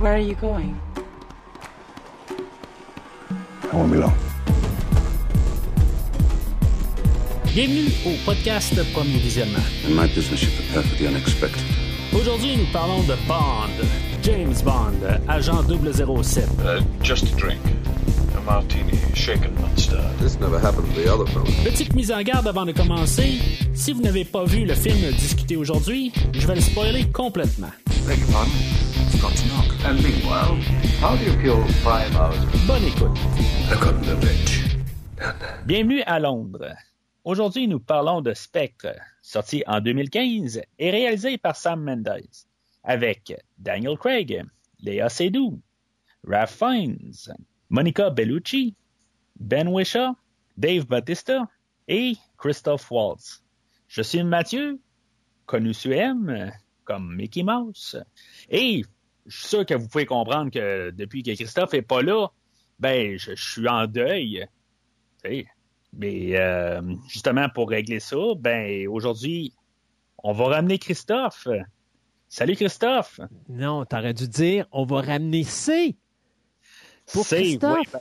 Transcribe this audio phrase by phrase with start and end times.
[0.00, 0.80] Where are you going?
[3.70, 4.14] I won't be long.
[7.54, 9.62] Bienvenue au podcast Premier Visionnement.
[9.86, 11.62] In my business, you prepare for the unexpected.
[12.14, 13.68] Aujourd'hui, nous parlons de Bond,
[14.22, 16.48] James Bond, agent 007.
[16.60, 17.60] Uh, just a drink.
[18.38, 20.18] A martini, shaken, not stirred.
[20.18, 21.44] This never happened to the other fellow.
[21.62, 23.38] Petite mise en garde avant de commencer.
[23.74, 27.72] Si vous n'avez pas vu le film discuté aujourd'hui, je vais le spoiler complètement.
[28.08, 28.50] Your pardon?
[29.20, 29.68] Got to knock.
[29.84, 30.56] And meanwhile,
[30.98, 32.38] how do you kill five hours?
[32.66, 33.14] Bonne écoute.
[33.68, 34.64] The rich.
[35.66, 36.74] Bienvenue à Londres.
[37.24, 42.30] Aujourd'hui, nous parlons de Spectre, sorti en 2015 et réalisé par Sam Mendes,
[42.82, 44.42] avec Daniel Craig,
[44.80, 45.60] Léa Seydoux,
[46.26, 47.12] Ralph Fiennes,
[47.68, 48.74] Monica Bellucci,
[49.38, 50.16] Ben Wishaw,
[50.56, 51.46] Dave Bautista
[51.88, 53.42] et Christophe Waltz.
[53.86, 54.80] Je suis Mathieu,
[55.44, 56.50] connu sous M,
[56.84, 57.98] comme Mickey Mouse,
[58.48, 58.82] et
[59.30, 62.28] je suis sûr que vous pouvez comprendre que depuis que Christophe est pas là,
[62.78, 64.46] ben, je, je suis en deuil.
[65.92, 69.52] Mais euh, justement, pour régler ça, ben aujourd'hui,
[70.22, 71.48] on va ramener Christophe.
[72.28, 73.20] Salut Christophe.
[73.48, 75.96] Non, t'aurais dû dire on va ramener C.
[77.12, 77.76] Pour C, Christophe.
[77.78, 78.00] oui, ben,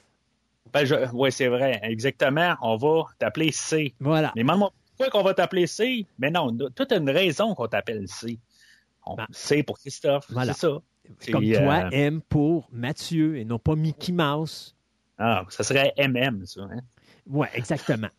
[0.71, 2.55] ben, je- ouais, c'est vrai, exactement.
[2.61, 3.95] On va t'appeler C.
[3.99, 4.31] Voilà.
[4.35, 6.05] Mais demande-moi pourquoi qu'on va t'appeler C?
[6.19, 8.37] Mais non, toute une raison qu'on t'appelle C.
[9.05, 10.25] On- Ben, C pour Christophe.
[10.29, 10.53] voilà.
[10.53, 10.77] C'est ça.
[11.19, 14.75] C'est, Comme toi, euh, M pour Mathieu et non pas Mickey Mouse.
[15.17, 16.61] Ah, ça serait MM, ça.
[16.61, 16.81] Hein?
[17.27, 18.09] Ouais, exactement.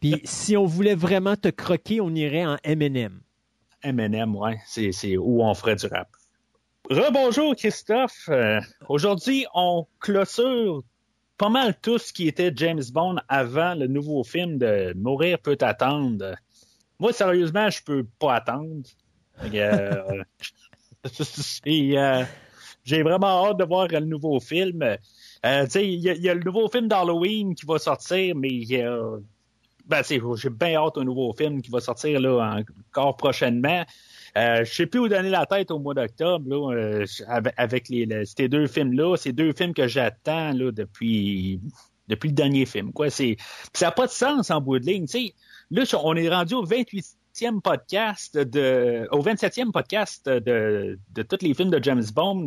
[0.00, 3.20] Puis si on voulait vraiment te croquer, on irait en M&M.
[3.82, 6.08] M&M, ouais, c'est, c'est où on ferait du rap.
[6.90, 8.28] Rebonjour Christophe.
[8.28, 10.82] Euh, aujourd'hui, on clôture
[11.36, 15.58] pas mal tout ce qui était James Bond avant le nouveau film de Mourir peut
[15.60, 16.34] attendre.
[16.98, 18.82] Moi, sérieusement, je peux pas attendre.
[19.44, 19.60] Euh, et,
[21.98, 22.24] euh,
[22.84, 24.82] j'ai vraiment hâte de voir le nouveau film.
[24.82, 29.18] Euh, il y, a- le nouveau film d'Halloween qui va sortir, mais euh,
[29.86, 32.60] ben, j'ai bien hâte au nouveau film qui va sortir là
[32.92, 33.84] encore prochainement.
[34.36, 36.44] Euh, je sais plus où donner la tête au mois d'octobre
[37.56, 39.16] avec, les, le- ces deux films-là.
[39.16, 41.60] Ces deux films que j'attends depuis
[42.08, 42.92] depuis le dernier film.
[42.92, 43.24] Quoi, ça
[43.82, 45.06] n'a pas de sens en bout de ligne.
[45.70, 46.64] Là, on est rendu au
[47.38, 52.46] 28e podcast de au 27e podcast de, tous les films de James Bond.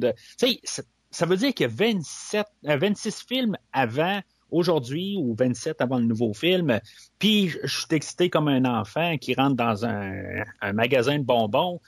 [1.13, 5.97] Ça, veut dire qu'il y a 27, euh, 26 films avant aujourd'hui ou 27 avant
[5.97, 6.79] le nouveau film.
[7.19, 10.43] Puis je suis excité comme un enfant qui rentre dans un,
[10.73, 11.81] magasin de bonbons.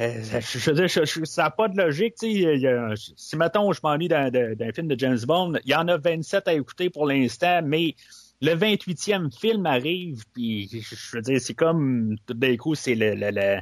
[0.00, 2.14] Euh, je, je je- ça n'a pas de logique.
[2.16, 6.48] si, mettons, je m'ennuie d'un- d'un film de James Bond, il y en a 27
[6.48, 7.94] à écouter pour l'instant, mais
[8.40, 13.14] le 28e film arrive, puis je, veux dire, c'est comme, tout d'un coup, c'est le...
[13.14, 13.60] le- le-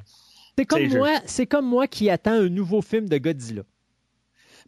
[0.57, 3.63] C'est comme je- moi, comme moi qui attends un nouveau film de Godzilla.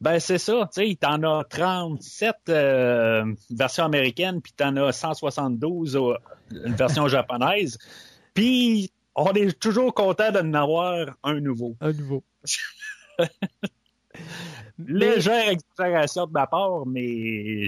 [0.00, 5.94] Ben, c'est ça, tu sais, t'en as 37 euh, versions américaines, puis t'en as 172
[5.96, 6.14] euh,
[6.50, 7.76] une version japonaise.
[8.32, 11.76] Puis, on est toujours content d'en avoir un nouveau.
[11.82, 12.24] Un nouveau.
[14.78, 17.66] Légère exagération de ma part, mais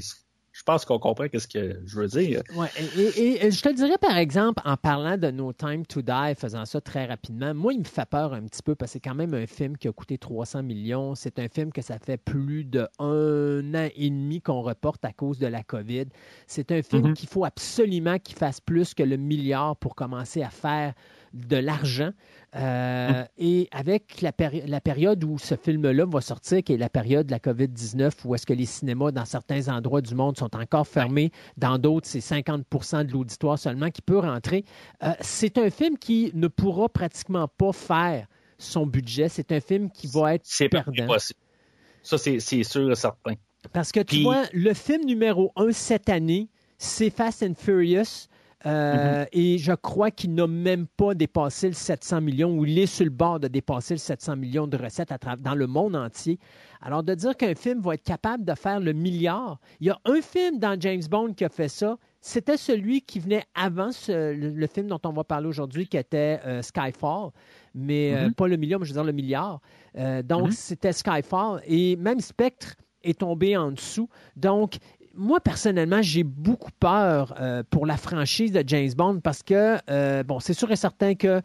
[0.62, 2.40] je pense qu'on comprend qu'est-ce que je veux dire.
[2.54, 6.02] Ouais, et, et- et je te dirais, par exemple, en parlant de No Time to
[6.02, 8.92] Die, faisant ça très rapidement, moi, il me fait peur un petit peu parce que
[8.92, 11.16] c'est quand même un film qui a coûté 300 millions.
[11.16, 15.12] C'est un film que ça fait plus de un an et demi qu'on reporte à
[15.12, 16.04] cause de la COVID.
[16.46, 17.14] C'est un film Mhm.
[17.14, 20.94] qu'il faut absolument qu'il fasse plus que le milliard pour commencer à faire
[21.34, 22.10] de l'argent.
[22.54, 26.90] Euh, Et avec la, péri- la période où ce film-là va sortir, qui est la
[26.90, 30.54] période de la COVID-19, où est-ce que les cinémas dans certains endroits du monde sont
[30.54, 32.64] encore fermés, dans d'autres, c'est 50
[33.06, 34.64] de l'auditoire seulement qui peut rentrer,
[35.02, 38.26] euh, c'est un film qui ne pourra pratiquement pas faire
[38.58, 39.28] son budget.
[39.28, 41.06] C'est un film qui va être perdant.
[41.06, 41.40] possible.
[42.02, 43.34] Ça, c'est c'est sûr et certain.
[43.72, 48.26] Parce que tu Puis- vois, le film numéro un cette année, c'est Fast and Furious.
[48.66, 52.86] Euh, Et je crois qu'il n'a même pas dépassé le 700 millions ou il est
[52.86, 56.38] sur le bord de dépasser le 700 millions de recettes à dans le monde entier.
[56.80, 59.98] Alors, de dire qu'un film va être capable de faire le milliard, il y a
[60.04, 61.96] un film dans James Bond qui a fait ça.
[62.20, 65.96] C'était celui qui venait avant ce- le, le film dont on va parler aujourd'hui, qui
[65.96, 67.30] était euh, Skyfall,
[67.74, 69.60] mais euh, pas le million, mais je veux dire le milliard.
[70.24, 70.50] Donc, Mhm.
[70.52, 71.60] c'était Skyfall.
[71.66, 74.08] Et même Spectre est tombé en dessous.
[74.36, 74.76] Donc,
[75.14, 80.22] moi, personnellement, j'ai beaucoup peur euh, pour la franchise de James Bond parce que, euh,
[80.22, 81.42] bon, c'est sûr et certain que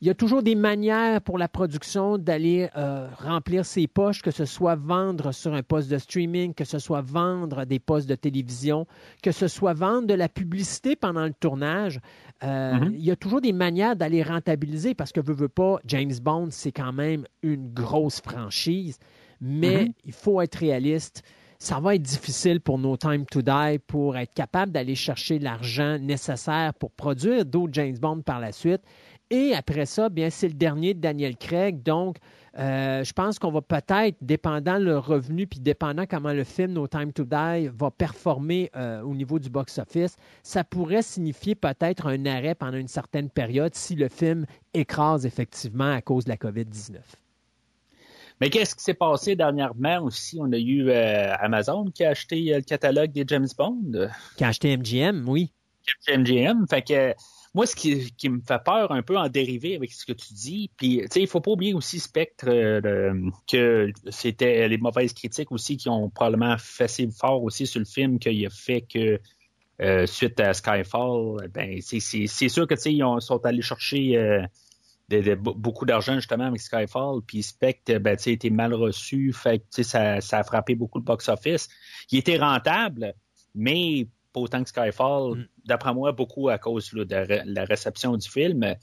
[0.00, 4.30] il y a toujours des manières pour la production d'aller euh, remplir ses poches, que
[4.30, 8.14] ce soit vendre sur un poste de streaming, que ce soit vendre des postes de
[8.14, 8.86] télévision,
[9.24, 11.98] que ce soit vendre de la publicité pendant le tournage.
[12.44, 12.92] Euh, Mhm.
[12.94, 16.48] Il y a toujours des manières d'aller rentabiliser parce que, veut, veut pas, James Bond,
[16.52, 18.98] c'est quand même une grosse franchise.
[19.40, 19.92] mais Mhm.
[20.04, 21.22] il faut être réaliste.
[21.60, 25.98] Ça va être difficile pour No Time to Die pour être capable d'aller chercher l'argent
[25.98, 28.82] nécessaire pour produire d'autres James Bond par la suite.
[29.30, 31.82] Et après ça, bien, c'est le dernier de Daniel Craig.
[31.82, 32.18] Donc,
[32.58, 36.86] euh, je pense qu'on va peut-être, dépendant le revenu, puis dépendant comment le film No
[36.86, 40.14] Time to Die va performer euh, au niveau du box-office,
[40.44, 45.92] ça pourrait signifier peut-être un arrêt pendant une certaine période si le film écrase effectivement
[45.92, 46.98] à cause de la COVID-19.
[48.40, 50.38] Mais qu'est-ce qui s'est passé dernièrement aussi?
[50.40, 54.44] On a eu euh, Amazon qui a acheté euh, le catalogue des James Bond, Qui
[54.44, 55.52] a acheté MGM, oui.
[56.08, 56.66] MGM.
[56.68, 57.14] Fait que
[57.54, 60.34] moi, ce qui, qui me fait peur un peu en dérivé avec ce que tu
[60.34, 63.12] dis, puis tu sais, il faut pas oublier aussi Spectre euh,
[63.50, 68.18] que c'était les mauvaises critiques aussi qui ont probablement fait fort aussi sur le film
[68.18, 69.18] qu'il a fait que
[69.80, 72.00] euh, suite à Skyfall, ben c'est
[72.48, 74.16] sûr que tu sais ils ont- sont allés chercher
[75.08, 78.74] de- de- be- beaucoup d'argent justement avec Skyfall, puis Spectre ben tu sais était mal
[78.74, 81.68] reçu, fait que tu sais ça, ça a frappé beaucoup le box-office.
[82.12, 83.14] Il était rentable,
[83.54, 85.46] mais pas autant que Skyfall, Mm.
[85.64, 88.74] d'après moi, beaucoup à cause là, de la réception du film.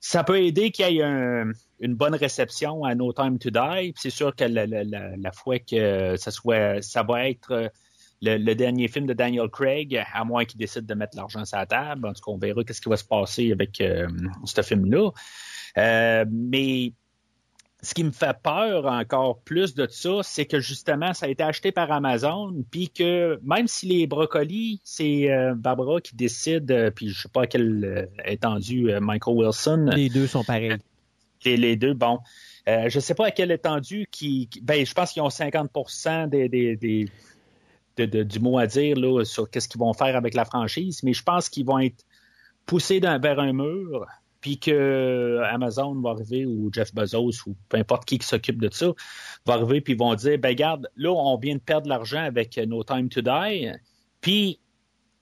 [0.00, 1.50] Ça peut aider qu'il y ait un-
[1.80, 3.92] une bonne réception à No Time to Die.
[3.92, 7.70] Puis C'est sûr que la, la- la- la fois que ça soit, ça va être
[8.22, 11.56] le, le dernier film de Daniel Craig, à moins qu'il décide de mettre l'argent sur
[11.58, 12.06] la table.
[12.06, 14.08] En tout cas, on verra qu'est-ce qui va se passer avec euh,
[14.44, 15.10] ce film-là.
[15.78, 16.92] Euh, mais
[17.80, 21.44] ce qui me fait peur encore plus de ça, c'est que justement, ça a été
[21.44, 26.90] acheté par Amazon, puis que même si les brocolis, c'est euh, Barbara qui décide, euh,
[26.90, 30.76] puis je sais pas à quelle euh, étendue euh, Michael Wilson, Les deux sont pareils.
[31.44, 32.18] les, les deux, bon,
[32.66, 35.70] je sais pas à quelle étendue qui, qui- ben, je pense qu'ils ont 50
[36.28, 37.08] des, des, des-
[37.96, 41.02] de- de- du mot à dire là, sur qu'est-ce qu'ils vont faire avec la franchise,
[41.04, 42.04] mais je pense qu'ils vont être
[42.66, 44.04] poussés vers un mur,
[44.40, 48.68] puis que Amazon va arriver ou Jeff Bezos ou peu importe qui qui s'occupe de
[48.72, 48.92] ça
[49.46, 52.84] va arriver puis vont dire ben regarde là on vient de perdre l'argent avec No
[52.84, 53.70] Time to Die
[54.20, 54.60] puis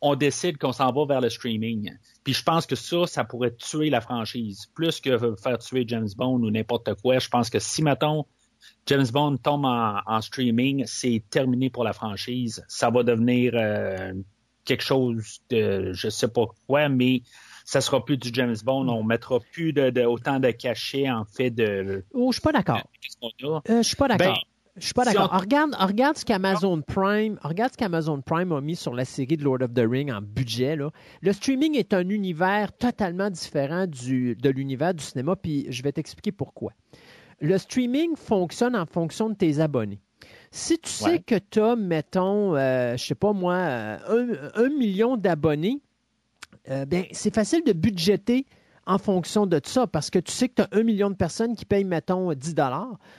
[0.00, 1.96] on décide qu'on s'en va vers le streaming.
[2.22, 4.66] Puis je pense que ça ça pourrait tuer la franchise.
[4.74, 8.26] Plus que faire tuer James Bond ou n'importe quoi je pense que si mettons
[8.86, 12.64] James Bond tombe en, en streaming c'est terminé pour la franchise.
[12.68, 14.12] Ça va devenir euh,
[14.64, 17.22] quelque chose de je sais pas quoi mais
[17.68, 18.88] ça sera plus du James Bond.
[18.88, 22.52] On mettra plus de, de- autant de cachets en fait de Oh, je suis pas
[22.52, 22.80] d'accord.
[23.02, 23.62] qu'est-ce qu'on a.
[23.68, 24.34] Euh, je suis pas d'accord.
[24.34, 24.40] Ben,
[24.76, 25.30] je suis pas si d'accord.
[25.32, 29.36] on- Regarde, regarde ce qu'Amazon Prime, regarde ce qu'Amazon Prime a mis sur la série
[29.36, 30.76] de Lord of the Ring en budget.
[30.76, 30.90] Là.
[31.22, 35.92] Le streaming est un univers totalement différent du, de l'univers du cinéma, puis je vais
[35.92, 36.72] t'expliquer pourquoi.
[37.40, 40.00] Le streaming fonctionne en fonction de tes abonnés.
[40.50, 41.18] Si tu sais Ouais.
[41.18, 43.98] que tu as, mettons, euh, je sais pas moi, euh,
[44.54, 45.80] un, un million d'abonnés,
[46.70, 48.46] euh, ben, c'est facile de budgéter
[48.86, 51.56] en fonction de ça parce que tu sais que tu as un million de personnes
[51.56, 52.54] qui payent, mettons, 10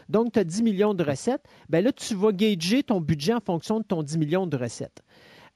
[0.09, 1.43] Donc, tu as 10 millions de recettes.
[1.69, 5.03] Ben là, tu vas gager ton budget en fonction de ton 10 millions de recettes.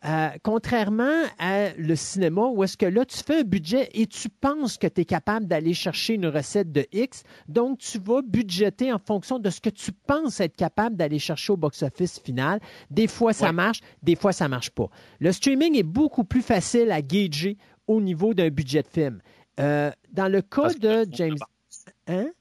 [0.04, 4.30] Euh, contrairement à le cinéma, où est-ce que là, tu fais un budget et tu
[4.30, 8.92] penses que tu es capable d'aller chercher une recette de X, donc tu vas budgéter
[8.92, 12.60] en fonction de ce que tu penses être capable d'aller chercher au box-office final.
[12.90, 13.54] Des fois, ça Ouais.
[13.54, 14.90] marche, des fois, ça marche pas.
[15.20, 19.22] Le streaming est beaucoup plus facile à gager au niveau d'un budget de film.
[19.60, 21.38] Euh, dans le cas Parce de James...
[22.08, 22.32] Hein?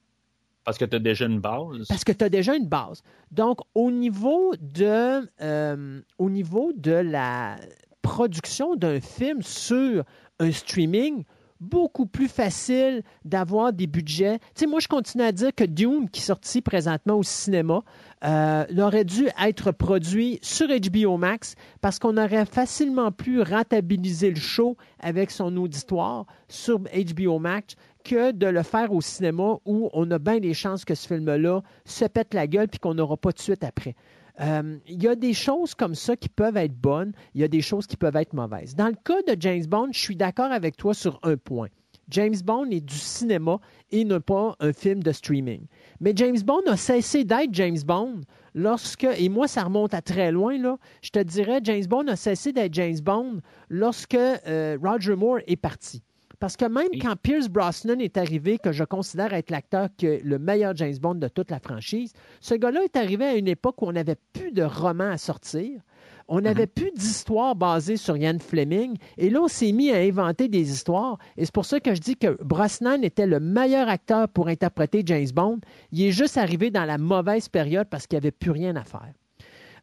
[0.64, 1.86] Parce que tu as déjà une base.
[1.88, 3.02] Parce que tu as déjà une base.
[3.30, 7.56] Donc, au niveau de, euh, au niveau de la
[8.02, 10.04] production d'un film sur
[10.38, 11.24] un streaming,
[11.60, 14.38] beaucoup plus facile d'avoir des budgets.
[14.54, 17.82] Tu sais, moi, je continue à dire que Dune, qui est sorti présentement au cinéma,
[18.24, 24.36] euh, aurait dû être produit sur HBO Max parce qu'on aurait facilement pu rentabiliser le
[24.36, 30.10] show avec son auditoire sur HBO Max que de le faire au cinéma où on
[30.10, 33.32] a bien des chances que ce film-là se pète la gueule puis qu'on n'aura pas
[33.32, 33.94] de suite après.
[34.40, 37.48] Euh, Il y a des choses comme ça qui peuvent être bonnes, il y a
[37.48, 38.74] des choses qui peuvent être mauvaises.
[38.74, 41.68] Dans le cas de James Bond, je suis d'accord avec toi sur un point.
[42.10, 45.66] James Bond est du cinéma et non pas un film de streaming.
[46.00, 48.22] Mais James Bond a cessé d'être James Bond
[48.54, 52.16] lorsque, et moi ça remonte à très loin, là, je te dirais, James Bond a
[52.16, 56.02] cessé d'être James Bond lorsque euh, Roger Moore est parti.
[56.40, 60.38] Parce que même quand Pierce Brosnan est arrivé, que je considère être l'acteur que le
[60.38, 63.86] meilleur James Bond de toute la franchise, ce gars-là est arrivé à une époque où
[63.86, 65.82] on n'avait plus de romans à sortir.
[66.28, 68.96] On n'avait plus d'histoires basées sur Ian Fleming.
[69.18, 71.18] Et là, on s'est mis à inventer des histoires.
[71.36, 75.02] Et c'est pour ça que je dis que Brosnan était le meilleur acteur pour interpréter
[75.04, 75.58] James Bond.
[75.92, 78.84] Il est juste arrivé dans la mauvaise période parce qu'il n'y avait plus rien à
[78.84, 79.12] faire.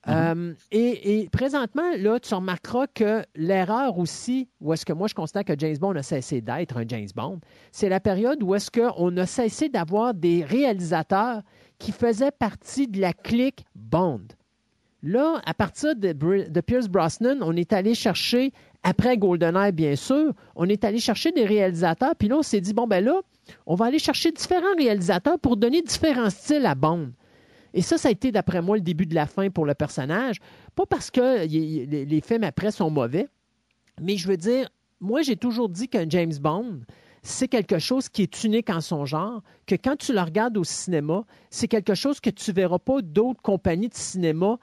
[0.09, 5.47] Euh, et, présentement, là, tu remarqueras que l'erreur aussi, où est-ce que moi je constate
[5.47, 7.39] que James Bond a cessé d'être un James Bond,
[7.71, 11.41] c'est la période où est-ce qu'on a cessé d'avoir des réalisateurs
[11.77, 14.21] qui faisait partie de la clique Bond.
[15.03, 18.51] Là, à partir de, de Pierce Brosnan, on est allé chercher,
[18.83, 22.73] après GoldenEye bien sûr, on est allé chercher des réalisateurs, puis là, on s'est dit,
[22.73, 23.21] bon, ben là,
[23.65, 27.11] on va aller chercher différents réalisateurs pour donner différents styles à Bond.
[27.73, 30.37] Et ça, ça a été, d'après moi, le début de la fin pour le personnage.
[30.75, 33.27] Pas parce que les films après sont mauvais,
[34.01, 34.69] mais je veux dire,
[34.99, 36.79] moi, j'ai toujours dit qu'un James Bond,
[37.21, 40.63] c'est quelque chose qui est unique en son genre, que quand tu le regardes au
[40.63, 44.57] cinéma, c'est quelque chose que tu ne verras pas d'autres compagnies de cinéma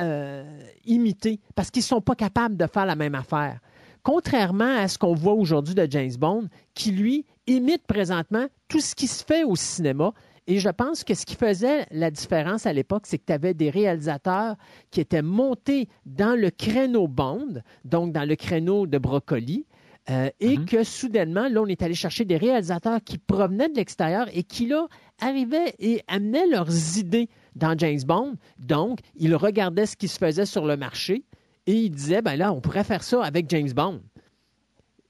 [0.00, 3.60] euh, imiter, parce qu'ils ne sont pas capables de faire la même affaire.
[4.02, 8.94] Contrairement à ce qu'on voit aujourd'hui de James Bond, qui lui imite présentement tout ce
[8.94, 10.12] qui se fait au cinéma,
[10.46, 13.54] et je pense que ce qui faisait la différence à l'époque, c'est que tu avais
[13.54, 14.56] des réalisateurs
[14.90, 19.66] qui étaient montés dans le créneau Bond, donc dans le créneau de Brocoli,
[20.08, 20.64] euh, et mhm.
[20.64, 24.66] que soudainement, là, on est allé chercher des réalisateurs qui provenaient de l'extérieur et qui,
[24.66, 24.88] là,
[25.20, 28.34] arrivaient et amenaient leurs idées dans James Bond.
[28.58, 31.24] Donc, ils regardaient ce qui se faisait sur le marché
[31.66, 34.00] et ils disaient, ben là, on pourrait faire ça avec James Bond.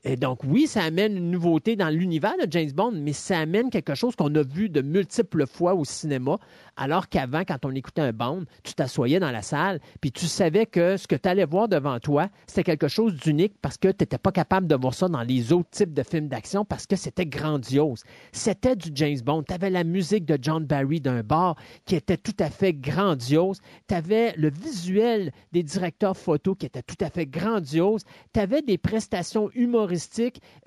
[0.03, 3.69] Et donc, oui, ça amène une nouveauté dans l'univers de James Bond, mais ça amène
[3.69, 6.39] quelque chose qu'on a vu de multiples fois au cinéma,
[6.79, 10.65] alors qu'avant, quand on écoutait un Bond, tu t'assoyais dans la salle, puis tu savais
[10.65, 13.97] que ce que tu allais voir devant toi, c'était quelque chose d'unique parce que tu
[14.01, 16.97] n'étais pas capable de voir ça dans les autres types de films d'action parce que
[16.97, 18.03] c'était grandiose.
[18.33, 19.43] C'était du James Bond.
[19.43, 23.61] Tu avais la musique de John Barry d'un bar qui était tout à fait grandiose.
[23.87, 28.05] Tu avais le visuel des directeurs photo qui était tout à fait grandiose.
[28.33, 29.90] Tu avais des prestations humoristiques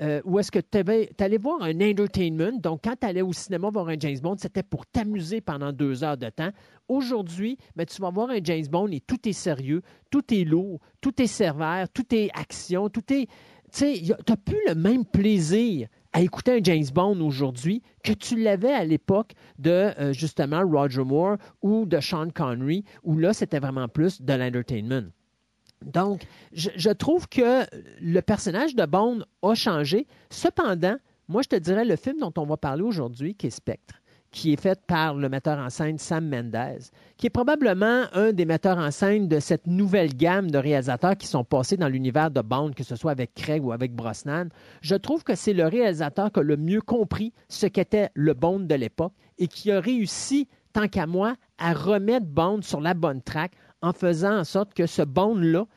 [0.01, 2.57] euh, où est-ce que tu allais voir un entertainment.
[2.59, 6.03] Donc, quand tu allais au cinéma voir un James Bond, c'était pour t'amuser pendant deux
[6.03, 6.51] heures de temps.
[6.87, 10.79] Aujourd'hui, ben, tu vas voir un James Bond et tout est sérieux, tout est lourd,
[11.01, 13.27] tout est sévère, tout est action, tout est.
[13.73, 13.85] Tu
[14.29, 18.85] n'as plus le même plaisir à écouter un James Bond aujourd'hui que tu l'avais à
[18.85, 24.21] l'époque de euh, justement Roger Moore ou de Sean Connery, où là, c'était vraiment plus
[24.21, 25.09] de l'entertainment.
[25.85, 26.23] Donc,
[26.53, 27.65] je, trouve que
[28.01, 30.07] le personnage de Bond a changé.
[30.29, 30.95] Cependant,
[31.27, 33.95] moi, je te dirais le film dont on va parler aujourd'hui, qui est Spectre
[34.33, 36.81] qui est faite par le metteur en scène Sam Mendes,
[37.17, 41.27] qui est probablement un des metteurs en scène de cette nouvelle gamme de réalisateurs qui
[41.27, 44.49] sont passés dans l'univers de Bond, que ce soit avec Craig ou avec Brosnan.
[44.81, 48.61] Je trouve que c'est le réalisateur qui a le mieux compris ce qu'était le Bond
[48.61, 53.21] de l'époque et qui a réussi, tant qu'à moi, à remettre Bond sur la bonne
[53.21, 53.51] track
[53.83, 55.67] en faisant en sorte que ce Bond-là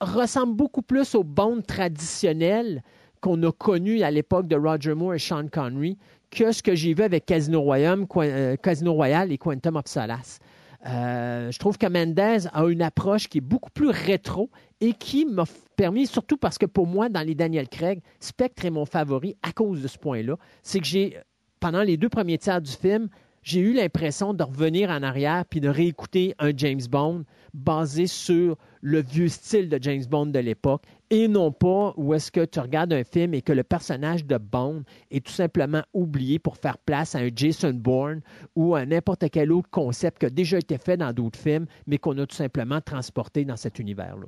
[0.00, 2.82] ressemble beaucoup plus au Bond traditionnel
[3.20, 5.96] qu'on a connu à l'époque de Roger Moore et Sean Connery
[6.30, 10.40] que ce que j'ai vu avec Casino Royale, euh, et Quantum of Solace.
[10.86, 15.24] Euh, je trouve que Mendez a une approche qui est beaucoup plus rétro et qui
[15.24, 15.44] m'a
[15.76, 19.52] permis, surtout parce que pour moi, dans les Daniel Craig, Spectre est mon favori à
[19.52, 20.36] cause de ce point-là.
[20.62, 21.18] C'est que j'ai,
[21.60, 23.08] pendant les deux premiers tiers du film,
[23.46, 27.22] j'ai eu l'impression de revenir en arrière puis de réécouter un James Bond
[27.54, 32.32] basé sur le vieux style de James Bond de l'époque et non pas où est-ce
[32.32, 36.40] que tu regardes un film et que le personnage de Bond est tout simplement oublié
[36.40, 38.20] pour faire place à un Jason Bourne
[38.56, 41.98] ou à n'importe quel autre concept qui a déjà été fait dans d'autres films, mais
[41.98, 44.26] qu'on a tout simplement transporté dans cet univers-là.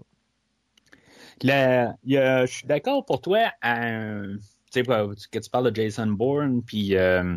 [2.47, 3.51] je suis d'accord pour toi.
[3.61, 4.39] Tu
[4.71, 7.35] sais, que tu parles de Jason Bourne, puis euh,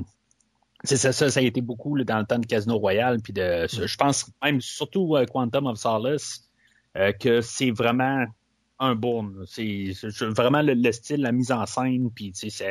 [0.83, 3.95] c'est ça, ça, a été beaucoup dans le temps de Casino Royale, puis de, je
[3.97, 6.49] pense même surtout euh, Quantum of Solace,
[7.19, 8.25] que c'est vraiment
[8.79, 9.45] un Bourne.
[9.47, 12.65] C'est vraiment le, style, la mise en scène, puis ça,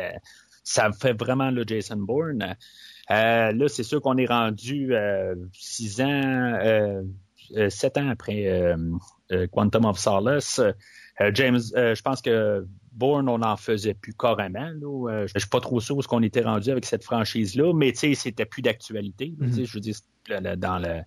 [0.65, 2.57] ça fait vraiment le Jason Bourne.
[3.11, 7.03] Euh, là, c'est sûr qu'on est rendu euh, six ans, euh,
[7.69, 8.75] sept ans après
[9.53, 10.61] Quantum of Solace.
[11.35, 14.71] James, je pense que Bourne, on n'en faisait plus carrément.
[14.81, 15.27] Là.
[15.27, 17.99] je suis pas trop sûr où ce qu'on était rendu avec cette franchise-là, mais tu
[17.99, 19.35] sais, c'était plus d'actualité.
[19.39, 19.65] Mm-hmm.
[19.65, 19.97] Je veux dire,
[20.57, 21.05] dans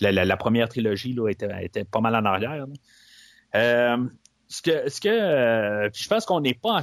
[0.00, 2.66] la, première trilogie là, était, était pas mal en arrière.
[3.54, 3.96] Euh,
[4.48, 6.78] ce que, ce que euh, je pense qu'on n'est pas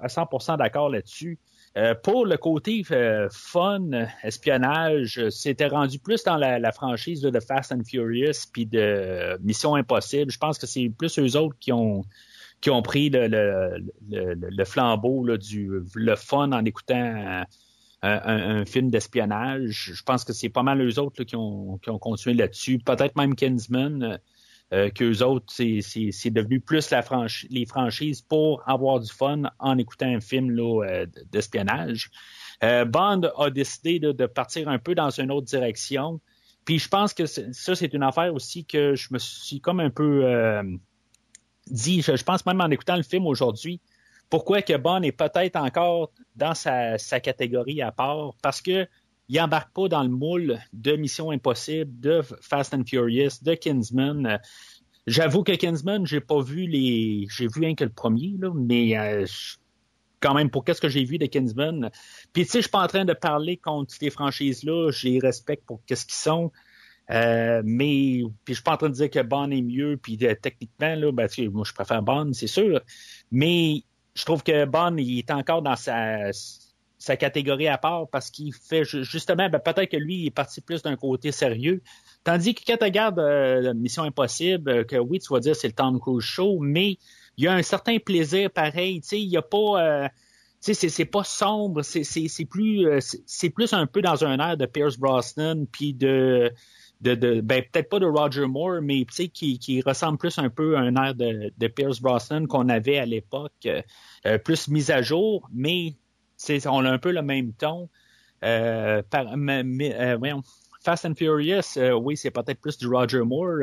[0.00, 1.38] à, 100% d'accord là-dessus.
[1.76, 3.90] Euh, pour le côté euh, fun,
[4.22, 10.30] espionnage, c'était rendu plus dans la, franchise de Fast and Furious puis de Mission Impossible.
[10.30, 12.02] Je pense que c'est plus eux autres qui ont
[12.60, 17.44] qui ont pris le, flambeau du le fun en écoutant
[18.02, 19.92] un, film d'espionnage.
[19.94, 22.78] Je pense que c'est pas mal eux autres qui, ont, qui ont continué là-dessus.
[22.78, 24.18] Peut-être même Kinsman
[24.72, 27.04] euh, qu'eux autres, c'est devenu plus la
[27.50, 32.10] les franchises pour avoir du fun en écoutant un film euh, d'espionnage.
[32.62, 36.20] Euh, Bond a décidé de, partir un peu dans une autre direction.
[36.64, 39.90] Puis je pense que ça, c'est une affaire aussi que je me suis comme un
[39.90, 40.62] peu euh,
[41.66, 43.80] dit, je, pense même en écoutant le film aujourd'hui,
[44.30, 48.86] pourquoi que Bond est peut-être encore dans sa, catégorie à part, parce que
[49.28, 54.38] il embarque pas dans le moule de Mission Impossible, de Fast and Furious, de Kingsman.
[55.08, 58.96] J'avoue que Kingsman, j'ai pas vu les, j'ai vu un que le premier, là, mais
[58.96, 59.26] euh,
[60.20, 61.90] quand même pour qu'est-ce que j'ai vu de Kingsman?
[62.32, 65.18] Puis tu sais, je suis pas en train de parler contre ces franchises-là, je les
[65.18, 66.52] respecte pour qu'est-ce qu'ils sont.
[67.10, 70.18] Euh, mais puis je suis pas en train de dire que Bond est mieux, puis
[70.22, 72.80] euh, techniquement là, ben, moi je préfère Bond, c'est sûr.
[73.30, 73.82] Mais
[74.14, 76.32] je trouve que Bond il est encore dans sa
[76.98, 80.60] sa catégorie à part parce qu'il fait justement, ben, peut-être que lui il est parti
[80.60, 81.80] plus d'un côté sérieux.
[82.24, 85.74] Tandis que quand tu regardes euh, Mission Impossible, que oui, tu vas dire c'est le
[85.74, 86.98] Tom Cruise Show, mais
[87.36, 89.00] il y a un certain plaisir pareil.
[89.02, 90.10] Tu sais, il y a pas.
[90.60, 94.96] sais, c'est pas sombre, c'est plus c'est plus un peu dans un air de Pierce
[94.96, 95.94] Brosnan puis
[97.00, 100.80] de ben, peut-être pas de Roger Moore, mais qui, qui ressemble plus un peu à
[100.80, 103.82] un air de, Pierce Brosnan qu'on avait à l'époque, euh,
[104.26, 105.94] euh, plus mise à jour, mais
[106.66, 107.88] on a un peu le même ton.
[108.44, 109.02] Euh,
[110.82, 113.58] Fast and Furious, oui, c'est peut-être plus du Roger Moore,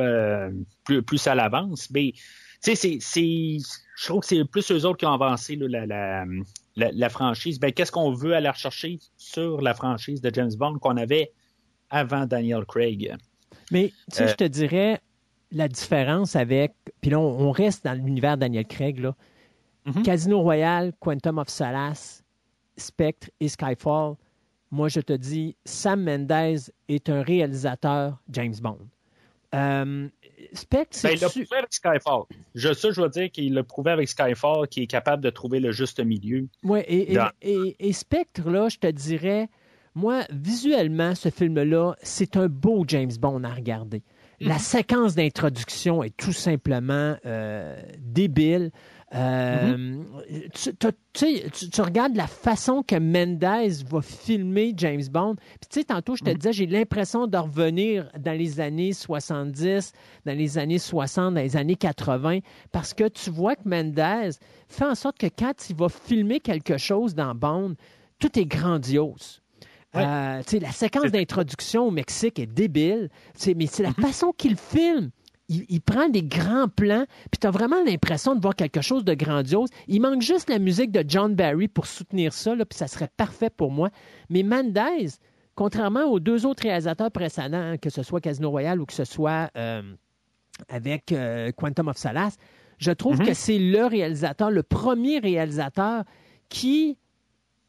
[0.84, 2.13] plus, plus à l'avance, mais
[2.60, 6.25] c'est, je trouve que c'est plus eux autres qui ont avancé la, la,
[6.75, 7.60] la, franchise.
[7.60, 11.32] Ben, qu'est-ce qu'on veut aller rechercher sur la franchise de James Bond qu'on avait
[11.93, 13.15] avant Daniel Craig.
[13.71, 15.00] Mais tu sais, je te dirais
[15.51, 16.73] la différence avec.
[17.00, 19.00] Puis là, on, reste dans l'univers Daniel Craig.
[19.00, 19.15] Là.
[19.85, 20.03] Mm-hmm.
[20.03, 22.23] Casino Royale, Quantum of Solace,
[22.75, 24.15] Spectre et Skyfall.
[24.71, 28.79] Moi, je te dis, Sam Mendes est un réalisateur James Bond.
[29.53, 30.09] Euh,
[30.53, 31.09] Spectre, c'est.
[31.09, 32.23] Ben, il l'a prouvé avec Skyfall.
[32.55, 35.59] Je, ça, je veux dire qu'il l'a prouvé avec Skyfall, qu'il est capable de trouver
[35.59, 36.47] le juste milieu.
[36.63, 37.15] Oui, et,
[37.79, 39.47] et, Spectre, là, je te dirais,
[39.95, 44.03] moi, visuellement, ce film-là, c'est un beau James Bond à regarder.
[44.39, 44.59] La mhm.
[44.59, 48.71] séquence d'introduction est tout simplement euh, débile.
[49.15, 50.05] Euh, mhm.
[51.13, 53.43] tu, regardes la façon que Mendes
[53.85, 55.35] va filmer James Bond.
[55.35, 56.38] Puis tu sais, tantôt, je te mhm.
[56.38, 59.93] disais, j'ai l'impression de revenir dans les années 70,
[60.25, 62.39] dans les années 60, dans les années 80,
[62.71, 64.34] parce que tu vois que Mendes
[64.67, 67.75] fait en sorte que quand il va filmer quelque chose dans Bond,
[68.17, 69.42] tout est grandiose.
[69.95, 73.10] Euh, la séquence d'introduction au Mexique est débile,
[73.56, 74.01] mais c'est la mm-hmm.
[74.01, 75.12] façon qu'il filme.
[75.49, 79.13] Il, prend des grands plans, puis tu as vraiment l'impression de voir quelque chose de
[79.13, 79.69] grandiose.
[79.88, 83.51] Il manque juste la musique de John Barry pour soutenir ça, puis ça serait parfait
[83.51, 83.89] pour moi.
[84.29, 85.10] Mais Mendez,
[85.53, 89.03] contrairement aux deux autres réalisateurs précédents, hein, que ce soit Casino Royale ou que ce
[89.03, 89.84] soit euh,
[90.69, 92.38] avec euh, Quantum of Solace,
[92.79, 93.25] je trouve mm-hmm.
[93.25, 96.03] que c'est le réalisateur, le premier réalisateur
[96.49, 96.97] qui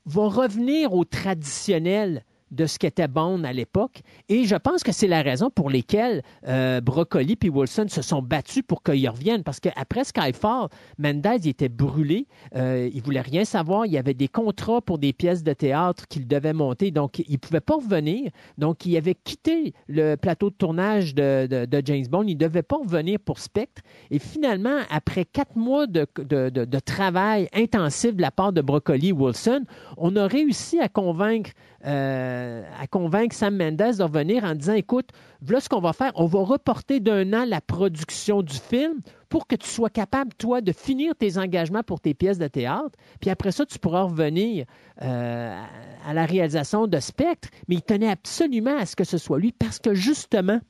[0.06, 4.02] va revenir au traditionnel de ce qu'était Bond à l'époque.
[4.28, 8.22] Et je pense que c'est la raison pour laquelle euh, Broccoli et Wilson se sont
[8.22, 9.42] battus pour qu'ils reviennent.
[9.42, 12.26] Parce qu'après Skyfall, Mendez était brûlé.
[12.54, 13.86] Euh, il voulait rien savoir.
[13.86, 16.90] Il y avait des contrats pour des pièces de théâtre qu'il devait monter.
[16.90, 18.30] Donc, il ne pouvait pas revenir.
[18.58, 22.24] Donc, il avait quitté le plateau de tournage de, de, James Bond.
[22.26, 23.82] Il ne devait pas revenir pour Spectre.
[24.10, 29.12] Et finalement, après quatre mois de, de travail intensif de la part de Broccoli et
[29.12, 29.64] Wilson,
[29.96, 31.50] on a réussi à convaincre
[31.86, 35.10] euh, à convaincre Sam Mendes de revenir en disant écoute,
[35.42, 39.46] voilà ce qu'on va faire, on va reporter d'un an la production du film pour
[39.46, 42.96] que tu sois capable, toi, de finir tes engagements pour tes pièces de théâtre.
[43.20, 44.64] Puis après ça, tu pourras revenir
[45.02, 45.62] euh,
[46.06, 47.48] à la réalisation de Spectre.
[47.68, 50.60] Mais il tenait absolument à ce que ce soit lui parce que justement,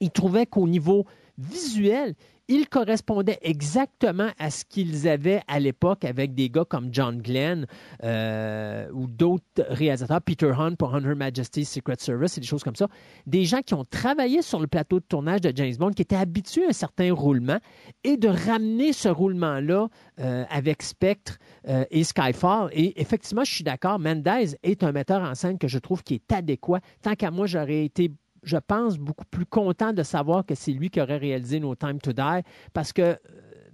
[0.00, 1.06] il trouvait qu'au niveau
[1.38, 2.14] visuel,
[2.48, 7.66] il correspondait exactement à ce qu'ils avaient à l'époque avec des gars comme John Glenn
[8.02, 12.76] euh, ou d'autres réalisateurs, Peter Hunt pour Her Majesty's Secret Service et des choses comme
[12.76, 12.88] ça.
[13.26, 16.16] Des gens qui ont travaillé sur le plateau de tournage de James Bond, qui étaient
[16.16, 17.58] habitués à un certain roulement
[18.04, 19.88] et de ramener ce roulement-là
[20.20, 22.70] euh, avec Spectre euh, et Skyfall.
[22.72, 26.14] Et effectivement, je suis d'accord, Mendez est un metteur en scène que je trouve qui
[26.14, 26.80] est adéquat.
[27.02, 28.10] Tant qu'à moi, j'aurais été
[28.42, 31.98] je pense, beaucoup plus content de savoir que c'est lui qui aurait réalisé No Time
[32.00, 33.16] to Die parce que euh,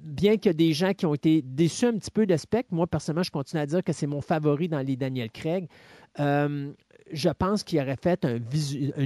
[0.00, 2.86] bien qu'il y des gens qui ont été déçus un petit peu de Spectre, moi,
[2.86, 5.68] personnellement, je continue à dire que c'est mon favori dans les Daniel Craig.
[6.20, 6.72] Euh,
[7.10, 8.38] je pense qu'il aurait fait un,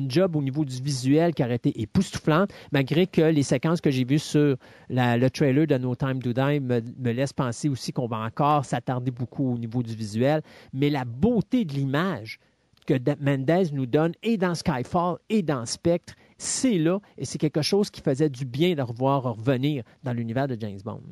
[0.08, 4.04] job au niveau du visuel qui aurait été époustouflant, malgré que les séquences que j'ai
[4.04, 4.56] vues sur
[4.90, 8.64] le trailer de No Time to Die me, me laissent penser aussi qu'on va encore
[8.64, 10.42] s'attarder beaucoup au niveau du visuel.
[10.72, 12.40] Mais la beauté de l'image,
[12.86, 17.62] que Mendez nous donne et dans Skyfall et dans Spectre, c'est là et c'est quelque
[17.62, 21.02] chose qui faisait du bien de revoir revenir dans l'univers de James Bond.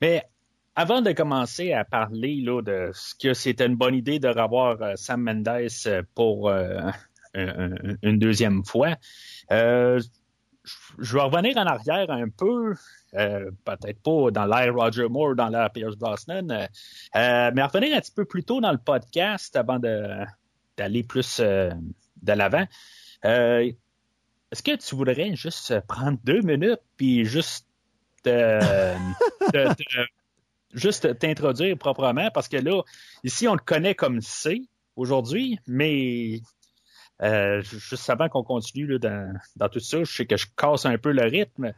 [0.00, 0.24] Mais
[0.76, 4.80] avant de commencer à parler là, de ce que c'était une bonne idée de revoir
[4.80, 6.90] euh, Sam Mendes euh, pour euh,
[7.34, 8.96] une deuxième fois,
[10.98, 12.74] je vais revenir en arrière un peu.
[13.14, 16.66] Euh, peut-être pas dans l'ère Roger Moore, dans l'ère Pierce Brosnan, euh,
[17.16, 22.32] euh, mais revenir un petit peu plus tôt dans le podcast avant d'aller plus de
[22.32, 22.66] l'avant.
[23.22, 27.66] Est-ce que tu voudrais juste prendre deux minutes puis juste
[30.74, 32.30] juste t'introduire proprement?
[32.32, 32.82] Parce que là,
[33.24, 36.42] ici, on le connaît comme C aujourd'hui, mais
[37.22, 39.38] euh, juste avant qu'on continue dans,
[39.70, 41.72] tout ça, je sais que je casse un peu le rythme.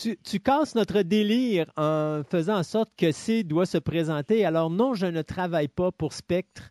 [0.00, 4.44] Tu, tu, casses notre délire en faisant en sorte que C doit se présenter.
[4.44, 6.70] Alors non, je ne travaille pas pour Spectre.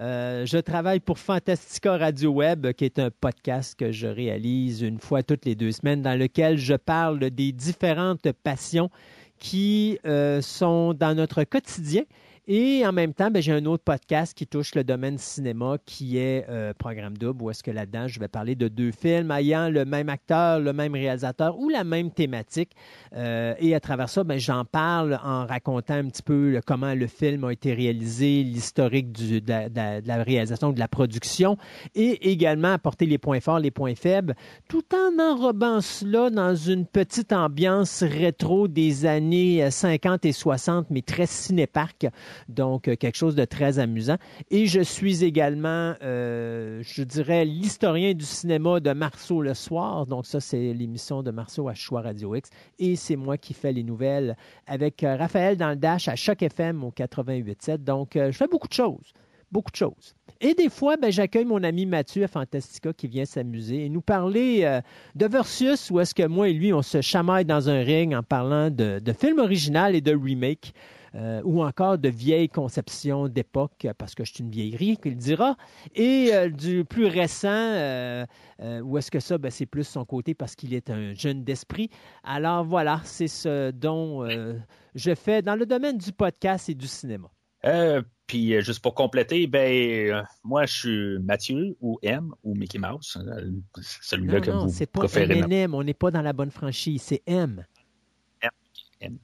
[0.00, 5.00] Euh, je travaille pour Fantastica Radio Web, qui est un podcast que je réalise une
[5.00, 8.90] fois toutes les deux semaines, dans lequel je parle des différentes passions
[9.40, 12.02] qui euh, sont dans notre quotidien
[12.50, 16.16] et en même temps, ben, j'ai un autre podcast qui touche le domaine cinéma qui
[16.16, 19.68] est euh, Programme Double, où est-ce que là-dedans, je vais parler de deux films ayant
[19.68, 22.70] le même acteur, le même réalisateur ou la même thématique.
[23.14, 27.06] Euh, et à travers ça, ben, j'en parle en racontant un petit peu comment le
[27.06, 31.58] film a été réalisé, l'historique de, de, la réalisation, de la production,
[31.94, 34.34] et également apporter les points forts, les points faibles,
[34.68, 41.02] tout en enrobant cela dans une petite ambiance rétro des années 50 et 60, mais
[41.02, 42.06] très cinépark.
[42.48, 44.16] Donc, euh, quelque chose de très amusant.
[44.50, 50.06] Et je suis également, euh, je dirais, l'historien du cinéma de Marceau le soir.
[50.06, 52.50] Donc, ça, c'est l'émission de Marceau à Choix Radio X.
[52.78, 56.42] Et c'est moi qui fais les nouvelles avec euh, Raphaël dans le Dash à Choc
[56.42, 57.78] FM au 88.7.
[57.78, 59.12] Donc, je fais beaucoup de choses.
[59.50, 60.14] Beaucoup de choses.
[60.40, 64.02] Et des fois, ben, j'accueille mon ami Mathieu à Fantastica qui vient s'amuser et nous
[64.02, 64.80] parler
[65.14, 68.22] de Versus, où est-ce que moi et lui, on se chamaille dans un ring en
[68.22, 70.74] parlant de, de films originaux et de remakes.
[71.14, 75.56] Euh, ou encore de vieilles conceptions d'époque, parce que je suis une vieillerie, qu'il dira,
[75.94, 78.26] et euh, du plus récent, euh,
[78.82, 81.90] où est-ce que ça, ben, c'est plus son côté parce qu'il est un jeune d'esprit.
[82.24, 84.28] Alors voilà, c'est ce dont
[84.94, 87.30] je fais dans le domaine du podcast et du cinéma.
[88.26, 93.18] puis juste pour compléter, ben moi je suis Mathieu ou M ou Mickey Mouse,
[93.80, 97.64] celui-là que vous c'est pas M, on n'est pas dans la bonne franchise, c'est M.
[99.00, 99.18] M.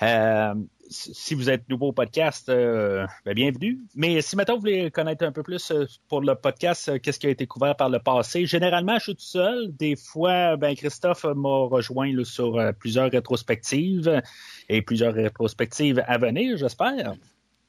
[0.00, 3.80] M si vous êtes nouveau au podcast, euh, ben, bienvenue.
[3.94, 7.18] Mais si maintenant vous voulez connaître un peu plus euh, pour le podcast, euh, qu'est-ce
[7.18, 9.74] qui a été couvert par le passé, généralement je suis tout seul.
[9.76, 14.22] Des fois, ben Christophe m'a rejoint sur plusieurs rétrospectives
[14.68, 17.14] et plusieurs rétrospectives à venir, j'espère.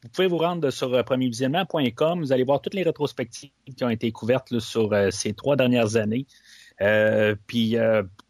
[0.04, 2.20] Vous pouvez vous rendre sur premiervisionnement.com.
[2.20, 6.28] Vous allez voir toutes les rétrospectives qui ont été couvertes sur ces trois dernières années.
[7.48, 7.76] puis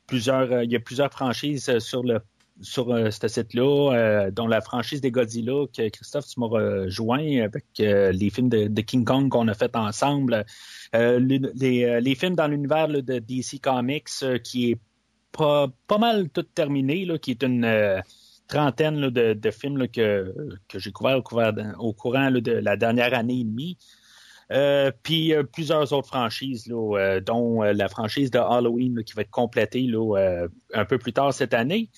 [0.07, 2.21] plusieurs, il y a plusieurs franchises sur le
[2.61, 7.41] sur euh, ce site-là, euh, dont la franchise des Godzilla, que Christophe, tu m'as rejoint
[7.41, 10.45] avec euh, les films de, King Kong qu'on a fait ensemble.
[10.93, 14.09] Les, films dans l'univers de DC Comics,
[14.43, 14.79] qui est
[15.31, 18.01] pas, pas mal tout terminé, là, qui est une
[18.47, 20.33] trentaine de, films que,
[20.69, 21.21] que j'ai couverts
[21.79, 23.77] au, courant de la dernière année et demie.
[25.03, 26.67] puis plusieurs autres franchises,
[27.25, 29.89] dont la franchise de Halloween qui va être complétée
[30.73, 31.89] un peu plus tard cette année.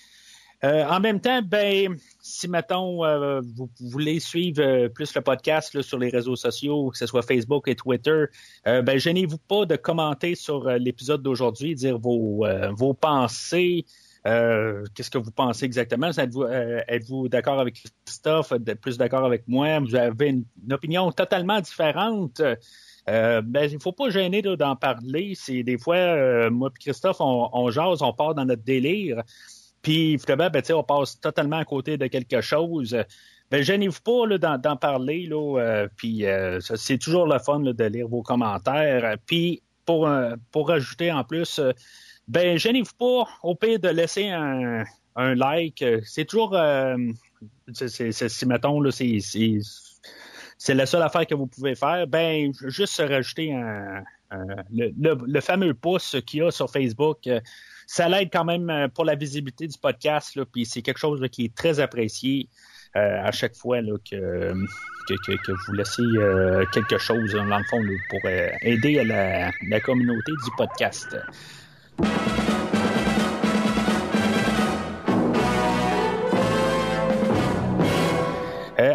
[0.63, 5.79] Euh, en même temps, ben, si mettons euh, vous, voulez suivre euh, plus le podcast
[5.83, 8.25] sur les réseaux sociaux, que ce soit Facebook et Twitter,
[8.65, 13.85] ben gênez-vous pas de commenter sur l'épisode d'aujourd'hui, dire vos, vos pensées.
[14.23, 16.09] Qu'est-ce que vous pensez exactement?
[16.09, 18.51] Êtes-vous êtes d'accord avec Christophe?
[18.51, 19.79] Êtes plus d'accord avec moi?
[19.79, 22.41] Vous avez une, opinion totalement différente?
[23.05, 25.33] ben, il faut pas gêner d'en parler.
[25.35, 29.23] C'est des fois, moi et Christophe, on, on jase, on part dans notre délire.
[29.87, 32.93] Puis, évidemment, ben, on passe totalement à côté de quelque chose.
[33.49, 35.27] Ben, gênez-vous pas d'en parler.
[35.27, 39.15] Là, euh, puis, euh, c'est toujours le fun de lire vos commentaires.
[39.25, 41.61] Puis, pour, euh, pour rajouter en plus,
[42.27, 44.83] ben, gênez-vous pas, au pire, de laisser un,
[45.15, 45.85] like.
[46.03, 46.53] C'est toujours,
[47.71, 49.19] si mettons, là, c'est,
[50.57, 54.03] c'est la seule affaire que vous pouvez faire, ben juste rajouter un,
[54.69, 57.29] le, fameux pouce qu'il y a sur Facebook
[57.87, 60.37] ça l'aide quand même euh, pour la visibilité du podcast.
[60.51, 62.49] Puis c'est quelque chose qui est très apprécié
[62.95, 68.29] euh, à chaque fois que, vous laissez euh, quelque chose, dans le fond, pour
[68.61, 71.17] aider la, communauté du podcast.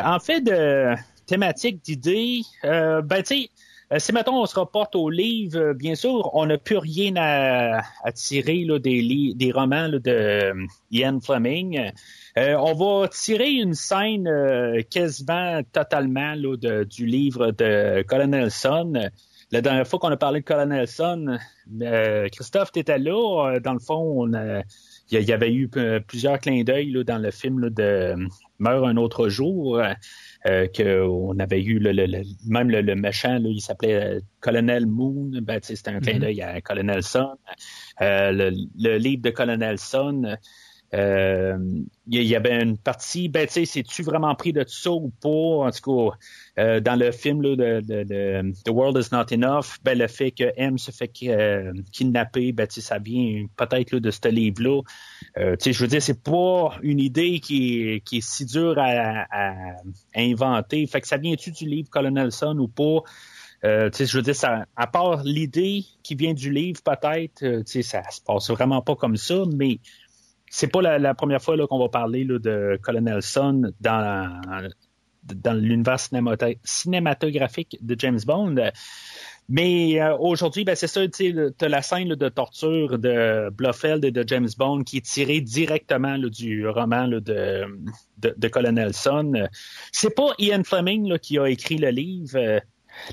[0.05, 0.94] en fait, de
[1.26, 3.50] thématique d'idées, ben tu sais,
[3.98, 7.83] si, mettons, on se reporte au livre, euh, bien sûr, on n'a plus rien à,
[8.12, 10.55] tirer là, des, romans de euh,
[10.90, 11.90] Ian Fleming.
[12.37, 14.28] on va tirer une scène
[14.90, 18.94] quasiment totalement là, du livre de Colonel Son.
[19.50, 21.38] La dernière fois qu'on a parlé de Colonel Son,
[22.33, 23.59] Christophe, tu étais là.
[23.61, 24.26] Dans le fond,
[25.11, 25.68] il y avait eu
[26.07, 28.14] plusieurs clins d'œil dans le film de
[28.59, 29.83] Meurt un autre jour.
[30.46, 31.92] Euh, qu'on avait eu le,
[32.48, 36.18] même le, méchant, il s'appelait Colonel Moon, ben, c'était un clin mm-hmm.
[36.18, 37.37] d'œil à Colonel Sun.
[38.00, 40.37] le, livre de Colonel Sun,
[40.94, 41.57] euh,
[42.07, 45.11] il y, avait une partie, ben tu sais, c'est-tu vraiment pris de tout ça ou
[45.22, 45.28] pas?
[45.28, 46.16] En tout cas,
[46.59, 47.81] euh, dans le film de,
[48.65, 52.67] The World is Not Enough, ben le fait que M se fait euh, kidnapper, ben
[52.69, 54.83] ça vient peut-être de ce livre-là.
[55.59, 59.27] sais, je veux dire, c'est pas une idée qui est, qui est si dure à,
[60.15, 60.87] inventer.
[60.87, 63.03] Fait que ça vient-tu du livre Colonel Son ou pas?
[63.65, 64.35] Euh, je veux dire,
[64.77, 69.17] à part l'idée qui vient du livre, peut-être, euh, ça se passe vraiment pas comme
[69.17, 69.79] ça, mais
[70.51, 74.41] c'est pas la, première fois qu'on va parler de Colonel Sun dans,
[75.22, 75.98] dans l'univers
[76.64, 78.56] cinématographique de James Bond.
[79.48, 84.11] Mais euh, aujourd'hui, ben, c'est ça, tu as la scène de torture de Blofeld et
[84.11, 87.20] de James Bond qui est tirée directement du roman de,
[88.18, 89.48] de, Colonel Sun.
[89.90, 92.61] C'est pas Ian Fleming qui a écrit le livre.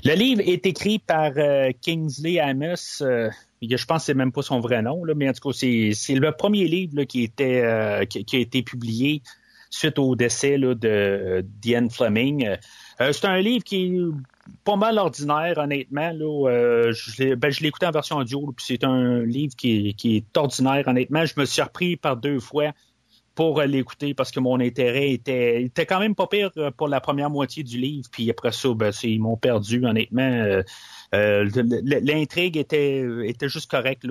[0.04, 3.02] Le livre est écrit par euh, Kingsley Amos.
[3.02, 6.14] Euh, je pense que c'est même pas son vrai nom, mais en tout cas, c'est
[6.14, 9.22] le premier livre qui, était, qui, a été publié
[9.70, 12.56] suite au décès là, de Diane Fleming.
[13.00, 14.00] Euh, c'est un livre qui est
[14.64, 16.10] pas mal ordinaire, honnêtement.
[16.12, 20.16] Là, euh, je ben, l'ai écouté en version audio, puis c'est un livre qui qui
[20.16, 21.24] est ordinaire, honnêtement.
[21.24, 22.72] Je me suis repris par deux fois
[23.36, 27.30] pour l'écouter parce que mon intérêt était, était quand même pas pire pour la première
[27.30, 28.08] moitié du livre.
[28.10, 30.60] Puis après ça, ben, ils m'ont perdu, honnêtement.
[31.14, 31.48] Euh,
[31.84, 34.04] l'intrigue était, était juste correcte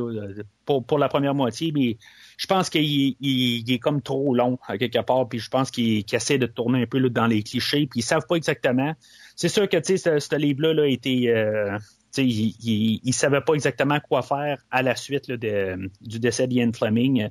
[0.65, 1.97] pour, pour la première moitié, mais
[2.39, 6.05] je pense qu'il il, est comme trop long à quelque part, puis je pense qu'il
[6.09, 8.93] essaie de tourner un peu là, dans les clichés, puis ils savent pas exactement.
[9.35, 11.77] C'est sûr que sais, ce, livre-là là, était euh,
[12.15, 16.71] il, il, il, savait pas exactement quoi faire à la suite de, du décès d'Ian
[16.71, 17.27] Fleming.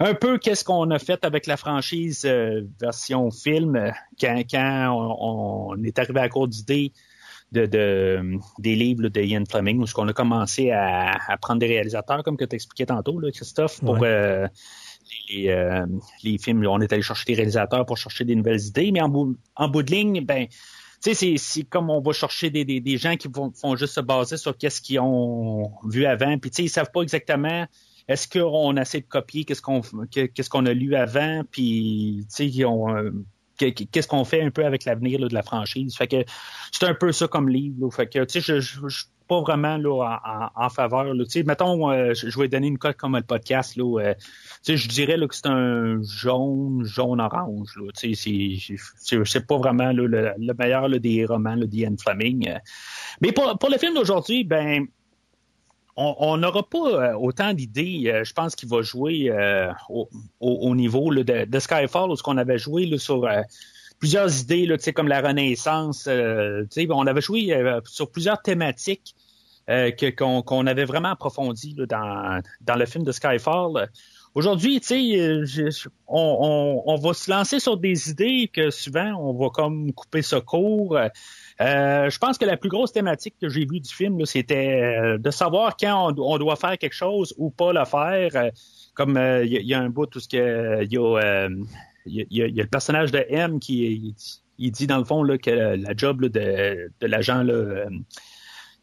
[0.00, 5.84] Un peu qu'est-ce qu'on a fait avec la franchise euh, version film quand, quand on,
[5.84, 6.92] est arrivé à court d'idées
[7.52, 12.36] de, des livres de Ian Fleming, où qu'on a commencé à, prendre des réalisateurs, comme
[12.36, 14.46] que tu expliquais tantôt, là, Christophe, pour euh,
[15.30, 15.86] les, euh,
[16.22, 16.66] les, films.
[16.66, 19.68] On est allé chercher des réalisateurs pour chercher des nouvelles idées, mais en bout, en
[19.68, 20.46] bout de ligne, ben,
[21.02, 23.94] tu sais, c'est comme on va chercher des, des, des gens qui vont, font juste
[23.94, 27.66] se baser sur qu'est-ce qu'ils ont vu avant, puis ils savent pas exactement
[28.08, 32.46] est-ce qu'on essaie de copier qu'est-ce qu'on qu'est-ce qu'on a lu avant, puis tu sais,
[32.46, 33.10] ils ont euh,
[33.58, 35.96] qu'est-ce qu'on fait un peu avec l'avenir de la franchise.
[35.96, 36.24] Fait que
[36.72, 37.90] c'est un peu ça comme livre.
[37.90, 41.12] Fait que tu sais, je, suis pas vraiment là, en, faveur.
[41.12, 41.24] Là.
[41.44, 43.76] Mettons, euh, je, vais donner une cote comme le podcast.
[43.76, 44.14] Là, euh,
[44.66, 47.68] je dirais là, que c'est un jaune, jaune-orange.
[47.94, 52.54] C'est pas vraiment là, le, meilleur là, des romans d'Ian Fleming.
[53.20, 54.86] Mais pour, pour le film d'aujourd'hui, ben
[56.00, 58.04] on n'aura pas euh, autant d'idées.
[58.06, 59.68] Euh, je pense qu'il va jouer euh,
[60.38, 63.28] au, niveau de, Skyfall, où ce qu'on avait joué sur
[63.98, 66.08] plusieurs idées, là, comme la Renaissance.
[66.08, 67.52] on avait joué
[67.84, 69.16] sur plusieurs thématiques
[70.16, 73.90] qu'on avait vraiment approfondies dans, dans le film de Skyfall.
[74.34, 74.80] Aujourd'hui,
[76.06, 80.36] on, on, va se lancer sur des idées que souvent on va comme couper ce
[80.36, 80.96] cours.
[81.60, 85.18] Euh, je pense que la plus grosse thématique que j'ai vue du film, c'était euh,
[85.18, 88.30] de savoir quand on, doit faire quelque chose ou pas le faire.
[88.36, 88.50] Euh,
[88.94, 91.48] comme il y, a un bout tout ce que il y a,
[92.06, 94.14] y, a, le personnage de M qui
[94.58, 97.86] il dit dans le fond là, que la job de, de l'agent là,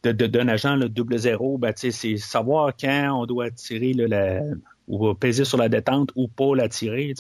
[0.03, 4.39] d'un agent là, double zéro, ben, c'est savoir quand on doit tirer la,
[4.87, 7.13] ou peser sur la détente ou pas la tirer.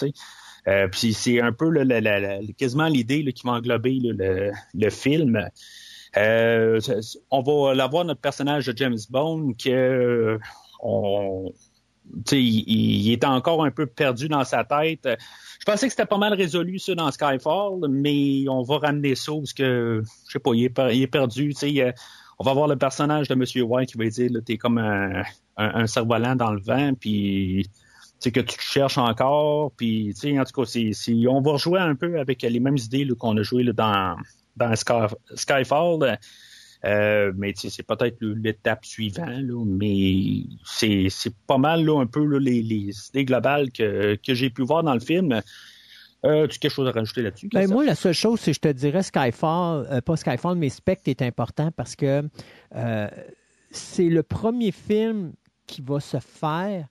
[0.67, 1.71] Euh, puis c'est un peu
[2.57, 5.47] quasiment l'idée qui va englober le, film.
[6.17, 6.79] Euh,
[7.29, 10.39] on va l'avoir notre personnage de James Bond que
[10.81, 11.51] on,
[12.31, 15.07] il, il est encore un peu perdu dans sa tête.
[15.59, 19.33] Je pensais que c'était pas mal résolu ça dans Skyfall, mais on va ramener ça
[19.33, 21.53] parce que je sais pas, il est, il est perdu.
[22.39, 25.21] on va voir le personnage de Monsieur White qui va dire t'es comme un,
[25.57, 27.67] un, un cerf-volant dans le vent, puis
[28.19, 32.19] c'est que tu cherches encore, puis en tout cas, c'est, on va rejouer un peu
[32.19, 34.15] avec les mêmes idées qu'on a joué dans,
[34.55, 34.73] dans
[35.35, 36.17] Skyfall.
[36.85, 41.09] Euh, mais c'est peut-être l'étape suivante, mais c'est,
[41.47, 44.99] pas mal là, un peu les, idées globales que, que j'ai pu voir dans le
[44.99, 45.41] film.
[46.25, 47.49] Euh, tu as quelque chose à rajouter là-dessus?
[47.51, 50.69] Ben, moi, la seule chose, c'est que je te dirais Skyfall, euh, pas Skyfall, mais
[50.69, 52.23] Spectre est important parce que
[53.71, 55.33] c'est le premier film
[55.67, 56.87] qui va se faire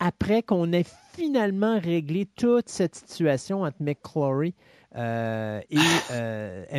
[0.00, 4.54] après qu'on ait finalement réglé toute cette situation entre McClory
[4.96, 5.76] euh, et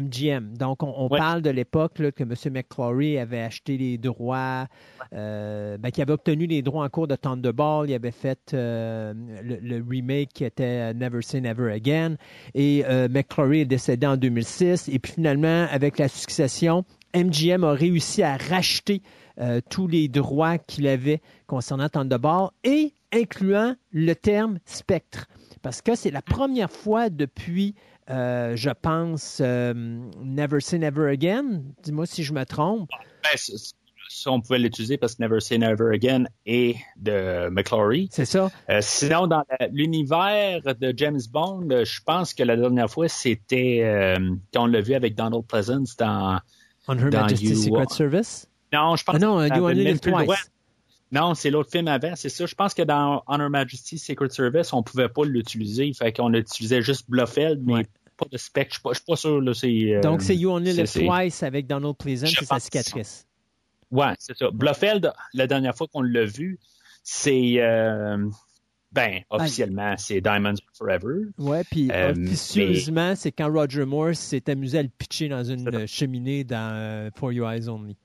[0.02, 0.54] MGM.
[0.54, 2.34] Euh, Donc, on, parle de l'époque que M.
[2.52, 4.68] McClory avait acheté les droits,
[5.14, 7.90] euh, ben, qui avait obtenu les droits en cours de Thunderball.
[7.90, 12.16] Il avait fait le, remake qui était Never Say Never Again.
[12.56, 14.90] Et McClory est décédé en 2006.
[14.90, 19.02] Et puis finalement, avec la succession, MGM a réussi à racheter
[19.70, 25.28] tous les droits qu'il avait concernant Thunderball et incluant le terme spectre.
[25.62, 27.76] Parce que c'est la première fois depuis
[28.10, 31.62] euh, je pense, euh, Never Say Never Again.
[31.84, 32.90] Dis-moi si je me trompe.
[33.24, 33.38] Ben,
[34.12, 38.10] ça, on pouvait l'utiliser parce que Never Say Never Again est de McClory.
[38.12, 38.50] C'est ça.
[38.72, 44.16] Euh, sinon, dans l'univers de James Bond, je pense que la dernière fois, c'était
[44.54, 46.40] quand on l'a vu avec Donald Pleasance dans.
[46.88, 48.48] On Her Majesty's Secret Service?
[48.74, 50.50] Non, je pense ah non, You Only Live Twice.
[51.12, 52.46] Non, c'est l'autre film avant, c'est ça.
[52.46, 55.92] Je pense que dans Honor Majesty Secret Service, on pouvait pas l'utiliser.
[55.94, 58.68] Fait qu'on utilisait juste Bluffeld, mais pas de spec.
[58.70, 59.42] Je suis pas, sûr.
[59.42, 63.26] Là, euh, Donc, c'est You Only Live Twice avec Donald Pleasant c'est sa cicatrice.
[63.90, 64.52] Ouais, c'est ça.
[64.52, 66.60] Bluffeld, la dernière fois qu'on l'a vu,
[67.02, 67.56] c'est.
[67.58, 68.30] Euh,
[68.92, 71.26] ben, officiellement, c'est Diamonds Forever.
[71.38, 75.88] Ouais, puis euh, officieusement, c'est quand Roger Moore s'est amusé à le pitcher dans une
[75.88, 77.98] cheminée dans For Your Eyes Only.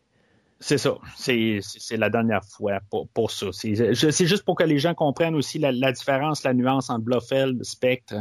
[0.64, 0.96] C'est ça.
[1.14, 1.60] C'est
[1.98, 3.48] la dernière fois pour, pour ça.
[3.52, 8.14] C'est juste pour que les gens comprennent aussi la, différence, la nuance entre Bluffeld, Spectre,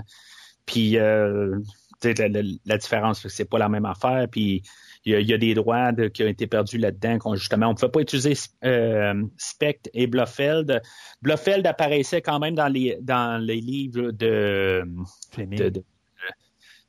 [0.66, 1.58] puis euh,
[2.04, 2.28] la,
[2.66, 4.28] la, différence, c'est pas la même affaire.
[4.30, 4.62] Puis
[5.06, 7.34] il y, a des droits qui ont été perdus là-dedans.
[7.36, 8.34] Justement, on ne pouvait pas utiliser
[8.66, 10.82] euh, Spectre et Bluffeld.
[11.22, 14.84] Bluffeld apparaissait quand même dans les dans les livres de
[15.32, 15.82] Fleming.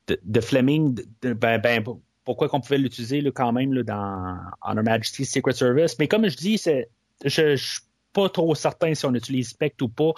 [0.08, 1.00] De, Fleming.
[1.22, 1.84] ben, ben
[2.24, 5.98] pourquoi qu'on pouvait l'utiliser quand même là, dans Honor Majesty's Secret Service.
[5.98, 6.88] Mais comme je dis, c'est,
[7.24, 7.80] je, ne suis
[8.12, 10.12] pas trop certain si on utilise Spectre ou pas.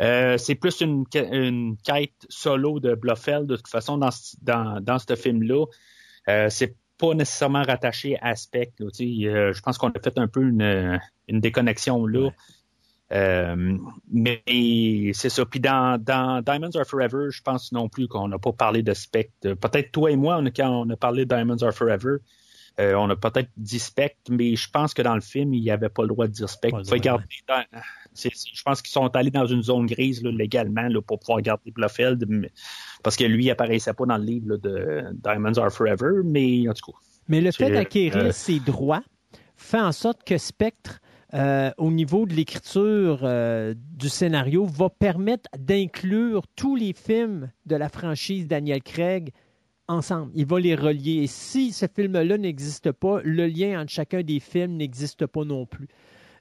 [0.00, 4.10] Euh, c'est plus une, une, quête solo de Bluffeld, de toute façon, dans,
[4.42, 5.66] dans, dans ce film-là.
[6.28, 8.82] Euh, c'est pas nécessairement rattaché à Spectre.
[8.82, 12.30] Euh, je pense qu'on a fait un peu une, une déconnexion là.
[13.12, 13.76] Euh,
[14.12, 14.42] mais
[15.12, 15.44] c'est ça.
[15.44, 18.94] Puis dans, dans, Diamonds Are Forever, je pense non plus qu'on n'a pas parlé de
[18.94, 19.54] Spectre.
[19.54, 22.18] Peut-être toi et moi, on quand on a parlé de Diamonds Are Forever,
[22.78, 25.70] euh, on a peut-être dit Spectre, mais je pense que dans le film, il n'y
[25.70, 26.82] avait pas le droit de dire Spectre.
[26.84, 32.48] je pense qu'ils sont allés dans une zone grise légalement là, pour pouvoir garder Bluffeld,
[33.02, 36.72] parce que lui, il apparaissait pas dans le livre de Diamonds Are Forever, mais en
[36.72, 36.98] tout cas.
[37.28, 39.02] Mais le fait d'acquérir euh, ses droits
[39.56, 41.00] fait en sorte que Spectre
[41.32, 47.76] euh, au niveau de l'écriture euh, du scénario va permettre d'inclure tous les films de
[47.76, 49.32] la franchise Daniel Craig
[49.86, 50.32] ensemble.
[50.34, 51.22] Il va les relier.
[51.22, 55.66] Et si ce film-là n'existe pas, le lien entre chacun des films n'existe pas non
[55.66, 55.88] plus.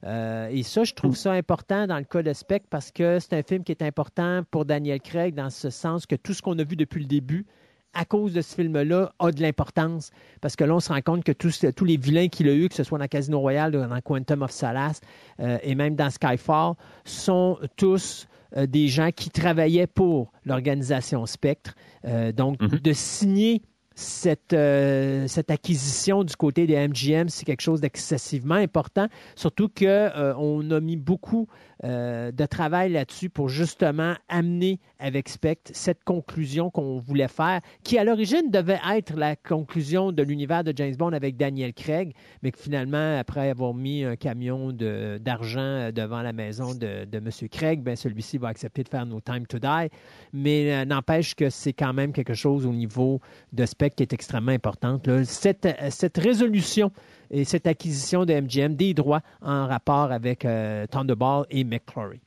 [0.06, 3.34] Euh, et ça, je trouve ça important dans le cas de Spec parce que c'est
[3.34, 6.58] un film qui est important pour Daniel Craig dans ce sens que tout ce qu'on
[6.58, 7.46] a vu depuis le début,
[7.94, 10.12] à cause de ce film-là, a de l'importance.
[10.42, 12.70] Parce que là, on se rend compte que tous, tous les vilains qu'il a eu,
[12.70, 15.02] que ce soit dans Casino Royale, dans Quantum of Solace
[15.40, 16.74] euh, et même dans Skyfall,
[17.06, 21.76] sont tous euh, des gens qui travaillaient pour l'organisation Spectre.
[22.06, 22.82] Euh, donc, mm-hmm.
[22.82, 23.62] de signer
[24.00, 29.86] cette, euh, cette acquisition du côté des MGM, c'est quelque chose d'excessivement important, surtout qu'on
[29.86, 31.48] euh, a mis beaucoup
[31.86, 37.98] euh, de travail là-dessus pour justement amener avec Spectre cette conclusion qu'on voulait faire, qui
[37.98, 42.14] à l'origine devait être la conclusion de l'univers de James Bond avec Daniel Craig,
[42.44, 47.30] mais que finalement, après avoir mis un camion d'argent devant la maison de, M.
[47.50, 49.90] Craig, ben celui-ci va accepter de faire No Time to Die.
[50.34, 53.22] Mais n'empêche que c'est quand même quelque chose au niveau
[53.54, 55.10] de Spectre qui est extrêmement importante.
[55.24, 56.92] Cette, cette, résolution
[57.32, 62.22] et cette acquisition de MGM des droits en rapport avec euh, Thunderball et McClory.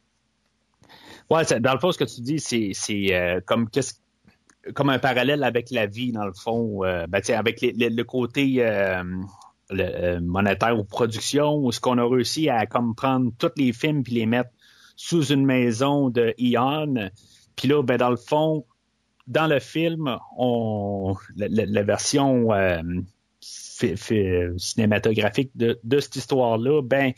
[1.31, 3.69] Oui, dans le fond, ce que tu dis, c'est euh, comme
[4.75, 8.63] comme un parallèle avec la vie, dans le fond, euh, ben, avec le côté
[10.21, 14.15] monétaire ou production, où ce qu'on a réussi à comme prendre tous les films puis
[14.15, 14.51] les mettre
[14.95, 17.11] sous une maison de Ion.
[17.57, 18.65] Puis là, ben, dans le fond,
[19.27, 22.83] dans le film, on, la, version euh,
[24.59, 27.13] cinématographique de, cette histoire-là, ben,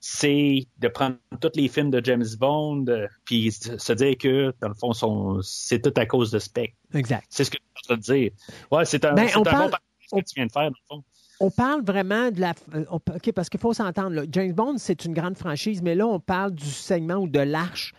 [0.00, 4.68] c'est de prendre tous les films de James Bond, euh, puis se dire que, dans
[4.68, 6.76] le fond, c'est tout à cause de Spectre.
[6.94, 7.26] Exact.
[7.30, 8.30] C'est ce que tu veux dire.
[8.70, 11.04] Ouais, c'est un, ben, bon que tu viens de faire, dans le fond.
[11.40, 12.54] On parle vraiment de la.
[12.74, 14.24] Euh, OK, parce qu'il faut s'entendre.
[14.30, 17.94] James Bond, c'est une grande franchise, mais là, on parle du segment ou de l'arche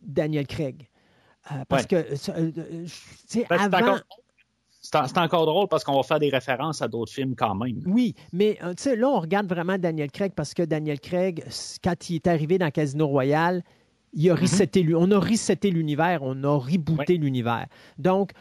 [0.00, 0.88] Daniel Craig.
[1.52, 2.50] Euh, parce que, euh,
[3.48, 3.98] ben, avant...
[4.80, 7.80] C'est encore drôle parce qu'on va faire des références à d'autres films quand même.
[7.86, 11.44] Oui, mais là, on regarde vraiment Daniel Craig parce que Daniel Craig,
[11.84, 13.62] quand il est arrivé dans Casino Royale,
[14.12, 17.66] Il a reseté, On a reseté l'univers, on a rebooté l'univers.
[17.98, 18.32] Donc,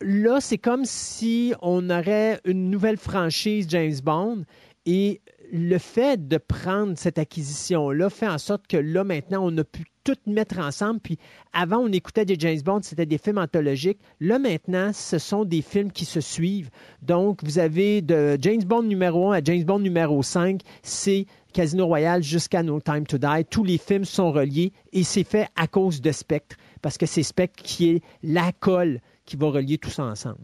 [0.00, 4.44] là, c'est comme si on aurait une nouvelle franchise James Bond
[4.86, 5.20] et
[5.52, 9.84] le fait de prendre cette acquisition-là fait en sorte que là, maintenant, on a pu
[10.04, 11.00] tout mettre ensemble.
[11.00, 11.18] Puis
[11.52, 13.98] avant, on écoutait des James Bond, c'était des films anthologiques.
[14.20, 16.70] Là, maintenant, ce sont des films qui se suivent.
[17.02, 21.86] Donc, vous avez de James Bond numéro 1 à James Bond numéro 5, c'est Casino
[21.86, 23.44] Royale jusqu'à No Time to Die.
[23.50, 27.22] Tous les films sont reliés et c'est fait à cause de Spectre, parce que c'est
[27.22, 30.38] Spectre qui est la colle qui va relier tout ça ensemble.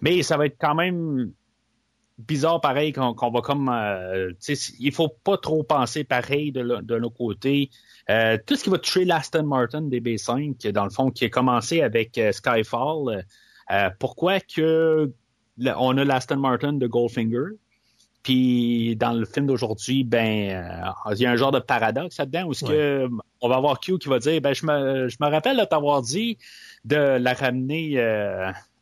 [0.00, 1.32] Mais ça va être quand même
[2.18, 4.32] bizarre pareil qu'on va comme euh,
[4.78, 7.70] il faut pas trop penser pareil de, de nos côtés.
[8.10, 11.82] Euh, tout ce qui va toucher l'Aston Martin DB5, dans le fond, qui a commencé
[11.82, 13.24] avec euh, Skyfall,
[13.70, 15.12] euh, pourquoi que
[15.76, 17.56] on a l'Aston Martin de Goldfinger,
[18.22, 22.54] puis dans le film d'aujourd'hui, ben il y a un genre de paradoxe là-dedans où
[22.54, 23.08] ce que
[23.40, 26.02] on va avoir Q qui va dire ben je me je me rappelle de t'avoir
[26.02, 26.38] dit
[26.84, 27.96] de la ramener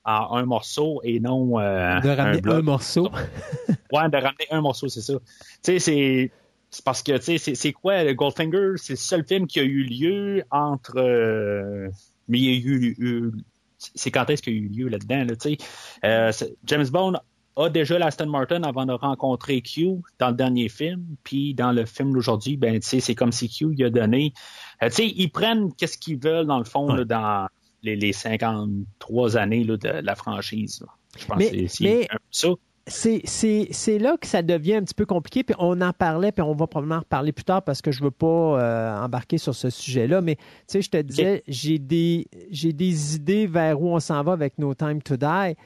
[0.06, 3.10] en un morceau et non euh, de ramener un, morceau.
[3.92, 5.14] ouais, de ramener un morceau, c'est ça.
[5.14, 5.20] Tu
[5.62, 6.30] sais, c'est
[6.70, 8.72] c'est parce que tu sais, c'est quoi Goldfinger?
[8.76, 10.98] C'est le seul film qui a eu lieu entre.
[10.98, 11.88] Euh,
[12.28, 13.32] mais il y a eu.
[13.78, 15.58] c'est quand est-ce qu'il y a eu lieu là-dedans là, tu sais?
[16.04, 16.32] Euh,
[16.64, 17.14] James Bond
[17.56, 21.86] a déjà l'Aston Martin avant de rencontrer Q dans le dernier film, puis dans le
[21.86, 24.34] film d'aujourd'hui, ben tu sais, c'est comme si Q il a donné.
[24.82, 27.48] tu sais, ils prennent qu'est-ce qu'ils veulent dans le fond là, dans
[27.94, 30.84] les, 53 années de la franchise.
[31.18, 32.48] Je pense que c'est ça.
[32.88, 36.54] C'est là que ça devient un petit peu compliqué, puis on en parlait, puis on
[36.54, 39.54] va probablement en reparler plus tard parce que je ne veux pas euh, embarquer sur
[39.54, 43.98] ce sujet-là, mais tu sais, je te disais, j'ai des, des idées vers où on
[44.00, 45.56] s'en va avec No Time to Die.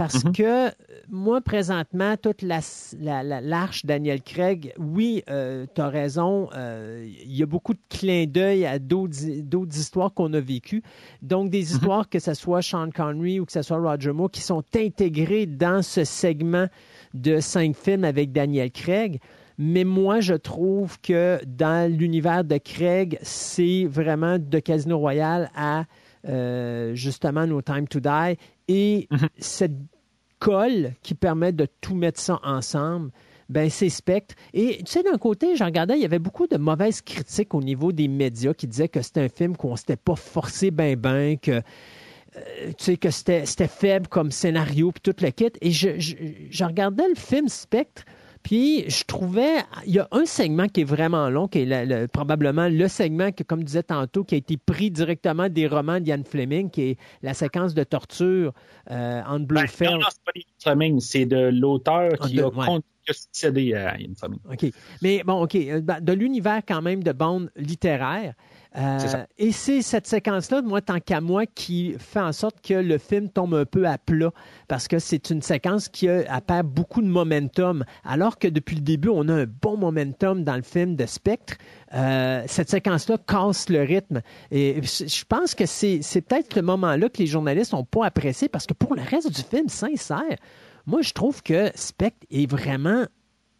[0.00, 0.32] Parce mm-hmm.
[0.32, 0.74] que
[1.10, 7.42] moi, présentement, toute l'arche la, Daniel Craig, oui, euh, tu as raison, euh, il y
[7.42, 10.82] a beaucoup de clins d'œil à d'autres histoires qu'on a vécues.
[11.20, 11.74] Donc, des mm-hmm.
[11.74, 15.44] histoires, que ce soit Sean Connery ou que ce soit Roger Moore, qui sont intégrées
[15.44, 16.64] dans ce segment
[17.12, 19.20] de cinq films avec Daniel Craig.
[19.58, 25.84] Mais moi, je trouve que dans l'univers de Craig, c'est vraiment de Casino Royale à
[26.28, 28.36] euh, justement No Time to Die.
[28.68, 29.28] Et mhm.
[29.38, 29.76] cette
[30.38, 33.10] colle qui permet de tout mettre ça ensemble,
[33.48, 34.34] ben c'est Spectre.
[34.54, 37.60] Et tu sais, d'un côté, j'en regardais, il y avait beaucoup de mauvaises critiques au
[37.60, 41.36] niveau des médias qui disaient que c'était un film qu'on s'était pas forcé ben ben,
[41.38, 41.50] que
[42.36, 45.50] euh, tu sais, que c'était faible comme scénario, puis tout le kit.
[45.60, 48.04] Et je, je regardais le film Spectre,
[48.42, 52.68] puis je trouvais, il y a un segment qui est vraiment long, qui est probablement
[52.68, 56.70] le segment que, comme disait tantôt, qui a été pris directement des romans d'Ian Fleming,
[56.70, 58.52] qui est la séquence de torture
[58.90, 59.90] euh, en Blofeld.
[59.92, 64.40] Ben, non, c'est pas d'Ian Fleming, c'est de l'auteur qui a succédé à Ian Fleming.
[64.50, 64.72] OK.
[65.02, 65.54] Mais bon, OK.
[65.56, 68.34] Euh, ben, de l'univers quand même de bande littéraire.
[68.76, 72.98] Euh, et c'est cette séquence-là, moi, tant qu'à moi, qui fait en sorte que le
[72.98, 74.30] film tombe un peu à plat,
[74.68, 78.82] parce que c'est une séquence qui a, perd beaucoup de momentum, alors que depuis le
[78.82, 81.54] début, on a un bon momentum dans le film de Spectre.
[81.94, 84.20] Euh, cette séquence-là casse le rythme.
[84.52, 88.66] Et je pense que c'est peut-être le moment-là que les journalistes n'ont pas apprécié, parce
[88.66, 90.36] que pour le reste du film, sincère,
[90.86, 93.04] moi, je trouve que Spectre est vraiment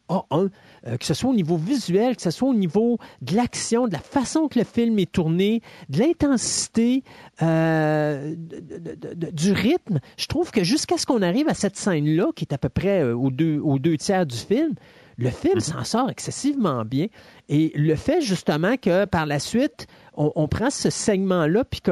[0.09, 0.51] A1.
[0.87, 3.93] Euh, que ce soit au niveau visuel, que ce soit au niveau de l'action, de
[3.93, 5.61] la façon que le film est tourné,
[5.91, 7.05] de l'intensité,
[7.43, 10.01] euh, du rythme.
[10.17, 13.03] Je trouve que jusqu'à ce qu'on arrive à cette scène-là, qui est à peu près
[13.03, 14.75] euh, aux, deux, aux deux tiers du film,
[15.19, 15.61] le film mhm.
[15.61, 17.09] s'en sort excessivement bien.
[17.51, 21.91] Et le fait justement que par la suite, on, prend ce segment-là, puis que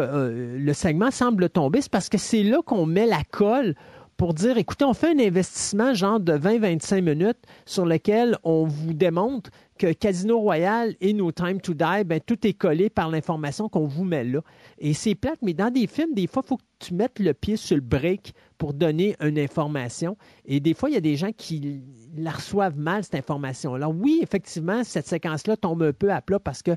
[0.59, 3.75] le segment semble tomber, c'est parce que c'est là qu'on met la colle
[4.19, 8.93] pour dire, écoutez, on fait un investissement genre de 20-25 minutes sur lequel on vous
[8.93, 13.69] démontre que Casino Royale et No Time to Die, ben, tout est collé par l'information
[13.69, 14.41] qu'on vous met là.
[14.79, 17.33] Et c'est plate, mais dans des films, des fois, il faut que tu mettes le
[17.33, 20.17] pied sur le break pour donner une information.
[20.45, 21.81] Et des fois, il y a des gens qui
[22.17, 23.89] la reçoivent mal, cette information-là.
[23.89, 26.73] Oui, effectivement, cette séquence-là tombe un peu à plat parce que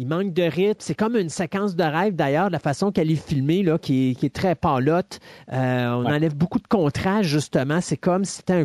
[0.00, 0.78] il manque de rythme.
[0.78, 4.34] C'est comme une séquence de rêve, d'ailleurs, la façon qu'elle est filmée, là, qui, est,
[4.34, 5.20] très palote.
[5.52, 7.82] Euh, on enlève beaucoup de contraste, justement.
[7.82, 8.64] C'est comme si c'était un,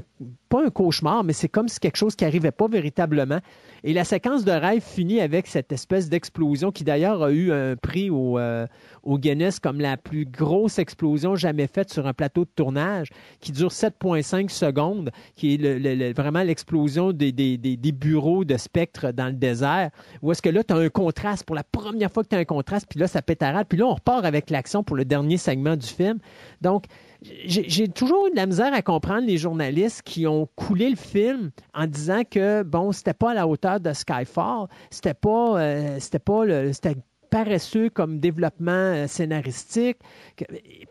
[0.56, 3.40] pas un cauchemar, mais c'est comme si quelque chose qui n'arrivait pas véritablement.
[3.84, 7.76] Et la séquence de rêve finit avec cette espèce d'explosion qui, d'ailleurs, a eu un
[7.76, 8.66] prix au, euh,
[9.06, 13.10] Guinness comme la plus grosse explosion jamais faite sur un plateau de tournage,
[13.42, 17.32] qui dure 7,5 secondes, qui est vraiment l'explosion des,
[17.92, 19.92] bureaux de spectre dans le désert,
[20.22, 22.40] où est-ce que là, tu as un contraste, pour la première fois que tu as
[22.40, 25.38] un contraste, puis là, ça à puis là, on repart avec l'action pour le dernier
[25.38, 26.20] segment du film.
[26.62, 26.86] Donc,
[27.46, 31.52] j'ai toujours eu de la misère à comprendre les journalistes qui ont coulé le film
[31.74, 36.20] en disant que, bon, c'était pas à la hauteur de Skyfall, c'était pas, euh, c'était
[36.20, 36.96] pas c'était
[37.30, 39.98] paresseux comme développement euh, scénaristique.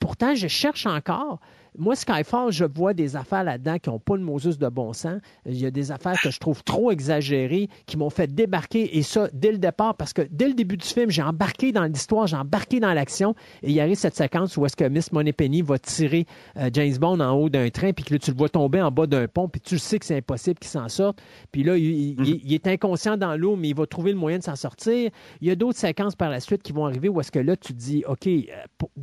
[0.01, 1.41] Pourtant, je cherche encore
[1.77, 5.21] moi, Skyfall, je vois des affaires là-dedans qui n'ont pas de Moses de bon sens.
[5.47, 9.03] Il y a des affaires que je trouve trop exagérées, qui m'ont fait débarquer, et
[9.03, 12.27] ça, dès le départ, parce que dès le début du film, j'ai embarqué dans l'histoire,
[12.27, 15.79] j'ai embarqué dans l'action, et il arrive cette séquence où est-ce que Miss Moneypenny va
[15.79, 18.81] tirer euh, James Bond en haut d'un train, puis que là, tu le vois tomber
[18.81, 21.21] en bas d'un pont, puis tu sais que c'est impossible qu'il s'en sorte.
[21.51, 24.57] Puis là, il, est inconscient dans l'eau, mais il va trouver le moyen de s'en
[24.57, 25.11] sortir.
[25.41, 27.57] Il y a d'autres séquences par la suite qui vont arriver où est-ce que là,
[27.57, 28.41] tu dis, OK, euh,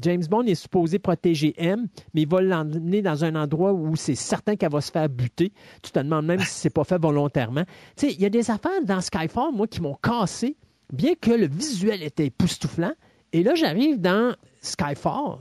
[0.01, 4.15] James Bond est supposé protéger M, mais il va l'emmener dans un endroit où c'est
[4.15, 5.51] certain qu'elle va se faire buter.
[5.81, 7.65] Tu te demandes même si c'est pas fait volontairement.
[7.95, 10.55] Tu sais, il y a des affaires dans Skyfall, moi, qui m'ont cassé,
[10.91, 12.93] bien que le visuel était époustouflant.
[13.33, 15.39] Et là, j'arrive dans Skyfall,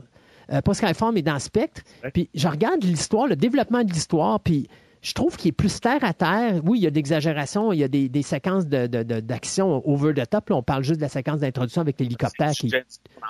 [0.51, 1.81] euh, pas Skyfall, mais dans Spectre,
[2.13, 4.67] puis je regarde l'histoire, le développement de l'histoire, puis
[5.01, 6.61] je trouve qu'il est plus terre à terre.
[6.63, 10.49] Oui, il y a d'exagération, il y a des, séquences d'action de, over the top.
[10.49, 12.51] Là, on parle juste de la séquence d'introduction avec l'hélicoptère.
[12.51, 12.71] Qui...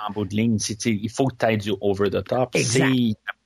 [0.08, 2.54] En bout de ligne, il faut que tu aies du over the top.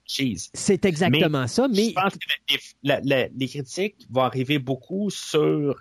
[0.07, 1.67] C'est exactement ça.
[1.67, 1.89] Mais...
[1.89, 5.75] Je pense que les critiques vont arriver beaucoup sur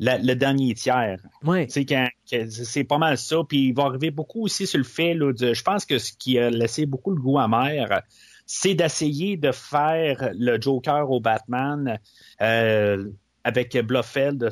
[0.00, 1.18] le dernier tiers.
[1.42, 1.66] Ouais.
[1.68, 3.36] C'est pas mal ça.
[3.48, 6.12] Puis il va arriver beaucoup aussi sur le fait, là, de, je pense que ce
[6.12, 8.02] qui a laissé beaucoup le goût amer,
[8.46, 11.98] c'est d'essayer de faire le Joker au Batman
[12.40, 13.10] euh,
[13.44, 14.50] avec Blofeld, de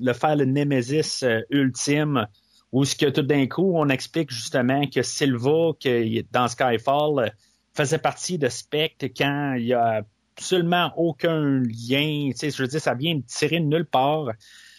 [0.00, 2.26] le faire le Nemesis euh, ultime,
[2.72, 7.32] où ce que tout d'un coup, on explique justement que Silva, que dans Skyfall,
[7.78, 10.04] faisait partie de Spectre quand il y a
[10.36, 12.30] absolument aucun lien.
[12.40, 14.30] Je veux dire, ça vient de tirer de nulle part.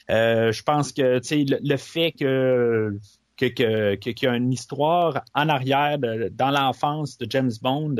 [0.09, 2.97] Euh, je pense que le, le fait que
[3.37, 7.95] qu'il que, que, y a une histoire en arrière dans l'enfance de James Bond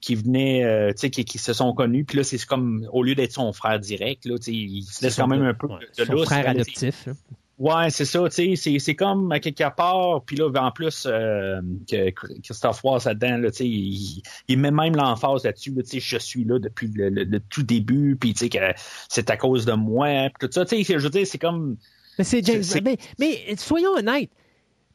[0.00, 2.04] qui venaient, euh, tu sais, qui, qui, se sont connus.
[2.04, 5.02] Puis là, c'est comme, au lieu d'être son frère direct, là, tu sais, il se
[5.02, 7.08] laisse quand même un peu de, son frère adoptif.
[7.58, 11.62] Ouais, c'est ça, tu sais, c'est comme à quelque part, puis là, en plus, euh,
[11.90, 12.10] que
[12.42, 16.18] Christophe Ross là-dedans, là, tu sais, il, il, met même l'emphase là-dessus, tu sais, je
[16.18, 18.58] suis là depuis le, tout début, puis tu sais, que
[19.08, 21.78] c'est à cause de moi, puis tout ça, tu sais, je veux dire, c'est comme...
[22.18, 24.30] Mais c'est James, mais, mais soyons honnêtes,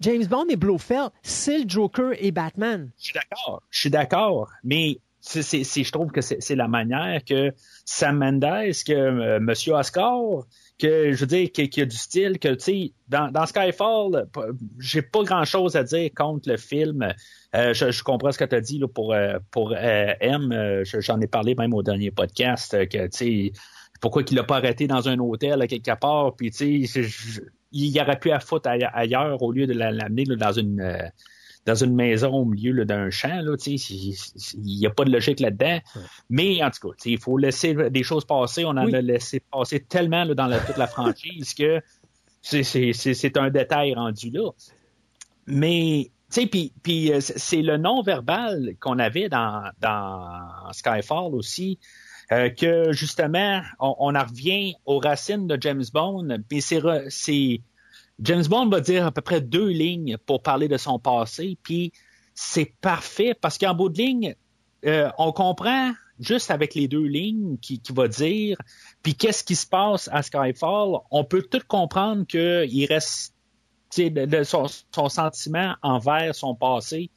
[0.02, 2.92] James Bond et Blofeld, c'est le Joker et Batman.
[3.00, 3.64] Je suis d'accord.
[3.70, 4.50] Je suis d'accord.
[4.64, 7.54] Mais c'est, je trouve que c'est, la manière que
[7.86, 10.46] Sam Mendes, que euh, Monsieur Oscar,
[10.80, 14.28] que je veux dire, qu'il y a du style, que tu sais, dans, dans, Skyfall,
[14.80, 17.14] j'ai pas grand chose à dire contre le film.
[17.56, 20.84] Euh, je, comprends ce que tu as dit là, pour, euh, pour M.
[20.84, 23.54] j'en ai parlé même au dernier podcast, que tu sais,
[24.02, 27.06] pourquoi qu'il l'a pas arrêté dans un hôtel à quelque part, puis tu sais,
[27.72, 31.08] il aurait pu à foutre ailleurs au lieu de l'amener dans une euh,
[31.66, 33.42] dans une maison au milieu d'un champ.
[33.68, 34.16] Il
[34.64, 35.80] n'y a pas de logique là-dedans.
[36.30, 38.66] Mais en tout cas, il faut laisser des choses passer.
[38.66, 41.82] On en a laissé passer tellement là, dans toute la franchise que
[42.42, 44.50] c'est un détail rendu là.
[45.48, 46.12] Mais
[46.50, 51.78] puis, puis euh, c'est le non-verbal qu'on avait dans, dans Skyfall aussi.
[52.32, 57.62] Euh, que justement, on, on, en revient aux racines de James Bond, mais c'est
[58.22, 61.92] James Bond va dire à peu près deux lignes pour parler de son passé, puis
[62.36, 64.36] c'est parfait parce qu'en bout de ligne,
[64.86, 68.58] euh, on comprend juste avec les deux lignes qui, qui va dire,
[69.02, 73.34] puis qu'est-ce qui se passe à Skyfall, on peut tout comprendre qu'il reste
[73.98, 77.10] de, son, son, sentiment envers son passé.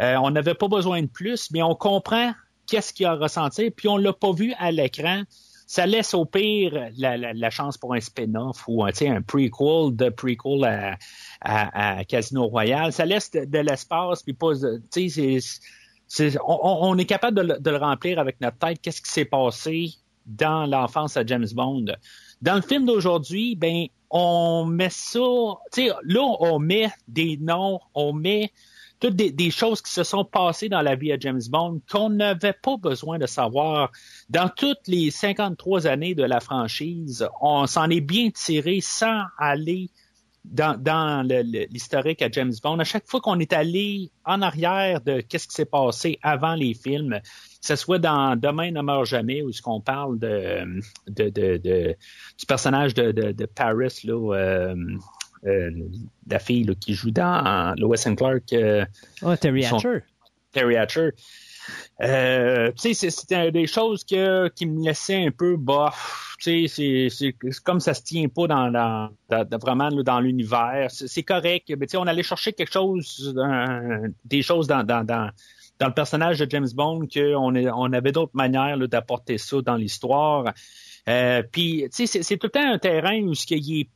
[0.00, 2.32] Euh, on n'avait pas besoin de plus, mais on comprend
[2.66, 5.24] qu'est-ce qu'il a ressenti, puis on l'a pas vu à l'écran.
[5.72, 10.98] Ça laisse au pire la, chance pour un spin-off ou un, un prequel de prequel
[11.40, 12.92] à, Casino Royale.
[12.92, 14.52] Ça laisse de, l'espace, puis pas,
[14.90, 18.82] c'est, on, est capable de, le remplir avec notre tête.
[18.82, 19.94] Qu'est-ce qui s'est passé
[20.26, 21.86] dans l'enfance à James Bond?
[22.42, 28.52] Dans le film d'aujourd'hui, ben, on met ça, là, on met des noms, on met
[29.02, 32.52] toutes des, choses qui se sont passées dans la vie de James Bond qu'on n'avait
[32.52, 33.90] pas besoin de savoir.
[34.30, 39.90] Dans toutes les 53 années de la franchise, on s'en est bien tiré sans aller
[40.44, 41.26] dans,
[41.70, 42.78] l'historique à James Bond.
[42.78, 46.74] À chaque fois qu'on est allé en arrière de qu'est-ce qui s'est passé avant les
[46.74, 50.64] films, que ce soit dans Demain ne meurt jamais, où ce qu'on parle de,
[51.08, 54.74] du personnage de, Paris, là, euh,
[55.42, 58.52] la fille qui joue dans Lois and Clark.
[58.52, 58.84] Euh,
[59.22, 60.00] oh, Terry Hatcher.
[60.52, 61.10] Terry Hatcher.
[62.02, 66.36] Euh, c'était des choses que, qui me laissaient un peu bof.
[66.38, 66.68] C'est
[67.62, 70.88] comme ça se tient pas dans, dans, dans vraiment dans l'univers.
[70.90, 71.72] C'est correct.
[71.78, 73.34] Mais on allait chercher quelque chose,
[74.24, 75.30] des choses dans, dans, dans
[75.82, 80.52] dans le personnage de James Bond qu'on on avait d'autres manières d'apporter ça dans l'histoire.
[81.08, 83.88] Euh, puis, c'est tout le temps un terrain où ce qui est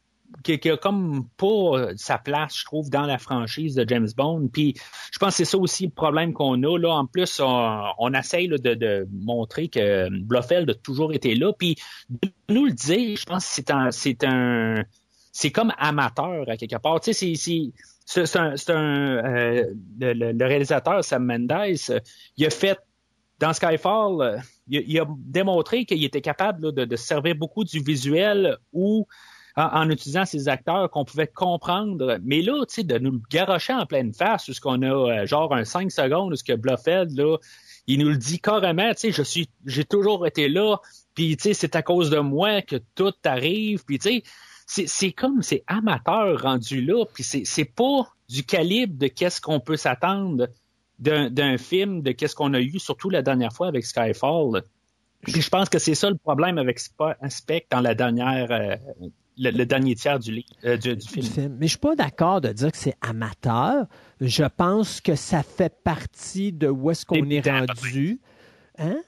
[0.43, 4.49] qui, a comme pas sa place, je trouve, dans la franchise de James Bond.
[4.53, 4.75] Puis
[5.13, 6.79] je pense que c'est ça aussi le problème qu'on a.
[6.79, 6.91] Là.
[6.91, 11.53] En plus, on, on essaye de, montrer que Blofeld a toujours été là.
[11.53, 11.77] Puis
[12.09, 14.85] de nous le dire, je pense que c'est un
[15.33, 16.99] c'est comme amateur à quelque part.
[17.01, 17.73] Tu sais, c'est
[18.07, 19.65] c'est un, euh,
[20.01, 21.77] le, réalisateur Sam Mendes,
[22.37, 22.79] il a fait
[23.41, 28.57] dans Skyfall, il, il a démontré qu'il était capable de, de servir beaucoup du visuel
[28.73, 29.07] ou
[29.57, 32.19] en, utilisant ces acteurs qu'on pouvait comprendre.
[32.23, 34.87] Mais là, tu sais, de nous le garocher en pleine face, ce qu'on a
[35.23, 37.39] euh, genre un 5 secondes, ce que Bluffeld, là,
[37.87, 40.77] il nous le dit carrément, tu sais, je suis, j'ai toujours été là,
[41.15, 44.23] puis tu sais, c'est à cause de moi que tout arrive, puis tu
[44.67, 49.61] sais, c'est comme, c'est amateur rendu là, puis c'est pas du calibre de qu'est-ce qu'on
[49.61, 50.49] peut s'attendre
[50.99, 54.63] d'un film, de qu'est-ce qu'on a eu, surtout la dernière fois avec Skyfall.
[55.23, 58.77] Puis je pense que c'est ça le problème avec Spec dans la dernière euh,
[59.39, 61.57] le, dernier tiers du, euh, du, film.
[61.59, 63.87] Mais je suis pas d'accord de dire que c'est amateur.
[64.21, 68.21] Je pense que ça fait partie de où est-ce qu'on est rendu.
[68.79, 69.01] Hein?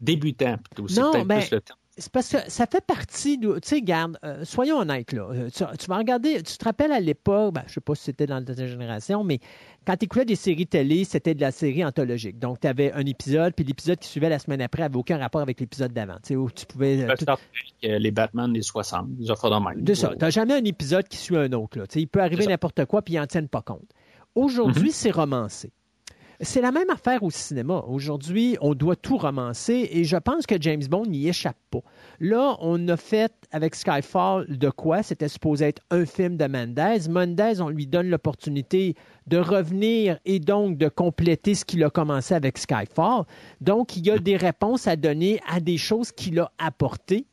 [0.00, 1.00] Débutant, plutôt.
[1.00, 3.58] Non, peut-être ben, plus le temps c'est parce que ça fait partie de.
[3.58, 5.28] Tu sais, garde, euh, soyons honnêtes, là.
[5.30, 8.04] Euh, tu, vas regarder, tu te rappelles à l'époque, ben, je ne sais pas si
[8.04, 9.38] c'était dans ta génération, mais
[9.86, 12.38] quand tu écoutais des séries télé, c'était de la série anthologique.
[12.38, 15.42] Donc, tu avais un épisode, puis l'épisode qui suivait la semaine après n'avait aucun rapport
[15.42, 16.16] avec l'épisode d'avant.
[16.16, 17.06] Tu sais, où tu pouvais.
[17.84, 19.80] Euh, les Batman des 60, ils offrent de.
[19.80, 20.08] De ça.
[20.08, 21.78] Tu n'as jamais un épisode qui suit un autre.
[21.78, 21.86] Là.
[21.86, 23.90] Tu sais, il peut arriver n'importe quoi, puis ils n'en tiennent pas compte.
[24.34, 24.94] Aujourd'hui, mm-hmm.
[24.94, 25.72] c'est romancé.
[26.42, 27.84] C'est la même affaire au cinéma.
[27.86, 31.82] Aujourd'hui, on doit tout romancer et je pense que James Bond n'y échappe pas.
[32.18, 35.02] Là, on a fait avec Skyfall de quoi?
[35.02, 37.10] C'était supposé être un film de Mendez.
[37.10, 38.94] Mendez, on lui donne l'opportunité
[39.26, 43.24] de revenir et donc de compléter ce qu'il a commencé avec Skyfall.
[43.60, 47.26] Donc, il y a des réponses à donner à des choses qu'il a apportées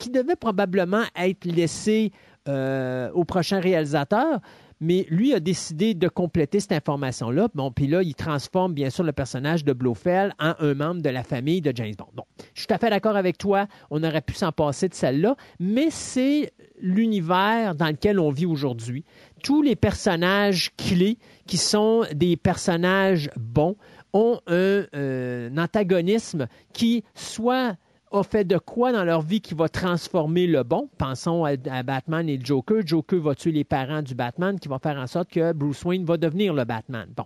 [0.00, 2.10] qui devaient probablement être laissées
[2.48, 4.40] euh, au prochain réalisateur
[4.80, 7.48] mais lui a décidé de compléter cette information-là.
[7.54, 11.10] Bon, puis là, il transforme bien sûr le personnage de Blofeld en un membre de
[11.10, 12.08] la famille de James Bond.
[12.14, 12.24] Bon,
[12.54, 15.36] je suis tout à fait d'accord avec toi, on aurait pu s'en passer de celle-là,
[15.58, 19.04] mais c'est l'univers dans lequel on vit aujourd'hui.
[19.42, 23.76] Tous les personnages clés qui sont des personnages bons
[24.12, 27.76] ont un, euh, un antagonisme qui soit
[28.10, 30.88] a fait de quoi dans leur vie qui va transformer le bon?
[30.98, 32.82] Pensons à, Batman et le Joker.
[32.84, 36.04] Joker va tuer les parents du Batman, qui va faire en sorte que Bruce Wayne
[36.04, 37.08] va devenir le Batman.
[37.16, 37.24] Bon.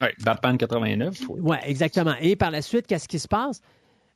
[0.00, 1.22] Oui, Batman 89.
[1.28, 2.14] Oui, exactement.
[2.20, 3.60] Et par la suite, qu'est-ce qui se passe?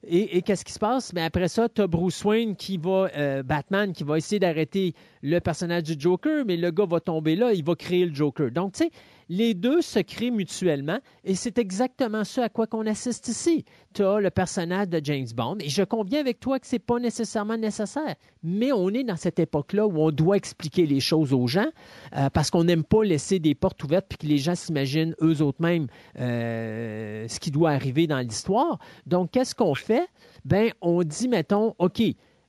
[0.05, 1.13] Et, qu'est-ce qui se passe?
[1.13, 4.95] Mais après ça, tu as Bruce Wayne qui va, euh, Batman, qui va essayer d'arrêter
[5.23, 8.51] le personnage du Joker, mais le gars va tomber là, il va créer le Joker.
[8.51, 8.91] Donc, tu sais,
[9.33, 13.65] les deux se créent mutuellement et c'est exactement ce à quoi qu'on assiste ici.
[13.95, 16.81] Tu as le personnage de James Bond et je conviens avec toi que ce n'est
[16.81, 21.33] pas nécessairement nécessaire, mais on est dans cette époque-là où on doit expliquer les choses
[21.33, 21.71] aux gens
[22.15, 25.41] euh, parce qu'on n'aime pas laisser des portes ouvertes puis que les gens s'imaginent eux
[25.41, 25.87] autres mêmes
[26.21, 28.81] euh, ce qui doit arriver dans l'histoire.
[29.07, 30.09] Donc, qu'est-ce qu'on fait?
[30.45, 32.03] Ben, on dit, mettons, OK,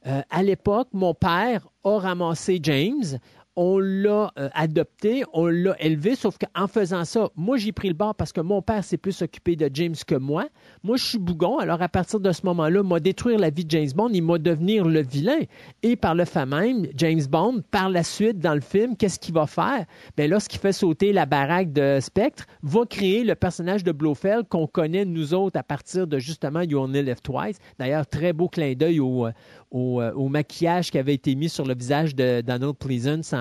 [0.06, 3.20] euh, à l'époque, mon père a ramassé James,
[3.56, 7.94] on l'a euh, adopté, on l'a élevé, sauf qu'en faisant ça, moi j'ai pris le
[7.94, 10.46] bord parce que mon père s'est plus occupé de James que moi.
[10.84, 13.72] Moi je suis bougon, alors à partir de ce moment-là, m'a détruire la vie de
[13.72, 15.40] James Bond, il m'a devenir le vilain.
[15.84, 19.34] Et par le fait même, James Bond, par la suite dans le film, qu'est-ce qu'il
[19.34, 19.86] va faire?
[20.18, 24.68] Ben lorsqu'il fait sauter la baraque de Spectre, va créer le personnage de Blofeld qu'on
[24.68, 27.58] connaît nous autres à partir de justement You Only Live Twice.
[27.80, 31.76] D'ailleurs, très beau clin d'œil au, euh, au, maquillage qui avait été mis sur le
[31.76, 33.34] visage de Donald Pleasance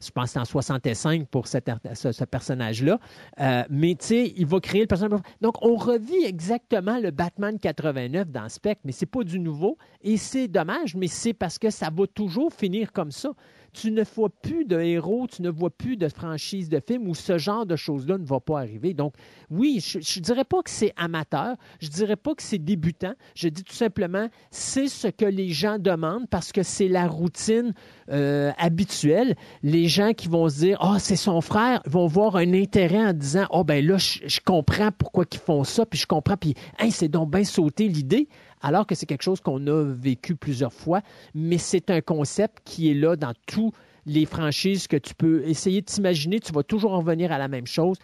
[0.00, 2.98] je pense, en 65 pour ce, personnage-là.
[3.40, 5.20] Euh, mais tu sais, il va créer le personnage.
[5.40, 9.78] Donc, on revit exactement le Batman 89 dans Spectre, mais c'est pas du nouveau.
[10.02, 13.30] Et c'est dommage, mais c'est parce que ça va toujours finir comme ça
[13.76, 17.14] tu ne vois plus de héros, tu ne vois plus de franchise de films où
[17.14, 18.94] ce genre de choses-là ne va pas arriver.
[18.94, 19.14] Donc,
[19.50, 23.12] oui, je ne dirais pas que c'est amateur, je ne dirais pas que c'est débutant,
[23.34, 27.74] je dis tout simplement, c'est ce que les gens demandent parce que c'est la routine
[28.10, 29.36] euh, habituelle.
[29.62, 33.04] Les gens qui vont se dire, ah, oh, c'est son frère, vont voir un intérêt
[33.04, 36.54] en disant, oh, ben là, je, comprends pourquoi ils font ça, puis je comprends, puis,
[36.78, 38.28] hein, c'est donc bien sauté l'idée
[38.66, 41.00] alors que c'est quelque chose qu'on a vécu plusieurs fois,
[41.34, 43.70] mais c'est un concept qui est là dans tous
[44.06, 47.46] les franchises que tu peux essayer de t'imaginer, tu vas toujours en venir à la
[47.46, 47.96] même chose.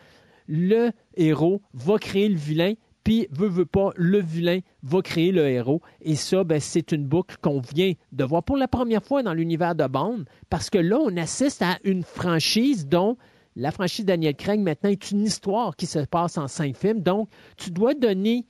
[0.46, 5.48] Le héros va créer le vilain, puis veut, veut pas, le vilain va créer le
[5.48, 5.82] héros.
[6.00, 9.34] Et ça, ben, c'est une boucle qu'on vient de voir pour la première fois dans
[9.34, 13.16] l'univers de Bond, parce que là, on assiste à une franchise dont
[13.56, 17.00] la franchise Daniel Craig maintenant est une histoire qui se passe en cinq films.
[17.00, 18.46] Donc, tu dois donner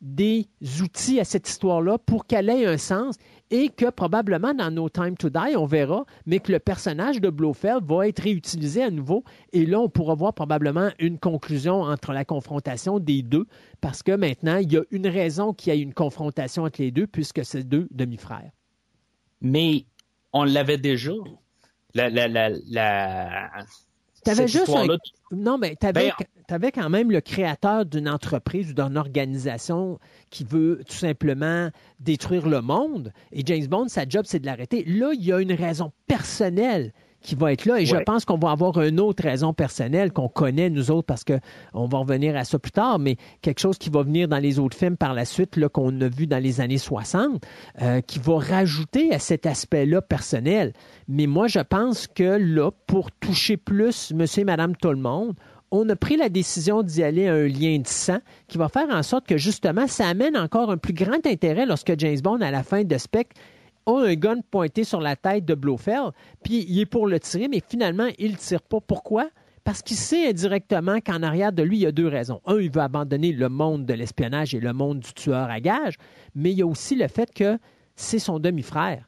[0.00, 0.48] des
[0.80, 3.16] outils à cette histoire-là pour qu'elle ait un sens
[3.50, 7.28] et que probablement dans No Time to Die, on verra, mais que le personnage de
[7.28, 9.24] Blofeld va être réutilisé à nouveau.
[9.52, 13.46] Et là, on pourra voir probablement une conclusion entre la confrontation des deux,
[13.80, 16.92] parce que maintenant, il y a une raison qu'il y ait une confrontation entre les
[16.92, 18.50] deux, puisque c'est deux demi-frères.
[19.40, 19.84] Mais
[20.32, 21.12] on l'avait déjà.
[21.94, 23.50] La, la, la.
[24.24, 24.86] T'avais juste un...
[25.32, 26.12] Non, mais tu avais,
[26.48, 29.98] ben, quand même le créateur d'une entreprise ou d'une organisation
[30.30, 33.12] qui veut tout simplement détruire le monde.
[33.32, 34.84] Et James Bond, sa job, c'est de l'arrêter.
[34.84, 36.92] Là, il y a une raison personnelle
[37.22, 37.80] qui va être là.
[37.80, 41.24] Et je pense qu'on va avoir une autre raison personnelle qu'on connaît, nous autres, parce
[41.24, 44.58] qu'on va revenir à ça plus tard, mais quelque chose qui va venir dans les
[44.58, 47.42] autres films par la suite, là, qu'on a vu dans les années 60,
[47.82, 50.72] euh, qui va rajouter à cet aspect-là personnel.
[51.08, 55.34] Mais moi, je pense que là, pour toucher plus monsieur et madame tout le monde,
[55.70, 58.18] on a pris la décision d'y aller à un lien de sang
[58.48, 61.96] qui va faire en sorte que justement, ça amène encore un plus grand intérêt lorsque
[61.98, 63.40] James Bond, à la fin de Spectre,
[63.86, 66.12] a un gun pointé sur la tête de Blofeld,
[66.42, 68.80] puis il est pour le tirer, mais finalement, il ne tire pas.
[68.80, 69.28] Pourquoi?
[69.64, 72.40] Parce qu'il sait indirectement qu'en arrière de lui, il y a deux raisons.
[72.46, 75.96] Un, il veut abandonner le monde de l'espionnage et le monde du tueur à gages,
[76.34, 77.58] mais il y a aussi le fait que
[77.96, 79.06] c'est son demi-frère.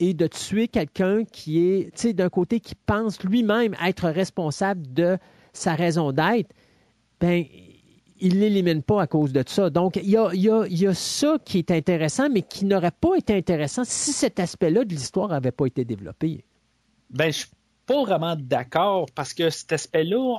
[0.00, 4.92] Et de tuer quelqu'un qui est, tu sais, d'un côté, qui pense lui-même être responsable
[4.92, 5.16] de
[5.52, 6.50] sa raison d'être,
[7.20, 7.44] ben,
[8.20, 9.70] il ne l'élimine pas à cause de ça.
[9.70, 10.16] Donc, il y
[10.86, 14.90] a, ça qui est intéressant, mais qui n'aurait pas été intéressant si cet aspect-là de
[14.90, 16.44] l'histoire n'avait pas été développé.
[17.10, 17.48] Ben, je suis
[17.86, 20.38] pas vraiment d'accord parce que cet aspect-là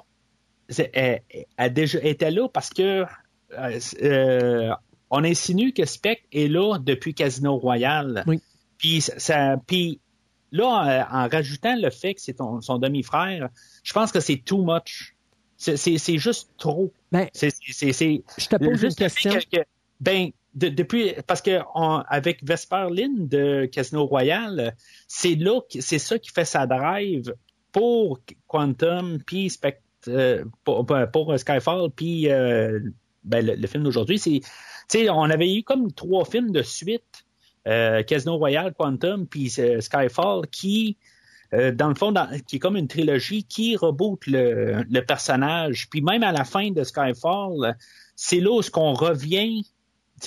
[1.57, 3.05] a déjà été là parce que
[3.53, 4.73] euh, euh,
[5.11, 8.23] on insinue que Spec est là depuis Casino Royale.
[8.26, 8.41] Oui.
[8.78, 9.99] Puis, ça, puis
[10.51, 13.49] là, en, rajoutant le fait que c'est son demi-frère,
[13.84, 15.14] je pense que c'est too much.
[15.76, 16.91] C'est juste trop.
[17.11, 19.32] Ben, je te pose une question.
[19.99, 21.59] ben, depuis, parce que
[22.09, 24.76] avec Vesper Lynn de Casino Royale,
[25.07, 27.34] c'est là, c'est ça qui fait sa drive
[27.72, 29.51] pour Quantum, puis
[30.07, 32.80] euh, pour, Skyfall, puis euh,
[33.24, 34.18] ben, le, film d'aujourd'hui.
[34.88, 37.26] C'est, on avait eu comme trois films de suite,
[37.68, 40.97] euh, Casino Royale, Quantum, puis Skyfall, qui
[41.53, 42.13] euh, dans le fond,
[42.47, 45.89] qui est comme une trilogie qui reboot le, personnage.
[45.89, 47.75] Puis même à la fin de Skyfall,
[48.15, 49.63] c'est là où ce qu'on revient.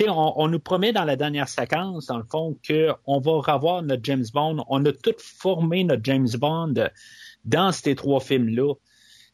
[0.06, 4.04] On, on, nous promet dans la dernière séquence, dans le fond, qu'on va revoir notre
[4.04, 4.64] James Bond.
[4.68, 6.74] On a tout formé notre James Bond
[7.46, 8.74] dans ces trois films-là.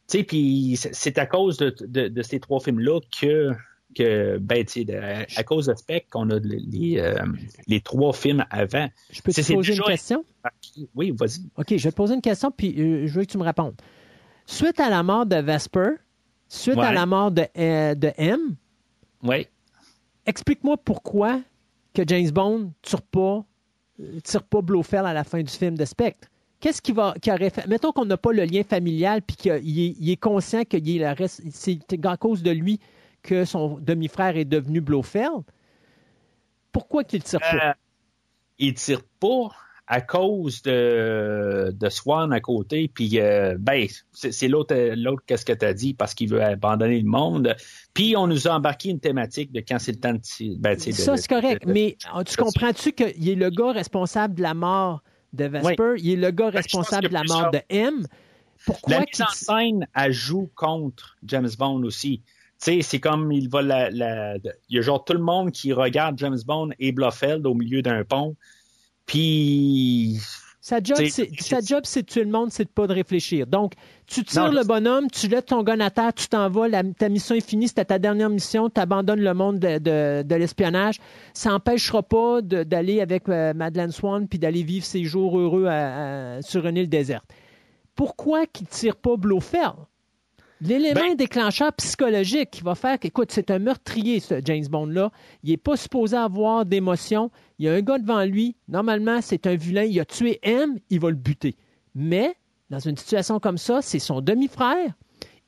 [0.07, 3.51] Puis c'est à cause de ces trois films-là que
[3.95, 4.65] que, ben,
[5.35, 7.15] à, cause de Spec, qu'on a les, euh,
[7.67, 8.87] les, trois films avant.
[9.09, 10.25] Je peux te poser une question?
[10.93, 11.49] Oui, vas-y.
[11.57, 13.75] OK, je vais te poser une question, puis euh, je veux que tu me répondes.
[14.45, 15.91] Suite à la mort de Vesper,
[16.47, 18.55] suite à la mort de, euh, de M,
[19.23, 19.47] oui.
[20.27, 21.41] explique-moi pourquoi
[21.93, 23.43] que James Bond tire pas,
[24.23, 26.27] tire pas Blofeld à la fin du film de Spectre.
[26.59, 29.51] Qu'est-ce qui va, qui aurait fait, mettons qu'on n'a pas le lien familial puis qu'il
[29.51, 30.77] est, il est conscient que
[31.51, 32.79] c'est à cause de lui
[33.25, 35.41] que son demi-frère est devenu Blofeld,
[36.71, 37.69] pourquoi qu'il tire pas?
[37.69, 37.73] Euh,
[38.59, 39.49] il tire pas
[39.87, 45.53] à cause de, de Swan à côté, puis euh, ben, c'est l'autre, l'autre qu'est-ce que
[45.53, 47.55] tu as dit, parce qu'il veut abandonner le monde.
[47.93, 50.57] Puis on nous a embarqué une thématique de quand c'est le temps de...
[50.57, 55.03] Ben, ça, c'est correct, mais tu comprends-tu qu'il est le gars responsable de la mort
[55.33, 58.07] de Vesper, il est le gars ben, responsable de la mort de M,
[58.65, 62.21] pourquoi la mise en scène, elle joue contre James Bond aussi
[62.57, 66.17] sais, c'est comme il va la, il y a genre tout le monde qui regarde
[66.19, 68.35] James Bond et Blofeld au milieu d'un pont.
[69.05, 70.19] Puis
[70.65, 73.45] sa job, c'est, sa job, c'est de tuer le monde, c'est de pas de réfléchir.
[73.45, 73.73] Donc,
[74.07, 77.35] tu tires le bonhomme, tu jettes ton gun à terre, tu t'en vas, ta mission
[77.35, 80.99] est finie, c'était ta dernière mission, tu abandonnes le monde de, l'espionnage.
[81.35, 85.67] Ça n'empêchera pas d'aller avec euh, Madeleine Swan puis d'aller vivre ses jours heureux
[86.41, 87.25] sur une île déserte.
[87.93, 89.75] Pourquoi qu'il tire pas Blofeld?
[90.61, 95.11] L'élément ben- déclencheur psychologique qui va faire qu'écoute, c'est un meurtrier, ce James Bond-là.
[95.43, 97.29] Il n'est pas supposé avoir d'émotion.
[97.59, 98.55] Il y a un gars devant lui.
[98.67, 99.83] Normalement, c'est un vilain.
[99.83, 101.55] Il a tué M, il va le buter.
[101.93, 102.35] Mais,
[102.69, 104.93] dans une situation comme ça, c'est son demi-frère.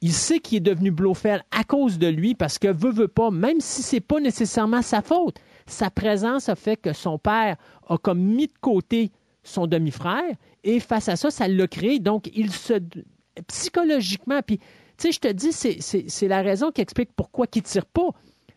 [0.01, 3.32] Il sait qu'il est devenu Blofeld à cause de lui parce que veut, veut pas,
[3.32, 5.38] même si c'est pas nécessairement sa faute.
[5.66, 9.12] Sa présence a fait que son père a comme mis de côté
[9.43, 11.99] son demi-frère et face à ça, ça l'a créé.
[11.99, 12.74] Donc, il se
[13.47, 14.60] psychologiquement, puis
[14.97, 18.09] tu sais, je te dis, c'est la raison qui explique pourquoi il ne tire pas.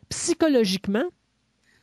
[0.09, 1.05] Psychologiquement,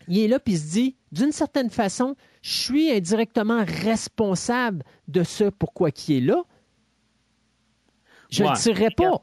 [0.07, 5.23] il est là puis il se dit, d'une certaine façon, je suis indirectement responsable de
[5.23, 6.43] ce pourquoi qui est là.
[8.29, 8.55] Je ne Ouais.
[8.61, 9.21] dirais pas.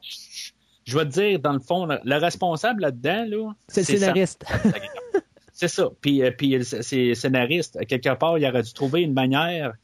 [0.84, 4.44] Je vais te dire, dans le fond, le le responsable là-dedans, là, C'est le scénariste.
[5.52, 5.88] C'est ça.
[6.00, 7.78] Puis, euh, puis euh, c'est scénariste.
[7.86, 9.74] Quelque part, il aurait dû trouver une manière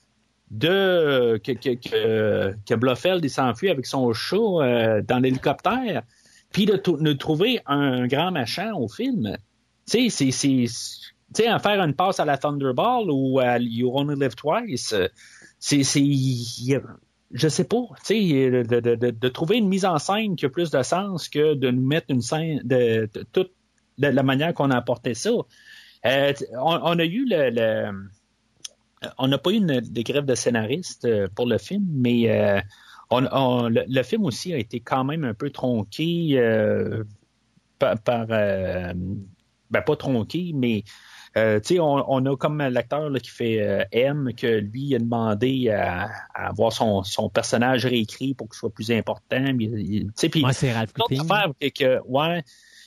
[0.50, 6.02] de que, que, que, que Blofeld s'enfuit avec son chat euh, dans l'hélicoptère,
[6.52, 9.36] puis de, de trouver un grand machin au film.
[9.88, 10.30] Tu sais,
[11.32, 15.06] c'est en faire une passe à la Thunderball ou à You Only Live Twice, euh,
[15.58, 15.82] c'est
[17.32, 20.48] je sais pas, tu sais, de, de, de, trouver une mise en scène qui a
[20.48, 23.52] plus de sens que de nous mettre une scène de, toute
[23.98, 25.30] la, manière qu'on a apporté ça.
[26.06, 27.92] Euh, on, a eu le-
[29.18, 32.60] on n'a pas eu une, des grèves de scénaristes euh, pour le film, mais euh,
[33.10, 37.04] on, on- le, le film aussi a été quand même un peu tronqué euh,
[37.78, 38.92] par, par, euh,
[39.70, 40.84] ben pas tronqué, mais
[41.36, 46.08] euh, on, on a comme l'acteur qui fait euh, M, que lui a demandé à,
[46.34, 49.44] à avoir son, son personnage réécrit pour qu'il soit plus important.
[50.28, 50.92] puis c'est Ralph
[51.70, 52.42] que, ouais,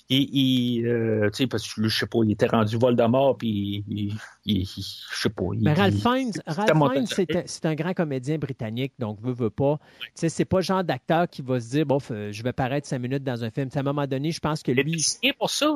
[0.10, 3.84] il, il, euh, tu sais, parce que je sais pas, il était rendu Voldemort, puis
[3.88, 4.14] il,
[4.46, 5.46] je sais pas.
[5.60, 9.50] Mais Ralph Fiennes, Ralph Fiennes, sur c'est un, c'est grand comédien britannique, donc veut, veut
[9.50, 9.80] pas.
[10.02, 12.88] Tu sais, c'est pas le genre d'acteur qui va se dire, bon, je vais paraître
[12.88, 13.70] cinq minutes dans un film.
[13.74, 15.72] À un moment donné, je pense que lui, signé pour ça.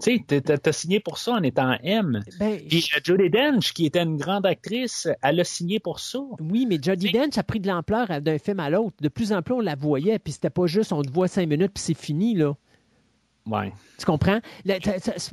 [0.00, 2.22] Tu sais, t'as- signé pour ça en étant M.
[2.38, 6.20] ben, Puis euh, Jodie Dench, qui était une grande actrice, elle a signé pour ça.
[6.38, 8.96] oui, mais Jodie Dench a pris de l'ampleur d'un film à l'autre.
[9.00, 11.48] De plus en plus, on la voyait, puis c'était pas juste, on te voit cinq
[11.48, 12.54] minutes, puis c'est fini, là.
[13.46, 13.72] Ouais.
[13.98, 14.40] Tu comprends?
[14.64, 14.78] Le-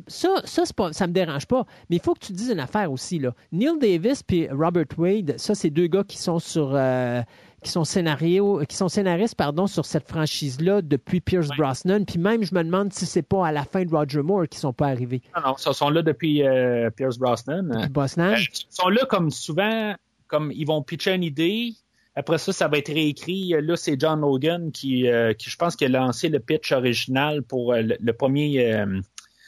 [0.07, 1.65] Ça, ça, pas, ça me dérange pas.
[1.89, 3.19] Mais il faut que tu dises une affaire aussi.
[3.19, 3.33] Là.
[3.51, 6.71] Neil Davis et Robert Wade, ça, c'est deux gars qui sont sur.
[6.73, 7.21] euh,
[7.63, 12.19] qui sont scénario, qui sont scénaristes pardon sur cette franchise là depuis Pierce Brosnan puis
[12.19, 14.73] même je me demande si c'est pas à la fin de Roger Moore qu'ils sont
[14.73, 17.67] pas arrivés Non, non, ils sont là depuis euh, Pierce Brosnan.
[17.81, 19.95] Puis Brosnan Ils sont là comme souvent,
[20.27, 21.73] comme ils vont pitcher une idée.
[22.17, 23.53] Après ça, ça va être réécrit.
[23.61, 27.43] Là, c'est John Logan qui, euh, qui, je pense, qui a lancé le pitch original
[27.43, 28.85] pour euh, le, le premier, euh,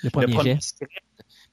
[0.04, 0.92] le le premier script.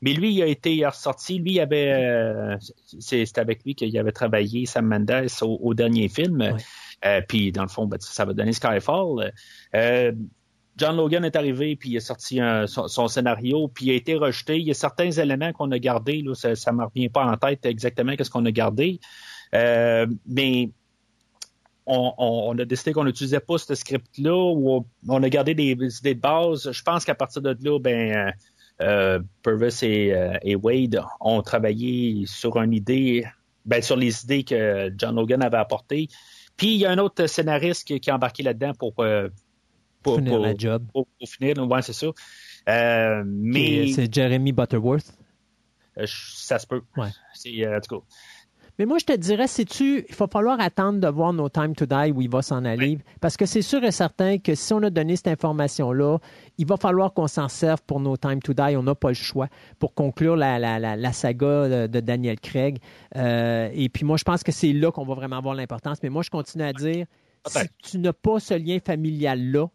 [0.02, 1.38] Mais lui, il a été ressorti.
[1.38, 2.56] Lui, il avait,
[3.00, 6.54] c'est avec lui qu'il avait travaillé Sam Mendes au, au dernier film.
[7.28, 9.32] Puis, dans le fond, ben, ça va donner Skyfall.
[10.76, 13.94] John Logan est arrivé, puis il a sorti un- son, son scénario, puis il a
[13.94, 14.58] été rejeté.
[14.58, 17.38] Il y a certains éléments qu'on a gardés, là, ça ne me revient pas en
[17.38, 19.00] tête exactement qu'est-ce qu'on a gardé.
[19.54, 20.68] Euh, mais
[21.86, 25.54] on, on- on a décidé qu'on n'utilisait pas ce script-là, ou on, on a gardé
[25.54, 26.70] des, idées de base.
[26.70, 28.30] Je pense qu'à partir de là, ben, euh,
[28.82, 33.24] euh, Purvis et, euh, et Wade ont travaillé sur une idée,
[33.64, 36.08] ben, sur les idées que John Logan avait apportées.
[36.56, 39.28] Puis il y a un autre scénariste qui, qui a embarqué là-dedans pour, euh,
[40.02, 41.56] pour, finir pour- la job pour- pour finir.
[41.70, 42.06] Ouais, c'est ça.
[43.24, 45.12] Mais c'est Jeremy Butterworth
[46.04, 46.82] ça se peut.
[46.96, 47.08] Ouais.
[47.32, 48.06] C'est, en tout cas,
[48.78, 51.86] Mais moi, je te dirais, sais-tu, il va falloir attendre de voir No Time to
[51.86, 52.98] Die où il va s'en aller.
[53.22, 56.18] Parce que c'est sûr et certain que si on a donné cette information-là,
[56.58, 58.76] il va falloir qu'on s'en serve pour No Time to Die.
[58.76, 59.48] On n'a pas le choix
[59.78, 62.78] pour conclure la, la, la, la saga de, de Daniel Craig.
[63.16, 66.02] Euh, et puis moi, je pense que c'est là qu'on va vraiment avoir l'importance.
[66.02, 67.06] Mais moi, je continue à dire,
[67.46, 69.68] si tu n'as pas ce lien familial-là,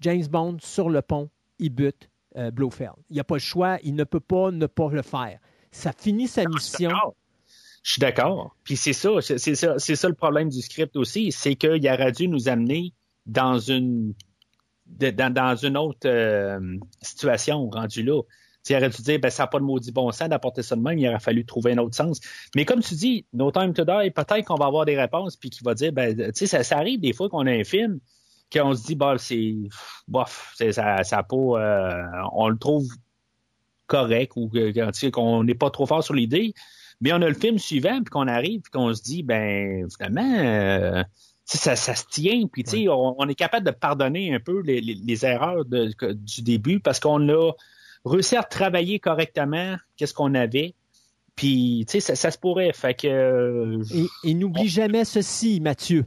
[0.00, 1.30] James Bond sur le pont,
[1.60, 2.94] il bute euh, Blofeld.
[3.10, 3.78] Il n'y a pas le choix.
[3.84, 5.38] Il ne peut pas ne pas le faire.
[5.70, 6.90] Ça finit sa mission.
[7.82, 8.54] Je suis d'accord.
[8.64, 12.12] Puis c'est ça, c'est ça, c'est ça le problème du script aussi, c'est qu'il aurait
[12.12, 12.92] dû nous amener
[13.26, 14.14] dans une
[14.86, 18.22] dans, dans une autre euh, situation rendue là.
[18.68, 20.80] Il aurait dû dire, ben, ça n'a pas de maudit bon sens d'apporter ça de
[20.82, 22.20] même, il aurait fallu trouver un autre sens.
[22.54, 25.50] Mais comme tu dis, No Time to Die, peut-être qu'on va avoir des réponses, puis
[25.50, 27.98] qu'il va dire, ben, tu sais, ça, ça arrive des fois qu'on a un film,
[28.52, 29.54] qu'on se dit, bah, c'est,
[30.06, 32.02] bof, c'est- ça, ça pas, euh,
[32.34, 32.86] on le trouve
[33.86, 34.50] correct ou
[35.12, 36.54] qu'on n'est pas trop fort sur l'idée.
[37.02, 40.34] Mais on a le film suivant, puis qu'on arrive, puis qu'on se dit, ben, finalement,
[40.38, 41.02] euh,
[41.44, 44.62] ça, ça se tient, puis tu sais, on, on est capable de pardonner un peu
[44.62, 47.52] les, les- les erreurs de- que- du début parce qu'on a
[48.04, 50.74] réussi à travailler correctement qu'est-ce qu'on avait.
[51.34, 52.72] Puis, tu sais, ça, ça se pourrait.
[52.72, 53.08] Fait que.
[53.08, 53.82] euh,
[54.24, 56.04] Et, et n'oublie jamais ceci, Mathieu.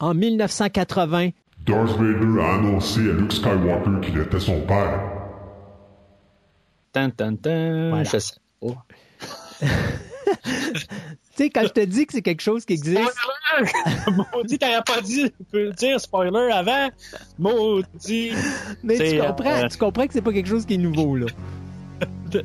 [0.00, 1.30] En 1980,
[1.66, 5.00] Darth Vader a annoncé à Luke Skywalker qu'il était son père.
[6.92, 8.04] tan, tan, tan, Voilà.
[8.04, 8.84] je sais pas.
[9.60, 9.68] Tu
[11.36, 13.70] sais, quand je te dis que c'est quelque chose qui existe, Spoiler!
[14.34, 16.90] Maudit, t'aurais pas dit, tu peux dire spoiler avant.
[17.38, 18.32] Maudit.
[18.82, 21.26] mais tu comprends, euh, tu comprends que c'est pas quelque chose qui est nouveau, là.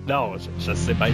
[0.08, 1.12] Non, je, je sais bien.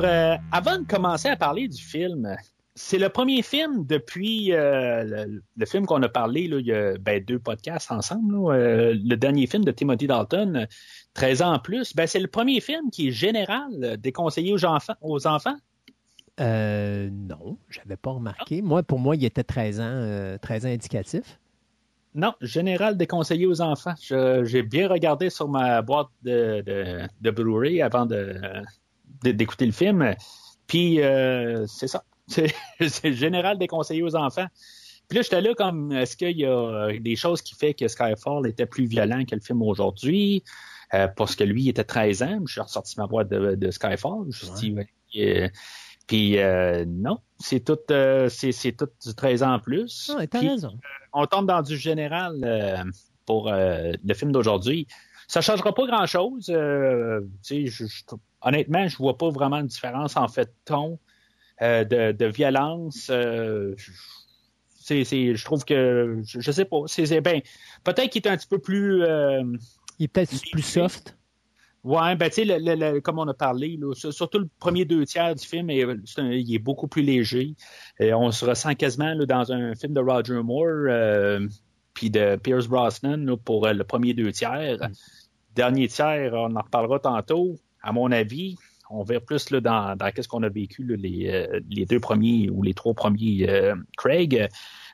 [0.00, 2.34] Alors, euh, avant de commencer à parler du film,
[2.74, 6.72] c'est le premier film depuis euh, le, le, film qu'on a parlé, là, il y
[6.72, 8.34] a ben, deux podcasts ensemble.
[8.34, 10.66] Là, euh, le dernier film de Timothy Dalton,
[11.14, 14.94] 13 ans en plus, ben, c'est le premier film qui est général, déconseillé aux enfants.
[15.02, 15.56] Aux enfants?
[16.40, 18.62] Euh, non, j'avais pas remarqué.
[18.62, 21.38] Moi, pour moi, il était 13 ans, euh, 13 ans indicatif.
[22.14, 23.94] Non, général déconseillé aux enfants.
[24.00, 28.40] J'ai bien regardé sur ma boîte de, de, de Blu-ray avant de-
[29.22, 30.14] d'écouter le film.
[30.66, 32.04] Puis euh, c'est ça.
[32.28, 32.54] C'est
[32.88, 34.46] c'est général déconseillé aux enfants.
[35.08, 38.46] Puis là, j'étais là comme est-ce qu'il y a des choses qui fait que Skyfall
[38.46, 40.44] était plus violent que le film aujourd'hui?
[40.94, 42.38] Euh, parce que lui, il était 13 ans.
[42.46, 44.26] Je suis ressorti ma boîte de, de Skyfall.
[44.30, 44.74] Je me suis
[45.12, 45.48] dit, euh,
[46.06, 50.12] puis euh, non, c'est tout, euh, c'est, tout du 13 ans en plus.
[50.16, 50.78] Ah, t'as Puis, raison.
[51.12, 52.76] on tombe dans du général euh,
[53.26, 54.86] pour euh, le film d'aujourd'hui.
[55.26, 56.48] Ça changera pas grand-chose.
[56.50, 58.02] euh, tu sais, je, je-
[58.42, 60.98] honnêtement, je vois pas vraiment de différence en fait de ton,
[61.62, 63.08] euh, de, de violence.
[63.10, 63.90] euh, je-
[64.82, 67.40] c'est, c'est, je trouve que, je, je sais pas, c'est, ben,
[67.84, 69.42] peut-être qu'il est un petit peu plus, euh,
[69.98, 71.16] Il est peut-être plus soft.
[71.84, 75.34] Ouais, ben tu sais, comme on a parlé, là, sur- surtout le premier deux tiers
[75.34, 75.84] du film, est-
[76.18, 77.54] un- il est beaucoup plus léger.
[77.98, 81.40] Et on se ressent quasiment là, dans un film de Roger Moore,
[81.94, 84.78] puis de Pierce Brosnan là, pour le premier deux tiers.
[85.54, 87.56] Dernier tiers, on en reparlera tantôt.
[87.82, 88.56] À mon avis,
[88.90, 92.00] on verra plus là, dans, dans qu'est-ce qu'on a vécu là, les, euh, les deux
[92.00, 94.48] premiers ou les trois premiers euh, Craig.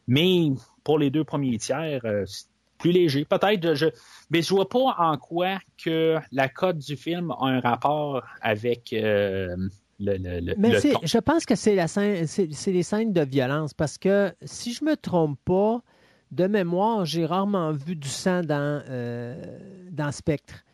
[0.07, 0.51] Mais
[0.85, 2.47] pour les deux premiers tiers, euh, c'est
[2.79, 3.25] plus léger.
[3.25, 3.87] Peut-être, je,
[4.31, 8.93] mais je vois pas en quoi que la cote du film a un rapport avec
[8.93, 9.57] euh,
[9.99, 11.01] le, le, le, Mais le c'est- ton.
[11.03, 14.75] je pense que c'est la scène, c'est c'est les scènes de violence parce que si
[14.75, 15.81] je me trompe pas,
[16.33, 19.37] de mémoire, j'ai rarement vu du sang dans, euh,
[19.91, 20.65] dans Spectre.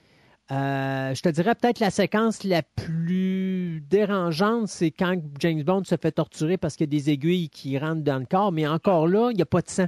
[0.51, 5.95] Euh, je te dirais peut-être la séquence la plus dérangeante, c'est quand James Bond se
[5.97, 9.07] fait torturer parce qu'il y a des aiguilles qui rentrent dans le corps, mais encore
[9.07, 9.87] là, il n'y a pas de sang.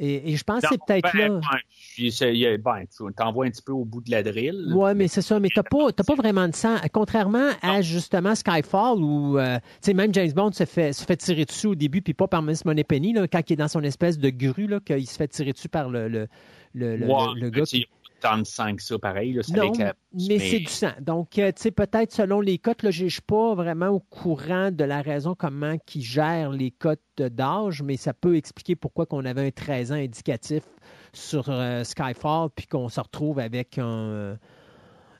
[0.00, 1.40] Et, et je pense que c'est peut-être ben, là.
[1.40, 4.72] ben, a- ben, tu t'envoies un petit peu au bout de la drill.
[4.72, 5.40] Ouais, mais c'est ça.
[5.40, 6.76] Mais t'as pas, t'as pas vraiment de sang.
[6.92, 11.44] Contrairement à justement Skyfall où, euh, tu même James Bond se fait, se fait tirer
[11.46, 14.18] dessus au début, puis pas par Miss Moneypenny, là, quand il est dans son espèce
[14.18, 16.28] de grue, qu'il se fait tirer dessus par le, le,
[16.74, 17.64] le, le- Ouais, le- le gars.
[17.64, 17.78] tu
[18.20, 19.32] tant de sang que ça, pareil.
[19.32, 20.90] Là, Non, avec la- mais, c'est du sang.
[21.00, 24.00] Donc, euh, tu sais, peut-être selon les cotes, là, je ne suis pas vraiment au
[24.00, 29.06] courant de la raison comment ils gèrent les cotes d'âge, mais ça peut expliquer pourquoi
[29.06, 30.62] qu'on avait un 13 ans indicatif
[31.12, 34.36] sur euh, Skyfall, puis qu'on se retrouve avec un, euh,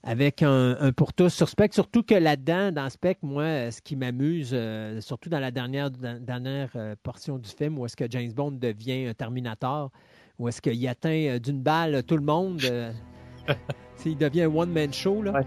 [0.05, 1.75] avec un, un pour tous sur Spec.
[1.75, 6.23] Surtout que là-dedans, dans Spec, moi, ce qui m'amuse, euh, surtout dans la dernière, dans-
[6.23, 9.91] dernière euh, portion du film, où est-ce que James Bond devient un Terminator,
[10.39, 12.61] où est-ce qu'il atteint euh, d'une balle tout le monde.
[12.65, 12.93] euh,
[14.07, 15.33] il devient un one-man show, là.
[15.33, 15.47] Ouais.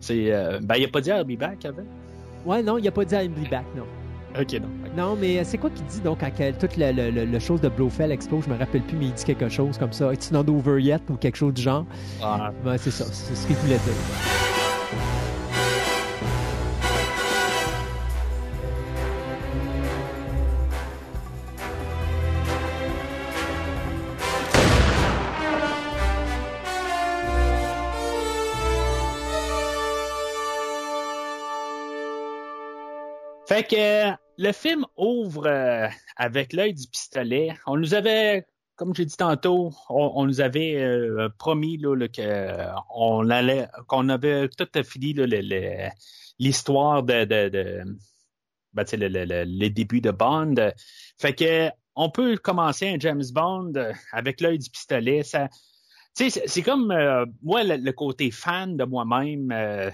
[0.00, 1.82] C'est, euh, ben, il n'a pas dit I'll be back avant.
[2.46, 3.84] Ouais, non, il n'a pas dit I'll be back, non.
[4.40, 4.68] Ok, non.
[4.96, 8.44] Non, mais euh, c'est quoi qu'il dit, donc, quand toute le chose de Blofeld explose,
[8.44, 10.12] je me rappelle plus, mais il dit quelque chose comme ça.
[10.14, 11.84] It's not over yet, ou quelque chose du genre?
[12.22, 14.59] Ah, Ouais, c'est ça, c'est ce qu'il voulait dire.
[33.60, 35.86] Fait que euh, le film ouvre euh,
[36.16, 37.52] avec l'œil du pistolet.
[37.66, 38.46] On nous avait,
[38.76, 43.68] comme j'ai dit tantôt, on, nous avait euh, promis là, là, que euh, on allait,
[43.86, 45.12] qu'on avait tout fini
[46.38, 47.82] l'histoire de, de, de
[48.72, 48.86] ben,
[49.44, 50.54] les débuts de Bond.
[51.18, 53.74] Fait que on peut commencer un James Bond
[54.10, 55.22] avec l'œil du pistolet.
[55.22, 55.50] Ça,
[56.14, 59.90] c'est- comme euh, moi le, le côté fan de moi-même euh,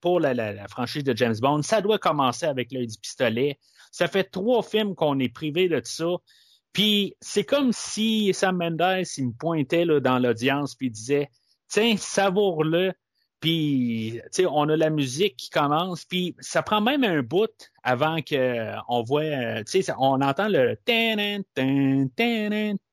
[0.00, 3.58] pour la, franchise de James Bond, ça doit commencer avec l'œil du pistolet.
[3.92, 6.16] Ça fait trois films qu'on est privé de ça.
[6.72, 11.30] Puis c'est comme si Sam Mendes il me pointait là, dans l'audience puis disait
[11.68, 12.92] tiens savoure-le.
[13.44, 17.50] Puis tu sais on a la musique qui commence puis ça prend même un bout
[17.82, 20.78] avant que euh, on voit euh, tu sais on entend le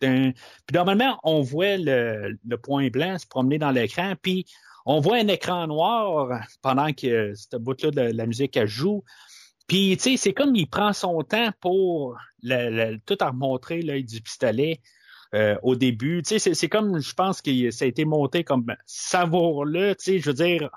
[0.02, 0.34] puis
[0.74, 4.46] normalement, on voit le, point blanc se promener dans l'écran, puis
[4.86, 9.06] on voit un écran noir pendant que cette bout-là de la musique elle joue.
[9.68, 12.18] Puis, tu sais, c'est comme il prend son temps pour
[13.06, 14.82] tout à remontrer l'œil du pistolet
[15.34, 16.22] euh, au début.
[16.24, 20.20] Tu sais, c'est- comme, je pense que ça a été monté comme savoure-le, tu sais,
[20.20, 20.70] je veux dire,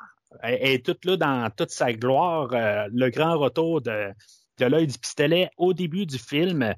[0.42, 4.11] elle est toute là dans toute sa gloire, euh, le grand retour de,
[4.59, 6.74] de l'œil du pistolet au début du film.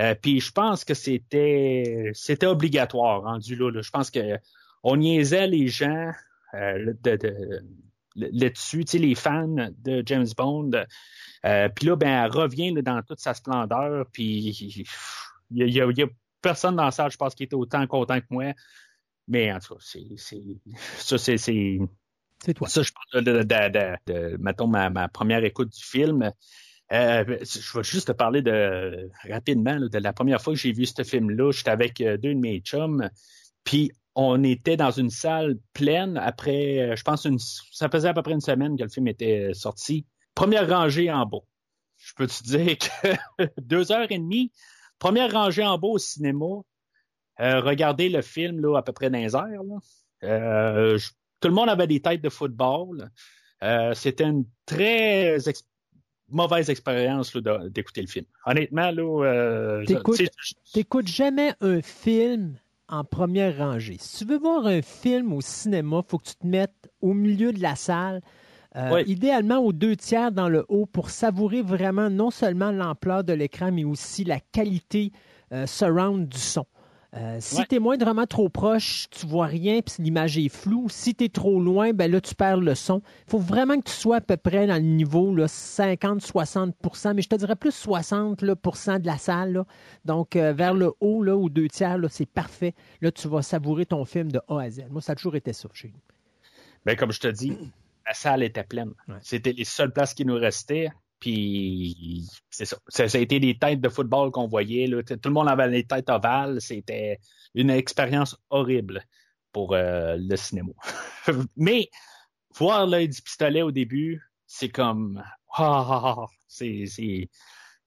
[0.00, 3.82] Euh, puis je pense que c'était c'était obligatoire rendu là, là.
[3.82, 4.38] Je pense que
[4.84, 6.10] on niaisait les gens
[6.54, 7.60] de, de-
[8.14, 10.70] là-dessus, tu sais, les fans de James Bond.
[11.44, 14.84] Euh, puis là, ben, elle revient dans toute sa splendeur, puis
[15.50, 16.06] il y, a,
[16.42, 18.52] personne dans la salle, je pense, qui était autant content que moi.
[19.26, 20.06] Mais en tout cas, c'est,
[20.96, 21.78] ça, c'est, c'est
[22.54, 22.68] toi.
[22.68, 26.32] Ça, je parle de, de, mettons, ma, première écoute du film.
[26.90, 30.86] Euh, je vais juste te parler de rapidement de la première fois que j'ai vu
[30.86, 31.52] ce film-là.
[31.52, 33.10] J'étais avec euh, deux de mes chums,
[33.64, 38.22] puis on était dans une salle pleine après, je pense, une, ça faisait à peu
[38.22, 40.06] près une semaine que le film était sorti.
[40.34, 41.38] Première rangée en bas.
[41.98, 44.50] Je peux te dire que deux heures et demie,
[44.98, 46.46] première rangée en bas au cinéma.
[47.40, 49.62] Euh, regardez le film là, à peu près dans les airs.
[50.24, 50.98] Euh,
[51.40, 53.10] tout le monde avait des têtes de football.
[53.62, 55.36] Euh, c'était une très
[56.28, 58.26] mauvaise expérience d'écouter le film.
[58.44, 59.82] Honnêtement, là,
[60.72, 63.96] t'écoutes jamais un film en première rangée.
[64.00, 67.14] Si tu veux voir un film au cinéma, il faut que tu te mettes au
[67.14, 68.20] milieu de la salle.
[69.06, 73.72] Idéalement aux deux tiers dans le haut pour savourer vraiment non seulement l'ampleur de l'écran,
[73.72, 75.12] mais aussi la qualité
[75.66, 76.66] surround du son.
[77.16, 80.88] Euh, si tu es moindrement trop proche, tu vois rien, puis l'image est floue.
[80.90, 83.00] Si tu es trop loin, ben là, tu perds le son.
[83.26, 87.28] Il faut vraiment que tu sois à peu près dans le niveau 50-60% mais je
[87.28, 89.64] te dirais plus 60 là, de la salle.
[90.04, 92.74] Donc, euh, vers le haut, là, ou deux tiers, c'est parfait.
[93.00, 94.84] Là, tu vas savourer ton film de A à Z.
[94.90, 96.00] Moi, ça a toujours été ça chez nous.
[96.84, 97.56] Ben, comme je te dis,
[98.08, 98.94] la salle était pleine.
[99.20, 100.90] C'était les seules places qui nous restaient.
[101.20, 102.78] Puis c'est ça.
[102.88, 103.02] ça.
[103.02, 104.86] a été des têtes de football qu'on voyait.
[104.86, 105.02] Là.
[105.02, 106.60] Tout le monde avait les têtes ovales.
[106.60, 107.18] C'était
[107.54, 109.02] une expérience horrible
[109.52, 110.72] pour euh, le cinéma.
[111.56, 111.90] Mais
[112.56, 116.84] voir l'œil du pistolet au début, c'est comme ah, ah, ah, c'est,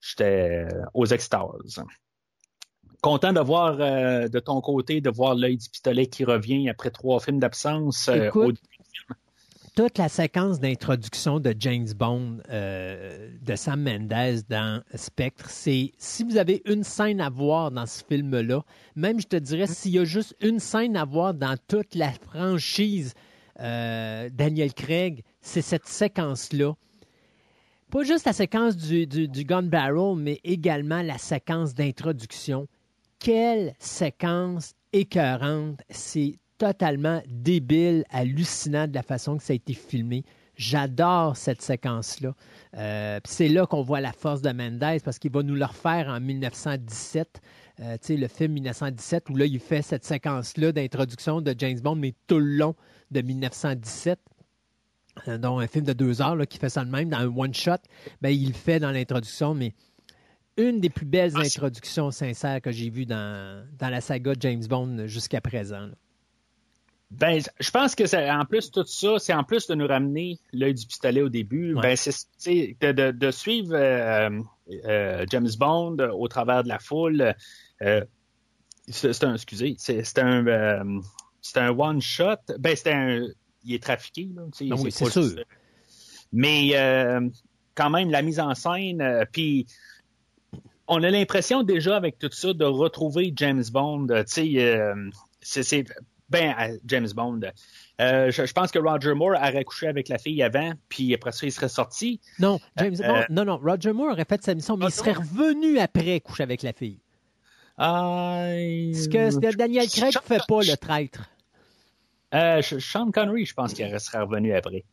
[0.00, 1.82] j'étais aux extases.
[3.00, 6.90] Content de voir euh, de ton côté, de voir l'œil du pistolet qui revient après
[6.90, 8.68] trois films d'absence euh, au début
[9.74, 16.24] toute la séquence d'introduction de James Bond euh, de Sam Mendes dans Spectre, c'est si
[16.24, 18.62] vous avez une scène à voir dans ce film-là,
[18.96, 22.12] même je te dirais s'il y a juste une scène à voir dans toute la
[22.12, 23.14] franchise
[23.60, 26.74] euh, Daniel Craig, c'est cette séquence-là.
[27.90, 32.66] Pas juste la séquence du, du, du Gun Barrel, mais également la séquence d'introduction.
[33.18, 35.80] Quelle séquence écœurante!
[35.88, 40.22] C'est totalement débile, hallucinant de la façon que ça a été filmé.
[40.54, 42.36] J'adore cette séquence-là.
[42.76, 46.06] Euh, c'est là qu'on voit la force de Mendes parce qu'il va nous le refaire
[46.06, 47.40] en 1917.
[47.80, 52.14] Euh, le film 1917 où là, il fait cette séquence-là d'introduction de James Bond, mais
[52.28, 52.76] tout le long
[53.10, 54.20] de 1917.
[55.26, 57.26] Euh, donc, un film de deux heures là, qui fait ça de même dans un
[57.26, 57.78] one-shot.
[58.20, 59.74] Ben, il le fait dans l'introduction, mais
[60.56, 64.64] une des plus belles ah, introductions sincères que j'ai vues dans, dans la saga James
[64.68, 65.88] Bond jusqu'à présent.
[67.18, 70.38] Ben, je pense que c'est en plus tout ça, c'est en plus de nous ramener
[70.52, 71.74] l'œil du pistolet au début.
[71.74, 74.30] Ben, c'est de, de, suivre euh,
[74.86, 77.34] euh, James Bond au travers de la foule.
[77.82, 78.04] Euh,
[78.88, 81.00] c'est un, excusez, c'est un,
[81.42, 82.36] c'est un one shot.
[82.58, 83.26] Ben, c'est un,
[83.64, 84.42] il est trafiqué là.
[84.70, 85.44] Ah oui, c'est sûr.
[86.32, 86.72] Mais
[87.74, 89.66] quand même la mise en scène, puis
[90.88, 94.06] on a l'impression déjà avec tout ça de retrouver James Bond.
[94.06, 94.94] Tu sais,
[95.42, 95.84] c'est
[96.32, 97.40] ben, James Bond.
[98.00, 101.46] Euh, je, pense que Roger Moore aurait couché avec la fille avant, puis après ça,
[101.46, 102.20] il serait sorti.
[102.38, 105.12] Non, James euh, Bond, non, non, Roger Moore aurait fait sa mission, mais il serait
[105.12, 106.98] revenu après coucher avec la fille.
[107.78, 111.28] Euh, Ce que Daniel Craig ne fait pas, le traître?
[112.80, 114.84] Sean Connery, je pense qu'il serait revenu après.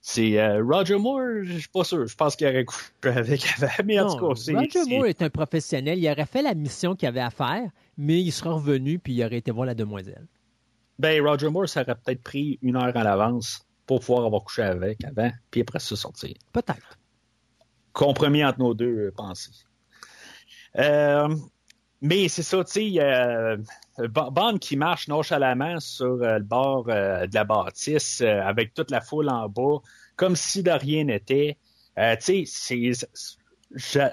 [0.00, 2.06] C'est Roger Moore, je suis pas sûr.
[2.06, 3.44] Je pense qu'il aurait couché avec
[3.84, 5.98] mais en tout cas, Roger Moore est un professionnel.
[5.98, 9.24] Il aurait fait la mission qu'il avait à faire, mais il serait revenu puis il
[9.24, 10.26] aurait été voir la demoiselle.
[10.98, 14.62] Ben, Roger Moore, ça aurait peut-être pris une heure en avance pour pouvoir avoir couché
[14.62, 16.34] avec avant, puis après ça sortir.
[16.52, 16.98] Peut-être.
[17.92, 19.52] Compromis entre nos deux pensées.
[20.78, 21.34] Euh,
[22.02, 23.56] mais c'est ça, tu sais, euh,
[24.08, 29.30] Bond qui marche nonchalamment sur euh, le bord de la bâtisse avec toute la foule
[29.30, 29.78] en bas,
[30.16, 31.56] comme si de rien n'était.
[32.22, 32.90] tu sais,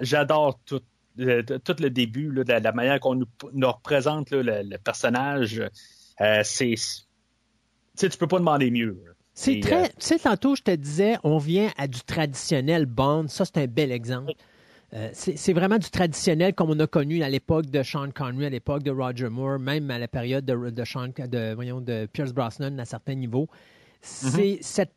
[0.01, 0.81] j'adore tout,
[1.17, 3.27] tout le début, de la, manière qu'on nous,
[3.67, 5.61] représente le, personnage.
[6.21, 6.75] Euh, c'est.
[7.97, 9.01] Tu peux pas demander mieux.
[9.33, 9.85] C'est très.
[9.85, 13.27] Euh, tu sais, tantôt, je te disais, on vient à du traditionnel Bond.
[13.27, 14.33] Ça, c'est un bel exemple.
[14.93, 18.49] Euh, c'est vraiment du traditionnel comme on a connu à l'époque de Sean Connery, à
[18.49, 22.31] l'époque de Roger Moore, même à la période de, de, Sean, de, voyons, de Pierce
[22.31, 23.47] Brosnan à certains niveaux.
[24.01, 24.57] C'est mm-hmm.
[24.61, 24.93] cette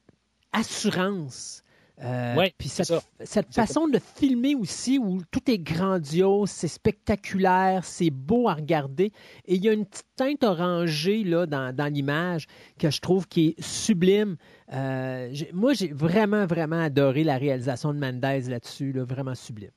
[0.53, 1.63] assurance
[2.03, 8.11] Euh, Ouais, puis cette, façon de filmer aussi où tout est grandiose, c'est spectaculaire, c'est
[8.11, 9.13] beau à regarder.
[9.47, 12.47] Et il y a une petite teinte orangée là, dans, dans l'image
[12.79, 14.37] que je trouve qui est sublime.
[14.73, 19.71] Euh, moi, j'ai vraiment, vraiment adoré la réalisation de Mendez là-dessus, là, vraiment sublime.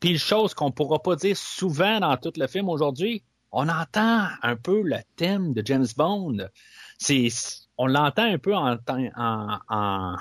[0.00, 4.28] Puis une chose qu'on pourra pas dire souvent dans tout le film aujourd'hui, on entend
[4.42, 6.36] un peu le thème de James Bond.
[6.98, 7.28] C'est,
[7.78, 10.16] on l'entend un peu en, en, en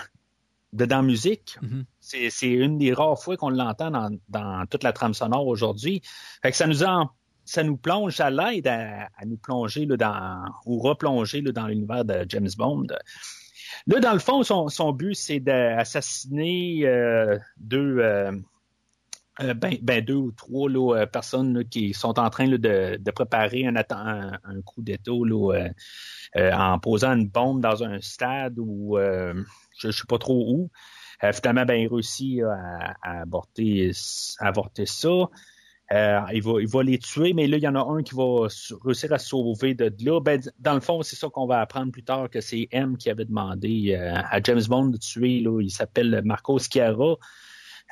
[0.78, 1.58] dedans musique.
[1.62, 1.86] Mhm.
[2.00, 6.02] C'est, c'est une des rares fois qu'on l'entend dans, dans toute la trame sonore aujourd'hui.
[6.42, 7.10] Fait que ça nous en,
[7.44, 11.68] ça nous plonge, ça l'aide à, à nous plonger là, dans ou replonger là, dans
[11.68, 12.88] l'univers de James Bond.
[13.88, 18.32] Là, dans le fond, son, son but, c'est d'assassiner euh, deux, euh,
[19.42, 22.98] euh, ben, ben, deux ou trois là, personnes là, qui sont en train là, de,
[22.98, 25.70] de préparer un, atten- un, un coup euh,
[26.38, 28.98] euh, en posant une bombe dans un stade ou
[29.80, 30.70] je ne sais pas trop où.
[31.24, 35.10] Euh, finalement, ben, il réussit à, à avorter, ça.
[35.94, 38.14] Euh, il, va, il va les tuer, mais là, il y en a un qui
[38.14, 38.48] va
[38.84, 40.20] réussir à sauver de là.
[40.20, 43.10] Ben, dans le fond, c'est ça qu'on va apprendre plus tard, que c'est M qui
[43.10, 45.40] avait demandé euh, à James Bond de tuer.
[45.40, 47.16] Là, il s'appelle Marco Schiara.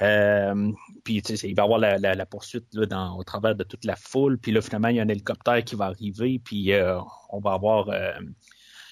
[0.01, 0.71] Euh,
[1.05, 4.37] puis il va avoir la, poursuite là, au travers de toute la foule.
[4.37, 6.39] Puis là, finalement, il y a un hélicoptère qui va arriver.
[6.43, 6.99] Puis euh,
[7.29, 8.11] on va avoir euh,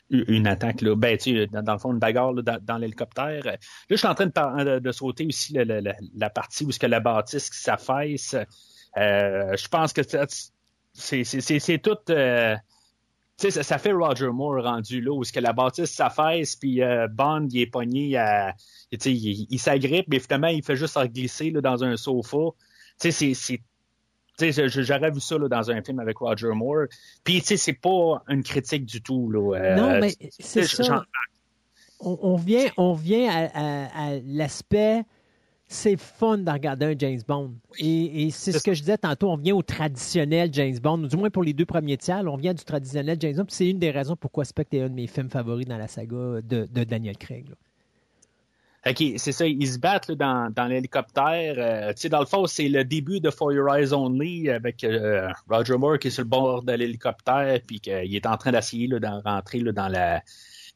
[0.10, 0.82] une attaque.
[0.82, 0.96] Là.
[0.96, 3.44] Ben, tu sais, dans, le fond, une bagarre là, dans, l'hélicoptère.
[3.46, 3.58] Là,
[3.90, 7.60] je suis en train de, sauter aussi la, partie où ce que la bâtisse qui
[7.60, 8.36] s'affaisse.
[8.98, 11.98] Euh, je pense que c'est tout.
[12.10, 12.56] euh,
[13.40, 16.56] tu sais, ça, ça fait Roger Moore rendu là, où ce que la bâtisse s'affaisse,
[16.56, 18.54] puis euh, Bond, il est pogné à.
[18.92, 22.38] Il, il s'agrippe, mais finalement, il fait juste glisser là, dans un sofa.
[23.02, 23.58] Tu sais, c'est- c'est.
[23.58, 23.64] Tu sais, je-
[24.40, 26.86] j'aurais vu ça là, dans un film avec Roger Moore.
[27.24, 29.30] Puis, tu sais, c'est pas une critique du tout.
[29.32, 29.56] Là.
[29.58, 31.06] Euh, non, mais c'est ça.
[32.00, 35.04] On, on vient, on vient à, à- à l'aspect.
[35.68, 37.54] C'est fun de regarder un James Bond.
[37.80, 41.16] Et, et c'est ce que je disais tantôt, on vient au traditionnel James Bond, du
[41.18, 43.46] moins pour les deux premiers tiers, on vient du traditionnel James Bond.
[43.46, 45.88] puis C'est une des raisons pourquoi Spectre est un de mes films favoris dans la
[45.88, 47.48] saga de, de Daniel Craig.
[47.50, 47.56] là.
[48.86, 51.56] OK, c'est ça, ils se battent là, dans, dans l'hélicoptère.
[51.58, 54.84] Euh, tu sais, dans le fond, c'est le début de For Your Eyes Only avec
[54.84, 58.52] euh, Roger Moore qui est sur le bord de l'hélicoptère puis qu'il est en train
[58.52, 60.22] d'essayer là, d'en rentrer là, dans la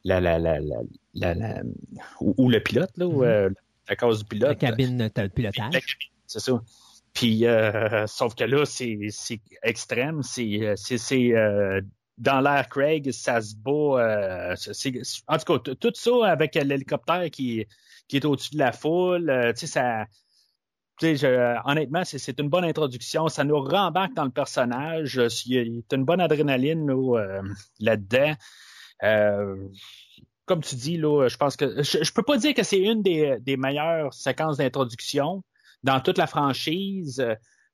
[0.04, 0.76] la la la la,
[1.14, 1.62] la, la-
[2.20, 3.28] où, où le pilote là, où, Mhm.
[3.28, 3.50] euh,
[3.90, 4.48] la case du pilote.
[4.48, 5.98] La cabine, le pilotage.
[6.26, 6.62] C'est ça.
[7.12, 10.22] Puis euh, sauf que là, c'est c'est extrême.
[10.22, 11.80] C'est euh, c'est c'est euh,
[12.16, 14.00] dans l'air Craig, ça se bat.
[14.00, 14.54] euh,
[15.26, 17.66] en tout cas, tout ça avec l'hélicoptère qui
[18.08, 19.30] qui est au-dessus de la foule.
[19.30, 20.06] euh, tu sais, ça.
[21.00, 23.28] Je- honnêtement, c'est une bonne introduction.
[23.28, 25.20] Ça nous rembarque dans le personnage.
[25.46, 25.62] Il y a,
[25.96, 27.40] une bonne adrénaline euh,
[27.78, 28.34] là-dedans.
[29.04, 29.68] Euh,
[30.44, 33.36] comme tu dis, là, je pense que je, peux pas dire que c'est une des,
[33.40, 35.44] des meilleures séquences d'introduction
[35.84, 37.24] dans toute la franchise,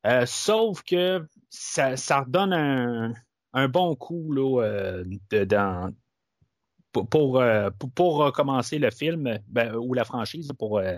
[0.06, 3.12] euh, sauf que ça, ça redonne un,
[3.54, 5.04] un bon coup là, euh,
[5.46, 5.94] dans,
[6.94, 7.70] pour, pour, euh,
[8.72, 10.96] le film ben, ou la franchise pour euh,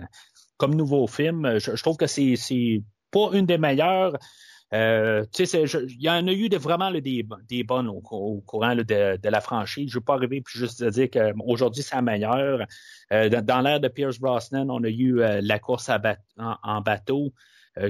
[0.57, 1.57] comme nouveau film.
[1.59, 4.17] Je, trouve que c'est c'est pas une des meilleures.
[4.73, 9.89] Euh, il y en a eu vraiment des, des bonnes au, courant de, la franchise.
[9.89, 12.59] Je ne veux pas arriver puis juste dire qu'aujourd'hui, c'est la meilleure.
[13.09, 15.89] Dans l'ère de Pierce Brosnan, on a eu la course
[16.37, 17.33] en, bateau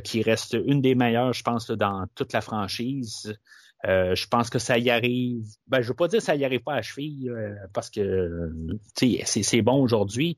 [0.03, 3.35] qui reste une des meilleures, je pense, dans toute la franchise.
[3.87, 5.45] Euh, je pense que ça y arrive.
[5.67, 8.51] Ben, je veux pas dire que ça y arrive pas à cheville euh, parce que
[8.95, 10.37] c'est bon aujourd'hui.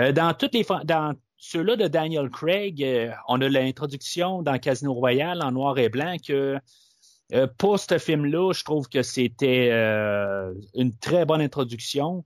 [0.00, 2.82] Euh, dans les dans ceux-là de Daniel Craig,
[3.28, 6.58] on a l'introduction dans Casino Royale en noir et blanc que
[7.58, 9.70] pour ce film-là, je trouve que c'était
[10.74, 12.24] une très bonne introduction.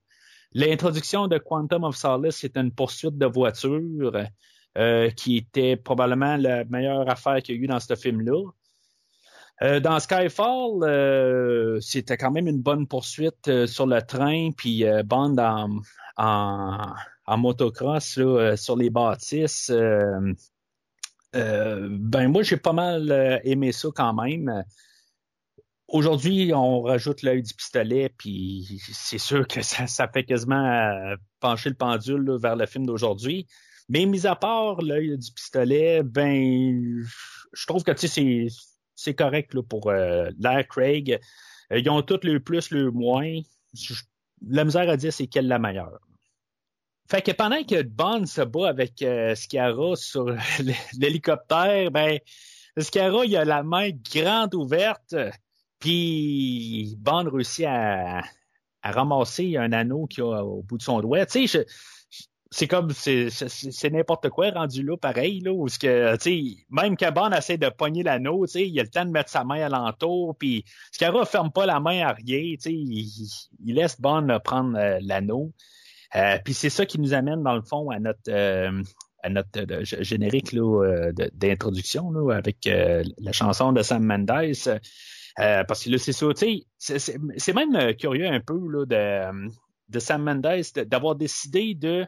[0.52, 4.12] L'introduction de Quantum of Solace, c'est une poursuite de voiture
[5.16, 8.44] qui était probablement la meilleure affaire qu'il y a eu dans ce film-là.
[9.62, 14.84] Euh, dans Skyfall, euh, c'était quand même une bonne poursuite euh, sur le train, puis
[15.04, 15.36] Bond
[16.16, 19.70] en, motocross là, sur les bâtisses.
[19.70, 20.34] ben
[21.34, 24.64] moi, j'ai pas mal aimé ça quand même.
[25.88, 31.76] Aujourd'hui, on rajoute l'œil du pistolet, puis c'est sûr que ça, fait quasiment pencher le
[31.76, 33.46] pendule vers le film d'aujourd'hui.
[33.88, 37.04] Mais mis à part l'œil du pistolet, ben
[37.52, 38.48] je trouve que tu sais, c'est
[39.00, 41.18] c'est correct pour euh, l'air Craig.
[41.72, 43.40] Euh, ils ont tous le plus, le moins.
[44.46, 45.98] La misère à dire, c'est quelle la meilleure.
[47.10, 49.34] Fait que pendant que Bond se bat avec euh,
[49.96, 50.26] sur
[50.98, 52.18] l'hélicoptère, ben
[52.76, 55.16] Sciara, il a la main grande ouverte,
[55.78, 58.22] puis Bond réussit à,
[58.82, 61.26] ramasser un anneau qu'il a au bout de son doigt.
[61.26, 61.66] Tu sais,
[62.52, 67.30] c'est comme c'est n'importe quoi rendu là pareil là où ce que tu même Bond
[67.30, 70.36] essaie de pogner l'anneau tu sais il a le temps de mettre sa main alentour
[70.36, 74.98] puis Scarra ferme pas la main à rien tu sais il, laisse Bond prendre euh,
[75.00, 75.52] l'anneau.
[76.16, 78.82] Euh, puis c'est ça qui nous amène dans le fond à notre euh,
[79.22, 80.56] à notre générique
[81.34, 84.26] d'introduction avec la chanson de Sam Mendes.
[85.36, 89.50] Parce que là c'est ça tu sais c'est même curieux un peu là de
[89.88, 92.06] de Sam Mendes d'avoir décidé de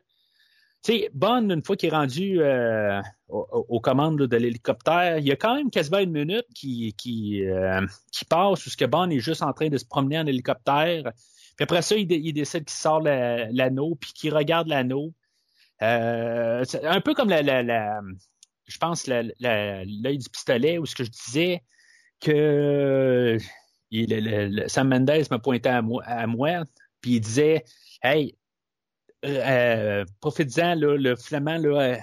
[0.83, 5.37] sais, Bond, une fois qu'il est rendu euh, aux, commandes de l'hélicoptère, il y a
[5.37, 9.21] quand même quasiment une minute qui, qui, euh, qui passe où ce que Bond est
[9.21, 11.13] juste en train de se promener en hélicoptère.
[11.57, 15.13] Puis après ça, il, décide qu'il sort l'anneau, puis qu'il regarde l'anneau.
[15.83, 18.01] Euh, un peu comme la,
[18.67, 21.63] je pense l'œil du pistolet où ce que je disais
[22.21, 23.37] que
[23.91, 26.65] il, Sam Mendes me pointait à moi, à moi
[27.03, 27.65] puis il disait
[28.03, 28.37] Hey,
[29.25, 31.97] euh, profites-en, le flamand, euh,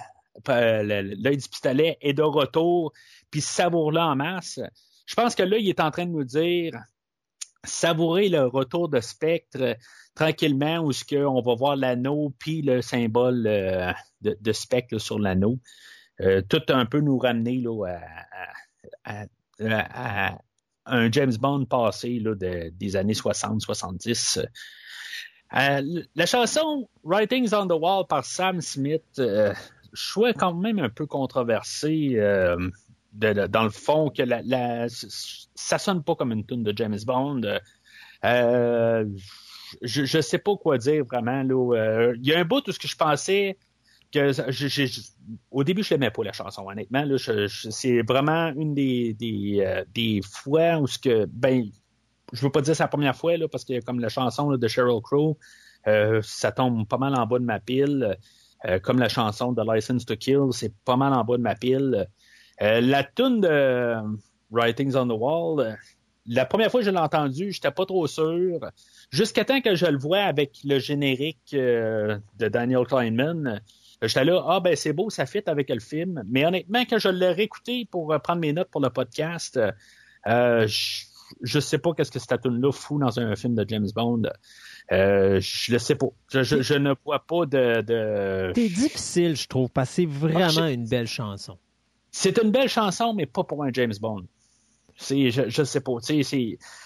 [0.82, 2.92] l'œil du pistolet est de retour,
[3.30, 4.60] puis savoure-le en masse.
[5.06, 6.72] Je pense que là, il est en train de nous dire
[7.62, 9.76] savourer le retour de Spectre
[10.14, 13.92] tranquillement, où ce qu'on va voir l'anneau puis le symbole euh,
[14.22, 15.58] de, Spectre sur l'anneau.
[16.48, 17.98] tout un peu nous ramener là,
[19.04, 20.38] à,
[20.86, 24.46] un James Bond passé là, des années 60-70.
[25.56, 29.52] Euh, la chanson Writings on the Wall par Sam Smith, euh,
[29.92, 32.56] je quand même un peu controversé euh,
[33.12, 37.42] dans le fond que la, la, ça sonne pas comme une tune de James Bond.
[38.24, 39.04] Euh,
[39.82, 41.42] je, je sais pas quoi dire vraiment.
[41.42, 43.58] Il y a un bout où ce que je pensais
[44.12, 44.32] que
[45.50, 47.04] au début je l'aimais pas la chanson honnêtement.
[47.48, 49.16] C'est vraiment une des,
[49.92, 51.64] des fois où ce que ben
[52.32, 55.00] je veux pas dire la première fois, là, parce que comme la chanson de Sheryl
[55.02, 55.38] Crow,
[55.86, 58.16] euh, ça tombe pas mal en bas de ma pile.
[58.66, 61.54] Euh, comme la chanson de License to Kill, c'est pas mal en bas de ma
[61.54, 62.06] pile.
[62.60, 63.94] Euh, la tune de
[64.50, 65.78] Writings on the Wall,
[66.26, 68.60] la première fois que je l'ai entendue, j'étais pas trop sûr.
[69.10, 73.62] Jusqu'à temps que je le vois avec le générique de Daniel Kleinman,
[74.02, 76.22] j'étais là, ah ben c'est beau, ça fit avec le film.
[76.28, 79.58] Mais honnêtement, quand je l'ai réécouté pour prendre mes notes pour le podcast,
[80.26, 81.04] je
[81.42, 84.22] je sais pas qu'est-ce que cette tune-là fout dans un film de James Bond.
[84.92, 86.08] Euh, je le sais pas.
[86.32, 87.82] Je, ne vois pas de.
[87.82, 88.52] de...
[88.54, 91.58] C'est difficile, je trouve, parce que c'est vraiment une belle chanson.
[92.10, 94.24] C'est une belle chanson, mais pas pour un James Bond.
[95.08, 95.92] Je, je sais pas.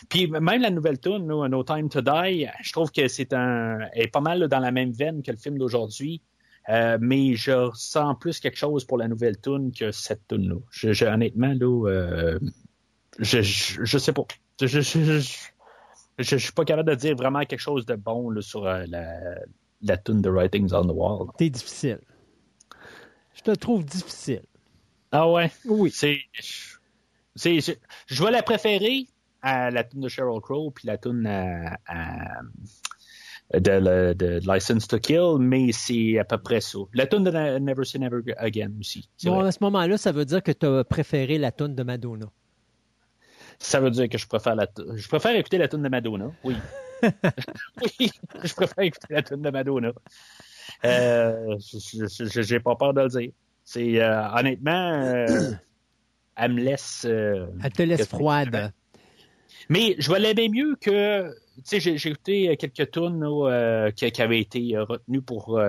[0.09, 4.09] Puis même la nouvelle tune, No Time to Die, je trouve que c'est un, est
[4.09, 6.23] pas mal dans la même veine que le film d'aujourd'hui.
[6.71, 10.57] Euh, mais je sens plus quelque chose pour la nouvelle tune que cette tune là
[10.71, 12.39] Je, honnêtement, là, euh,
[13.19, 14.25] je, je, sais pas.
[14.61, 15.21] Je, je,
[16.19, 19.37] je, suis pas capable de dire vraiment quelque chose de bon là, sur euh, la,
[19.83, 21.29] la tune de Writings on the Wall.
[21.39, 22.01] C'est difficile.
[23.35, 24.43] Je te trouve difficile.
[25.13, 25.51] Ah ouais?
[25.65, 25.91] Oui.
[25.93, 26.19] C'est,
[27.37, 27.61] c'est,
[28.07, 29.07] je vais la préférer
[29.43, 31.77] à la tune de Sheryl Crow puis la tune à,
[33.53, 36.79] de, de, License to Kill, mais c'est à peu près ça.
[36.95, 39.09] La tune de Never Say Never Again aussi.
[39.25, 42.27] Bon, à ce moment-là, ça veut dire que tu as préféré la tune de Madonna
[43.65, 46.31] ça veut dire que je préfère la je préfère écouter la tune de Madonna.
[46.45, 46.55] Oui.
[47.03, 48.11] oui,
[48.43, 49.93] je préfère écouter la tune de Madonna.
[50.85, 51.57] Euh,
[52.19, 53.31] j'ai pas peur de le dire.
[53.65, 55.53] C'est euh, honnêtement, euh,
[56.37, 57.05] elle me laisse.
[57.05, 58.73] Elle te laisse froide.
[59.71, 61.33] Mais je vais l'aimer mieux que.
[61.67, 63.25] Tu sais, j'ai écouté quelques tunes
[63.97, 65.61] qui, qui, avaient été retenues pour, pour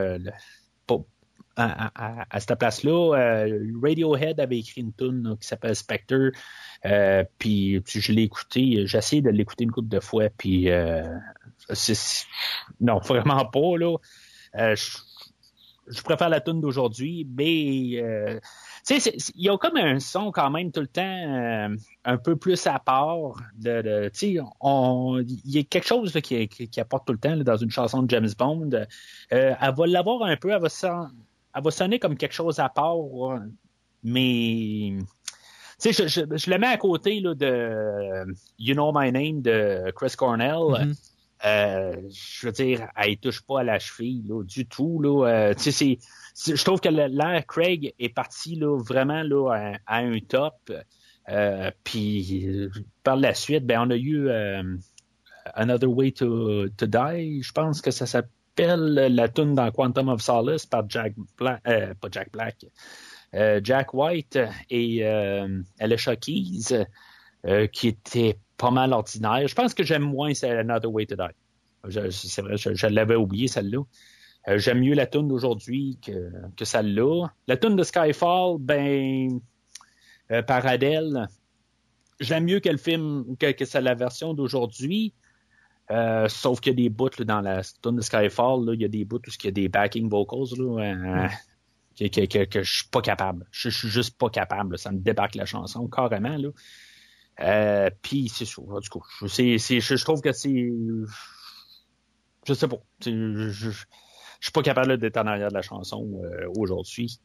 [1.57, 3.45] à, cette place-là.
[3.81, 6.31] Radiohead avait écrit une tune qui s'appelle Spectre.
[6.85, 11.03] Euh, puis je l'ai écouté, j'ai essayé de l'écouter une couple de fois, puis euh,
[12.79, 13.97] non, vraiment pas là.
[14.55, 14.75] Euh,
[15.87, 18.39] je, préfère la tune d'aujourd'hui, mais euh,
[18.89, 21.75] il y a comme un son quand même tout le temps
[22.05, 23.41] un peu plus à part.
[23.55, 28.03] De, il y a quelque chose qui, qui, apporte tout le temps dans une chanson
[28.03, 28.69] de James Bond.
[29.29, 30.69] elle va l'avoir un peu, elle va,
[31.55, 32.97] elle va sonner comme quelque chose à part,
[34.03, 34.97] mais
[35.81, 38.25] tu sais, je, je, le mets à côté là, de
[38.59, 40.53] You Know My Name de Chris Cornell.
[40.53, 40.95] Mm-hmm.
[41.45, 45.01] euh, je veux dire, elle touche pas à la cheville là, du tout.
[45.01, 45.27] Là.
[45.27, 45.97] Euh, tu sais,
[46.45, 50.71] je trouve que l'air Craig est parti là, vraiment là, à, un top.
[51.27, 52.69] Euh, puis
[53.03, 54.29] par la suite, ben on a eu
[55.55, 57.41] Another Way to, to Die.
[57.41, 61.93] Je pense que ça s'appelle la tune dans Quantum of Solace par Jack Black, euh,
[61.95, 62.65] pas Jack Black,
[63.33, 66.85] euh, Jack White et euh, Alicia Keys,
[67.45, 69.47] euh, qui était pas mal ordinaire.
[69.47, 72.11] Je pense que j'aime moins Another Way to Die.
[72.11, 73.83] C'est vrai, je, l'avais oublié celle-là.
[74.47, 77.27] Euh, j'aime mieux la tune d'aujourd'hui que, que celle-là.
[77.47, 79.39] La tune de Skyfall, ben,
[80.31, 81.27] euh, par Adele,
[82.19, 85.13] j'aime mieux que le film, que, que la version d'aujourd'hui.
[85.91, 88.81] Euh, sauf qu'il y a des bouts là, dans la tune de Skyfall, là, il
[88.81, 91.27] y a des bouts où il y a des backing vocals là, euh,
[91.97, 93.45] que, que, que, que je suis pas capable.
[93.51, 94.71] Je, je suis juste pas capable.
[94.73, 94.77] là.
[94.77, 96.37] Ça me débarque la chanson carrément.
[96.37, 96.49] Là.
[97.41, 98.61] Euh, Puis c'est ça.
[98.81, 100.69] Du coup, je, c'est- c'est- je, je trouve que c'est.
[102.47, 102.77] Je sais pas.
[103.03, 103.85] Je, je, je
[104.41, 106.21] suis pas capable d'être en arrière de la chanson
[106.57, 107.19] aujourd'hui.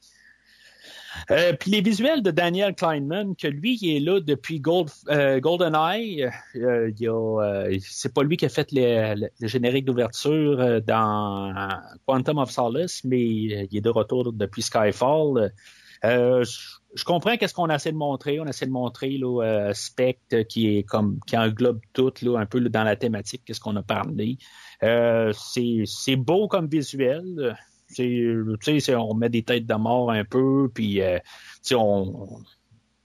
[1.31, 4.63] Euh, puis les visuels de Daniel Kleinman, que lui, il est là depuis
[5.09, 6.29] euh, GoldenEye.
[6.57, 11.69] Euh, euh, c'est pas lui qui a fait le, générique d'ouverture euh, dans
[12.07, 15.53] Quantum of Solace, mais il est de retour depuis Skyfall.
[16.03, 16.45] Je,
[16.95, 18.41] je comprends qu'est-ce qu'on essaie de montrer.
[18.41, 22.61] On essaie de montrer là, Spectre qui est comme qui englobe tout là, un peu
[22.61, 24.39] dans la thématique, qu'est-ce qu'on a parlé.
[24.81, 27.57] C'est beau comme visuel.
[27.91, 31.19] C'est, tu sais, c'est- on met des têtes de mort un peu, puis euh,
[31.73, 32.41] on,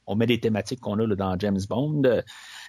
[0.07, 2.03] on met des thématiques qu'on a là, dans James Bond.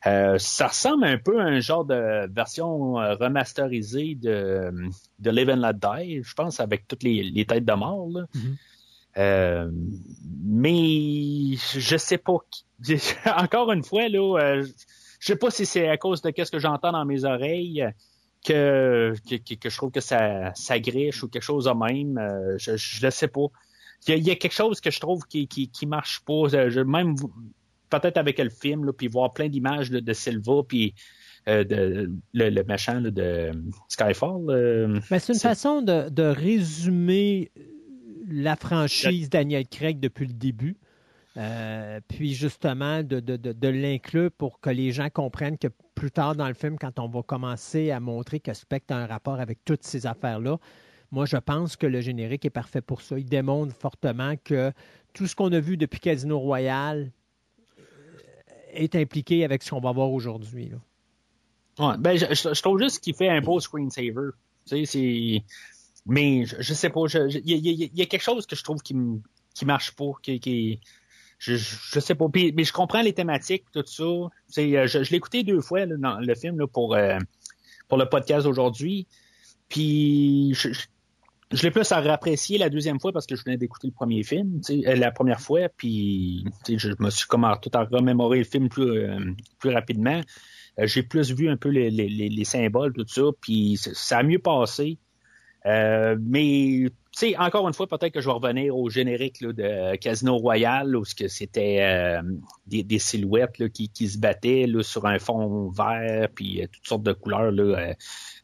[0.06, 4.70] Euh, ça ressemble un peu à un genre de version euh, remasterisée de,
[5.18, 8.08] de Live and Let Die, je pense, avec toutes les, les têtes de mort.
[8.08, 8.26] Là.
[8.34, 8.56] Mhm.
[9.18, 9.70] Euh,
[10.44, 12.36] mais je sais pas.
[13.36, 14.66] Encore une fois, là, euh,
[15.20, 17.86] je sais pas si c'est à cause de ce que j'entends dans mes oreilles
[18.44, 22.18] que, que, que je trouve que ça, ça griche ou quelque chose de même.
[22.18, 23.46] Euh, je, le sais pas.
[24.06, 26.20] Il y, a, il y a quelque chose que je trouve qui, qui, qui marche
[26.24, 26.48] pas.
[26.48, 27.14] Je, je- même
[27.90, 30.94] peut-être avec le film, là, puis voir plein d'images de, de Silva, puis
[31.48, 33.52] euh, de, le, le méchant là, de
[33.88, 34.50] Skyfall.
[34.50, 37.50] euh, Ben, c'est une façon de, de résumer
[38.28, 40.76] la franchise Daniel Craig depuis le début.
[41.36, 46.34] Euh, puis justement de, de, de, l'inclure pour que les gens comprennent que plus tard
[46.34, 49.58] dans le film, quand on va commencer à montrer que Spectre a un rapport avec
[49.66, 50.58] toutes ces affaires-là,
[51.10, 53.18] moi je pense que le générique est parfait pour ça.
[53.18, 54.72] Il démontre fortement que
[55.12, 57.12] tout ce qu'on a vu depuis Casino Royale
[57.78, 57.82] euh,
[58.72, 60.72] est impliqué avec ce qu'on va voir aujourd'hui.
[61.78, 64.30] Ouais, ben, je, trouve juste qu'il fait un beau screensaver.
[64.66, 65.44] Tu sais.
[66.06, 68.94] Mais je, sais pas, il y, a- quelque chose que je trouve qui,
[69.54, 70.80] qui marche pas, qui, qui
[71.38, 72.26] je, je, sais pas.
[72.34, 74.04] Mais je comprends les thématiques, tout ça.
[74.04, 77.18] Euh, je, je l'ai écouté deux fois là, dans le film là, pour euh,
[77.88, 79.06] pour le podcast d'aujourd'hui.
[79.68, 80.68] Puis je,
[81.52, 84.22] je, l'ai plus à apprécier la deuxième fois parce que je venais d'écouter le premier
[84.22, 85.68] film, euh, la première fois.
[85.76, 89.18] Puis je me suis comme tout à remémorer le film plus euh,
[89.58, 90.20] plus rapidement.
[90.78, 94.18] Euh, j'ai plus vu un peu les, les, les, les symboles, tout ça, puis ça
[94.18, 94.98] a mieux passé.
[95.64, 96.86] Mais,
[97.20, 100.96] sais, encore une fois, peut-être que je vais revenir au générique là, de Casino Royale,
[100.96, 102.22] où c'était euh,
[102.66, 106.66] des, des silhouettes là, qui, qui se battaient là, sur un fond vert, puis euh,
[106.70, 107.94] toutes sortes de couleurs là, euh,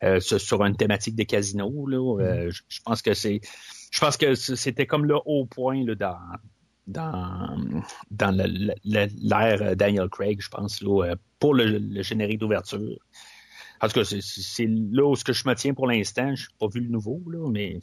[0.05, 1.71] euh, sur, une thématique de casino.
[2.21, 3.41] Euh, je, pense que c'est,
[3.91, 6.19] je pense que c'était comme le haut point là, dans
[6.89, 7.57] dans
[8.11, 8.37] dans
[8.85, 12.99] l'ère Daniel Craig, je pense, là, pour le, le générique d'ouverture.
[13.83, 16.35] En tout cas, c'est- là où ce que je me tiens pour l'instant.
[16.35, 17.81] Je n'ai pas vu le nouveau, là, mais.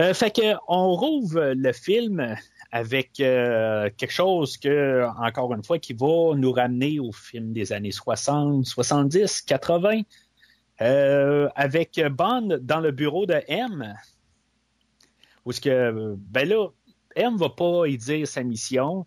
[0.00, 2.36] Euh, fait que on rouvre le film
[2.70, 7.72] avec euh, quelque chose que, encore une fois, qui va nous ramener au film des
[7.72, 10.02] années 60, 70, 80,
[10.80, 13.94] euh, avec Bond dans le bureau de M.
[15.44, 16.68] Où ce que, ben là,
[17.16, 19.06] M va pas y dire sa mission.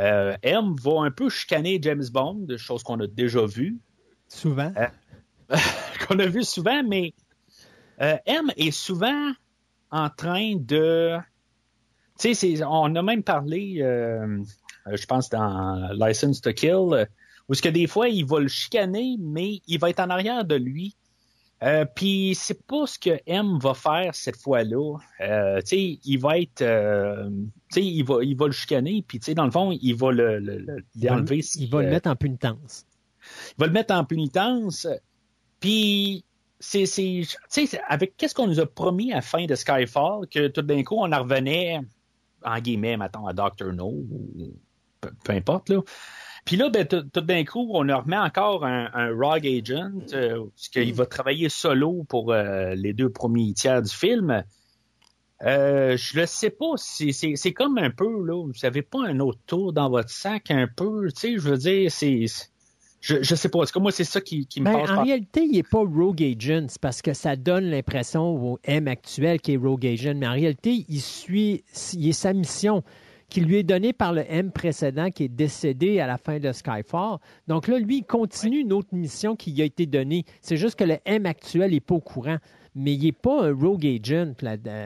[0.00, 3.78] Euh, M va un peu chicaner James Bond, chose qu'on a déjà vue
[4.26, 4.72] Souvent.
[6.08, 7.12] qu'on a vu souvent, mais
[8.00, 9.32] euh, M est souvent
[9.92, 11.16] en train de.
[12.18, 14.42] Tu sais, on a même parlé, euh,
[14.92, 17.06] je pense, dans License to Kill,
[17.48, 20.44] où ce que des fois, il va le chicaner, mais il va être en arrière
[20.44, 20.96] de lui.
[21.62, 24.96] Euh, Puis c'est pas ce que M va faire cette fois-là.
[25.20, 29.04] Euh, tu sais, il va être, euh, tu sais, il va, il va le chicaner,
[29.06, 31.40] puis tu sais, dans le fond, il va le, le, le- Il va, l'enlever.
[31.56, 32.84] il va le mettre en punitence.
[33.50, 34.88] il va le mettre en pénitence.
[35.60, 36.24] Puis,
[36.62, 39.54] c'est, c'est, tu sais, c'est- avec qu'est-ce qu'on nous a promis à la fin de
[39.54, 41.80] Skyfall, que tout d'un coup, on en revenait,
[42.44, 44.52] en guillemets, mettons, à Doctor No, ou
[45.00, 45.80] peu, peu importe, là.
[46.44, 50.44] Puis là, ben, tout, d'un coup, on leur remet encore un, un Rogue Agent, euh,
[50.54, 54.42] parce qu'il va travailler solo pour euh, les deux premiers tiers du film.
[55.44, 59.04] Euh, je le sais pas, c'est, c'est, c'est comme un peu, là, vous savez pas
[59.04, 62.26] un autre tour dans votre sac, un peu, tu sais, je veux dire, c'est...
[63.02, 63.62] Je, je sais pas.
[63.64, 65.04] Est-ce que moi, c'est ça qui, qui me Ben, passe en par...
[65.04, 68.22] réalité, il n'est pas Rogue Agent, parce que ça donne l'impression
[68.52, 71.64] au M actuel qui est Rogue Agent, mais en réalité, il suit
[71.94, 72.82] il est sa mission
[73.28, 76.52] qui lui est donnée par le M précédent qui est décédé à la fin de
[76.52, 77.18] Skyfall.
[77.48, 80.24] Donc là, lui, il continue une autre mission qui lui a été donnée.
[80.40, 82.38] C'est juste que le M actuel n'est pas au courant.
[82.74, 84.32] mais il n'est pas un rogue agent.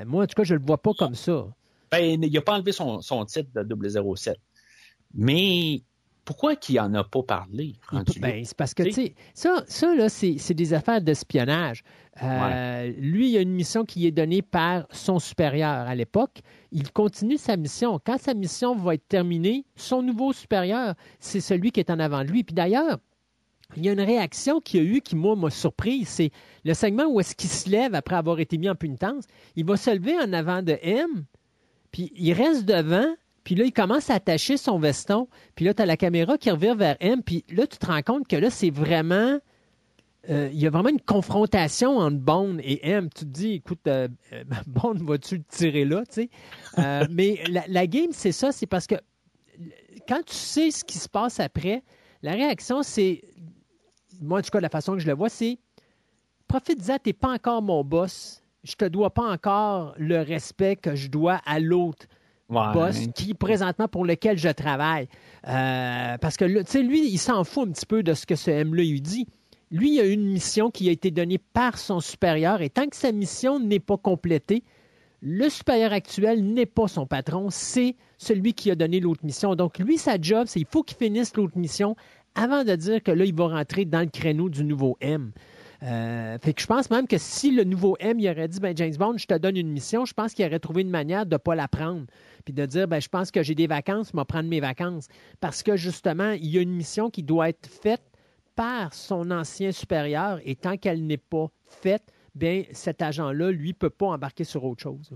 [0.06, 1.46] Moi, en tout cas, je ne le vois pas comme ça.
[1.90, 4.36] Ben, il n'a pas enlevé son, titre de 007.
[5.14, 5.82] Mais
[6.26, 7.74] pourquoi qu'il n'en a pas parlé?
[8.20, 11.84] Ben, c'est parce que, tu sais, ça, ça là, c'est des affaires d'espionnage.
[12.22, 16.40] Euh, lui, il a une mission qui est donnée par son supérieur à l'époque.
[16.72, 18.00] Il continue sa mission.
[18.04, 22.24] Quand sa mission va être terminée, son nouveau supérieur, c'est celui qui est en avant
[22.24, 22.42] de lui.
[22.42, 22.98] Puis d'ailleurs,
[23.76, 26.04] il y a une réaction qu'il a eue qui, moi, m'a surpris.
[26.06, 26.30] C'est
[26.64, 29.24] le segment où est-ce qu'il se lève après avoir été mis en punitence.
[29.54, 31.24] Il va se lever en avant de M,
[31.92, 33.14] puis il reste devant,
[33.46, 35.28] puis là, il commence à attacher son veston.
[35.54, 38.02] Puis là, tu as la caméra qui revient vers M, puis là, tu te rends
[38.02, 39.38] compte que là, c'est vraiment
[40.28, 43.08] euh, il y a vraiment une confrontation entre Bond et M.
[43.14, 46.28] Tu te dis, écoute, euh, euh, Bond, vas-tu le tirer là, tu
[46.76, 47.06] sais?
[47.12, 48.96] mais la, game, c'est ça, c'est parce que
[50.08, 51.84] quand tu sais ce qui se passe après,
[52.22, 53.22] la réaction, c'est,
[54.20, 55.60] moi, en tout cas, la façon que je le vois, c'est,
[56.48, 61.06] profite-en, t'es pas encore mon boss, je te dois pas encore le respect que je
[61.06, 62.06] dois à l'autre.
[62.48, 65.08] Boss qui présentement pour lequel je travaille.
[65.42, 68.50] parce que tu sais, lui, il s'en fout un petit peu de ce que ce
[68.50, 69.26] M-là lui dit
[69.70, 72.96] lui, il a une mission qui a été donnée par son supérieur et tant que
[72.96, 74.62] sa mission n'est pas complétée,
[75.22, 79.56] le supérieur actuel n'est pas son patron, c'est celui qui a donné l'autre mission.
[79.56, 81.96] Donc, lui, sa job, c'est qu'il faut qu'il finisse l'autre mission
[82.36, 85.32] avant de dire que là, il va rentrer dans le créneau du nouveau M.
[85.82, 88.74] Euh, fait que je pense même que si le nouveau M il aurait dit ben
[88.74, 91.34] James Bond, je te donne une mission, je pense qu'il aurait trouvé une manière de
[91.34, 92.06] ne pas la prendre.
[92.46, 95.08] Puis de dire ben je pense que j'ai des vacances, je vais prendre mes vacances.
[95.40, 98.04] Parce que justement, il y a une mission qui doit être faite
[98.54, 103.74] par son ancien supérieur et tant qu'elle n'est pas faite, bien, cet agent-là, lui, ne
[103.74, 105.10] peut pas embarquer sur autre chose.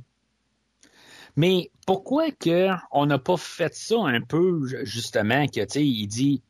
[1.36, 6.09] Mais pourquoi que on n'a pas fait ça un peu, justement, que, tu sais, il
[6.09, 6.43] dit,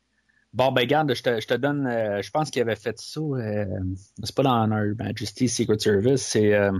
[0.54, 3.66] bon, ben, garde, je te, donne, euh, je pense qu'il avait fait ça, euh,
[4.22, 6.72] c'est pas dans Our Majesty Secret Service, c'est, euh,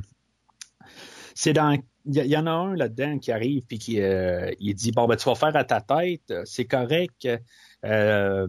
[1.35, 5.07] c'est dans, il y, en a un là-dedans qui arrive puis qui, il dit, bon,
[5.07, 7.29] ben, tu vas faire à ta tête, c'est correct,
[7.85, 8.49] euh,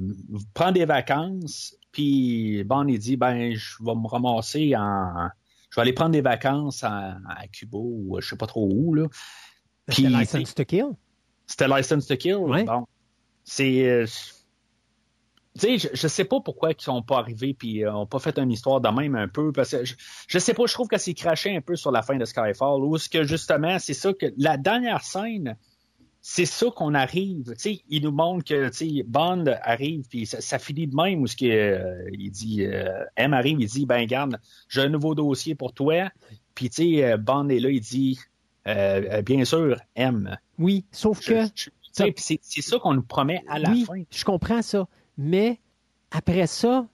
[0.54, 5.30] prends des vacances, puis Bond, il dit, ben, je vais me ramasser en...
[5.70, 7.18] Je vais aller prendre des vacances à
[7.52, 9.08] Cuba ou je sais pas trop où, là.
[9.88, 10.86] C'était License to Kill?
[11.48, 12.40] C'était License to Kill?
[12.66, 12.86] Bon.
[13.44, 14.06] C'est...
[15.58, 18.06] Euh, tu sais, je, je sais pas pourquoi ils sont pas arrivés puis euh, ont
[18.06, 19.96] pas fait une histoire de même un peu parce que je,
[20.28, 22.84] je sais pas, je trouve que c'est craché un peu sur la fin de Skyfall
[22.84, 25.58] où ce que justement c'est ça que la dernière scène
[26.22, 27.54] c'est ça qu'on arrive.
[27.54, 31.22] Tu sais, il nous montre que tu sais, Bond arrive, puis ça, finit de même
[31.22, 34.90] où ce que, euh, il dit euh, M arrive, il dit Ben garde, j'ai un
[34.90, 36.10] nouveau dossier pour toi.
[36.54, 38.20] Puis tu sais, euh, Bond est là, il dit
[38.66, 40.38] Bien sûr, M.
[40.60, 41.46] Oui, sauf que.
[41.92, 44.04] c'est ça qu'on nous promet à la oui, fin.
[44.12, 44.88] Je comprends ça.
[45.22, 45.60] Mais
[46.10, 46.88] après ça,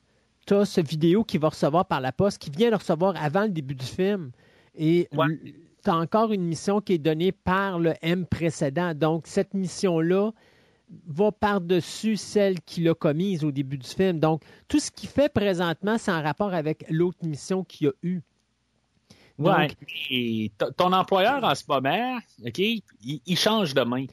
[0.45, 3.43] tu as ce vidéo qui va recevoir par la poste, qui vient le recevoir avant
[3.43, 4.31] le début du film.
[4.75, 8.93] Et tu as encore une mission qui est donnée par le M précédent.
[8.93, 10.31] Donc, cette mission-là
[11.07, 14.19] va par-dessus celle qu'il a commise au début du film.
[14.19, 18.21] Donc, tout ce qu'il fait présentement, c'est en rapport avec l'autre mission qu'il a eue.
[19.39, 20.51] Oui.
[20.77, 24.05] ton employeur en ce moment, OK, il, change de main.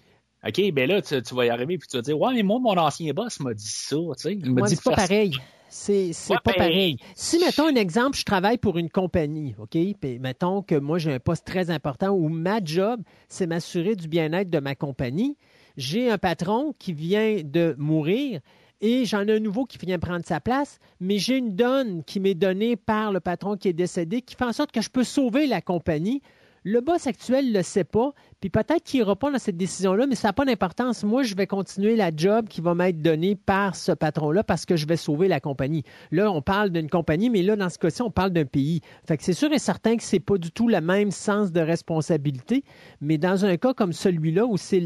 [0.46, 2.76] OK, ben là, tu, vas y arriver puis tu vas dire Ouais, mais moi, mon
[2.76, 4.34] ancien boss m'a dit ça, tu sais.
[4.34, 5.32] Il m'a dit pas pareil.
[5.70, 6.98] C'est pas pareil.
[7.16, 9.70] Si, mettons un exemple, je travaille pour une compagnie, OK?
[9.70, 14.06] Puis, mettons que moi, j'ai un poste très important où ma job, c'est m'assurer du
[14.06, 15.36] bien-être de ma compagnie.
[15.76, 18.40] J'ai un patron qui vient de mourir
[18.80, 22.20] et j'en ai un nouveau qui vient prendre sa place, mais j'ai une donne qui
[22.20, 25.04] m'est donnée par le patron qui est décédé qui fait en sorte que je peux
[25.04, 26.22] sauver la compagnie.
[26.66, 30.06] Le boss actuel ne le sait pas, puis peut-être qu'il n'ira pas dans cette décision-là,
[30.06, 31.04] mais ça n'a pas d'importance.
[31.04, 34.74] Moi, je vais continuer la job qui va m'être donnée par ce patron-là parce que
[34.74, 35.82] je vais sauver la compagnie.
[36.10, 38.80] Là, on parle d'une compagnie, mais là, dans ce cas-ci, on parle d'un pays.
[39.06, 41.60] Fait que c'est sûr et certain que c'est pas du tout le même sens de
[41.60, 42.64] responsabilité,
[43.02, 44.80] mais dans un cas comme celui-là, où c'est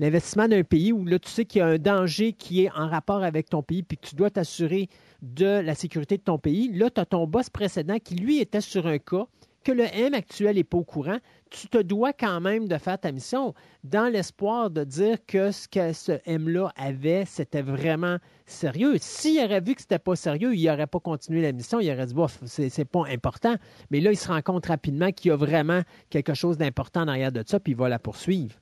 [0.00, 2.88] l'investissement d'un pays, où là, tu sais qu'il y a un danger qui est en
[2.88, 4.88] rapport avec ton pays, puis que tu dois t'assurer
[5.22, 8.60] de la sécurité de ton pays, là, tu as ton boss précédent qui, lui, était
[8.60, 9.28] sur un cas
[9.66, 11.18] que le M actuel n'est pas au courant,
[11.50, 13.52] tu te dois quand même de faire ta mission
[13.82, 18.94] dans l'espoir de dire que ce que ce M-là avait, c'était vraiment sérieux.
[19.00, 22.06] S'il aurait vu que c'était pas sérieux, il n'aurait pas continué la mission, il aurait
[22.06, 22.14] dit,
[22.46, 23.56] c'est pas important.
[23.90, 25.80] Mais là, il se rend compte rapidement qu'il y a vraiment
[26.10, 28.54] quelque chose d'important derrière de ça, puis il va la poursuivre.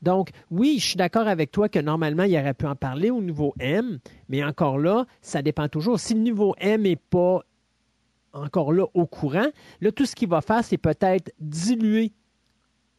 [0.00, 3.20] Donc, oui, je suis d'accord avec toi que normalement, il aurait pu en parler au
[3.20, 3.98] niveau M,
[4.28, 5.98] mais encore là, ça dépend toujours.
[5.98, 7.40] Si le niveau M n'est pas
[8.32, 9.46] encore là au courant.
[9.80, 12.12] Là, tout ce qu'il va faire, c'est peut-être diluer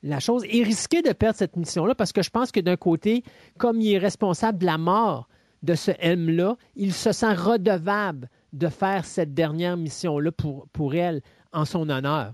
[0.03, 3.23] la chose et risquer de perdre cette mission-là parce que je pense que d'un côté,
[3.57, 5.30] comme il est responsable de la mort
[5.64, 11.22] de ce M-là, il se sent redevable de faire cette dernière mission-là pour, pour elle
[11.53, 12.34] en son honneur.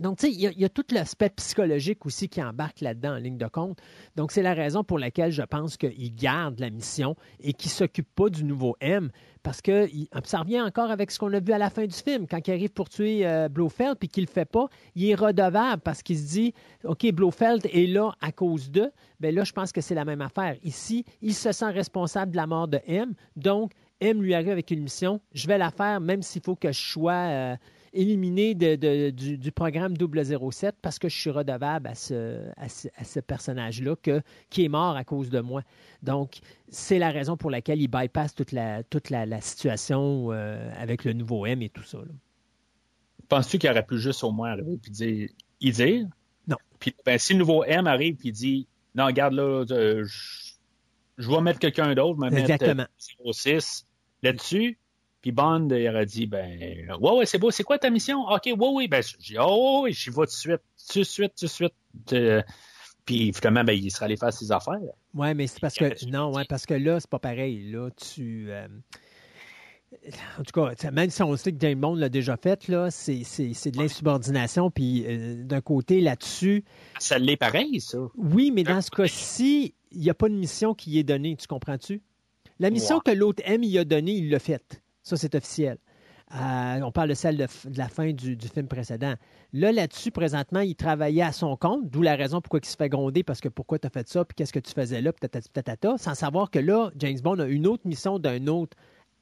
[0.00, 3.38] Donc, tu sais, il y, a- tout l'aspect psychologique aussi qui embarque là-dedans en ligne
[3.38, 3.78] de compte.
[4.16, 7.74] Donc, c'est la raison pour laquelle je pense qu'il garde la mission et qu'il ne
[7.74, 9.10] s'occupe pas du nouveau M.
[9.44, 11.94] Parce que il- ça revient encore avec ce qu'on a vu à la fin du
[11.94, 12.26] film.
[12.26, 15.14] Quand il arrive pour tuer euh, Blofeld puis qu'il ne le fait pas, il est
[15.14, 16.54] redevable parce qu'il se dit
[16.84, 18.90] OK, Blofeld est là à cause d'eux.
[19.20, 20.56] Bien là, je pense que c'est la même affaire.
[20.64, 23.12] Ici, il se sent responsable de la mort de M.
[23.36, 25.20] Donc, M lui arrive avec une mission.
[25.32, 27.12] Je vais la faire, même s'il faut que je sois.
[27.12, 27.56] euh,
[27.94, 32.68] éliminé de- de- du, du programme 007 parce que je suis redevable à ce, à
[32.68, 33.94] ce, à ce personnage-là
[34.50, 35.62] qui est mort à cause de moi.
[36.02, 36.38] Donc,
[36.68, 41.04] c'est la raison pour laquelle il bypass toute la, toute la, la situation euh, avec
[41.04, 41.98] le nouveau M et tout ça.
[43.28, 45.28] Penses-tu qu'il aurait pu juste au moins arriver et dire,
[45.60, 46.06] y dire?
[46.46, 46.56] Non.
[46.78, 50.52] Puis, ben, si le nouveau M arrive et dit, non, regarde là, euh, je,
[51.18, 52.86] je vais mettre quelqu'un d'autre, je vais mettre Exactement.
[53.26, 53.86] euh, 06
[54.22, 54.78] là-dessus.
[55.24, 58.26] Puis Bond, il aurait dit, ben, ouais, ouais, c'est beau, c'est quoi ta mission?
[58.28, 60.60] OK, ouais, oui, ben, j'ai dit, oh, j'y vais tout de suite,
[60.92, 61.72] tout de suite, tout de suite.
[62.12, 62.42] Euh,
[63.06, 64.76] puis finalement, ben, il serait allé faire ses affaires.
[65.14, 67.70] Oui, mais c'est parce Il que non, ouais, parce que là, c'est pas pareil.
[67.72, 68.48] Là, tu.
[68.50, 68.68] euh,
[70.38, 73.22] en tout cas, même si on sait que James Bond l'a déjà fait, là, c'est,
[73.24, 74.70] c'est- c'est de l'insubordination.
[74.70, 76.64] Puis euh, d'un côté, là-dessus,
[76.98, 77.96] Ça l'est pareil, ça.
[78.16, 81.34] Oui, mais dans ce cas-ci, il n'y a pas de mission qui y est donnée,
[81.36, 82.02] tu comprends-tu?
[82.58, 83.02] La mission Ouais.
[83.06, 84.82] que l'autre M y a donnée, il l'a faite.
[85.04, 85.78] Ça, c'est officiel.
[86.34, 89.14] Euh, on parle de celle de, la fin du, film précédent.
[89.52, 92.88] Là, là-dessus, présentement, il travaillait à son compte, d'où la raison pourquoi il se fait
[92.88, 95.28] gronder, parce que pourquoi tu as fait ça, puis qu'est-ce que tu faisais là, puis
[95.98, 98.76] sans savoir que là, James Bond a une autre mission d'un autre,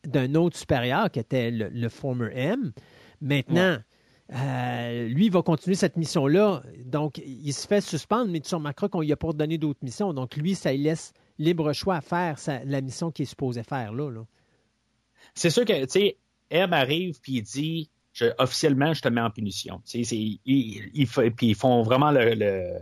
[0.07, 2.73] d'un autre supérieur, qui était le, former M.
[3.21, 3.79] Maintenant,
[4.33, 6.63] euh, lui, il va continuer cette mission-là.
[6.85, 10.15] Donc, il se fait suspendre, mais tu remarqueras qu'on lui a pas donné d'autres missions.
[10.15, 13.93] Donc, lui, ça lui laisse libre choix à faire la mission qu'il est supposé faire
[13.93, 14.09] là.
[14.09, 14.25] là.
[15.35, 16.17] C'est sûr que, tu sais,
[16.51, 19.81] M arrive puis il dit, je- officiellement, je te mets en punition.
[19.87, 22.75] Tu sais, c'est- il, il fait- puis ils font vraiment le, le,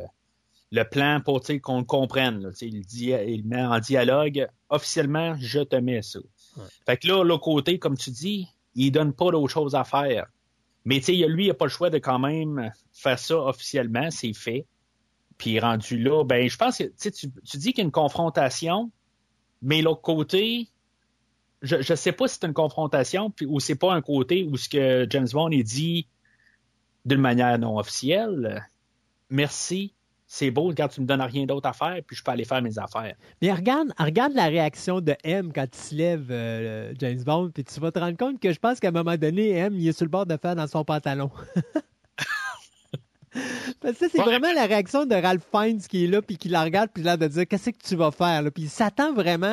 [0.72, 2.40] le plan pour, tu sais, qu'on le comprenne.
[2.42, 2.50] là.
[2.50, 6.18] Tu sais, il, dit, il met en dialogue, officiellement, je te mets ça.
[6.86, 10.26] Fait que là, l'autre côté, comme tu dis, il donne pas d'autre chose à faire.
[10.84, 14.32] Mais tu lui, il n'a pas le choix de quand même faire ça officiellement, c'est
[14.32, 14.66] fait.
[15.38, 17.84] Puis rendu là, ben, je pense que tu, sais, tu, tu dis qu'il y a
[17.84, 18.90] une confrontation,
[19.62, 20.68] mais l'autre côté,
[21.62, 24.56] je ne sais pas si c'est une confrontation puis, ou c'est pas un côté où
[24.56, 26.06] ce que James Bond il dit
[27.04, 28.66] d'une manière non officielle.
[29.30, 29.94] Merci,
[30.26, 32.62] c'est beau, quand tu me donnes rien d'autre à faire, puis je peux aller faire
[32.62, 33.14] mes affaires.
[33.42, 37.64] Mais regarde, regarde la réaction de M quand il se lève, euh, James Bond, puis
[37.64, 39.92] tu vas te rendre compte que je pense qu'à un moment donné, M, il est
[39.92, 41.30] sur le bord de faire dans son pantalon.
[43.80, 44.24] Parce que c'est Ouais.
[44.24, 47.16] vraiment la réaction de Ralph Fiennes qui est là, puis qui la regarde, puis là,
[47.16, 48.50] de dire Qu'est-ce que tu vas faire là?
[48.50, 49.52] Puis il s'attend vraiment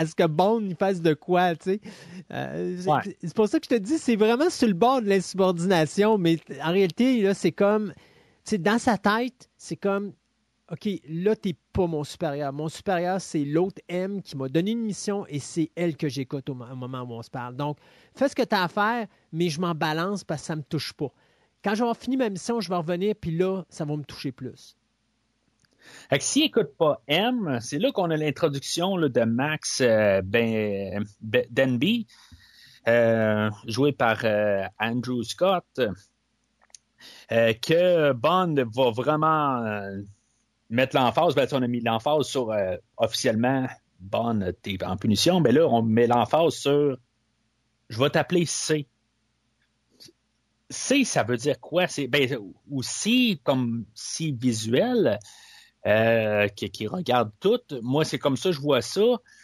[0.00, 1.80] à ce que Bond il fasse de quoi, tu sais.
[2.32, 3.16] Euh, c'est- Ouais.
[3.22, 6.38] c'est pour ça que je te dis, c'est vraiment sur le bord de l'insubordination, mais
[6.64, 7.92] en réalité, là, c'est comme.
[8.44, 10.12] Tu sais, dans sa tête, c'est comme
[10.72, 12.52] OK, là, t'es pas mon supérieur.
[12.52, 16.48] Mon supérieur, c'est l'autre M qui m'a donné une mission et c'est elle que j'écoute
[16.48, 17.56] au, mo- au moment où on se parle.
[17.56, 17.76] Donc,
[18.14, 20.62] fais ce que tu as à faire, mais je m'en balance parce que ça me
[20.62, 21.12] touche pas.
[21.64, 24.04] Quand je vais avoir fini ma mission, je vais revenir, puis là, ça va me
[24.04, 24.76] toucher plus.
[26.10, 31.04] Fait que s'il écoute pas M, c'est là qu'on a l'introduction de Max euh, ben,
[31.20, 32.08] Ben- Denby,
[32.88, 35.64] euh, joué par euh, Andrew Scott,
[37.28, 39.88] que Bond va vraiment
[40.68, 41.36] mettre l'emphase.
[41.36, 42.52] Ben, on a mis l'emphase sur
[42.96, 43.68] officiellement
[44.00, 46.98] Bond, t'es en punition, mais là, on met l'emphase sur
[47.88, 48.88] je vais t'appeler C.
[50.70, 51.86] C, ça veut dire quoi?
[51.86, 52.36] C'est ben,
[52.68, 55.20] aussi comme si visuel
[55.86, 57.60] euh, qui, regarde tout.
[57.80, 59.00] Moi, c'est comme ça je vois ça.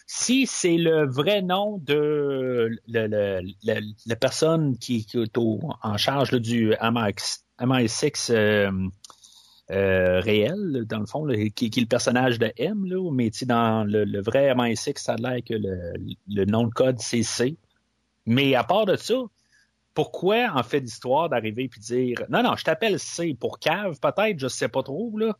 [0.06, 8.32] Si c'est le vrai nom de la personne qui, est en charge du MI6, MI6
[8.32, 8.70] euh,
[9.70, 14.20] euh, réel, dans le fond, qui, est le personnage de M, là, mais dans le,
[14.20, 17.56] vrai MI6, ça a l'air que le, nom de code, c'est C.
[18.26, 19.14] Mais à part de ça,
[19.94, 24.38] pourquoi en fait d'histoire d'arriver puis dire non non je t'appelle C pour cave peut-être
[24.38, 25.34] je sais pas trop là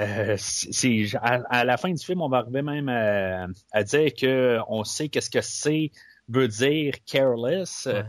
[0.00, 4.12] euh, c'est à, à la fin du film on va arriver même à, à dire
[4.14, 5.92] que on sait qu'est-ce que C
[6.28, 8.04] veut dire careless Ouais.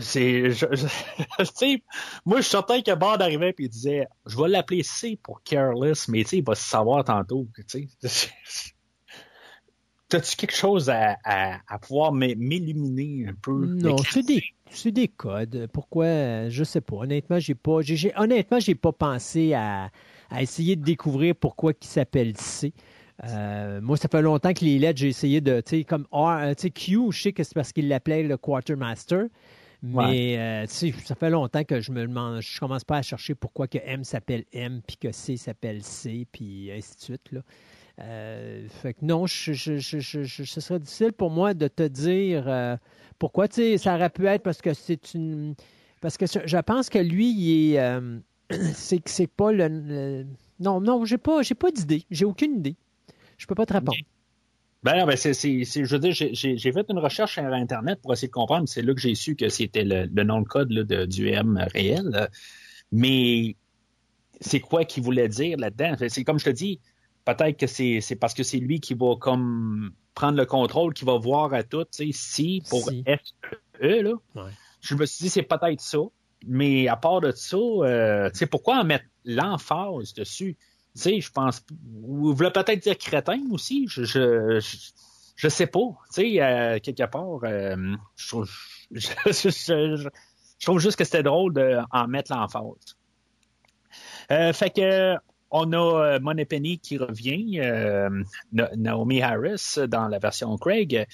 [0.00, 0.86] c'est je, je-
[2.24, 5.42] moi je suis certain que Bond arrivait puis il disait je vais l'appeler C pour
[5.42, 7.48] careless mais il va se savoir tantôt
[10.08, 13.52] T'as-tu quelque chose à, à, à pouvoir m'illuminer un peu?
[13.52, 15.68] Non, c'est des, c'est des codes.
[15.72, 16.04] Pourquoi?
[16.06, 16.96] euh, Je sais pas.
[16.96, 19.88] Honnêtement, j'ai pas, j'ai- honnêtement, j'ai pas pensé à,
[20.30, 22.72] à essayer de découvrir pourquoi il s'appelle C.
[23.24, 26.28] Euh, moi, ça fait longtemps que les lettres, j'ai essayé de, tu sais, comme R,
[26.28, 29.24] euh, tu sais, Q, je sais que c'est parce qu'il l'appelait le quartermaster.
[29.82, 33.02] Mais euh, tu sais, ça fait longtemps que je me demande, je commence pas à
[33.02, 37.32] chercher pourquoi que M s'appelle M, puis que C s'appelle C, puis ainsi de suite.
[37.32, 37.40] Là.
[38.00, 42.78] Euh, fait que non, je, je, je, ce serait difficile pour moi de te dire
[43.18, 43.48] pourquoi.
[43.48, 45.54] Tu sais, ça aurait pu être parce que c'est une.
[46.02, 48.00] Parce que je pense que lui, il est.
[48.74, 50.26] C'est c'est pas le,
[50.58, 52.04] Non, non, j'ai pas, j'ai pas d'idée.
[52.10, 52.76] J'ai aucune idée.
[53.38, 53.96] Je peux pas te répondre.
[54.82, 58.28] Ben, ben c'est, c'est, je veux dire, j'ai, fait une recherche sur Internet pour essayer
[58.28, 58.68] de comprendre.
[58.68, 61.66] C'est là que j'ai su que c'était le, nom de code là, de, du M
[61.72, 62.28] réel.
[62.92, 63.56] Mais
[64.40, 65.96] c'est quoi qu'il voulait dire là-dedans?
[66.08, 66.80] C'est comme je te dis,
[67.24, 71.04] peut-être que c'est, c'est parce que c'est lui qui va comme prendre le contrôle, qui
[71.04, 73.04] va voir à tout, tu sais, si pour si.
[73.82, 74.14] E, là.
[74.80, 75.98] Je me suis dit, c'est peut-être ça.
[76.46, 80.56] Mais à part de ça, euh, pourquoi en mettre l'emphase dessus?
[80.96, 81.62] Je pense.
[82.02, 83.86] Vous voulez peut-être dire crétin aussi?
[83.88, 84.60] Je, je,
[85.36, 85.88] je, sais pas.
[86.12, 88.50] Tu sais, euh, quelque part, euh, je, trouve,
[90.80, 92.96] juste que c'était drôle d'en mettre l'emphase.
[94.30, 95.16] Euh, fait que
[95.52, 97.60] on a Money Penny qui revient,
[98.52, 101.06] Naomi Harris dans la version Craig.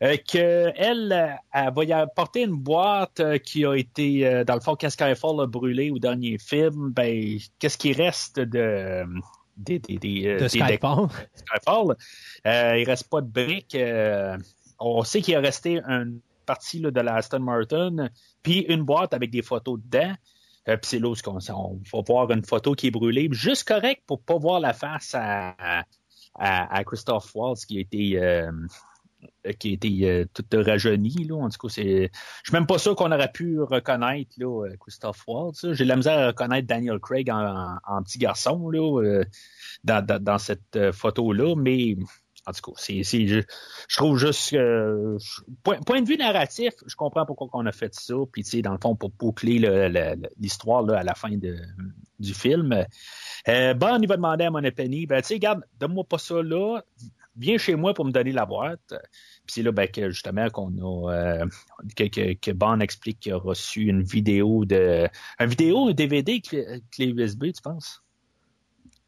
[0.00, 4.60] Euh, qu'elle elle va y apporter une boîte euh, qui a été, euh, dans le
[4.60, 9.04] fond, quand Skyfall a brûlé au dernier film, ben, qu'est-ce qui reste de,
[9.56, 11.08] des, des, des, de Skyfall?
[11.34, 11.96] Skyfall.
[12.44, 13.76] il reste pas de briques.
[14.78, 18.08] on sait qu'il a resté une partie là, de la Aston Martin,
[18.44, 20.14] puis une boîte avec des photos dedans.
[20.64, 24.04] puis c'est là où on, on, va voir une photo qui est brûlée, juste correct
[24.06, 25.56] pour pas voir la face à,
[26.38, 28.52] à, à Christophe Waltz qui a été euh,
[29.58, 31.24] qui a été euh, toute rajeunie.
[31.24, 31.36] Là.
[31.36, 32.10] En tout cas, c'est.
[32.12, 35.72] Je suis même pas sûr qu'on aurait pu reconnaître là, euh, Christophe Waltz.
[35.72, 39.22] J'ai de la misère à reconnaître Daniel Craig en, petit garçon là,
[39.84, 41.96] dans, dans, cette photo-là, mais
[42.46, 43.40] en tout cas, c'est, je,
[43.88, 45.16] je, trouve juste que
[45.62, 48.14] point, point, de vue narratif, je comprends pourquoi on a fait ça.
[48.32, 49.58] Puis tu sais, dans le fond, pour boucler
[50.38, 51.58] l'histoire à la fin de,
[52.18, 52.86] du film.
[53.48, 56.80] Euh, bon, il va demander à Moneypenny, ben tu sais, regarde, donne-moi pas ça là,
[57.38, 58.94] viens chez moi pour me donner la boîte.
[59.46, 61.46] Puis c'est là ben, que justement qu'on a euh,
[61.96, 65.08] que, que, que Bond explique qu'il a reçu une vidéo de
[65.38, 68.02] un vidéo, un DVD clé, USB, tu penses?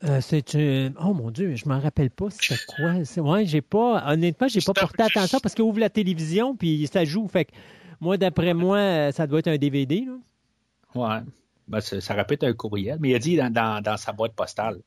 [0.03, 0.95] Euh, c'est une...
[0.99, 2.95] Oh mon Dieu, je m'en rappelle pas c'était quoi?
[3.23, 4.03] Ouais, j'ai pas.
[4.11, 7.29] Honnêtement, j'ai pas porté attention parce qu'il ouvre la télévision puis ça joue.
[7.29, 7.53] Fait que
[8.01, 10.07] moi, d'après moi, ça doit être un DVD.
[10.07, 10.17] Là.
[10.95, 11.21] Ouais.
[11.71, 14.81] Ben, ça répète un courriel, mais il a dit dans, dans, dans sa boîte postale.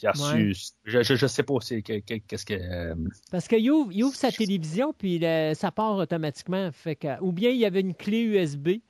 [0.00, 2.54] J'ai reçu, je, je, je, sais pas qu'est-ce que.
[2.54, 2.96] Euh...
[3.30, 6.70] Parce qu'il ouvre, il ouvre sa télévision, puis le, ça part automatiquement.
[6.72, 8.80] Fait que, ou bien il y avait une clé USB,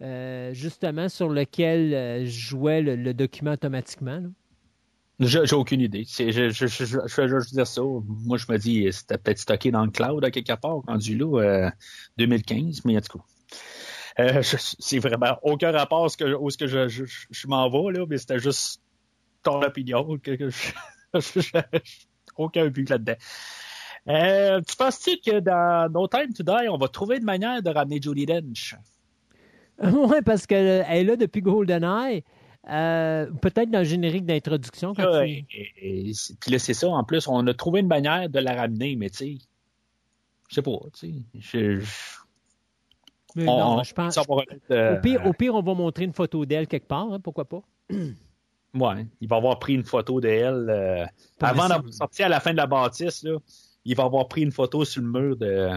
[0.00, 4.22] euh, justement, sur laquelle euh, je jouais le, le, document automatiquement.
[5.20, 6.04] J'ai aucune idée.
[6.08, 7.82] Je, je, je, je, dire ça.
[7.82, 11.42] Moi, je me dis, c'était peut-être stocké dans le cloud à quelque part, rendu là,
[11.42, 11.70] euh,
[12.16, 13.24] 2015, mais en tout cas.
[14.18, 17.68] Euh, c'est vraiment aucun rapport à ce que, où ce que je, je, je m'en
[17.68, 18.80] vais, là, mais c'était juste
[19.42, 20.18] ton opinion.
[20.18, 20.50] Que, que
[22.36, 23.16] aucun but là-dedans.
[24.08, 27.70] Euh, tu penses-tu que dans No Time to Die, on va trouver une manière de
[27.70, 28.74] ramener Judy Dench?
[29.78, 32.24] Oui, parce qu'elle est là depuis GoldenEye.
[32.70, 34.94] Euh, peut-être dans le générique d'introduction.
[34.96, 36.34] Ouais, tu...
[36.40, 36.88] puis là, c'est ça.
[36.88, 39.38] En plus, on a trouvé une manière de la ramener, mais tu sais,
[40.48, 41.78] je sais pas, tu sais,
[43.44, 44.18] non, je pense.
[44.18, 44.42] au,
[45.02, 47.60] pire, au pire, on va montrer une photo d'elle quelque part, hein, pourquoi pas?
[48.74, 50.66] Ouais, il va avoir pris une photo d'elle.
[50.68, 51.06] Euh,
[51.40, 53.38] avant d'avoir sorti à la fin de la bâtisse, là,
[53.84, 55.70] il va avoir pris une photo sur le mur de,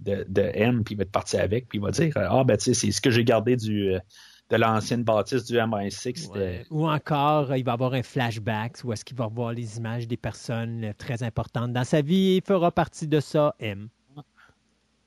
[0.00, 2.56] de, de M, puis il va être parti avec, puis il va dire Ah, ben,
[2.56, 3.98] tu sais, c'est ce que j'ai gardé du, euh,
[4.50, 6.30] de l'ancienne bâtisse du MI6.
[6.30, 6.64] Ouais.
[6.70, 10.16] Ou encore, il va avoir un flashback où est-ce qu'il va voir les images des
[10.16, 12.36] personnes euh, très importantes dans sa vie.
[12.36, 13.88] Il fera partie de ça, M.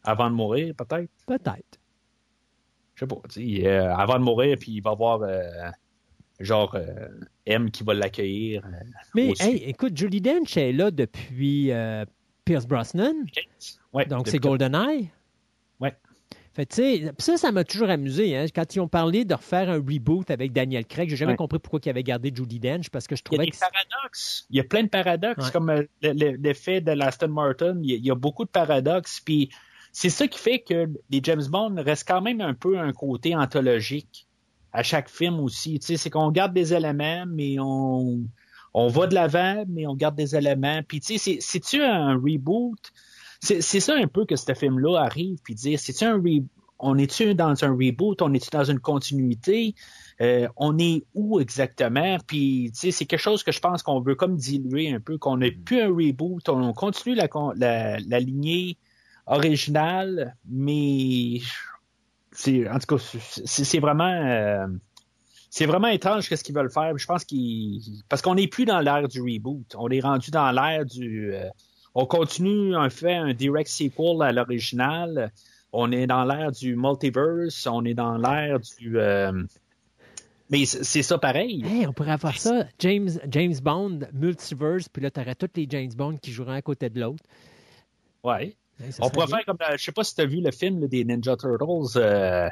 [0.03, 1.09] Avant de mourir, peut-être?
[1.27, 1.80] Peut-être
[3.01, 5.41] je sais pas, euh, avant de mourir, puis il va voir euh,
[6.39, 7.07] genre euh,
[7.45, 8.63] M qui va l'accueillir.
[9.15, 11.71] Mais hey, écoute, Julie Dench est là depuis
[12.45, 13.15] Pierce Brosnan.
[13.93, 15.09] Ouais, Donc c'est GoldenEye.
[15.79, 15.95] Ouais.
[16.53, 18.35] Fait ça, ça m'a toujours amusé.
[18.35, 18.45] Hein.
[18.53, 21.79] Quand ils ont parlé de refaire un reboot avec Daniel Craig, j'ai jamais compris pourquoi
[21.83, 24.45] ils avaient gardé Judy Dench parce que je trouvais Il y a des paradoxes.
[24.49, 27.79] Il y a plein de paradoxes, comme l'effet de l'Aston Martin.
[27.81, 29.21] Il y, a, il y, a, beaucoup de paradoxes.
[29.21, 29.49] Puis
[29.91, 33.35] c'est ça qui fait que les James Bond restent quand même un peu un côté
[33.35, 34.27] anthologique
[34.73, 35.79] à chaque film aussi.
[35.79, 38.21] Tu sais, c'est qu'on garde des éléments, mais on,
[38.73, 40.81] on va de l'avant, mais on garde des éléments.
[40.87, 42.79] Puis tu sais, c'est-tu un reboot?
[43.41, 46.45] C'est ça un peu que ce film-là arrive, puis dire, c'est-tu un reboot?
[46.77, 48.21] On est-tu dans un reboot?
[48.21, 49.75] On est-tu dans une continuité?
[50.19, 52.17] Euh, on est où exactement?
[52.25, 55.17] Puis, tu sais, c'est quelque chose que je pense qu'on veut comme diluer un peu,
[55.17, 58.77] qu'on n'est plus un reboot, on continue la, la, la lignée
[59.25, 61.39] original, mais
[62.31, 64.67] c'est, en tout cas, c'est, vraiment, euh,
[65.49, 66.97] c'est vraiment étrange qu'est-ce qu'ils veulent faire.
[66.97, 69.75] Je pense qu'ils, parce qu'on n'est plus dans l'ère du reboot.
[69.77, 71.49] On est rendu dans l'ère du, euh,
[71.93, 75.31] on continue en fait un direct sequel à l'original.
[75.73, 77.65] On est dans l'ère du multiverse.
[77.67, 79.31] On est dans l'ère du, euh,
[80.51, 81.63] mais c'est ça pareil.
[81.65, 82.65] Hey, on pourrait avoir ça.
[82.79, 86.61] James, James Bond, multiverse, puis là, tu aurais tous les James Bond qui joueraient à
[86.61, 87.23] côté de l'autre.
[88.21, 88.57] Ouais.
[88.99, 89.37] On pourrait bien.
[89.37, 91.35] faire comme, euh, je sais pas si tu as vu le film là, des Ninja
[91.37, 92.49] Turtles, euh,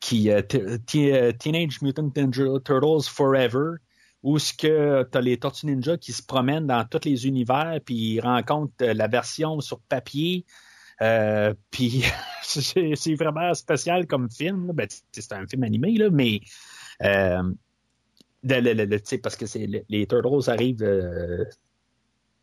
[0.00, 3.76] qui euh, Teenage Mutant Ninja Turtles Forever,
[4.22, 7.78] où ce que tu as les Tortues Ninja qui se promènent dans tous les univers,
[7.84, 10.44] puis ils rencontrent la version sur papier.
[11.00, 12.04] Euh, puis
[12.42, 14.70] c'est vraiment spécial comme film.
[14.72, 16.40] Ben, c'est un film animé, là, mais
[17.02, 17.42] euh,
[18.44, 20.82] le, le, le, parce que c'est les Turtles arrivent.
[20.82, 21.44] Euh,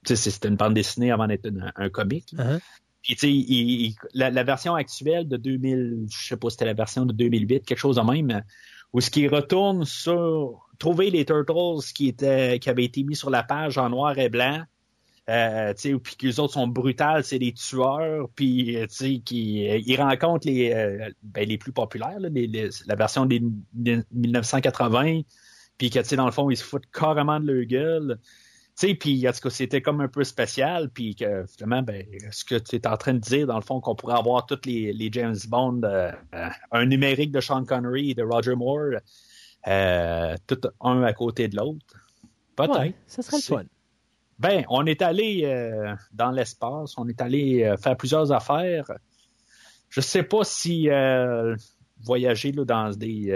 [0.04, 2.34] c'est une bande dessinée avant d'être un, un comique.
[2.34, 2.60] Uh -huh.
[3.02, 7.06] Puis, tu sais, la, version actuelle de 2000, je sais pas si c'était la version
[7.06, 8.44] de 2008, quelque chose de même,
[8.92, 13.30] où ce qui retourne sur trouver les Turtles qui étaient, qui avaient été mis sur
[13.30, 14.64] la page en noir et blanc,
[15.30, 18.78] euh, puis que les autres sont brutales, c'est des tueurs, puis
[19.24, 22.30] qui ils rencontrent les euh, ben, les plus populaires, là,
[22.88, 23.42] la version des,
[23.74, 25.22] des 1980,
[25.78, 28.20] puis que dans le fond ils se foutent carrément de leur gueule.
[28.80, 32.56] Puis en tout cas c'était comme un peu spécial, puis que finalement ben ce que
[32.56, 35.10] tu es en train de dire dans le fond qu'on pourrait avoir tous les, les
[35.12, 36.12] James Bond, euh,
[36.72, 39.00] un numérique de Sean Connery et de Roger Moore,
[39.68, 41.86] euh, tout un à côté de l'autre.
[42.56, 42.80] Peut-être.
[42.80, 43.64] Ouais, ça serait le fun.
[44.38, 48.90] Ben, on est allé euh, dans l'espace, on est allé faire plusieurs affaires.
[49.90, 50.88] Je sais pas si
[52.02, 53.28] voyager là, dans des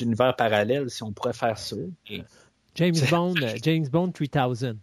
[0.00, 1.76] univers parallèles, si on pourrait faire ça.
[2.10, 2.22] Et...
[2.74, 4.76] James Bond, James Bond 3000.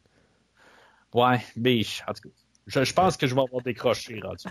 [1.15, 2.35] Ouais, mais en tout cas,
[2.67, 4.43] je, je pense que je vais avoir décroché rendu.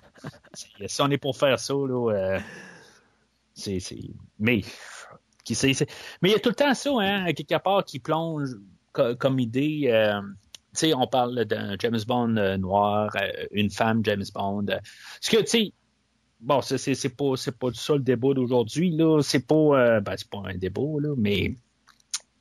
[0.86, 2.40] si on est pour faire ça, là, euh,
[3.52, 4.00] c'est, c'est.
[4.38, 4.62] Mais
[5.44, 5.86] qui sait, c'est...
[6.22, 8.48] Mais il y a tout le temps ça, hein, quelque part, qui plonge
[8.92, 9.88] co- comme idée.
[9.88, 13.14] Euh, tu sais, on parle d'un James Bond euh, noir,
[13.50, 14.64] une femme James Bond.
[15.20, 15.72] Ce que, tu sais,
[16.40, 19.20] bon, c'est, pas, c'est pas ça le débat d'aujourd'hui, là.
[19.20, 21.58] C'est pas, ben, c'est pas un débat, là, mais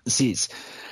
[0.06, 0.34] c'est,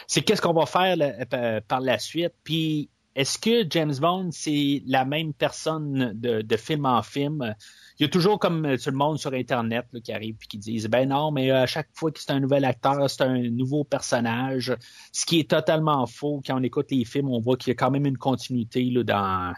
[0.06, 2.34] c'est qu'est-ce qu'on va faire là, par la suite.
[2.44, 7.56] Puis, est-ce que James Bond, c'est la même personne de, film en film?
[8.00, 10.88] il y a toujours comme tout le monde sur Internet qui arrive et qui disent
[10.88, 14.76] ben non, mais à chaque fois que c'est un nouvel acteur, c'est un nouveau personnage.
[15.12, 16.42] Ce qui est totalement faux.
[16.44, 19.54] Quand on écoute les films, on voit qu'il y a quand même une continuité dans,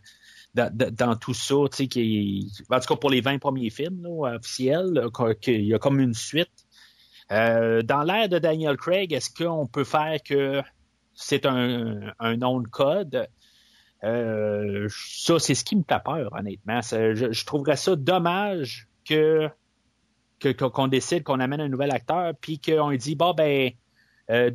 [1.21, 1.55] tout ça.
[1.71, 5.07] Tu sais, qui en tout cas pour les 20 premiers films officiels,
[5.39, 6.51] qu'il y a comme une suite.
[7.31, 10.61] Euh, dans l'ère de Daniel Craig, est-ce qu'on peut faire que
[11.13, 13.29] c'est un, un nom de code?
[14.03, 16.81] Euh, ça, c'est ce qui me fait peur, honnêtement.
[16.81, 19.49] Ça, je, je, trouverais ça dommage que
[20.51, 23.71] qu'on décide qu'on amène un nouvel acteur, puis qu'on dit, bon, ben,
[24.29, 24.51] euh,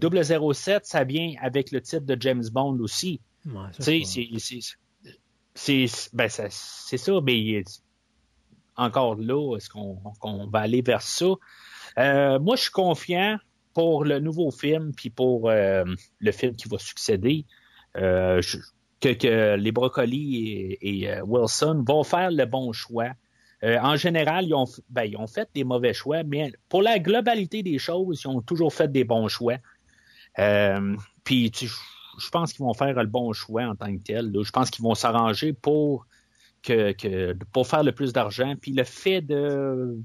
[0.52, 3.22] 007, ça vient avec le titre de James Bond aussi.
[3.46, 4.28] Ouais, tu sais,
[5.54, 7.62] c'est ben, c'est ça, mais
[8.76, 11.26] encore là, est-ce qu'on qu va aller vers ça?
[11.98, 13.38] Euh, moi, je suis confiant
[13.74, 15.84] pour le nouveau film, puis pour euh,
[16.20, 17.44] le film qui va succéder.
[17.96, 18.58] Euh, je,
[19.00, 23.10] que, que les Brocolis et, et uh, Wilson vont faire le bon choix.
[23.64, 26.98] Euh, en général, ils ont, ben, ils ont fait des mauvais choix, mais pour la
[26.98, 29.56] globalité des choses, ils ont toujours fait des bons choix.
[30.38, 34.32] Euh, puis, je pense qu'ils vont faire le bon choix en tant que tel.
[34.32, 36.06] Je pense qu'ils vont s'arranger pour
[36.62, 38.54] que, que pour faire le plus d'argent.
[38.60, 39.98] Puis le fait de,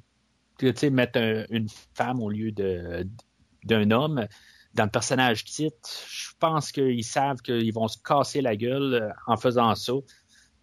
[0.92, 4.28] mettre un, une femme au lieu d'un homme,
[4.74, 9.38] dans le personnage titre, je pense qu'ils savent qu'ils vont se casser la gueule en
[9.38, 9.94] faisant ça.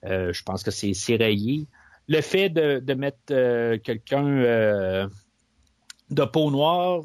[0.05, 1.67] Euh, je pense que c'est rayé.
[2.09, 5.09] Le fait de, mettre euh, quelqu'un euh,
[6.11, 7.03] de peau noire,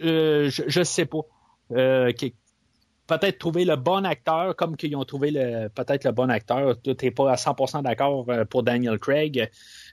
[0.00, 1.22] je, je sais pas.
[1.70, 6.76] peut-être trouver le bon acteur, comme qu'ils ont trouvé le peut-être le bon acteur.
[6.82, 9.48] Tu n'es pas à 100% d'accord pour Daniel Craig.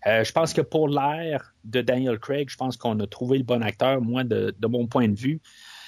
[0.06, 3.62] je pense que pour l'ère de Daniel Craig, je pense qu'on a trouvé le bon
[3.64, 5.40] acteur, moi, de mon point de vue.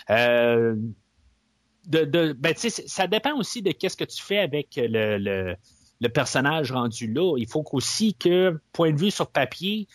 [0.10, 0.76] Euh,
[1.86, 5.56] de, de ben, ça dépend aussi de qu'est-ce que tu fais avec le, le,
[6.00, 7.36] le, personnage rendu là.
[7.38, 9.88] Il faut aussi que, point de vue sur papier,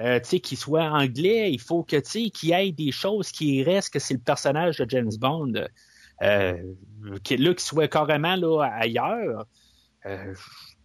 [0.00, 1.96] euh, qu'il soit anglais, il faut que
[2.28, 5.52] qu'il ait des choses qui restent, que c'est le personnage de James Bond,
[6.22, 6.74] euh,
[7.22, 9.46] qui, là, qui soit carrément là, ailleurs.
[10.06, 10.34] Euh,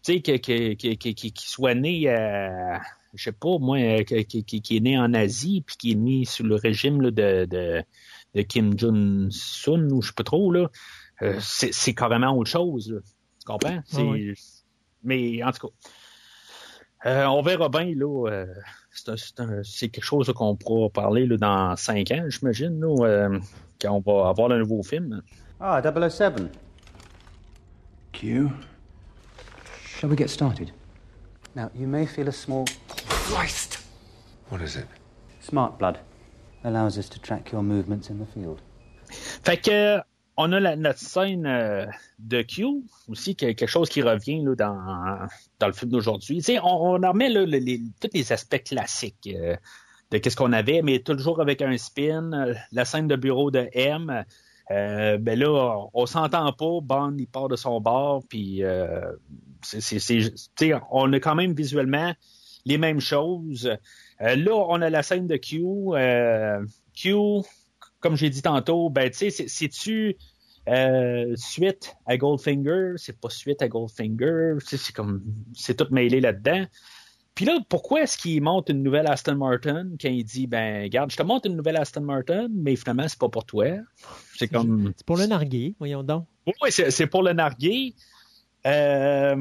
[0.01, 2.77] qu'il qui, qui, qui, soit né, euh,
[3.13, 6.43] je sais pas, moi, qui, qui, est né en Asie, puis qui est mis sous
[6.43, 7.83] le régime là, de, de
[8.35, 10.69] de Kim Jong-sun ou je sais pas trop, là,
[11.21, 12.91] euh, c'est carrément autre chose.
[12.91, 12.99] Là.
[13.39, 13.79] Tu comprends?
[13.93, 14.33] Ah oui.
[15.03, 15.73] Mais en tout cas,
[17.09, 18.45] euh, on verra bien là, euh,
[19.63, 23.39] c'est quelque chose qu'on pourra parler là, dans cinq ans, j'imagine, euh,
[23.81, 25.21] quand on va avoir le nouveau film.
[25.59, 26.33] Ah, 007.
[28.11, 28.49] Q?
[29.85, 30.71] Shall we get started?
[31.55, 32.65] Now, you may feel a small
[33.07, 33.79] Christ!
[34.49, 34.87] What is it?
[35.41, 35.99] smart blood.
[36.63, 38.59] Allows us to track your movements in the field.
[39.43, 40.01] Fait que
[40.41, 41.85] on a la, notre scène euh,
[42.17, 42.65] de Q
[43.09, 45.27] aussi, quelque chose qui revient dans,
[45.59, 46.41] dans le film d'aujourd'hui.
[46.63, 49.57] On, remet là, les, tous les aspects classiques euh,
[50.11, 52.31] de qu'est-ce qu'on avait, mais toujours avec un spin.
[52.31, 54.23] Euh, la scène de bureau de M.
[54.69, 56.79] Ben là, on, on s'entend pas.
[56.81, 58.63] Bond, il part de son bord, puis
[60.91, 62.13] on a quand même visuellement
[62.65, 63.69] les mêmes choses.
[64.21, 65.63] Euh, là, on a la scène de Q.
[65.93, 67.13] Euh, Q,
[67.99, 70.17] comme j'ai dit tantôt, ben tu sais, c'est-tu
[70.67, 75.23] euh, suite à Goldfinger, c'est pas suite à Goldfinger, c'est comme
[75.53, 76.65] c'est tout mêlé là-dedans.
[77.33, 81.09] Puis là, pourquoi est-ce qu'il monte une nouvelle Aston Martin quand il dit ben regarde,
[81.09, 83.65] je te monte une nouvelle Aston Martin, mais finalement c'est pas pour toi.
[84.35, 86.25] C'est comme c'est pour le narguer, voyons donc.
[86.45, 87.95] Oui, c'est, c'est pour le narguer.
[88.67, 89.37] Euh,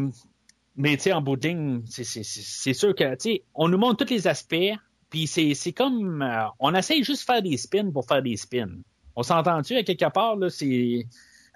[0.79, 4.05] mais tu sais, en bout de ligne, c'est, sûr que tu sais, on nous montre
[4.05, 4.73] tous les aspects,
[5.11, 8.71] puis c'est, comme euh, on essaye juste de faire des spins pour faire des spins.
[9.17, 11.07] On s'entend-tu à quelque part là, c'est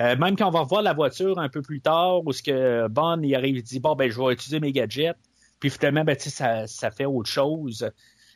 [0.01, 2.89] euh, même quand on va revoir la voiture un peu plus tard, où ce que
[2.89, 5.17] Bond il arrive, il dit bon ben je vais utiliser mes gadgets,
[5.61, 7.89] puis finalement ben tu sais ça, ça fait autre chose.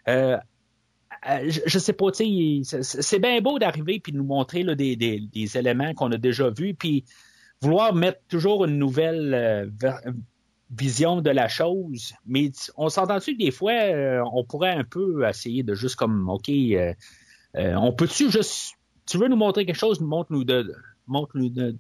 [0.07, 0.39] Euh,
[1.49, 4.63] je, je sais pas, tu sais, c'est, c'est bien beau d'arriver puis de nous montrer
[4.63, 7.05] là, des, des, des éléments qu'on a déjà vus, puis
[7.61, 9.93] vouloir mettre toujours une nouvelle euh,
[10.70, 12.14] vision de la chose.
[12.26, 16.28] Mais on s'entend-tu que des fois, euh, on pourrait un peu essayer de juste comme,
[16.28, 16.93] OK, euh,
[17.56, 18.74] euh, on peut-tu juste,
[19.06, 20.72] tu veux nous montrer quelque chose, montre-nous de,
[21.06, 21.76] montre-nous de,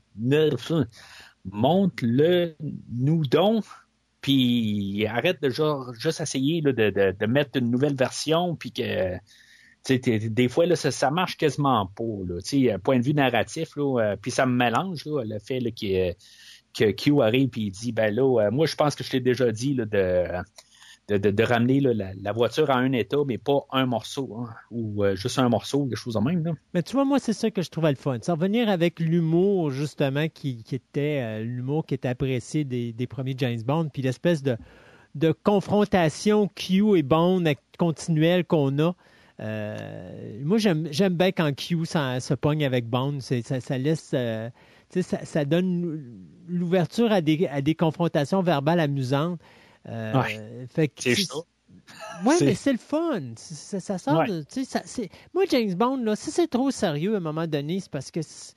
[1.44, 2.54] montre-le
[2.92, 3.64] nous donc,
[4.20, 9.18] puis arrête de genre, juste essayer de, de, mettre une nouvelle version, puis que
[9.88, 12.02] des fois, là, ça, marche quasiment pas.
[12.26, 13.76] Là, point de vue narratif,
[14.20, 16.14] puis ça me mélange le fait qu'il
[16.76, 19.20] que Q arrive et il dit ben là, euh, moi je pense que je t'ai
[19.20, 19.86] déjà dit de,
[21.08, 25.38] de, ramener la, voiture à un état, mais pas un morceau, hein, ou euh, juste
[25.38, 26.44] un morceau, quelque chose de même.
[26.44, 26.52] Là.
[26.74, 28.18] Mais tu vois, moi, c'est ça que je trouvais le fun.
[28.20, 33.62] Ça revenir avec l'humour, justement, qui, était euh, l'humour qui était apprécié des, premiers James
[33.64, 34.56] Bond, puis l'espèce de,
[35.44, 37.42] confrontation Q et Bond
[37.78, 38.94] continuelle qu'on a.
[39.38, 43.18] Moi, j'aime bien quand Q se pogne avec Bond.
[43.20, 44.14] C'est- ça laisse.
[44.90, 46.02] Tu sais, ça, ça donne
[46.48, 49.40] l'ouverture à des, à des confrontations verbales amusantes.
[49.88, 50.66] Euh, Ouais.
[50.68, 51.36] fait que C'est c'est- ça.
[52.24, 53.20] Ouais, C'est- mais c'est le fun.
[53.36, 54.26] Ça, ça sort Ouais.
[54.28, 54.40] de.
[54.42, 57.46] tu sais, Ça, c'est- moi, James Bond, là, si c'est trop sérieux à un moment
[57.46, 58.22] donné, c'est parce que.
[58.22, 58.54] c'est-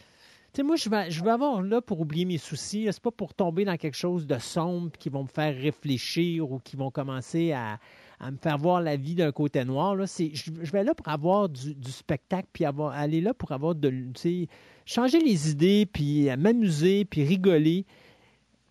[0.52, 2.86] Tu sais, moi, je vais, je vais avoir là pour oublier mes soucis.
[2.86, 2.92] là.
[2.92, 6.58] C'est pas pour tomber dans quelque chose de sombre qui vont me faire réfléchir ou
[6.58, 7.78] qui vont commencer à,
[8.20, 9.96] à me faire voir la vie d'un côté noir.
[9.96, 10.06] Là.
[10.08, 13.52] C'est, je, je vais là pour avoir du, du spectacle, puis avoir, aller là pour
[13.52, 13.90] avoir de.
[14.14, 14.48] tu
[14.86, 17.86] changer les idées, puis euh, m'amuser, puis rigoler.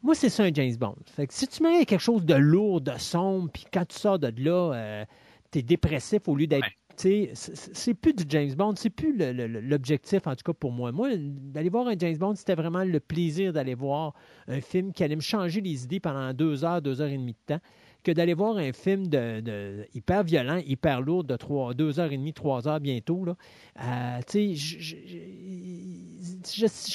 [0.03, 0.97] Moi, c'est ça un James Bond.
[1.07, 4.19] Fait que si tu mets quelque chose de lourd, de sombre, puis quand tu sors
[4.19, 5.05] de là, euh,
[5.51, 6.62] t'es dépressif au lieu d'être.
[6.65, 6.73] Ouais.
[6.97, 10.45] tu C'est c'est plus du James Bond, c'est plus le- le- le- l'objectif, en tout
[10.45, 10.93] cas pour moi.
[10.93, 14.15] Moi, d'aller voir un James Bond, c'était vraiment le plaisir d'aller voir
[14.47, 17.33] un film qui allait me changer les idées pendant deux heures, deux heures et demie
[17.33, 17.61] de temps,
[18.05, 22.16] que d'aller voir un film de, hyper violent, hyper lourd, de trois, deux heures et
[22.16, 23.25] demie, trois heures bientôt.
[23.25, 23.37] Là.
[23.83, 24.20] Euh,
[24.55, 24.77] je,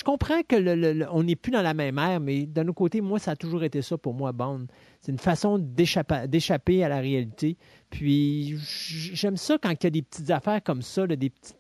[0.04, 3.02] comprends que le- le- on n'est plus dans la même ère, mais d'un autre côté,
[3.02, 4.68] moi, ça a toujours été ça pour moi, Bond.
[5.02, 7.58] C'est une façon d'échapper à la réalité.
[7.90, 8.56] Puis
[9.14, 11.54] j'aime ça quand il y a des petites affaires comme ça, des petits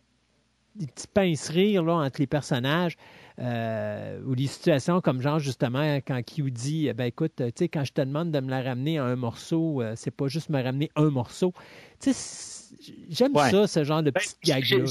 [0.76, 2.98] des petits pince-rires là, entre les personnages
[3.40, 7.68] euh, ou des situations comme genre justement quand Q dit eh ben écoute, tu sais,
[7.68, 10.50] quand je te demande de me la ramener à un morceau, euh, c'est pas juste
[10.50, 11.54] me ramener un morceau.
[12.00, 12.76] Tu sais,
[13.10, 13.50] j'aime Ouais.
[13.50, 14.86] ça, ce genre de Ben, petits j'ai là.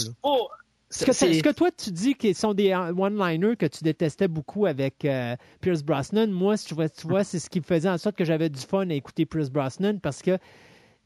[0.90, 5.36] Ce que, toi, tu dis qu'ils sont des one-liners que tu détestais beaucoup avec euh,
[5.62, 8.26] Pierce Brosnan, moi, tu vois, tu vois c'est ce qui me faisait en sorte que
[8.26, 10.36] j'avais du fun à écouter Pierce Brosnan parce que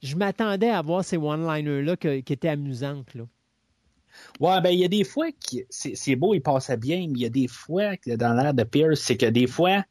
[0.02, 3.14] je m'attendais à voir ces one-liners-là qui étaient amusantes.
[3.14, 3.24] Là.
[4.40, 7.14] Ouais, ben il y a des fois que c'est c'est beau, il passait bien, mais
[7.14, 9.84] il y a des fois que dans l'air de Pierce, c'est que des fois,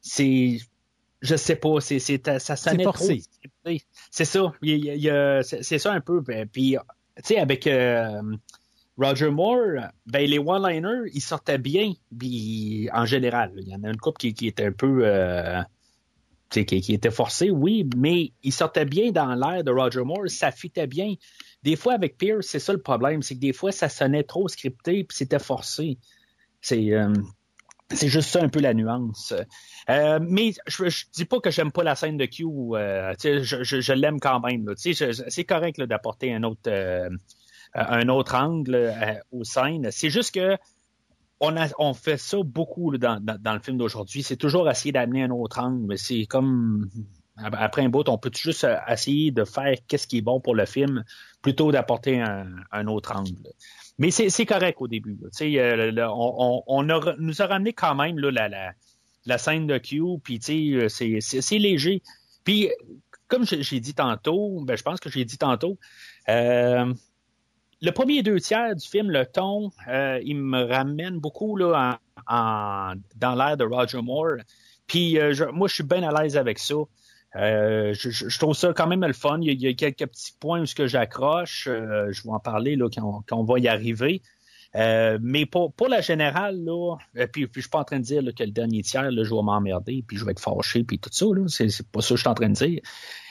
[0.00, 0.58] c'est
[1.20, 3.22] je sais pas, c'est c'est ça sonnait forcé.
[4.10, 6.20] C'est ça, c'est ça un peu.
[6.20, 6.76] ben, Puis
[7.16, 8.22] tu sais avec euh,
[8.96, 13.88] Roger Moore, ben les one-liners, ils sortaient bien, puis en général, il y en a
[13.88, 15.60] une couple qui, qui était un peu euh,
[16.50, 20.02] tu sais, qui, qui était forcé, oui, mais il sortait bien dans l'air de Roger
[20.04, 21.14] Moore, ça fitait bien.
[21.62, 24.48] Des fois, avec Pierce, c'est ça le problème, c'est que des fois, ça sonnait trop
[24.48, 25.98] scripté, puis c'était forcé.
[26.60, 27.12] C'est, euh,
[27.90, 29.32] C'est juste ça un peu la nuance.
[29.88, 32.44] Euh, mais je, je dis pas que j'aime pas la scène de Q.
[32.44, 34.74] Euh, je, l'aime quand même.
[34.76, 36.70] C'est correct d'apporter un autre
[37.74, 38.94] un autre angle
[39.30, 39.90] aux scènes.
[39.90, 40.56] C'est juste que
[41.40, 44.22] on, fait ça beaucoup dans, dans, le film d'aujourd'hui.
[44.22, 45.86] C'est toujours essayer d'amener un autre angle.
[45.86, 46.90] Mais c'est comme
[47.42, 50.66] après un bout, on peut juste essayer de faire qu'est-ce qui est bon pour le
[50.66, 51.04] film
[51.42, 53.48] plutôt d'apporter un, autre angle?
[53.98, 55.18] Mais c'est correct au début.
[55.40, 60.40] Euh, on, nous a ramené quand même la, scène de Q, puis
[60.76, 62.02] euh, c'est léger.
[62.44, 62.70] Puis,
[63.28, 65.78] comme j'ai dit tantôt, ben, je pense que j'ai dit tantôt,
[66.28, 66.92] euh,
[67.80, 71.98] le premier deux tiers du film, le ton, euh, il me ramène beaucoup dans
[72.28, 74.38] l'air de Roger Moore.
[74.88, 76.74] Puis euh, moi, je suis bien à l'aise avec ça.
[77.36, 79.38] Euh, je, je, trouve ça quand même le fun.
[79.40, 81.68] Il y a, il y a quelques petits points où ce que j'accroche.
[81.68, 84.22] Euh, je vais en parler là, quand, quand on va y arriver.
[84.76, 86.96] Euh, mais pour, pour la générale, là,
[87.32, 89.24] puis, puis je suis pas en train de dire là, que le dernier tiers, là,
[89.24, 91.26] je vais m'emmerder, puis je vais être fâché, puis tout ça.
[91.48, 92.80] C'est, c'est pas ça que je suis en train de dire.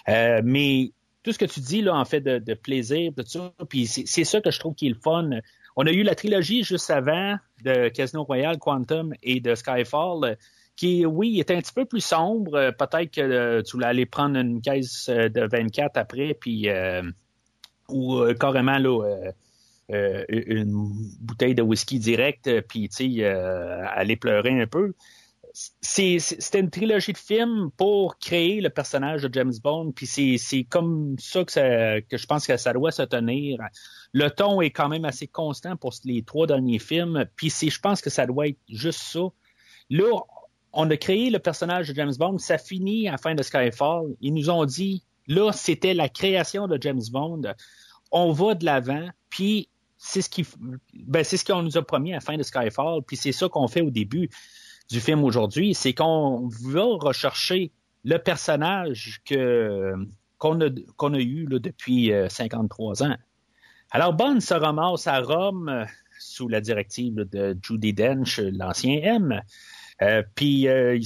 [0.09, 0.91] Euh, mais
[1.23, 4.05] tout ce que tu dis là, en fait, de, de plaisir, tout ça, puis c'est,
[4.05, 5.29] c'est ça que je trouve qui est le fun.
[5.75, 10.37] On a eu la trilogie juste avant de Casino Royale, Quantum et de Skyfall
[10.77, 12.55] qui, oui, est un petit peu plus sombre.
[12.55, 16.69] Euh, peut-être que euh, tu voulais aller prendre une caisse euh, de 24 après, puis
[17.89, 19.31] ou carrément là,
[19.89, 20.91] une
[21.21, 24.93] bouteille de whisky direct, puis tu sais, aller pleurer un peu.
[25.53, 31.15] C'était une trilogie de films pour créer le personnage de James Bond, puis c'est comme
[31.17, 33.61] ça que, ça que je pense que ça doit se tenir.
[34.11, 38.01] Le ton est quand même assez constant pour les trois derniers films, puis je pense
[38.01, 39.21] que ça doit être juste ça.
[39.89, 40.11] Là,
[40.73, 44.15] on a créé le personnage de James Bond, ça finit à la fin de Skyfall.
[44.21, 47.41] Ils nous ont dit, là, c'était la création de James Bond.
[48.11, 50.45] On va de l'avant, puis c'est ce qui,
[50.93, 53.67] ben, ce qu'on nous a promis à la fin de Skyfall, puis c'est ça qu'on
[53.67, 54.29] fait au début
[54.89, 57.71] du film aujourd'hui, c'est qu'on va rechercher
[58.03, 59.93] le personnage que
[60.37, 63.17] qu'on a qu'on a eu depuis 53 euh, ans.
[63.91, 65.85] Alors Bond se ramasse à Rome euh,
[66.19, 69.41] sous la directive de Judy Dench, l'ancien M.
[70.01, 70.99] Euh, puis euh,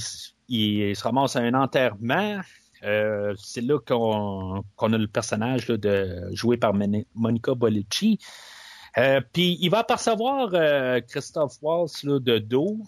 [0.48, 2.40] il, se ramasse à un enterrement.
[2.84, 4.62] Euh, c'est là qu'on
[4.92, 6.74] a le personnage de, joué par
[7.14, 8.18] Monica Bellucci.
[9.32, 10.50] puis il va apercevoir
[11.06, 12.78] Christophe Waltz là, de dos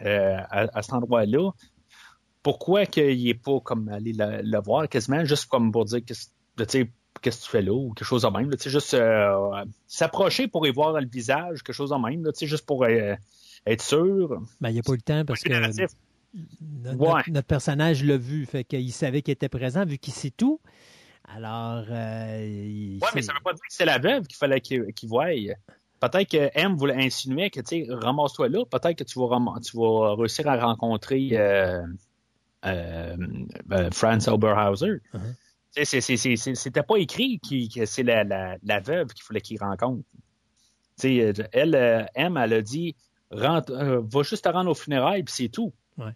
[0.00, 1.50] à, à, cet endroit-là.
[2.44, 7.30] Pourquoi qu'il n'est pas comme aller le, voir quasiment, juste comme pour dire qu'est-ce que
[7.30, 8.48] tu fais là ou quelque chose de même.
[8.48, 8.96] Là, juste
[9.88, 12.86] s'approcher pour y voir le visage, quelque chose de même, là, juste pour
[13.72, 14.42] être sûr.
[14.60, 18.46] Ben, il n'y a pas eu le temps parce que notre, notre, personnage l'a vu,
[18.46, 20.60] fait qu'il savait qu'il était présent vu qu'il sait tout.
[21.34, 24.60] Alors, euh, ouais, mais ça ne veut pas dire que c'est la veuve qu'il fallait
[24.60, 25.26] qu'il voie.
[26.00, 28.64] Peut-être que M voulait insinuer que, tu sais, ramasse-toi là.
[28.64, 31.82] Peut-être que tu vas, tu vas réussir à rencontrer euh,
[32.64, 33.16] euh,
[33.66, 35.00] ben, Franz Oberhauser.
[35.14, 36.54] Uh-huh.
[36.54, 40.02] C'était pas écrit que c'est la, la, la, veuve qu'il fallait qu'il rencontre.
[41.02, 42.96] elle, M, elle a dit
[43.30, 45.72] rentre, euh, va juste te rendre au funérailles, puis c'est tout.
[45.96, 46.12] Ouais.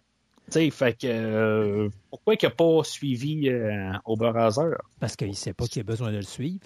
[0.49, 4.75] sais, fait que euh, pourquoi il n'a pas suivi euh, Oberhauser?
[4.99, 6.65] Parce qu'il ne sait pas qu'il a besoin de le suivre.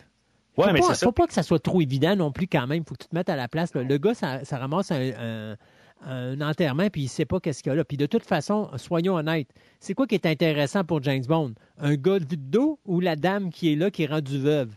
[0.58, 2.66] Ouais, faut mais pas, c'est faut pas que ça soit trop évident non plus quand
[2.66, 2.84] même.
[2.84, 3.76] faut que tu te mettes à la place.
[3.76, 3.84] Là.
[3.84, 5.58] Le gars, ça, ça ramasse un, un,
[6.04, 7.86] un, enterrement puis il sait pas qu'est-ce qu'il y a là.
[7.86, 9.50] Puis de toute façon, soyons honnêtes,
[9.80, 11.54] c'est quoi qui est intéressant pour James Bond?
[11.78, 14.74] Un gars de dos ou la dame qui est là qui est rendue veuve?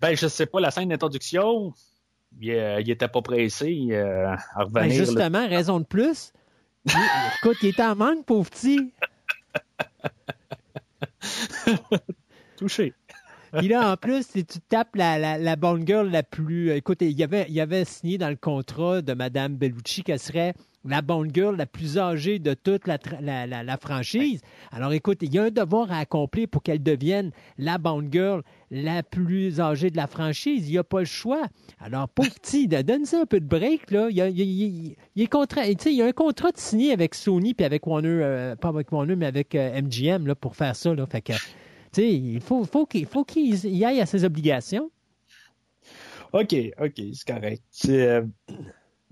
[0.00, 1.72] Ben, je sais pas, la scène d'introduction,
[2.40, 4.72] il, euh, il était pas pressé euh, à revenir.
[4.72, 5.46] Ben justement, là.
[5.46, 6.32] raison de plus.
[6.86, 6.92] Il,
[7.38, 8.92] écoute, il était en manque, pauvre petit.
[12.56, 12.92] Touché.
[13.58, 16.70] Puis là, en plus, si tu tapes la, la, la bonne girl la plus.
[16.72, 20.18] Écoute, il y avait, il y avait signé dans le contrat de Mme Bellucci qu'elle
[20.18, 20.54] serait
[20.84, 24.40] la Bond Girl la plus âgée de toute la, la, la, la, franchise.
[24.70, 28.42] Alors écoute, il y a un devoir à accomplir pour qu'elle devienne la Bond Girl
[28.70, 30.68] la plus âgée de la franchise.
[30.68, 31.46] Il n'y a pas le choix.
[31.80, 33.90] Alors, pauvre petit, donne-ça un peu de break.
[33.90, 34.08] Là.
[34.10, 37.14] Il, y a, il, il, il est il y a un contrat de signé avec
[37.14, 40.76] Sony puis avec Warner, euh, pas avec Warner, mais avec euh, MGM là, pour faire
[40.76, 40.94] ça.
[40.94, 41.06] Là.
[41.06, 41.32] Fait que,
[41.98, 44.90] il faut, faut qu'il faut qu'il aille à ses obligations.
[46.32, 47.62] OK, OK, c'est correct.
[47.88, 48.22] Euh...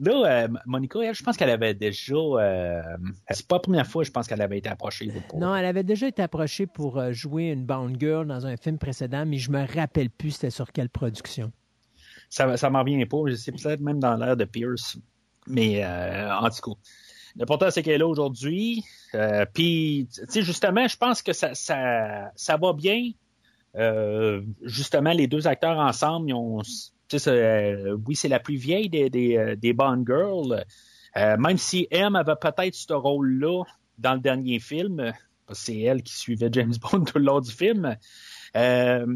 [0.03, 2.15] Là, euh, Monica, elle, je pense qu'elle avait déjà.
[2.15, 2.83] Euh,
[3.31, 5.13] c'est pas la première fois, je pense qu'elle avait été approchée.
[5.29, 5.39] Pour...
[5.39, 8.79] Non, elle avait déjà été approchée pour euh, jouer une Bound Girl dans un film
[8.79, 11.53] précédent, mais je me rappelle plus c'était sur quelle production.
[12.31, 13.19] Ça, ça m'en revient pas.
[13.37, 14.99] C'est peut-être même dans l'ère de Pierce.
[15.47, 16.81] Mais en tout cas.
[17.37, 18.85] L'important, c'est qu'elle est là aujourd'hui.
[19.15, 23.11] Euh, Puis, tu sais, justement, je pense que ça, ça, ça va bien.
[23.77, 26.63] Euh, justement, les deux acteurs ensemble, ils ont
[27.27, 30.65] euh, oui, c'est la plus vieille des, des, euh, des Bond Girls.
[31.17, 33.65] Euh, même si M avait peut-être ce rôle-là
[33.99, 35.13] dans le dernier film,
[35.53, 37.97] c'est elle qui suivait James Bond tout le long du film.
[38.57, 39.07] Euh,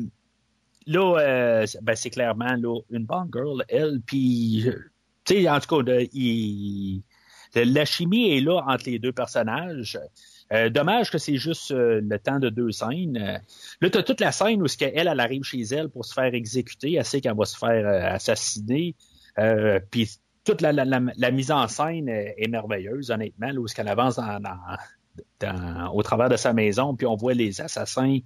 [0.86, 4.01] là, ben, c'est clairement là, une bonne girl, elle.
[4.05, 4.66] Puis,
[5.24, 7.02] tu sais, en tout cas, il,
[7.55, 9.98] la chimie est là entre les deux personnages.
[10.52, 13.16] Euh, dommage que c'est juste euh, le temps de deux scènes.
[13.16, 13.39] Euh,
[13.81, 16.94] là, tu toute la scène où elle, elle arrive chez elle pour se faire exécuter.
[16.94, 18.94] Elle sait qu'elle va se faire assassiner.
[19.90, 20.10] Puis
[20.44, 24.16] toute la, mise en scène est merveilleuse, honnêtement, là, où qu'elle avance
[25.40, 28.20] dans, au travers de sa maison, puis on voit les assassins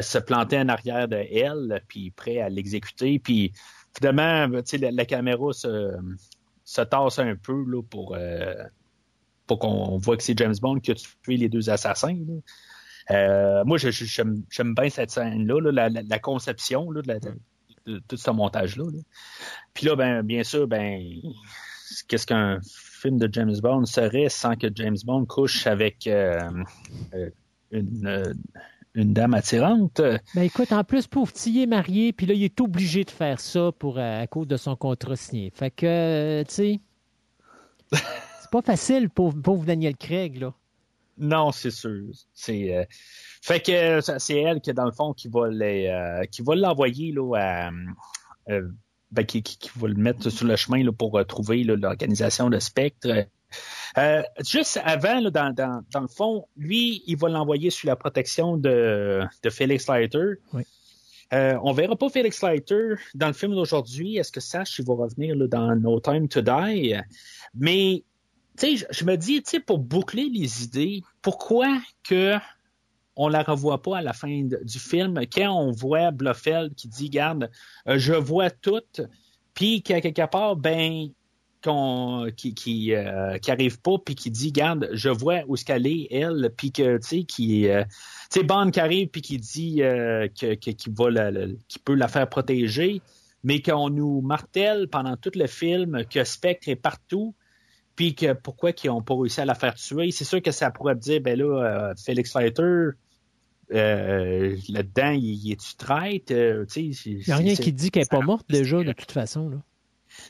[0.00, 3.18] se planter en arrière de elle, puis prêts à l'exécuter.
[3.18, 3.52] Puis
[3.96, 5.92] finalement, la, la caméra se,
[6.66, 8.14] se tasse un peu là, pour
[9.46, 12.18] pour qu'on voit que c'est James Bond qui a tué les deux assassins.
[13.10, 17.02] Euh, moi, j'aime bien cette scène-là, la, conception de,
[18.08, 18.84] tout ce montage-là.
[19.74, 21.00] Puis là, ben, bien sûr, ben,
[22.08, 26.50] qu'est-ce qu'un film de James Bond serait sans que James Bond couche avec euh,
[27.14, 27.30] euh,
[27.70, 28.34] une,
[28.96, 30.00] une, dame attirante?
[30.34, 33.70] Ben écoute, en plus, pauvre est marié, puis là, il est obligé de faire ça
[33.78, 35.52] pour, à cause de son contrat signé.
[35.54, 36.80] Fait que, tu sais...
[38.46, 40.54] C'est pas facile, pour pauvre Daniel Craig, là.
[41.18, 42.04] Non, c'est sûr.
[42.34, 42.84] C'est euh,
[43.42, 47.12] fait que c'est elle qui dans le fond qui va les euh, qui va l'envoyer
[47.12, 47.70] là à
[48.50, 48.68] euh,
[49.10, 53.26] ben, qui, qui, va le mettre sur le chemin là, pour trouver l'organisation de Spectre.
[54.44, 58.56] Juste avant, là, dans, dans, dans, le fond, lui, il va l'envoyer sous la protection
[58.56, 60.34] de, de Felix Leiter.
[60.52, 60.62] Oui.
[61.32, 64.16] on verra pas Felix Leiter dans le film d'aujourd'hui.
[64.16, 66.94] Est-ce que Sash il va revenir là, dans No Time to Die?
[67.54, 68.04] Mais
[68.56, 72.34] tu sais, je me dis, pour boucler les idées, pourquoi que
[73.14, 75.20] on la revoit pas à la fin du film?
[75.32, 77.50] Quand on voit Blofeld qui dit, garde,
[77.88, 78.82] euh, je vois tout,
[79.54, 81.08] puis qu'à quelque part, ben,
[81.66, 85.64] qu'on, qui, qui, euh, qui arrive pas, puis qui dit, garde, je vois où ce
[85.64, 87.84] qu'elle est, elle, puis que, tu sais, qui, euh,
[88.30, 91.30] tu sais, Bond qui arrive, puis qui dit que, que, qui va la,
[91.68, 93.02] qui peut la faire protéger,
[93.42, 97.34] mais qu'on nous martèle pendant tout le film que Spectre est partout,
[97.96, 100.10] puis que pourquoi ils n'ont pas réussi à la faire tuer.
[100.10, 102.90] C'est sûr que ça pourrait dire, ben là, euh, Felix Fighter,
[103.72, 106.30] euh, là-dedans, il, est-tu traite?
[106.30, 109.48] Euh, il n'y a rien qui dit qu'elle n'est pas morte déjà, de toute façon.
[109.48, 109.56] Là.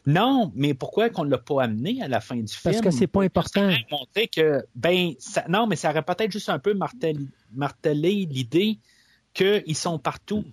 [0.06, 2.62] Non, mais pourquoi qu'on ne l'a pas amené à la fin du film?
[2.62, 3.68] Parce que c'est pas important.
[3.90, 5.14] montrer que, ben,
[5.48, 8.78] non, mais ça aurait peut-être juste un peu martelé l'idée
[9.34, 10.44] qu'ils sont partout.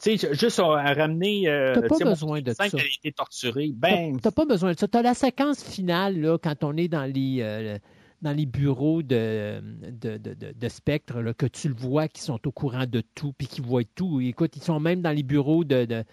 [0.00, 1.48] Tu sais, juste à, ramener.
[1.48, 2.64] Euh, t'as pas besoin de ça.
[2.64, 3.72] a été.
[3.72, 4.18] Ben.
[4.20, 4.86] T'as pas besoin de ça.
[4.86, 7.38] T'as la séquence finale, là, quand on est dans les.
[7.40, 7.78] Euh,
[8.22, 9.60] dans les bureaux de,
[9.90, 13.34] de, de, de Spectre, là, que tu le vois, qui sont au courant de tout,
[13.36, 14.18] puis qui voient tout.
[14.18, 16.04] Écoute, ils sont même dans les bureaux de,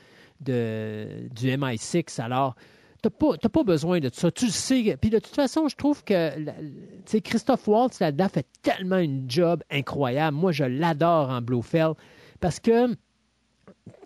[0.42, 2.22] du MI6.
[2.22, 2.56] Alors,
[3.02, 4.32] tu n'as pas, pas, besoin de ça.
[4.32, 4.98] Tu le sais.
[5.00, 6.32] Puis de toute façon, je trouve que
[7.20, 10.38] Christophe Waltz là-dedans fait tellement une job incroyable.
[10.38, 11.96] Moi, je l'adore en Blofeld
[12.40, 12.96] parce que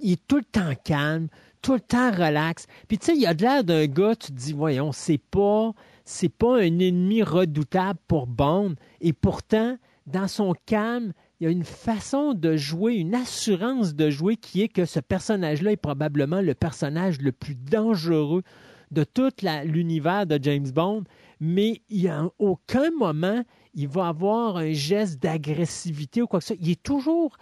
[0.01, 1.27] il est tout le temps calme,
[1.61, 2.67] tout le temps relax.
[2.87, 5.73] Puis tu sais, il a de l'air d'un gars, tu te dis, voyons, c'est pas,
[6.05, 8.75] c'est pas un ennemi redoutable pour Bond.
[9.01, 14.09] Et pourtant, dans son calme, il y a une façon de jouer, une assurance de
[14.09, 18.43] jouer qui est que ce personnage-là est probablement le personnage le plus dangereux
[18.91, 19.31] de tout
[19.65, 21.03] l'univers de James Bond,
[21.39, 23.43] mais il n'y a aucun moment
[23.75, 26.63] il va avoir un geste d'agressivité ou quoi que ce soit.
[26.63, 27.35] Il est toujours,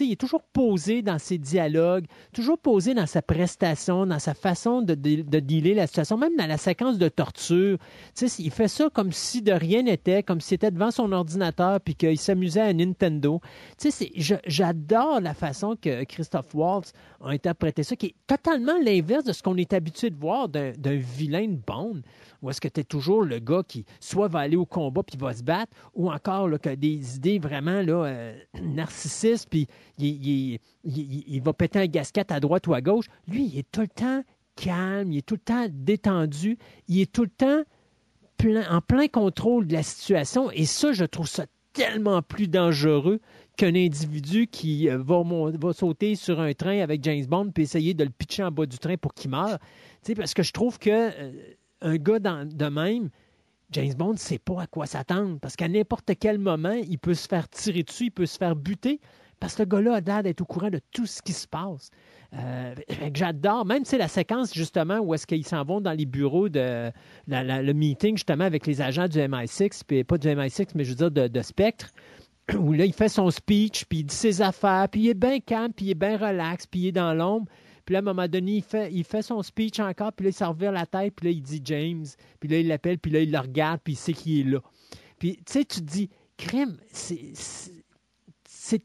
[0.00, 4.80] il est toujours posé dans ses dialogues, toujours posé dans sa prestation, dans sa façon
[4.80, 7.78] de, de, dealer la situation, même dans la séquence de torture.
[8.38, 11.96] il fait ça comme si de rien n'était, comme s'il était devant son ordinateur puis
[11.96, 13.40] qu'il s'amusait à Nintendo.
[14.46, 19.42] J'adore la façon que Christophe Waltz a interprété ça, qui est totalement l'inverse de ce
[19.42, 22.02] qu'on est habitué de voir d'un vilain de Bond.
[22.42, 25.18] Ou est-ce que tu es toujours le gars qui soit va aller au combat puis
[25.18, 29.66] va battre, ou encore que des idées vraiment euh, narcissistes, puis
[29.98, 33.06] il, va péter un gasket à droite ou à gauche.
[33.28, 34.22] Lui, il est tout le temps
[34.56, 36.58] calme, il est tout le temps détendu,
[36.88, 37.62] il est tout le temps
[38.70, 40.50] en plein contrôle de la situation.
[40.52, 43.20] Et ça, je trouve ça tellement plus dangereux
[43.56, 47.94] qu'un individu qui euh, va, va, sauter sur un train avec James Bond puis essayer
[47.94, 49.58] de le pitcher en bas du train pour qu'il meure.
[50.16, 51.32] parce que je trouve que euh,
[51.82, 53.10] un gars de même,
[53.72, 57.14] James Bond ne sait pas à quoi s'attendre parce qu'à n'importe quel moment, il peut
[57.14, 59.00] se faire tirer dessus, il peut se faire buter
[59.38, 61.90] parce que le gars-là a l'air d'être au courant de tout ce qui se passe.
[62.34, 62.74] Euh,
[63.14, 66.92] j'adore, même c'est la séquence justement où est-ce qu'ils s'en vont dans les bureaux de
[67.26, 71.08] le meeting justement avec les agents du MI6, puis pas du MI6, mais je veux
[71.10, 71.90] dire de Spectre,
[72.58, 75.40] où là il fait son speech, puis il dit ses affaires, puis il est bien
[75.40, 77.46] calme, puis il est bien relax, puis il est dans l'ombre.
[77.90, 80.30] Puis là, à un moment donné, il fait, il fait son speech encore, puis là,
[80.30, 82.06] il s'en revient la tête, puis là, il dit James,
[82.38, 84.60] puis là, il l'appelle, puis là, il le regarde, puis il sait qu'il est là.
[85.18, 87.32] Puis, tu sais, tu te dis, crème, c'est-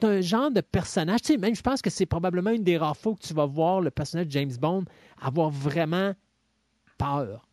[0.01, 1.21] un genre de personnage.
[1.21, 3.45] Tu sais, même, je pense que c'est probablement une des rares fois que tu vas
[3.45, 4.85] voir le personnage de James Bond
[5.21, 6.15] avoir vraiment
[6.97, 7.47] peur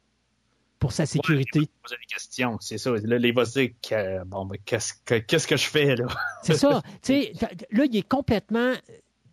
[0.79, 1.69] pour sa sécurité.
[1.83, 2.93] poser des questions, c'est ça.
[2.93, 6.07] Là, il va se dire que, bon, ben, qu'est-ce que, qu'est-ce que je fais, là?
[6.43, 6.81] C'est ça.
[7.03, 7.33] Tu sais,
[7.73, 8.73] là, il est complètement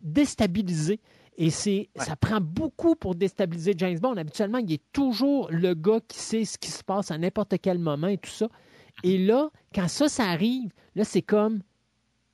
[0.01, 0.99] déstabilisé.
[1.41, 4.17] Et c'est, ça prend beaucoup pour déstabiliser James Bond.
[4.17, 7.79] Habituellement, il est toujours le gars qui sait ce qui se passe à n'importe quel
[7.79, 8.49] moment et tout ça.
[9.03, 11.61] Et là, quand ça, ça arrive, là, c'est comme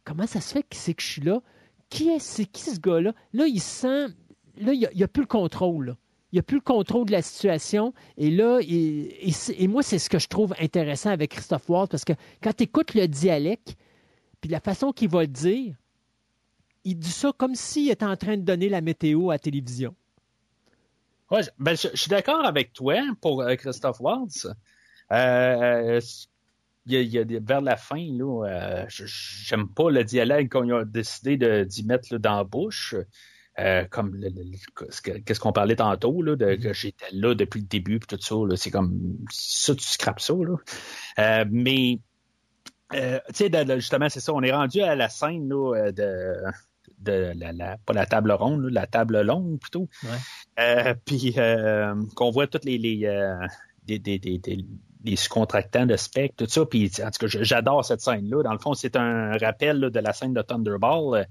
[0.05, 1.41] comment ça se fait que c'est que je suis là?
[1.89, 3.13] Qui est, c'est qui ce gars-là?
[3.33, 4.07] Là, il sent.
[4.57, 5.85] Là, il n'y a, plus le contrôle.
[5.85, 5.97] là.
[6.31, 7.93] Il n'y a plus le contrôle de la situation.
[8.17, 9.11] Et là, il-
[9.57, 12.63] et, moi, c'est ce que je trouve intéressant avec Christophe Waltz, parce que quand tu
[12.63, 13.75] écoutes le dialecte,
[14.41, 15.75] puis la façon qu'il va le dire,
[16.85, 19.95] il dit ça comme s'il était en train de donner la météo à la télévision.
[21.31, 24.47] Ouais, ben, je, suis d'accord avec toi pour euh, Christophe Waltz.
[25.11, 25.99] Euh,
[26.85, 30.49] il y a, il y a vers la fin, là, euh, j'aime pas le dialogue
[30.49, 32.95] qu'on a décidé d'y mettre dans la bouche.
[33.57, 34.19] Euh, comme
[35.25, 38.69] qu'est-ce qu'on parlait tantôt, là, que j'étais là depuis le début, puis tout ça, c'est
[38.69, 40.33] comme ça, tu scrapes ça.
[40.33, 40.57] Là.
[41.19, 41.99] Euh, mais
[42.93, 46.35] euh, tu sais, justement, c'est ça, on est rendu à la scène là, euh, de,
[47.05, 49.87] de la, la- pas la table ronde, la table longue plutôt.
[50.59, 53.35] Euh, puis euh, qu'on voit toutes les, les, euh,
[53.85, 54.65] des, des, des, des-
[55.03, 56.65] les sous-contractants de spec, tout ça.
[56.65, 58.43] Puis en tout cas, j'adore cette scène-là.
[58.43, 61.27] Dans le fond, c'est un rappel là, de la scène de Thunderball.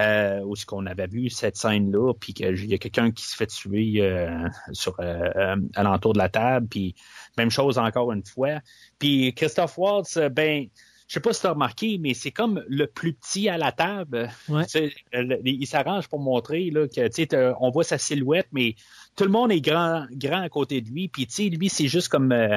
[0.00, 3.36] Euh, où ce qu'on avait vu cette scène-là, puis qu'il y a quelqu'un qui se
[3.36, 6.96] fait tuer euh, sur euh, alentour de la table, puis
[7.38, 8.58] même chose encore une fois.
[8.98, 10.66] Puis Christophe Waltz, ben,
[11.06, 13.72] je sais pas si tu as remarqué, mais c'est comme le plus petit à la
[13.72, 14.30] table.
[14.48, 14.64] Ouais.
[15.12, 18.74] Le- il s'arrange pour montrer là, que tu sais, t'as- on voit sa silhouette, mais
[19.16, 21.08] tout le monde est grand, grand à côté de lui.
[21.08, 22.56] Puis tu sais, lui, c'est juste comme euh,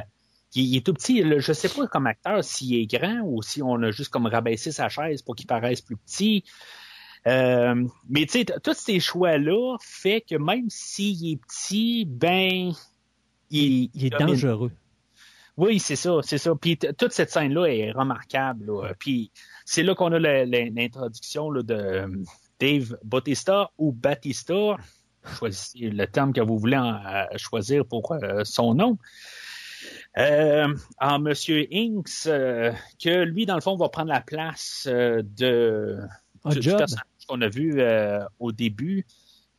[0.56, 1.22] il, il est tout petit.
[1.24, 1.40] là.
[1.40, 4.72] je sais pas comme acteur s'il est grand ou si on a juste comme rabaissé
[4.72, 6.44] sa chaise pour qu'il paraisse plus petit.
[7.28, 7.76] Euh,
[8.10, 12.72] mais tu sais, tous ces choix-là fait que même s'il est petit, ben
[13.52, 14.28] il, Il est domine.
[14.28, 14.72] dangereux.
[15.58, 16.54] Oui, c'est ça, c'est ça.
[16.56, 18.66] Puis toute cette scène-là est remarquable.
[18.68, 18.94] là.
[19.00, 19.32] Puis
[19.66, 22.08] c'est là qu'on a l'introduction de euh,
[22.60, 24.78] Dave Bautista ou Batista.
[25.38, 28.98] Choisissez le terme que vous voulez en- euh, choisir pour euh, son nom.
[30.18, 30.68] Euh,
[31.00, 32.72] en Monsieur Inks, euh,
[33.04, 36.00] que lui, dans le fond, va prendre la place de
[36.44, 37.82] Hot du, du personnage qu'on a vu
[38.40, 39.06] au début.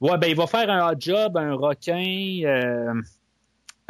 [0.00, 2.94] Ouais, ben il va faire un hot job, un requin.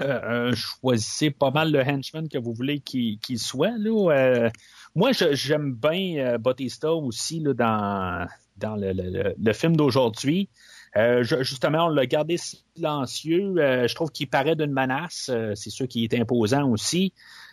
[0.00, 3.76] Euh, choisissez pas mal le henchman que vous voulez qu'il qu'il soit.
[3.78, 4.10] Là.
[4.12, 4.50] Euh,
[4.94, 8.26] moi, j'aime bien euh, Bautista aussi là, dans,
[8.56, 10.48] dans le, le- le- film d'aujourd'hui.
[10.96, 13.54] Euh, justement, on l'a gardé silencieux.
[13.58, 15.30] Euh, je trouve qu'il paraît d'une menace.
[15.54, 17.12] C'est sûr qu'il est imposant aussi.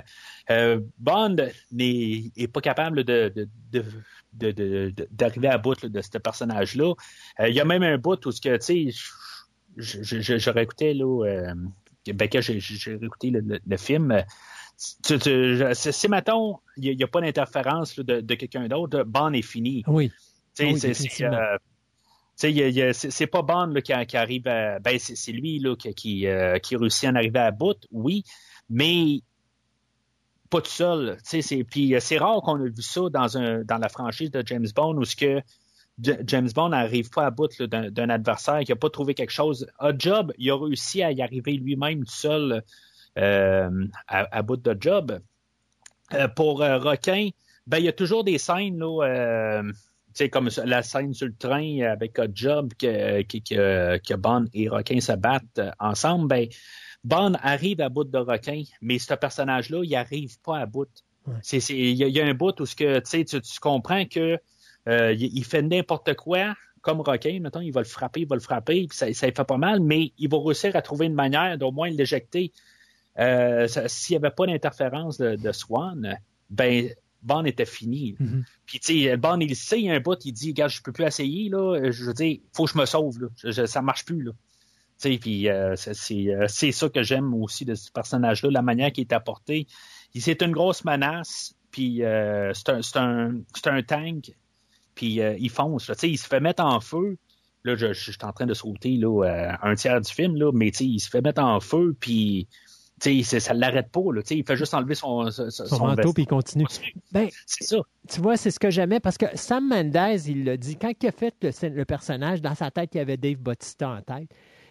[0.99, 1.37] Bond
[1.73, 3.85] n'est est pas capable de, de, de,
[4.39, 6.95] de- de- de- d'arriver à bout là, de ce personnage-là.
[7.41, 11.25] Euh, Il y a même un bout où ce que, tu sais, j'aurais écouté là,
[11.27, 11.55] euh,
[12.13, 12.59] ben, j'ai,
[13.03, 14.23] écouté le, le- le film.
[15.05, 19.43] Tu, tu, c'est, mettons, il n'y a, pas d'interférence de, de quelqu'un d'autre, Bond est
[19.43, 19.83] fini.
[19.87, 20.11] Oui.
[20.55, 21.25] Tu sais, Oui, c'est,
[23.23, 24.79] euh, pas Bond là, qui, qui arrive à.
[24.79, 27.77] Ben, c'est, c'est lui là, qui, qui, euh, qui réussit à en arriver à bout,
[27.91, 28.23] oui,
[28.71, 29.21] mais
[30.51, 31.19] pas tout seul.
[31.23, 33.27] C'est, puis euh, c'est rare qu'on a vu ça dans,
[33.65, 35.43] dans la franchise de James Bond où ce que
[36.01, 39.67] James Bond n'arrive pas à bout d'un, adversaire qui n'a pas trouvé quelque chose.
[39.81, 42.63] Hot Job, il a réussi à y arriver lui-même tout seul
[43.19, 45.21] euh, à, bout de job.
[46.15, 47.31] Euh, pour euh, Requin,
[47.67, 49.75] ben il y a toujours des scènes là, euh, tu
[50.15, 55.01] sais, comme la scène sur le train avec Job que, que, que, Bond et Requin
[55.01, 56.29] se battent euh, ensemble.
[56.29, 56.49] Ben
[57.05, 60.89] Bond arrive à bout de Requin, mais ce personnage-là, il arrive pas à bout.
[61.27, 61.35] Ouais.
[61.53, 64.39] Il, y a, il y a un bout où ce que, tu, comprends que
[64.89, 68.41] euh, il, fait n'importe quoi, comme Requin, mettons, il va le frapper, il va le
[68.41, 71.71] frapper, puis ça, fait pas mal, mais il va réussir à trouver une manière d'au
[71.71, 72.53] moins l'éjecter.
[73.19, 76.19] Euh, S'il n'y avait pas d'interférence de, de Swan,
[76.51, 76.89] ben
[77.23, 78.17] Bond était fini.
[78.21, 78.45] Mhm.
[78.65, 80.81] Puis tu sais, Bond, il sait, il y a un bout, il dit, regarde, je
[80.83, 81.91] peux plus essayer, là.
[81.91, 83.29] Je veux dire, faut que je me sauve, là.
[83.37, 84.33] Je- je- ça marche plus, là.
[85.01, 89.01] Puis euh, c'est euh, c'est ça que j'aime aussi de ce personnage-là, la manière qui
[89.03, 89.67] est apportée.
[90.15, 93.31] Il- C'est une grosse menace, puis euh, c'est un,
[93.67, 94.33] un, tank,
[94.95, 95.89] puis euh, il fonce.
[95.89, 95.95] là.
[96.03, 97.17] Il se fait mettre en feu.
[97.65, 100.51] Là, je, je, je suis en train de sauter là, un tiers du film, là,
[100.53, 102.49] mais il se fait mettre en feu, puis
[103.23, 104.23] ça l'arrête pas, là.
[104.31, 106.67] Il fait juste enlever son, son, Son son manteau, puis il continue.
[107.13, 107.77] Ben, C'est ça.
[108.09, 111.07] tu vois, c'est ce que j'aimais parce que Sam Mendes, il l'a dit, quand il
[111.09, 114.29] a fait le, le personnage, dans sa tête, il y avait Dave Bautista en tête.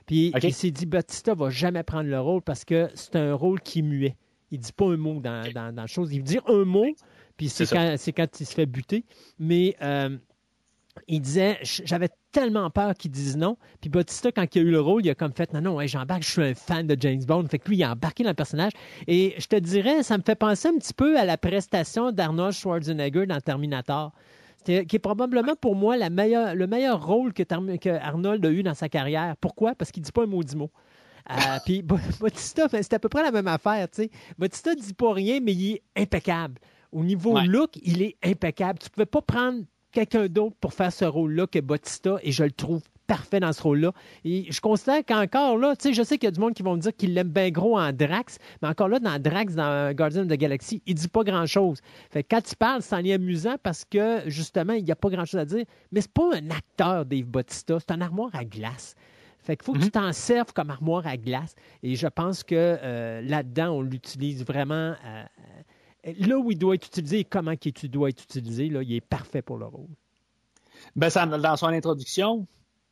[0.07, 3.61] Puis il s'est dit, Bautista va jamais prendre le rôle parce que c'est un rôle
[3.61, 4.15] qui est muet.
[4.49, 6.13] Il dit pas un mot dans, dans, dans la chose.
[6.13, 6.87] Il dit un mot,
[7.35, 9.03] puis c'est quand, c'est quand il se fait buter.
[9.37, 10.17] Mais euh,
[11.09, 13.57] il disait, j'avais tellement peur qu'il dise non.
[13.81, 15.89] Puis Bautista, quand il a eu le rôle, il a comme fait, non, non, hey,
[15.89, 17.45] j'embarque, je suis un fan de James Bond.
[17.47, 18.71] Fait que lui, il a embarqué dans le personnage.
[19.07, 22.53] Et je te dirais, ça me fait penser un petit peu à la prestation d'Arnold
[22.53, 24.13] Schwarzenegger dans Terminator.
[24.65, 27.43] Qui est probablement pour moi la meilleure, le meilleur rôle que,
[27.77, 29.35] que Arnold a eu dans sa carrière.
[29.39, 29.75] Pourquoi?
[29.75, 30.71] Parce qu'il dit pas un maudit mot.
[31.29, 31.33] Euh,
[31.65, 33.87] puis Ba- Bautista, ben, c'est à peu près la même affaire.
[33.89, 34.09] tu sais.
[34.37, 36.55] Bautista dit pas rien, mais il est impeccable.
[36.91, 37.45] Au niveau Ouais.
[37.45, 38.79] look, il est impeccable.
[38.79, 42.51] Tu pouvais pas prendre quelqu'un d'autre pour faire ce rôle-là que Bautista, et je le
[42.51, 43.93] trouve parfait dans ce rôle-là.
[44.25, 46.63] Et je considère qu'encore là, tu sais, je sais qu'il y a du monde qui
[46.63, 49.93] vont me dire qu'il l'aime bien gros en Drax, mais encore là, dans Drax, dans
[49.95, 51.79] Guardian of the Galaxy, il dit pas grand-chose.
[52.11, 55.09] Fait que quand il parle, c'en est amusant parce que, justement, il n'y a pas
[55.09, 55.65] grand-chose à dire.
[55.91, 58.95] Mais c'est pas un acteur, Dave Bautista, c'est un armoire à glace.
[59.39, 61.55] Fait qu'il faut que tu t'en serves comme armoire à glace.
[61.81, 64.73] Et je pense que euh, là-dedans, on l'utilise vraiment
[65.05, 65.23] euh,
[66.05, 68.67] euh, là où il doit être utilisé et comment il doit être utilisé.
[68.67, 69.87] Là, il est parfait pour le rôle.
[70.97, 72.45] Ben, ça, dans son introduction,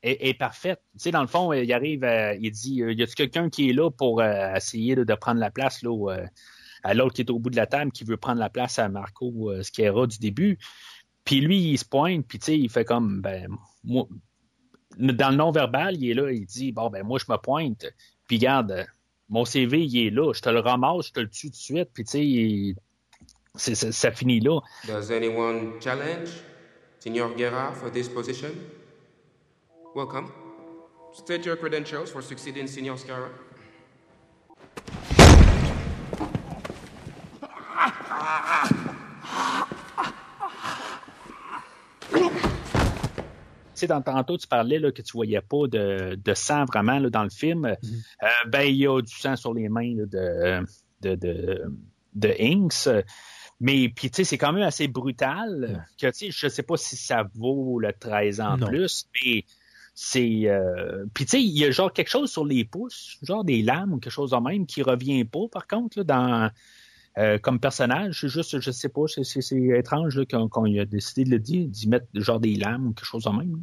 [0.05, 0.81] est, parfaite.
[0.93, 3.69] Tu sais, dans le fond, il arrive, euh, il dit, euh, y a-t-il quelqu'un qui
[3.69, 6.17] est là pour euh, essayer de, prendre la place là,
[6.83, 8.87] à l'autre qui est au bout de la table, qui veut prendre la place à
[8.87, 10.59] Marco euh, du début?
[11.25, 13.49] Puis lui, il se pointe, puis tu sais, il fait comme, ben,
[13.83, 14.07] moi,
[14.97, 17.87] dans le non-verbal, il est là, il dit, bon, ben, moi, je me pointe,
[18.27, 18.83] puis regarde, euh,
[19.29, 21.55] mon CV, il est là, je te le ramasse, je te le tue tout de
[21.55, 22.75] suite, puis tu
[23.55, 24.59] sais, ça finit là.
[24.85, 26.29] Does anyone challenge
[26.99, 28.51] Senor Guerra for this position?
[29.95, 30.29] Welcome.
[31.13, 33.29] State your credentials for succeeding Senor Scarra.
[42.11, 46.97] Tu sais, dans tantôt, tu parlais là, que tu voyais pas de, de sang vraiment
[46.99, 47.65] là, dans le film.
[47.65, 50.65] Euh, ben, il y a du sang sur les mains là, de,
[51.01, 51.61] de, de,
[52.13, 52.87] de Inks.
[53.59, 55.85] Mais puis, tu sais, c'est quand même assez brutal.
[55.99, 58.67] Que, tu sais, je sais pas si ça vaut le 13 ans Non.
[58.67, 59.43] plus, mais
[59.95, 60.41] c'est...
[60.45, 61.05] Euh...
[61.13, 63.93] Puis, tu sais, il y a genre quelque chose sur les pouces, genre des lames
[63.93, 66.51] ou quelque chose de même, qui revient pas, par contre, là, dans...
[67.17, 71.29] euh, comme personnage, c'est juste, je sais pas, c'est, étrange qu'on, qu'on a décidé de
[71.29, 73.57] le dire, d'y mettre genre des lames ou quelque chose de même.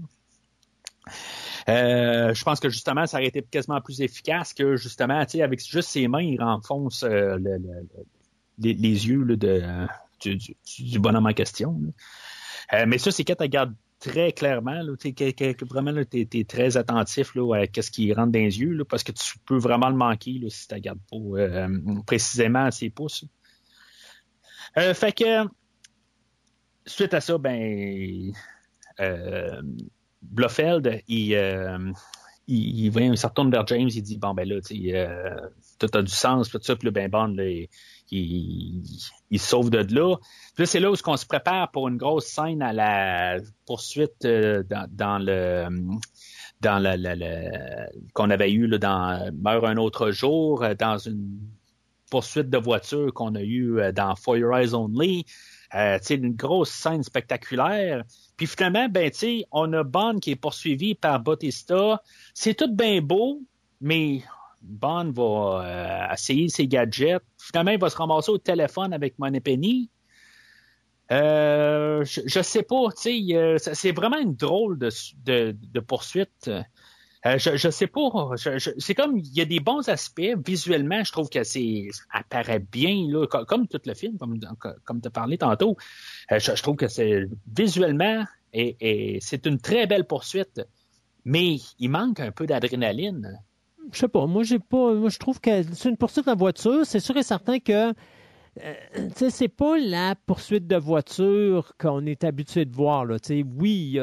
[1.68, 5.42] Euh, je pense que justement, ça aurait été quasiment plus efficace que justement, tu sais,
[5.42, 7.86] avec juste ses mains, il renfonce le- le- le-
[8.58, 9.86] les, yeux de,
[10.24, 11.78] du, bonhomme en question.
[12.86, 17.34] mais ça, c'est quand tu regardes très clairement, là, t'es- vraiment, tu es, très attentif
[17.36, 19.96] là, à ce qui rentre dans les yeux, là, parce que tu peux vraiment le
[19.96, 21.68] manquer là, si tu regardes pas euh,
[22.04, 23.24] précisément ses pouces.
[24.76, 25.46] Euh, fait que,
[26.84, 28.32] suite à ça, ben,
[28.98, 29.62] euh,
[30.20, 31.32] Blofeld, il,
[32.48, 34.92] il, il, il se retourne vers James, il dit bon ben là, tu
[35.78, 37.68] tout du sens, tout ça, puis ben Bond, il,
[38.12, 40.16] il, se sauve de là.
[40.54, 44.62] Puis c'est là où on se prépare pour une grosse scène à la poursuite euh,
[44.90, 45.68] dans, le
[48.14, 51.40] qu'on avait eu dans Meurt un autre jour, euh, dans une
[52.12, 55.24] poursuite de voiture qu'on a eu euh, dans For Your Eyes Only.
[55.74, 58.04] Euh, une grosse scène spectaculaire.
[58.36, 59.10] Puis finalement, ben,
[59.50, 62.02] on a Bond qui est poursuivi par Bautista.
[62.34, 63.40] C'est tout bien beau,
[63.80, 64.22] mais
[64.62, 65.64] Bond va
[66.10, 67.22] euh, essayer ses gadgets.
[67.38, 69.90] Finalement, il va se ramasser au téléphone avec Moneypenny.
[71.10, 76.48] Euh, je, je sais pas, tu sais, c'est vraiment une drôle de, poursuite.
[76.48, 78.30] Euh, je, je sais pas,
[78.78, 81.04] c'est comme il y a des bons aspects visuellement.
[81.04, 84.40] Je trouve que c'est apparaît bien là, co- comme, tout le film, comme
[84.84, 85.76] comme as parlé tantôt.
[86.32, 88.24] Euh, je, trouve que c'est visuellement
[88.54, 90.60] et c'est une très belle poursuite,
[91.24, 93.38] mais il manque un peu d'adrénaline.
[93.90, 94.94] Je sais pas, moi j'ai pas.
[94.94, 96.84] Moi je trouve que c'est une poursuite en voiture.
[96.84, 97.92] C'est sûr et certain que
[98.60, 103.04] euh, c'est pas la poursuite de voiture qu'on est habitué de voir.
[103.04, 103.16] Là.
[103.58, 103.98] Oui,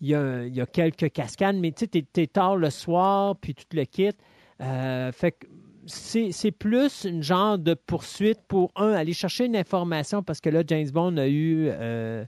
[0.00, 3.76] il y a, y, quelques cascades, mais tu t'es tard le soir, puis tu te
[3.76, 4.18] le quittes.
[4.60, 5.46] Euh, fait que
[5.86, 10.48] c'est, c'est plus une genre de poursuite pour, un, aller chercher une information, parce que
[10.48, 12.24] là, James Bond a eu, euh,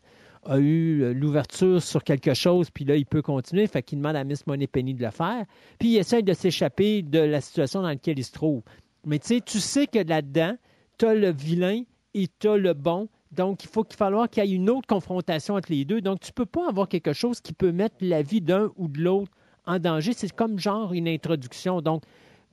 [0.47, 3.67] a eu l'ouverture sur quelque chose, puis là, il peut continuer.
[3.67, 5.45] Fait qu'il demande à Miss Moneypenny de le faire.
[5.79, 8.63] Puis il essaie de s'échapper de la situation dans laquelle il se trouve.
[9.07, 10.57] Mais tu sais, tu sais que là-dedans,
[10.99, 11.83] tu as le vilain
[12.15, 13.09] et tu le bon.
[13.33, 16.01] Donc, il faut qu'il falloir qu'il y ait une autre confrontation entre les deux.
[16.01, 18.87] Donc, tu ne peux pas avoir quelque chose qui peut mettre la vie d'un ou
[18.89, 19.33] de l'autre
[19.67, 20.13] en danger.
[20.13, 21.81] C'est comme genre une introduction.
[21.81, 22.05] Donc,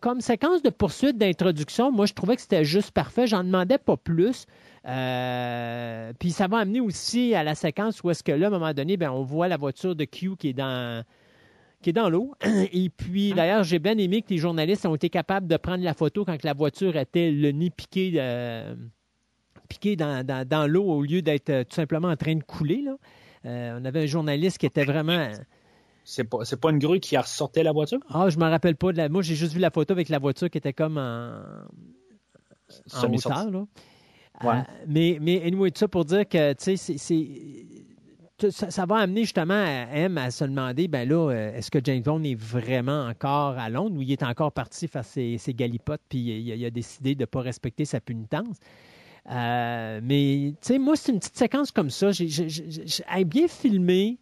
[0.01, 3.27] comme séquence de poursuite d'introduction, moi, je trouvais que c'était juste parfait.
[3.27, 4.45] J'en demandais pas plus.
[4.87, 8.51] Euh, puis ça va amener aussi à la séquence où est-ce que là, à un
[8.51, 11.03] moment donné, ben, on voit la voiture de Q qui est dans
[11.81, 12.33] qui est dans l'eau.
[12.73, 15.93] Et puis, d'ailleurs, j'ai bien aimé que les journalistes ont été capables de prendre la
[15.95, 18.75] photo quand la voiture était le nez piqué, euh,
[19.67, 22.81] piqué dans, dans- dans l'eau au lieu d'être euh, tout simplement en train de couler.
[22.83, 22.95] Là.
[23.45, 25.27] Euh, on avait un journaliste qui était vraiment...
[26.03, 27.99] C'est pas, c'est pas une grue qui a ressorti la voiture?
[28.09, 29.07] Ah, je me rappelle pas de la...
[29.09, 31.41] Moi, j'ai juste vu la photo avec la voiture qui était comme en,
[32.93, 33.51] en hauteur.
[33.51, 33.65] Là.
[34.43, 34.57] Ouais.
[34.59, 38.95] Euh, mais, mais anyway, tout ça pour dire que, tu sais, c'est- Ça, ça va
[38.95, 42.33] amener justement à M à se demander, ben là, euh, est-ce que James Bond est
[42.33, 46.51] vraiment encore à Londres ou il est encore parti faire ses, ses galipotes puis il,
[46.51, 48.57] a- il a décidé de ne pas respecter sa punitance?
[49.29, 52.11] Euh, mais, tu sais, moi, c'est une petite séquence comme ça.
[52.11, 54.17] J'ai, j'ai- bien filmée.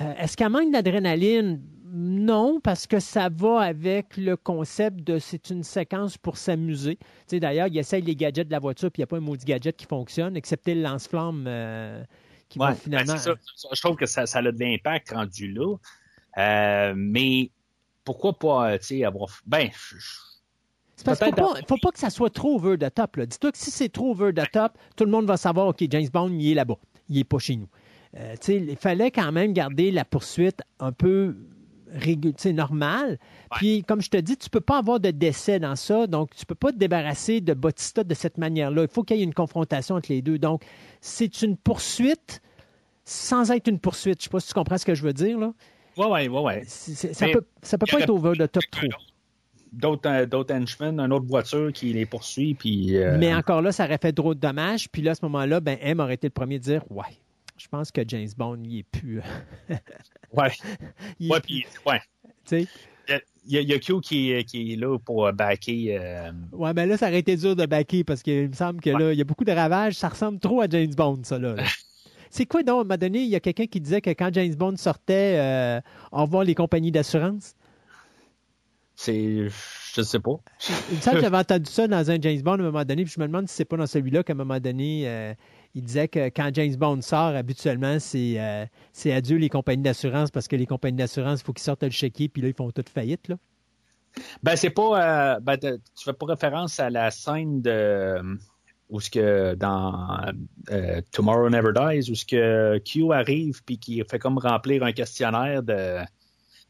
[0.00, 1.60] Euh, est-ce qu'elle manque d'adrénaline?
[1.94, 6.96] Non, parce que ça va avec le concept de c'est une séquence pour s'amuser.
[6.96, 9.18] Tu sais, d'ailleurs, il essaye les gadgets de la voiture, puis il n'y a pas
[9.18, 12.02] un maudit gadget qui fonctionne, excepté le lance-flamme euh,
[12.48, 13.12] qui va finalement.
[13.12, 13.34] ben, ça.
[13.56, 15.76] Ça, Je trouve que ça, ça a de l'impact rendu là.
[16.38, 17.50] Euh, mais
[18.04, 19.28] pourquoi pas, tu sais, avoir.
[19.46, 19.96] Ben, je-
[20.96, 21.34] C'est parce qu'il ne
[21.66, 23.20] faut, pas- que ça soit trop over the top.
[23.20, 26.08] Dis-toi que si c'est trop over the top, tout le monde va savoir, OK, James
[26.12, 26.76] Bond, il est là-bas.
[27.10, 27.68] Il n'est pas chez nous.
[28.18, 31.34] Euh, il fallait quand même garder la poursuite un peu
[32.36, 33.18] sais, normale.
[33.56, 36.06] Puis, comme je te dis, tu ne peux pas avoir de décès dans ça.
[36.06, 38.82] Donc, tu ne peux pas te débarrasser de Bautista de cette manière-là.
[38.82, 40.38] Il faut qu'il y ait une confrontation entre les deux.
[40.38, 40.62] Donc,
[41.00, 42.40] c'est une poursuite
[43.04, 44.20] sans être une poursuite.
[44.20, 45.38] Je ne sais pas si tu comprends ce que je veux dire.
[45.38, 45.52] Là.
[46.44, 46.62] ouais.
[46.66, 48.86] C'est- c'est- ça Mais peut, ça pas être over the top trop.
[49.72, 52.96] D'autres, euh, d'autres henchmen, une autre voiture qui les poursuit, puis.
[52.96, 54.88] euh, Mais encore là, ça aurait fait trop de dommages.
[54.90, 57.04] Puis là, à ce moment-là, ben, M aurait été le premier à dire Ouais,
[57.56, 59.20] je pense que James Bond, il est plus.
[59.20, 59.74] euh,
[60.32, 60.52] Ouais,
[61.20, 62.00] il ouais, puis, ouais.
[62.46, 62.66] tu sais.
[63.44, 65.98] Il y, a, il y a Q qui, est- qui est là pour euh, backer.
[65.98, 68.90] euh, Ouais, ben là, ça aurait été dur de backer parce qu'il me semble que
[68.90, 69.94] là, il y a beaucoup de ravages.
[69.94, 71.54] Ça ressemble trop à James Bond, ça, là.
[71.56, 71.64] là.
[72.30, 72.76] C'est quoi donc?
[72.78, 75.36] À un moment donné, il y a quelqu'un qui disait que quand James Bond sortait,
[75.38, 75.80] euh,
[76.12, 77.54] au revoir les compagnies d'assurance?
[78.94, 79.48] c'est.
[79.94, 80.36] Je sais pas.
[80.90, 83.04] Il me semble que j'avais entendu ça dans un James Bond à un moment donné,
[83.04, 85.34] puis je me demande si c'est pas dans celui-là qu'à un moment donné, euh,
[85.74, 90.30] il disait que quand James Bond sort, habituellement, c'est euh, c'est adieu les compagnies d'assurance
[90.30, 92.70] parce que les compagnies d'assurance, il faut qu'ils sortent le chéquier, puis là, ils font
[92.70, 93.28] toute faillite.
[93.28, 93.36] Là.
[94.42, 95.36] Ben, c'est pas.
[95.36, 98.20] euh, ben, tu fais pas référence à la scène de.
[98.90, 100.20] Où ce que dans
[100.70, 104.92] euh, Tomorrow Never Dies, où ce que Q arrive puis qui fait comme remplir un
[104.92, 106.00] questionnaire de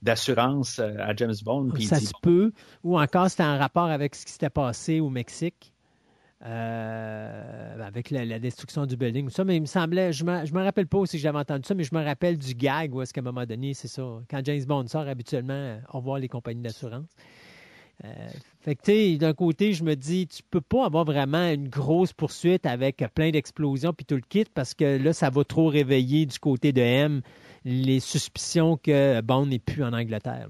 [0.03, 1.71] d'assurance à James Bond.
[1.75, 2.53] Puis ça dit, se peut.
[2.85, 5.72] Ou encore, c'était en rapport avec ce qui s'était passé au Mexique.
[6.45, 9.27] Euh, avec la, destruction du building.
[9.27, 11.63] ou Ça, mais il me semblait, je je me rappelle pas aussi que j'avais entendu
[11.65, 14.03] ça, mais je me rappelle du gag où est-ce un moment donné, c'est ça.
[14.29, 17.09] Quand James Bond sort, habituellement, au revoir les compagnies d'assurance.
[18.05, 18.09] Euh,
[18.61, 21.69] fait que, tu sais, d'un côté, je me dis, tu peux pas avoir vraiment une
[21.69, 25.69] grosse poursuite avec plein d'explosions puis tout le kit parce que là, ça va trop
[25.69, 27.23] réveiller du côté de M
[27.65, 30.49] les suspicions que Bond n'est plus en Angleterre.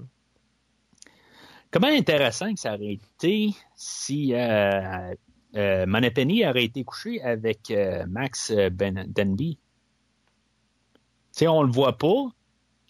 [1.69, 5.13] Comment intéressant que ça aurait été si euh,
[5.55, 5.85] euh,
[6.45, 9.57] aurait été couché avec euh, Max euh, ben, Denby.
[9.57, 10.99] Tu
[11.31, 12.27] sais, on le voit pas.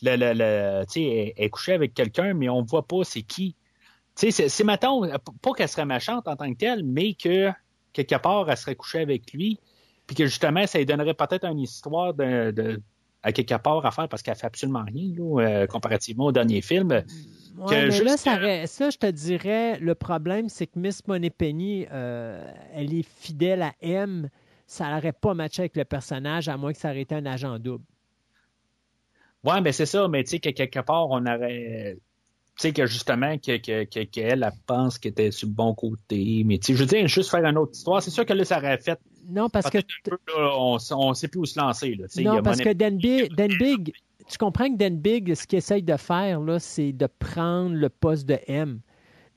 [0.06, 3.56] Elle, est couchée avec quelqu'un, mais on ne voit pas c'est qui.
[4.16, 5.02] C'est- mettons,
[5.42, 7.52] pas qu'elle serait méchante en tant que telle, mais que
[7.94, 9.60] quelque part, elle serait couchée avec lui,
[10.06, 12.82] puis que justement, ça lui donnerait peut-être une histoire de-
[13.24, 16.62] à quelque part à faire parce qu'elle fait absolument rien, là, euh, comparativement au dernier
[16.62, 16.92] film.
[16.92, 17.04] Ouais,
[17.68, 22.46] que mais juste- là, ça, je te dirais, le problème, c'est que Miss Moneypenny, euh,
[22.74, 24.30] elle est fidèle à M.
[24.66, 27.60] Ça n'aurait pas matché avec le personnage, à moins que ça aurait été un agent
[27.60, 27.84] double.
[29.44, 31.98] Ouais, ben c'est ça, mais tu sais que quelque part, on aurait.
[32.56, 35.74] Tu sais que justement, que, que, que- qu'elle, elle pense qu'elle était sur le bon
[35.74, 36.44] côté.
[36.46, 38.46] Mais tu sais, je veux dire, juste faire une autre histoire, c'est sûr que là,
[38.46, 39.00] ça aurait fait.
[39.28, 41.96] Non, parce que, peu, là, on ne sait plus où se lancer.
[41.96, 42.06] Là.
[42.24, 43.94] Non, parce que Dan Big, Dan Big,
[44.30, 47.90] tu comprends que Dan Big, ce qu'il essaye de faire, là, c'est de prendre le
[47.90, 48.80] poste de M.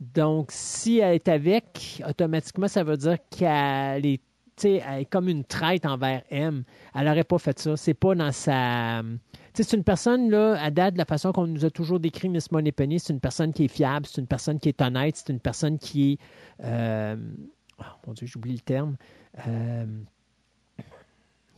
[0.01, 4.23] Donc, si elle est avec, automatiquement, ça veut dire qu'elle est, tu
[4.57, 6.65] sais, elle est comme une traite envers M.
[6.95, 7.77] Elle n'aurait pas fait ça.
[7.79, 9.03] C'est pas dans sa.
[9.63, 12.51] C'est une personne, là, à date, de la façon qu'on nous a toujours décrit Miss
[12.53, 15.41] Moneypenny, c'est une personne qui est fiable, c'est une personne qui est honnête, c'est une
[15.41, 16.19] personne qui est.
[16.65, 17.17] euh,
[17.79, 18.97] oh, mon Dieu, j'oublie le terme.
[19.49, 19.87] Euh,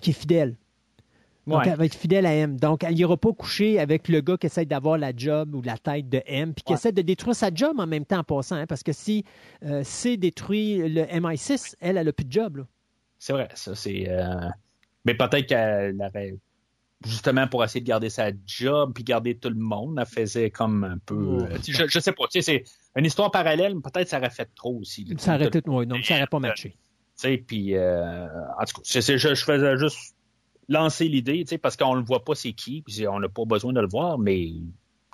[0.00, 0.56] qui est fidèle.
[1.46, 1.70] Donc, Ouais.
[1.70, 2.56] elle va être fidèle à M.
[2.60, 5.78] Donc, elle n'ira pas coucher avec le gars qui essaie d'avoir la job ou la
[5.78, 6.78] tête de M, puis qui Ouais.
[6.78, 8.56] essaie de détruire sa job en même temps en passant.
[8.56, 9.24] hein, parce que si
[9.64, 12.64] euh, C détruit le MI6, elle, elle n'a plus de job.
[13.18, 14.08] C'est vrai, ça, c'est.
[14.08, 14.48] euh,
[15.04, 16.34] Mais peut-être qu'elle aurait.
[17.04, 19.96] Justement pour essayer de garder sa job puis garder tout le monde.
[20.00, 21.14] Elle faisait comme un peu.
[21.44, 22.64] Euh, je, je sais pas, tu sais, c'est
[23.00, 25.04] une histoire parallèle, mais peut-être ça aurait fait trop aussi.
[25.04, 25.14] là.
[25.18, 26.70] Ça aurait, ouais, non, ça aurait pas matché.
[26.70, 26.76] Tu
[27.16, 28.26] sais, puis euh,
[28.60, 30.14] en tout cas, c'est- c'est- je, je faisais juste
[30.68, 33.44] lancer l'idée, tu sais, parce qu'on ne voit pas c'est qui, puis on n'a pas
[33.44, 34.50] besoin de le voir, mais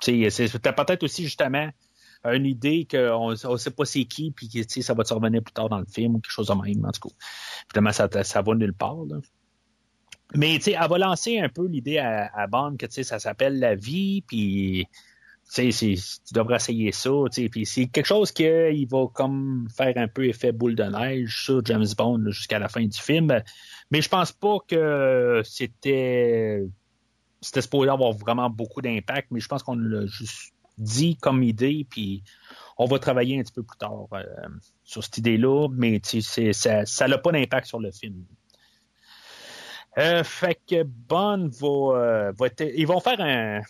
[0.01, 1.69] tu sais, c'est c'était peut-être aussi justement
[2.25, 5.13] une idée qu'on ne sait pas c'est qui, puis que, tu sais, ça va te
[5.13, 7.15] revenir plus tard dans le film ou quelque chose de même, en tout cas.
[7.69, 8.97] Évidemment, ça, ça va nulle part.
[9.07, 9.17] Là.
[10.33, 13.19] Mais tu sais, elle va lancer un peu l'idée à, Bond que tu sais, ça
[13.19, 14.87] s'appelle la vie, puis
[15.53, 19.67] tu sais, tu devrais essayer ça, tu sais, puis c'est quelque chose qu'il va comme
[19.75, 23.31] faire un peu effet boule de neige sur James Bond jusqu'à la fin du film.
[23.91, 26.65] Mais je pense pas que c'était
[27.41, 31.85] c'était supposé avoir vraiment beaucoup d'impact, mais je pense qu'on l'a juste dit comme idée,
[31.89, 32.23] puis
[32.77, 34.25] on va travailler un petit peu plus tard euh,
[34.83, 38.25] sur cette idée-là, mais ça n'a pas d'impact sur le film.
[39.97, 43.61] Euh, fait que Bond va, euh, va ils vont faire un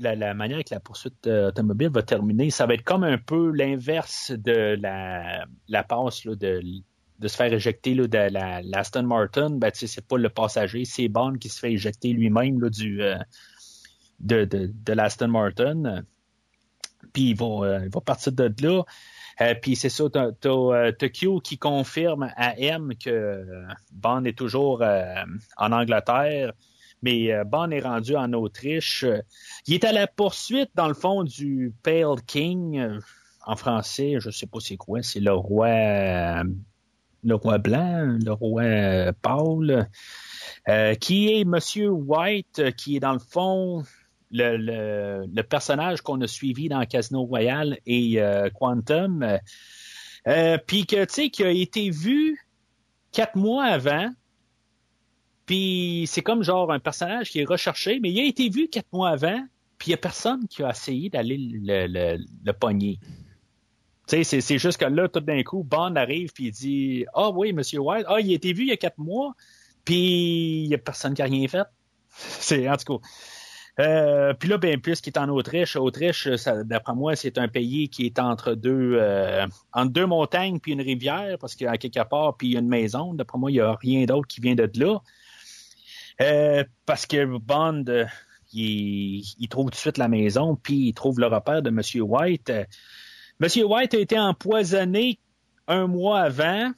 [0.00, 3.18] la, la manière que la poursuite euh, automobile va terminer, ça va être comme un
[3.18, 6.62] peu l'inverse de la, la passe là, de,
[7.18, 9.50] de se faire éjecter là, de la, l'Aston Martin.
[9.50, 13.16] Ben, c'est pas le passager, c'est Bond qui se fait éjecter lui-même du, euh,
[14.20, 16.02] de, de, de l'Aston Martin.
[17.12, 18.82] Puis il va, euh, il va partir de là.
[19.40, 20.92] Euh, puis c'est ça, t'as, euh,
[21.42, 24.82] qui confirme à M que euh, Bond est toujours
[25.56, 26.52] en Angleterre,
[27.02, 29.04] mais Bond est rendu en Autriche.
[29.66, 33.00] Il est à la poursuite, dans le fond, du Pale King.
[33.46, 36.42] en français, je sais pas c'est quoi, c'est le roi
[37.22, 39.86] le roi blanc, le roi Paul,
[41.00, 43.84] qui est Monsieur White, qui est dans le fond
[44.30, 49.38] le, le, personnage qu'on a suivi dans Casino Royale et euh, Quantum, euh,
[50.28, 52.38] euh, puis que tu sais qui a été vu
[53.12, 54.10] quatre mois avant,
[55.46, 58.92] puis c'est comme genre un personnage qui est recherché, mais il a été vu quatre
[58.92, 59.44] mois avant,
[59.78, 63.00] puis il y a personne qui a essayé d'aller le, le, le pogner.
[64.06, 67.78] C'est, juste que là, tout d'un coup, Bond arrive puis il dit Ah oui, Monsieur
[67.78, 69.34] White, ah, il a été vu il y a quatre mois,
[69.84, 71.66] puis il y a personne qui a rien fait.
[72.10, 73.06] C'est en tout cas.
[73.78, 76.28] Euh, puis là, ben, puisqu'il est en Autriche, Autriche,
[76.64, 79.46] d'après moi, c'est un pays qui est entre deux, euh,
[79.86, 82.60] deux montagnes puis une rivière, parce qu'il y a quelque part, puis il y a
[82.60, 83.14] une maison.
[83.14, 84.98] D'après moi, il n'y a rien d'autre qui vient de là.
[86.20, 88.04] Euh, parce que Bond, euh,
[88.52, 92.02] il, il, trouve tout de suite la maison, puis il trouve le repère de Monsieur
[92.02, 92.50] White.
[92.50, 92.64] Euh,
[93.38, 95.18] Monsieur White a été empoisonné
[95.66, 96.72] un mois avant,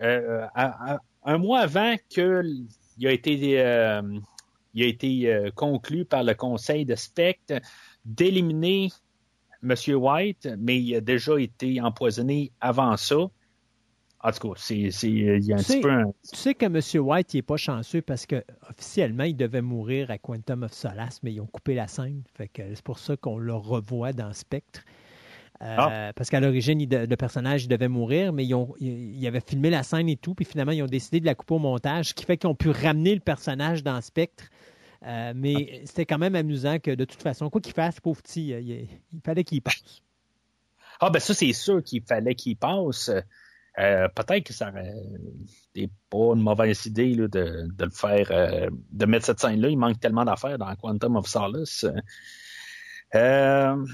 [0.00, 4.02] un mois avant qu'il a été euh,
[4.74, 7.60] il a été euh, conclu par le conseil de Spectre
[8.04, 8.88] d'éliminer
[9.62, 9.74] M.
[9.88, 13.28] White, mais il a déjà été empoisonné avant ça.
[14.22, 16.04] En tout cas, c'est, c'est, il y a un tu petit sais, peu un...
[16.30, 17.06] Tu sais que M.
[17.06, 21.32] White n'est pas chanceux parce que officiellement il devait mourir à Quantum of Solace, mais
[21.32, 22.22] ils ont coupé la scène.
[22.34, 24.82] Fait que c'est pour ça qu'on le revoit dans Spectre.
[25.62, 26.12] Euh, ah.
[26.16, 30.08] Parce qu'à l'origine, le personnage devait mourir, mais ils, ont, ils, avaient filmé la scène
[30.08, 32.38] et tout, puis finalement, ils ont décidé de la couper au montage, ce qui fait
[32.38, 34.44] qu'ils ont pu ramener le personnage dans Spectre.
[35.06, 35.86] Euh, mais ah.
[35.86, 39.20] c'était quand même amusant que de toute façon, quoi qu'il fasse, pauvre petit, il, il
[39.24, 40.02] fallait qu'il passe.
[41.00, 43.10] Ah ben ça, c'est sûr qu'il fallait qu'il passe.
[43.78, 48.68] Euh, peut-être que ça n'est pas une mauvaise idée là, de, de, le faire, euh,
[48.92, 49.68] de mettre cette scène-là.
[49.68, 51.86] Il manque tellement d'affaires dans Quantum of Solace.
[53.14, 53.86] Euh,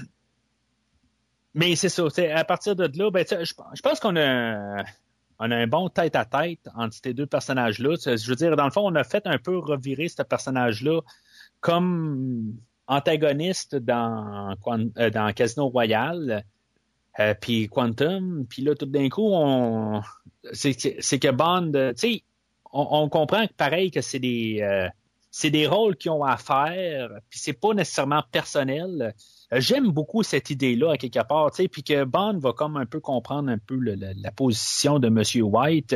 [1.53, 2.03] mais c'est ça.
[2.35, 4.83] À partir de là, ben, je, je pense qu'on a,
[5.39, 7.95] on a un bon tête-à-tête entre ces deux personnages-là.
[8.03, 11.01] Je veux dire, dans le fond, on a fait un peu revirer ce personnage-là
[11.59, 12.55] comme
[12.87, 16.43] antagoniste dans, dans Casino Royale.
[17.19, 20.01] Euh, puis Quantum, puis là, tout d'un coup, on
[20.53, 20.73] c'est
[21.19, 22.23] que Bond, tu sais,
[22.71, 24.87] on, on, comprend que pareil que c'est des euh,
[25.37, 29.13] c'est des rôles qu'ils ont à faire, puis c'est pas nécessairement personnel.
[29.53, 32.75] Euh, J'aime beaucoup cette idée-là à quelque part, tu sais, puis que Bond va comme
[32.75, 35.95] un peu comprendre un peu la, position de Monsieur White.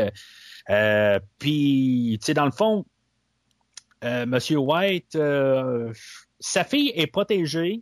[0.69, 2.85] Euh, puis, tu sais, dans le fond,
[4.03, 5.17] euh, Monsieur White,
[6.39, 7.81] sa fille est protégée,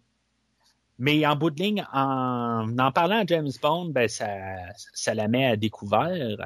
[0.97, 4.29] mais en bout de ligne, en, en parlant à James Bond, ben ça,
[4.93, 6.38] ça la met à découvert.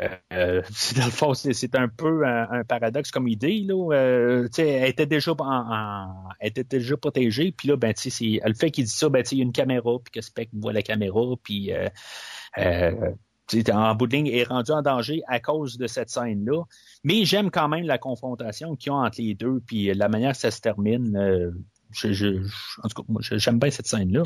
[0.00, 0.62] Euh,
[0.96, 3.64] dans le fond, c'est un peu un, paradoxe comme idée.
[3.66, 3.94] Là.
[3.94, 8.84] Euh, elle était déjà en, elle était déjà protégée, puis là, ben, le fait qu'il
[8.84, 11.72] dit ça, ben, il y a une caméra, puis que Spec voit la caméra, puis
[11.72, 11.88] euh,
[13.72, 16.62] en bout de ligne, est rendu en danger à cause de cette scène-là.
[17.02, 20.38] Mais j'aime quand même la confrontation qu'ils ont entre les deux, puis la manière que
[20.38, 21.52] ça se termine.
[21.90, 22.26] Je, je,
[22.82, 24.22] en tout cas, moi, j'aime bien cette scène-là.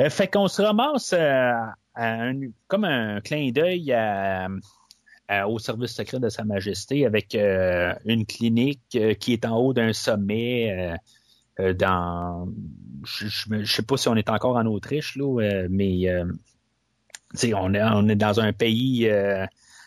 [0.00, 2.32] Euh, fait qu'on se ramasse euh,
[2.68, 3.94] comme un clin d'œil
[5.46, 10.94] au service secret de Sa Majesté avec une clinique qui est en haut d'un sommet
[11.58, 12.48] dans
[13.04, 16.06] je, ne sais pas si on est encore en Autriche là, mais
[17.54, 19.10] on est on est dans un pays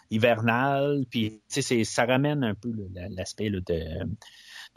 [0.10, 2.74] hivernal puis ça ramène un peu
[3.12, 3.62] l'aspect de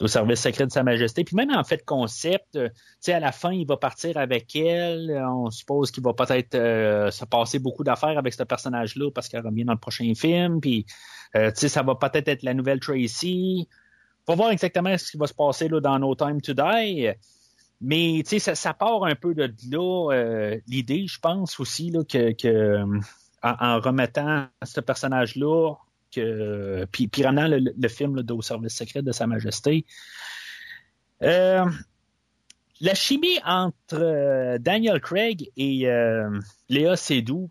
[0.03, 1.23] au service secret de Sa Majesté.
[1.23, 4.55] Puis même en fait concept, euh, tu sais, à la fin, il va partir avec
[4.55, 5.11] elle.
[5.27, 9.45] On suppose qu'il va peut-être euh, se passer beaucoup d'affaires avec ce personnage-là parce qu'elle
[9.45, 10.59] revient dans le prochain film.
[10.61, 10.85] Puis,
[11.35, 13.67] euh, tu sais, ça va peut-être être la nouvelle Tracy.
[14.25, 17.09] Faut voir exactement ce qui va se passer là, dans No Time to Die.
[17.81, 22.31] Mais tu sais, ça, part un peu de là l'idée, je pense aussi là, que,
[22.31, 22.81] que
[23.41, 25.73] en, en, remettant ce personnage-là
[26.91, 29.85] puis, puis ramenant le, film là, au service secret de Sa Majesté.
[31.23, 31.65] Euh,
[32.81, 37.47] la chimie entre euh, Daniel Craig et euh, Léa Seydoux,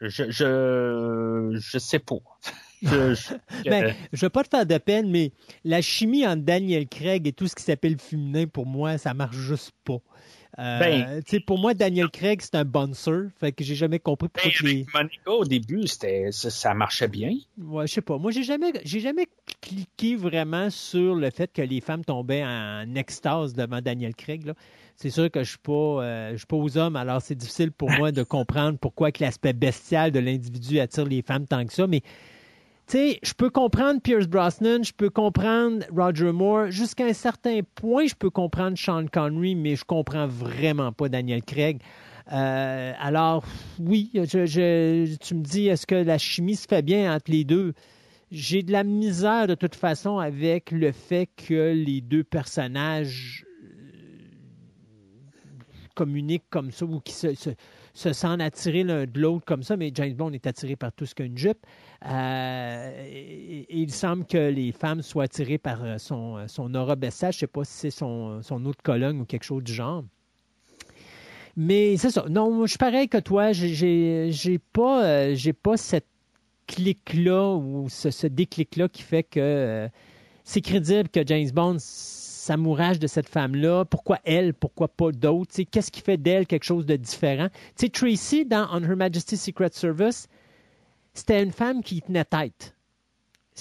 [0.00, 2.18] je, je, je sais pas.
[2.80, 3.34] Je, je,
[3.68, 5.32] ben, je veux pas te faire de peine, mais
[5.64, 9.34] la chimie entre Daniel Craig et tout ce qui s'appelle féminin, pour moi, ça marche
[9.34, 9.98] juste pas.
[10.58, 13.28] Euh, ben, pour moi, Daniel Craig, c'est un bouncer.
[13.38, 14.50] Fait que j'ai jamais compris pourquoi.
[14.62, 17.34] Ben, avec Monica, au début, c'était, ça, marchait bien.
[17.58, 18.18] Ouais, je sais pas.
[18.18, 19.26] Moi, j'ai jamais, j'ai jamais
[19.60, 24.46] cliqué vraiment sur le fait que les femmes tombaient en extase devant Daniel Craig.
[24.46, 24.54] Là.
[24.96, 27.70] C'est sûr que je suis pas, euh, je suis pas aux hommes, alors c'est difficile
[27.70, 31.72] pour moi de comprendre pourquoi que l'aspect bestial de l'individu attire les femmes tant que
[31.72, 31.86] ça.
[31.86, 32.02] Mais
[32.88, 37.60] tu sais, je peux comprendre Pierce Brosnan, je peux comprendre Roger Moore, jusqu'à un certain
[37.74, 41.82] point, je peux comprendre Sean Connery, mais je comprends vraiment pas Daniel Craig.
[42.32, 43.44] Euh, alors,
[43.78, 47.74] oui, je, tu me dis, est-ce que la chimie se fait bien entre les deux?
[48.30, 53.68] J'ai de la misère de toute façon avec le fait que les deux personnages euh,
[55.94, 57.50] communiquent comme ça ou qui se, se,
[57.98, 61.04] se sentent attirés l'un de l'autre comme ça, mais James Bond est attiré par tout
[61.04, 61.58] ce qu'une jupe.
[62.06, 67.32] Euh, il semble que les femmes soient attirées par euh, son, euh, son aura bestiale.
[67.32, 70.04] Je ne sais pas si c'est son, son autre colonne ou quelque chose du genre.
[71.56, 72.24] Mais c'est ça.
[72.30, 73.50] Non, je suis pareil que toi.
[73.50, 76.06] J'ai, j'ai pas, j'ai pas cette
[76.68, 79.88] clic-là ou ce, déclic-là qui fait que
[80.44, 81.78] c'est crédible que James Bond
[82.48, 83.84] s'amourage de cette femme-là?
[83.84, 84.54] Pourquoi elle?
[84.54, 85.62] Pourquoi pas d'autres?
[85.70, 87.48] Qu'est-ce qui fait d'elle quelque chose de différent?
[87.92, 90.28] Tracy, dans On Her Majesty's Secret Service,
[91.14, 92.74] c'était une femme qui tenait tête.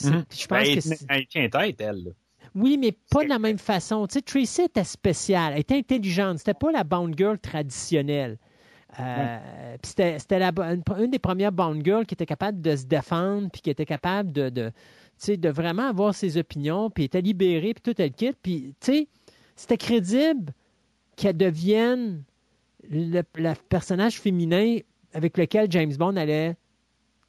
[0.04, 0.26] Mhm.
[0.30, 2.14] Je pense ben, que elle tient tête, elle.
[2.56, 4.08] Oui, mais pas de la même façon.
[4.08, 6.40] Tu sais, Tracy était spéciale, elle était intelligente.
[6.40, 8.38] C'était pas la Bond Girl traditionnelle.
[9.00, 13.70] Euh, C'était une, des premières Bond Girls qui était capable de se défendre, puis qui
[13.70, 14.72] était capable de, de,
[15.26, 18.38] de vraiment avoir ses opinions, puis était libérée, puis tout elle quitte.
[18.42, 19.08] Puis, tu sais,
[19.56, 20.54] c'était crédible
[21.16, 22.24] qu'elle devienne
[22.90, 24.78] le, le, personnage féminin
[25.14, 26.56] avec lequel James Bond allait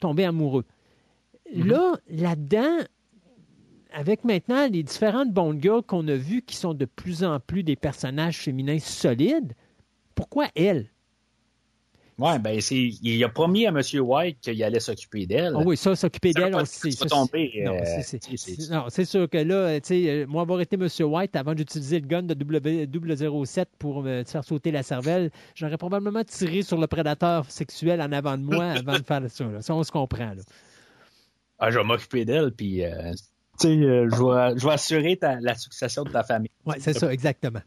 [0.00, 0.64] tomber amoureux.
[1.54, 1.66] Mhm.
[1.66, 2.78] Là, là-dedans,
[3.92, 7.62] avec maintenant les différentes Bond Girls qu'on a vues qui sont de plus en plus
[7.62, 9.54] des personnages féminins solides,
[10.14, 10.90] pourquoi elle?
[12.18, 13.80] Oui, ben c'est, il a promis à M.
[14.00, 15.52] White qu'il allait s'occuper d'elle.
[15.54, 16.90] Ah oui, ça, s'occuper d'elle aussi.
[16.90, 20.88] Ça, tomber, non, c'est, sûr que là, tu sais, euh, moi, avoir été M.
[21.06, 26.24] White avant d'utiliser le gun de W007 pour me faire sauter la cervelle, j'aurais probablement
[26.24, 29.44] tiré sur le prédateur sexuel en avant de moi avant de faire ça.
[29.60, 30.34] Ça, on se comprend.
[30.34, 30.42] Là.
[31.60, 33.12] Ah, je vais m'occuper d'elle, puis euh,
[33.60, 36.50] tu sais, euh, je, vais, je vais assurer la succession de ta famille.
[36.66, 37.62] Oui, c'est ça, exactement.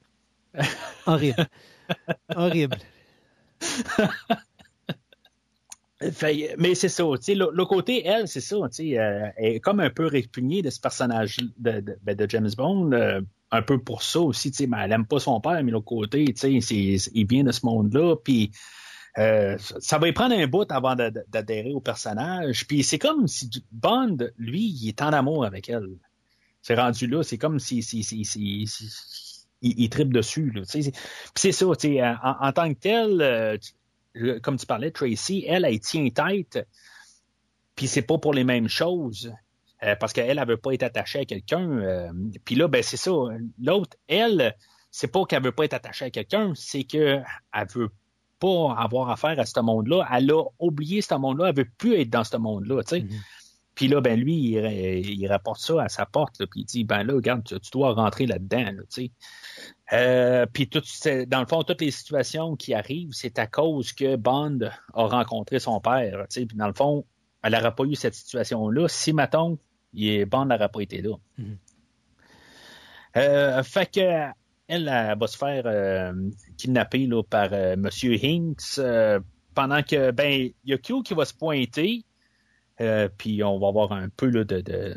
[1.06, 1.48] Horrible.
[2.36, 2.78] Horrible.
[6.58, 9.90] mais c'est ça, tu le, côté, elle, c'est ça, tu euh, elle est comme un
[9.90, 14.20] peu répugnée de ce personnage de, de, ben, James Bond, euh, un peu pour ça
[14.20, 17.28] aussi, tu sais, mais elle aime pas son père, mais l'autre côté, tu sais, il
[17.28, 18.52] vient de ce monde-là, puis
[19.18, 23.50] euh, ça va y prendre un bout avant d'adhérer au personnage, puis c'est comme si
[23.72, 25.98] Bond, lui, il est en amour avec elle.
[26.62, 28.66] C'est rendu là, c'est comme si, si, si, si,
[29.62, 33.60] il, tripe dessus, c'est ça, sais, en, tant que tel,
[34.42, 36.68] comme tu parlais, Tracy, elle, elle tient tête,
[37.76, 39.32] puis c'est pas pour les mêmes choses.
[39.84, 41.68] Euh, parce qu'elle, elle veut pas être attachée à quelqu'un.
[41.68, 42.12] Euh,
[42.46, 43.12] puis là, ben c'est ça.
[43.60, 44.56] L'autre, elle,
[44.92, 47.26] c'est pas qu'elle veut pas être attachée à quelqu'un, c'est qu'elle
[47.74, 47.90] veut
[48.40, 50.08] pas avoir affaire à ce monde-là.
[50.14, 53.06] Elle a oublié ce monde-là, elle veut plus être dans ce monde-là, sais.
[53.82, 57.16] Puis là, ben lui, il, rapporte ça à sa porte, puis il dit, ben là,
[57.16, 59.11] regarde, tu, dois rentrer là-dedans, tu sais.
[59.92, 60.84] Euh, puis tout,
[61.26, 64.60] dans le fond, toutes les situations qui arrivent, c'est à cause que Bond
[64.93, 66.27] a rencontré son père.
[66.30, 67.06] Puis dans le fond,
[67.42, 69.58] elle n'aurait pas eu cette situation-là si, mettons,
[69.95, 71.16] Bond n'aurait pas été là.
[71.40, 71.58] Mm-hmm.
[73.18, 74.27] Euh, fait que
[74.68, 74.85] elle,
[75.19, 76.14] va se faire euh,
[76.56, 77.90] kidnapper là, par M.
[77.90, 78.80] Hinks
[79.56, 82.06] pendant que ben il y a Q qui va se pointer.
[82.82, 84.95] Euh, puis on va avoir un peu de, de,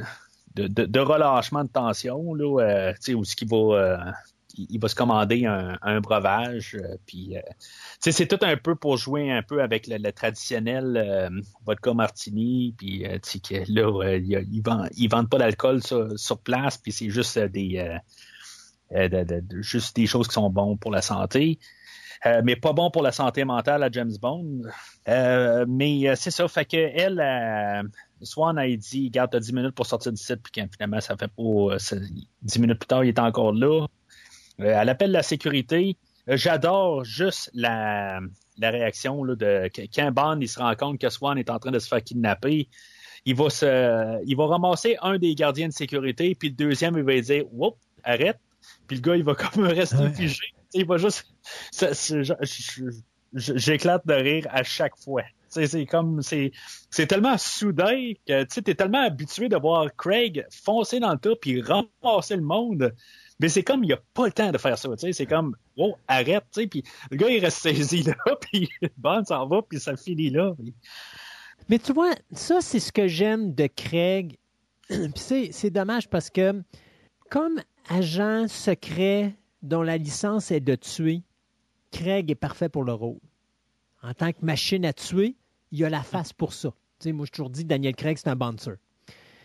[0.57, 3.99] de, relâchement de tension, là, euh, où ce qui va, euh,
[4.57, 6.79] il va se commander un, un breuvage,
[8.01, 11.31] c'est tout un peu pour jouer un peu avec le, traditionnel
[11.67, 17.39] vodka martini, puis là, il vendent, ils vendent pas d'alcool sur, place, puis c'est juste
[19.61, 21.59] juste des choses qui sont bonnes pour la santé.
[22.27, 24.63] Euh, mais pas bon pour la santé mentale à James Bond.
[25.09, 27.89] Euh, mais euh, c'est ça, fait que elle,
[28.23, 31.17] Swan a dit, garde, t'as 10 minutes pour sortir du site, puis quand finalement, ça
[31.17, 31.97] fait pas euh, ça-
[32.43, 33.87] 10 minutes plus tard, il est encore là.
[34.59, 35.97] Elle appelle la sécurité.
[36.27, 38.21] J'adore juste la,
[38.59, 41.71] la réaction là, de quand Bond il se rend compte que Swan est en train
[41.71, 42.69] de se faire kidnapper.
[43.27, 47.03] Il va se, il va ramasser un des gardiens de sécurité, puis le deuxième, il
[47.05, 48.39] va dire, Whoop, arrête.
[48.87, 50.13] Puis le gars, il va comme rester Ouais.
[50.13, 50.45] figé.
[50.75, 51.27] Il va juste.
[53.35, 55.23] J'éclate de rire à chaque fois.
[55.49, 56.53] C'est comme c'est
[57.09, 61.63] tellement soudain que tu es tellement habitué de voir Craig foncer dans le tas puis
[61.63, 62.95] ramasser le monde.
[63.41, 64.89] Mais c'est comme il a pas le temps de faire ça.
[64.97, 66.45] C'est comme oh arrête.
[66.57, 70.55] le gars il reste saisi là puis Bond s'en va puis ça finit là.
[71.69, 74.37] Mais tu vois, ça, c'est ce que j'aime de Craig.
[75.17, 76.63] C'est dommage parce que,
[77.31, 79.35] comme agent secret
[79.65, 81.23] dont la licence est de tuer,
[81.91, 83.19] Craig est parfait pour le rôle.
[84.03, 85.37] En tant que machine à tuer,
[85.73, 86.73] il a la face pour ça.
[87.07, 88.75] Moi, je toujours dit Daniel Craig, c'est un bouncer.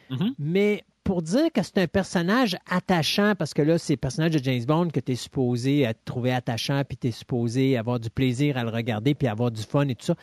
[0.10, 0.34] Mhm.
[0.38, 4.44] Mais pour dire que c'est un personnage attachant, parce que là, c'est le personnage de
[4.44, 8.10] James Bond que tu es supposé à trouver attachant, puis tu es supposé avoir du
[8.10, 10.16] plaisir à le regarder, puis avoir du fun et tout ça.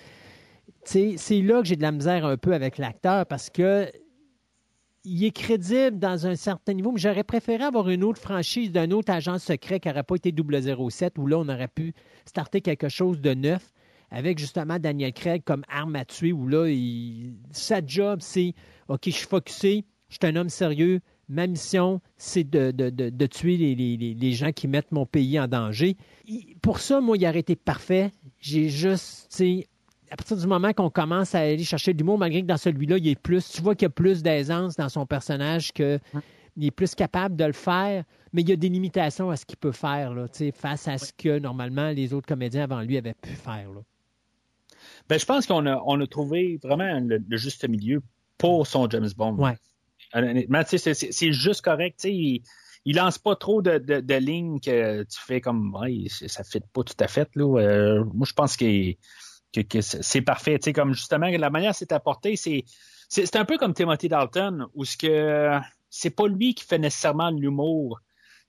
[0.84, 3.90] C'est là que j'ai de la misère un peu avec l'acteur parce que
[5.06, 8.90] il est crédible dans un certain niveau, mais j'aurais préféré avoir une autre franchise d'un
[8.90, 11.94] autre agent secret qui n'aurait pas été 007, où là, on aurait pu
[12.26, 13.72] starter quelque chose de neuf
[14.10, 16.66] avec justement Daniel Craig comme arme à tuer, où là,
[17.52, 18.54] sa job, c'est
[18.88, 24.32] OK, je suis focusé, je suis un homme sérieux, ma mission, c'est de, tuer les,
[24.32, 25.96] gens qui mettent mon pays en danger.
[26.62, 28.10] Pour ça, moi, il aurait été parfait.
[28.40, 29.64] J'ai juste, tu
[30.10, 32.98] à partir du moment qu'on commence à aller chercher de l'humour, malgré que dans celui-là,
[32.98, 35.98] il est plus, tu vois qu'il y a plus d'aisance dans son personnage, que
[36.56, 39.44] il est plus capable de le faire, mais il y a des limitations à ce
[39.44, 43.14] qu'il peut faire, là, face à ce que normalement les autres comédiens avant lui avaient
[43.14, 43.70] pu faire.
[43.72, 43.80] Là.
[45.08, 48.02] Ben, je pense qu'on a, on a trouvé vraiment le, le juste milieu
[48.38, 49.36] pour son James Bond.
[49.36, 49.56] Ouais.
[50.14, 52.04] Honnêtement, c'est- juste correct.
[52.04, 52.42] Il,
[52.84, 56.60] il lance pas trop de, de, de lignes que tu fais comme ouais, ça ne
[56.72, 57.28] pas tout à fait.
[57.34, 57.58] Là.
[57.60, 58.96] Euh, moi, je pense qu'il-
[59.80, 60.58] c'est parfait.
[60.58, 62.64] Tu sais, comme justement, la manière c'est apporté, c'est
[63.08, 65.58] c'est un peu comme Timothy Dalton, où ce que
[65.90, 68.00] c'est pas lui qui fait nécessairement l'humour.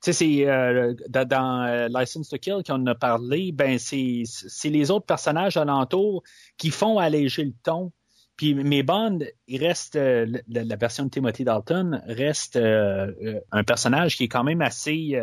[0.03, 4.69] Tu sais, c'est euh, dans, euh, License to Kill qu'on a parlé, ben c'est c'est
[4.69, 6.23] les autres personnages alentour
[6.57, 7.91] qui font alléger le ton.
[8.35, 14.17] Puis mes Bond, il reste euh, la, la version de Timothy Dalton reste un personnage
[14.17, 15.19] qui est quand même assez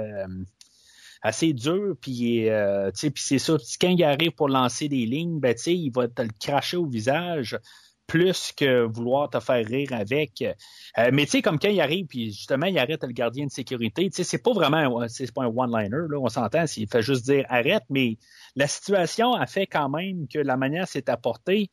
[1.25, 1.97] assez dur.
[2.01, 3.57] Puis euh, tu sais, puis c'est ça.
[3.81, 6.77] Quand il arrive pour lancer des lignes, ben tu sais, il va te le cracher
[6.77, 7.59] au visage
[8.07, 10.43] plus que vouloir te faire rire avec.
[10.43, 13.51] Euh, mais tu sais, comme quand il arrive, puis justement, il arrête le gardien de
[13.51, 16.87] sécurité, tu sais, c'est pas vraiment, un- c'est pas un one-liner, là, on s'entend, s'il
[16.87, 18.19] fait juste dire arrête, mais
[18.57, 21.71] la situation a fait quand même que la manière c'est apporté,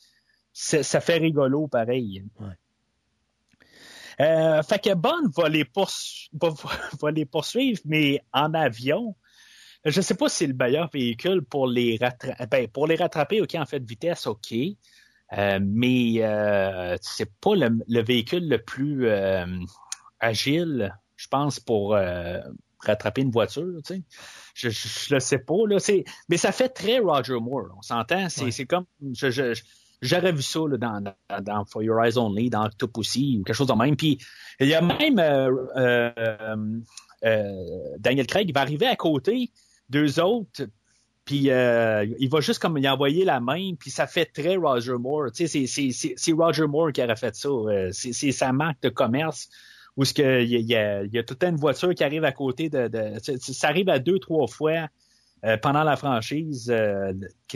[0.53, 2.23] ça fait rigolo pareil.
[2.39, 2.55] Ouais.
[4.21, 6.53] Euh, fait que Bond va les, poursu- va,
[7.01, 9.15] va les poursuivre, mais en avion.
[9.85, 12.45] Je sais pas si c'est le meilleur véhicule pour les rattraper.
[12.49, 14.53] Ben, pour les rattraper, OK, en fait, vitesse, OK.
[15.37, 19.45] Euh, mais euh, c'est pas le, le véhicule le plus euh,
[20.19, 21.95] agile, je pense, pour
[22.79, 23.77] rattraper une voiture.
[23.85, 24.03] Tu sais.
[24.53, 25.55] Je, je, je le sais pas.
[25.67, 25.77] Là,
[26.29, 27.67] mais ça fait très Roger Moore.
[27.67, 28.27] là, on s'entend.
[28.29, 28.65] C'est, Ouais.
[28.65, 29.53] comme je,
[30.01, 33.55] j'aurais vu ça là, dans, dans, dans For Your Eyes Only, dans Octopussy ou quelque
[33.55, 33.95] chose de même.
[33.95, 34.17] Puis
[34.59, 35.15] il y a même
[37.99, 39.51] Daniel Craig il va arriver à côté
[39.91, 40.63] d'eux autres.
[41.25, 44.97] Puis euh, il va juste comme y envoyer la main, puis ça fait très Roger
[44.97, 45.31] Moore.
[45.31, 47.49] Tu sais, c'est, Roger Moore qui aurait fait ça.
[47.49, 49.47] Euh, c'est, sa marque de commerce
[49.97, 52.31] où ce que il y a, il y a, toute une voiture qui arrive à
[52.31, 52.89] côté de,
[53.19, 54.87] ça arrive à deux trois fois
[55.43, 57.13] euh, pendant la franchise euh,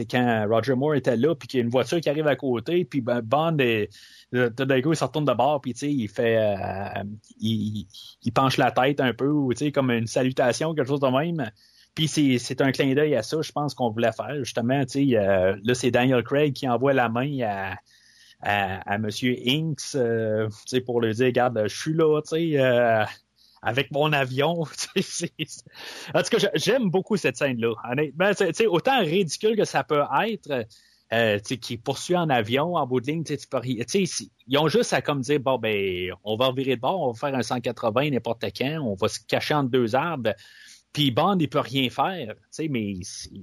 [0.10, 2.84] quand Roger Moore était là puis qu'il y a une voiture qui arrive à côté
[2.84, 3.90] puis ben, Bond est
[4.34, 7.04] tout d'un coup il se retourne de bord puis il fait euh,
[7.40, 7.88] il,
[8.24, 11.50] il penche la tête un peu ou comme une salutation quelque chose de même
[11.96, 15.18] puis c'est, un clin d'œil à ça je pense qu'on voulait faire justement tu sais
[15.18, 17.76] euh, là c'est Daniel Craig qui envoie la main à
[18.42, 22.36] à, à Monsieur Inks euh, tu sais, pour lui dire regarde je suis là tu
[22.36, 23.04] sais euh,
[23.62, 29.00] avec mon avion en tout cas j'aime beaucoup cette scène là honnêtement tu sais, autant
[29.00, 30.68] ridicule que ça peut être
[31.14, 34.68] euh, tu sais, qui poursuit en avion, en bout de ligne, tu peux ils ont
[34.68, 37.44] juste à comme dire, bon, ben, on va revirer de bord, on va faire un
[37.44, 40.34] 180 n'importe quand, on va se cacher entre deux arbres,
[40.96, 42.94] puis Bond, il peut rien faire, tu sais, mais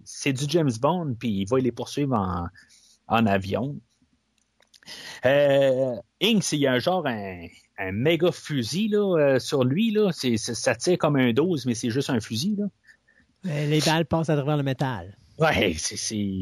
[0.04, 2.46] c'est- du James Bond, puis il va les poursuivre en,
[3.08, 3.78] en avion.
[5.26, 7.46] Euh, Inks, il y a un genre un,
[7.78, 10.10] un méga fusil là, euh, sur lui, là.
[10.12, 12.56] Ça tire comme un 12, mais c'est juste un fusil.
[12.58, 12.66] Là.
[13.44, 15.16] Mais les balles passent à travers le métal.
[15.38, 16.40] Ouais, c'est.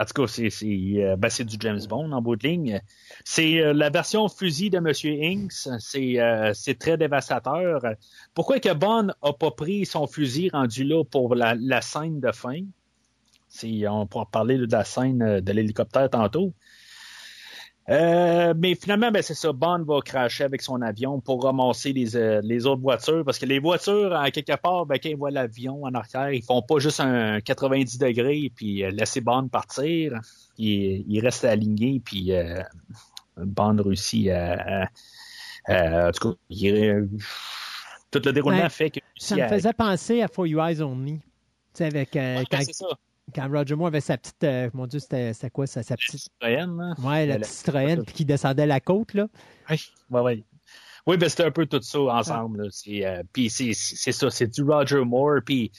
[0.00, 2.80] En tout cas, euh, ben, c'est du James Bond en bout de ligne.
[3.26, 5.68] C'est euh, la version fusil de Monsieur Inks.
[5.78, 7.82] C'est, euh, c'est très dévastateur.
[8.32, 12.62] Pourquoi que Bond a pas pris son fusil rendu là pour la, scène de fin?
[13.48, 16.54] C'est, on pourra parler de la scène de l'hélicoptère tantôt.
[17.90, 19.52] Euh, mais finalement, ben, c'est ça.
[19.52, 23.24] Bond va cracher avec son avion pour ramasser les, euh, les autres voitures.
[23.24, 26.42] Parce que les voitures, à quelque part, ben, quand ils voient l'avion en arrière, ils
[26.42, 30.20] font pas juste un 90 degrés puis euh, laisser Bond partir.
[30.56, 32.62] Ils, ils restent alignés puis euh,
[33.36, 34.82] Bond réussit à.
[34.84, 34.88] à-
[35.66, 37.08] à- en tout cas, il-
[38.10, 38.68] tout le déroulement Ouais.
[38.70, 39.00] fait que.
[39.16, 41.14] Ça me faisait penser à For You Eyes Only.
[41.14, 41.20] Tu
[41.74, 42.64] sais, avec Ouais, quand, ben.
[43.34, 44.44] Quand Roger Moore avait sa petite.
[44.44, 46.20] euh, mon Dieu, c'était quoi ça, sa petite.
[46.20, 46.94] Citroën, là.
[46.98, 49.26] Ouais, la la- petite Citroën, puis qui descendait la côte, là.
[49.70, 50.44] Oui, ouais, ouais.
[51.06, 52.68] Oui, ben c'était un peu tout ça ensemble.
[52.88, 55.72] euh, puis c'est, ça, c'est du Roger Moore, puis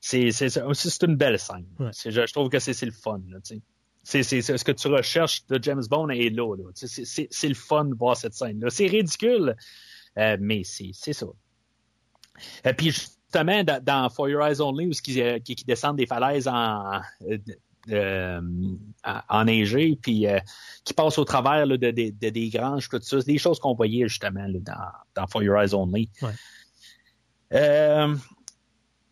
[0.00, 0.28] c'est,
[1.02, 1.66] une belle scène.
[1.78, 1.90] Ouais.
[2.04, 3.20] Je, je trouve que c'est, le fun.
[3.28, 3.38] Là,
[4.04, 6.54] c'est, ce que tu recherches de James Bond est là.
[6.56, 6.64] là.
[6.74, 8.68] C'est, le fun de voir cette scène-là.
[8.70, 9.56] C'est ridicule,
[10.18, 11.26] euh, mais c'est, c'est ça.
[12.64, 12.94] Et puis
[13.32, 16.48] justement, dans, dans For Your Eyes Only, où qui, euh, qui, qui descendent des falaises
[16.48, 17.00] en,
[17.30, 17.38] euh,
[17.90, 18.40] euh,
[19.04, 20.38] en- enneigées, puis euh,
[20.84, 23.20] qui passent au travers là, de, de- de- des granges, tout ça.
[23.20, 26.08] C'est des choses qu'on voyait justement là, dans, dans For Your Eyes Only.
[26.22, 26.30] Ouais.
[27.54, 28.14] Euh,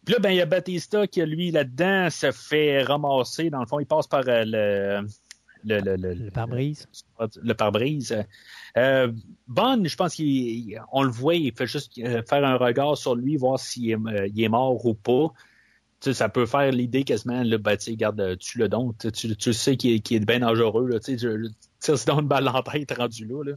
[0.05, 3.51] puis là, ben, il y a Batista qui, lui, là-dedans, se fait ramasser.
[3.51, 5.07] Dans le fond, il passe par le,
[5.67, 6.87] le, le, le, Le pare-brise.
[7.43, 8.25] le pare-brise.
[8.77, 9.13] Euh,
[9.49, 13.37] Bond, je pense qu'on le voit, il fait juste euh, faire un regard sur lui,
[13.37, 15.33] voir s'il est, euh, il est mort ou pas.
[16.01, 18.93] Tu sais, ça peut faire l'idée quasiment, là, ben, tu sais, garde, tu le donnes,
[18.99, 21.29] tu, tu, tu sais qu'il est, bien dangereux, là, tu sais,
[21.81, 23.53] tire dans une balle en tête rendu là, là.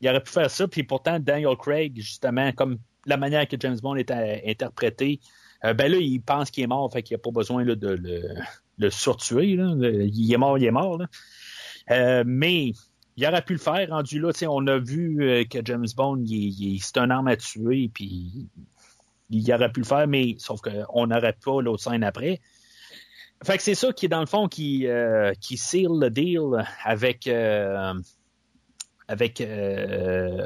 [0.00, 3.78] Il aurait pu faire ça, puis pourtant, Daniel Craig, justement, comme la manière que James
[3.80, 5.20] Bond est euh, interprété,
[5.64, 7.74] euh, ben là, il pense qu'il est mort, fait qu'il n'y a pas besoin là,
[7.74, 8.34] de le,
[8.78, 11.00] le surtuer, Il est mort, il est mort.
[11.90, 12.72] Euh, mais
[13.16, 14.30] il aurait pu le faire rendu là.
[14.48, 16.24] On a vu euh, que James Bond,
[16.80, 18.48] c'est un arme à tuer, puis
[19.30, 22.40] il aurait pu le faire, mais sauf qu'on n'aurait pas l'autre scène après.
[23.44, 27.92] Fait que c'est ça qui dans le fond qui, euh, seal le deal avec euh,
[29.06, 29.46] avec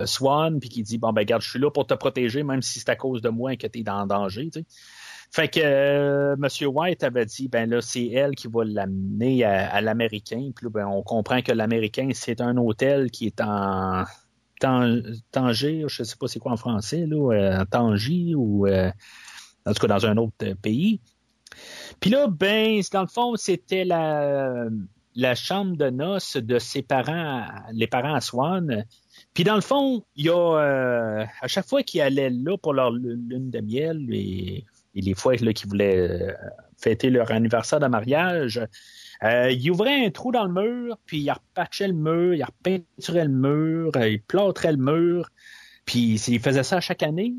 [0.07, 2.81] Swan, puis qui dit bon ben regarde, je suis là pour te protéger, même si
[2.81, 4.51] c'est à cause de moi que tu es dans le danger.
[4.51, 4.67] tu sais.
[5.31, 6.69] Fait que euh, M.
[6.69, 10.51] White avait dit ben là, c'est elle qui va l'amener à, l'Américain.
[10.55, 14.05] Puis ben, on comprend que l'Américain, c'est un hôtel qui est en
[14.61, 18.91] Tan- Tanger, je sais pas c'est quoi en français, là, euh, Tangy ou euh,
[19.67, 21.01] en tout cas dans un autre pays.
[22.01, 24.69] Puis là, ben, dans le fond, c'était la,
[25.35, 28.85] chambre de noces de ses parents, les parents à Swan.
[29.35, 32.93] Puis dans le fond, il y a à chaque fois qu'ils allaient là pour leur
[32.93, 34.65] lune de miel et,
[34.99, 36.33] et les fois là, qu'ils voulaient euh,
[36.77, 38.61] fêter leur anniversaire de mariage,
[39.23, 43.25] euh, il ouvrait un trou dans le mur, puis il repatchait le mur, il repeinturait
[43.25, 45.29] le mur, euh, il plâtrait le mur,
[45.85, 47.35] puis il faisait ça chaque année.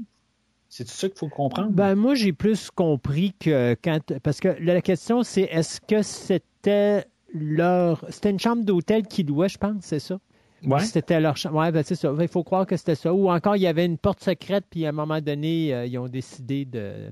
[0.69, 1.71] C'est tout ça qu'il faut comprendre?
[1.71, 3.99] Ben, moi, j'ai plus compris que quand.
[4.21, 8.05] Parce que la question, c'est est-ce que c'était leur.
[8.09, 10.19] C'était une chambre d'hôtel qu'ils louaient, je pense, c'est ça?
[10.65, 10.79] ouais.
[10.81, 11.59] C'était leur chambre.
[11.59, 12.13] Ouais, ben, c'est ça.
[12.19, 13.13] Il faut croire que c'était ça.
[13.13, 15.97] Ou encore, il y avait une porte secrète, puis à un moment donné, euh, ils
[15.97, 17.11] ont décidé de,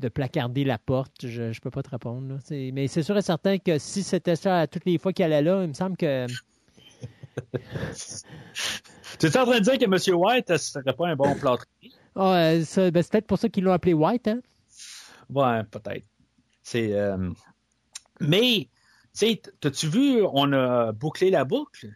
[0.00, 1.26] de placarder la porte.
[1.26, 2.28] Je ne peux pas te répondre.
[2.28, 2.38] là.
[2.44, 5.24] C'est- Mais c'est sûr et certain que si c'était ça à toutes les fois qu'il
[5.24, 6.26] allait là, il me semble que.
[9.18, 10.16] Tu es en train de dire que M.
[10.18, 11.92] White, ce serait pas un bon plâtrier?
[12.16, 14.40] Ah, euh, ça- ben, c'est peut-être pour ça qu'ils l'ont appelé White, hein?
[15.28, 16.04] Ouais, peut-être.
[16.62, 16.92] C'est.
[16.92, 17.30] euh,
[18.20, 18.70] Mais, tu
[19.12, 21.88] sais, t'as-tu vu, on a bouclé la boucle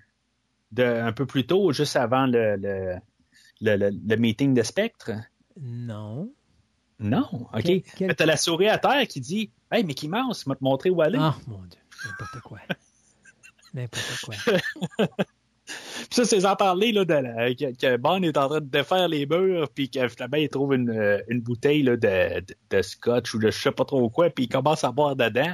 [0.73, 2.97] de, un peu plus tôt, juste avant le, le,
[3.61, 5.11] le, le- le meeting de Spectre?
[5.61, 6.33] Non.
[7.01, 7.63] Non, OK.
[7.63, 10.55] Quel- quel- Mais t'as la souris à terre qui dit Hey, mais qui Mouse, m'a
[10.55, 11.19] te montrer où aller.
[11.21, 11.81] Ah, mon Dieu.
[12.07, 12.59] N'importe quoi.
[13.75, 14.35] N'importe quoi.
[15.67, 18.67] Puis ça, c'est en parler là, de la- que, que Bond est en train de
[18.67, 22.83] défaire les murs, puis que finalement, il trouve une, une bouteille là, de, de, de
[22.83, 25.53] scotch ou de je sais pas trop quoi, puis il commence à boire dedans.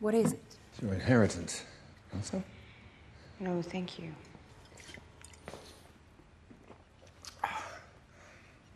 [0.00, 0.40] What is it?
[1.30, 1.64] It's your inheritance.
[2.14, 2.42] Also?
[3.38, 4.12] No, thank you.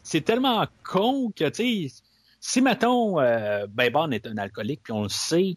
[0.03, 2.03] c'est tellement con que, tu sais,
[2.39, 5.57] si, mettons, euh, ben Bond est un alcoolique, puis on le sait,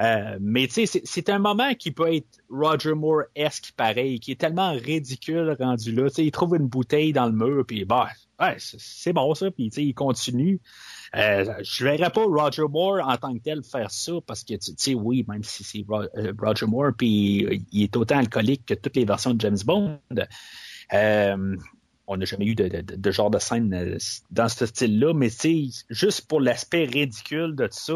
[0.00, 4.40] euh, mais tu sais, c'est un moment qui peut être Roger Moore-esque pareil, qui est
[4.40, 6.08] tellement ridicule rendu là.
[6.08, 8.08] Tu sais, il trouve une bouteille dans le mur, puis bah,
[8.40, 10.60] ouais, c'est bon ça, puis tu sais, il continue.
[11.16, 14.74] Euh, je verrais pas Roger Moore en tant que tel faire ça parce que tu
[14.76, 18.94] sais oui même si c'est euh, Roger Moore puis il est autant alcoolique que toutes
[18.94, 19.98] les versions de James Bond
[20.92, 21.56] euh,
[22.06, 23.98] on n'a jamais eu de, genre de scène euh,
[24.30, 25.28] dans ce style-là, mais
[25.90, 27.94] juste pour l'aspect ridicule de tout ça,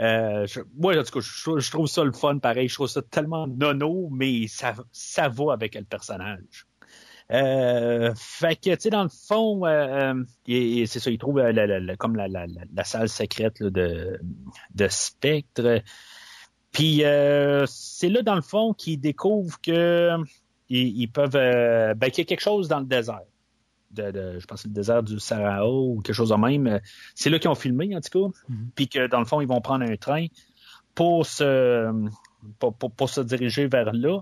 [0.00, 2.68] euh, moi, en tout cas, je, trouve ça le fun, pareil.
[2.68, 6.66] Je trouve ça tellement nono, mais ça, ça va avec le personnage.
[7.30, 10.14] Euh, fait que, tu sais, dans le fond, euh,
[10.48, 14.18] euh c'est ça, il trouve la, la, comme la, la, salle secrète là, de,
[14.74, 15.82] de Spectre.
[16.72, 20.16] Puis euh, c'est là, dans le fond, qu'il découvre que
[20.70, 21.36] ils, peuvent.
[21.36, 23.22] Euh, ben, qu'il y a quelque chose dans le désert.
[23.90, 26.78] De, je pense que le désert du Sahara ou quelque chose de même.
[27.14, 28.38] C'est là qu'ils ont filmé, en tout cas.
[28.74, 30.26] Puis que, dans le fond, ils vont prendre un train
[30.94, 31.90] pour se,
[32.58, 34.20] pour, pour, se diriger vers là.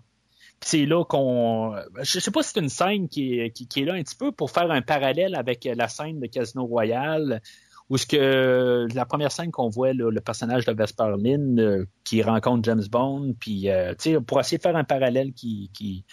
[0.63, 1.77] C'est là qu'on.
[2.03, 4.33] Je sais pas si c'est une scène qui est, qui, est là un petit peu
[4.33, 7.41] pour faire un parallèle avec la scène de Casino Royale,
[7.89, 12.23] où ce que la première scène qu'on voit le personnage de Vesper Lynn euh, qui
[12.23, 13.95] rencontre James Bond, puis euh,
[14.27, 16.05] pour essayer de faire un parallèle qui, qui,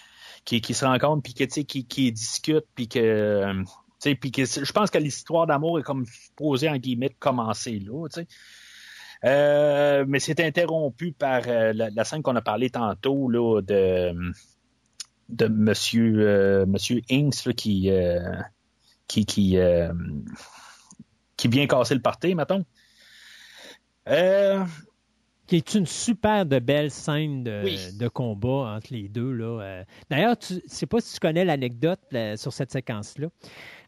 [0.45, 3.63] qui, se rencontrent puis que, qui, qui discutent puis que euh,
[4.19, 6.05] puis que je pense que l'histoire d'amour est comme
[6.35, 8.07] posée en guillemets de commencer là.
[9.26, 14.14] Euh, mais c'est interrompu par euh, la, scène qu'on a parlé tantôt là, de,
[15.30, 17.90] de Monsieur, euh, Monsieur Inks là, qui,
[19.08, 19.58] qui, qui,
[21.38, 22.66] qui vient casser le party, mettons.
[25.48, 29.32] Qui est une super de belle scène de, combat entre les deux.
[29.32, 29.85] Là.
[30.10, 32.02] D'ailleurs, tu ne sais pas si tu connais l'anecdote
[32.35, 33.27] sur cette séquence-là.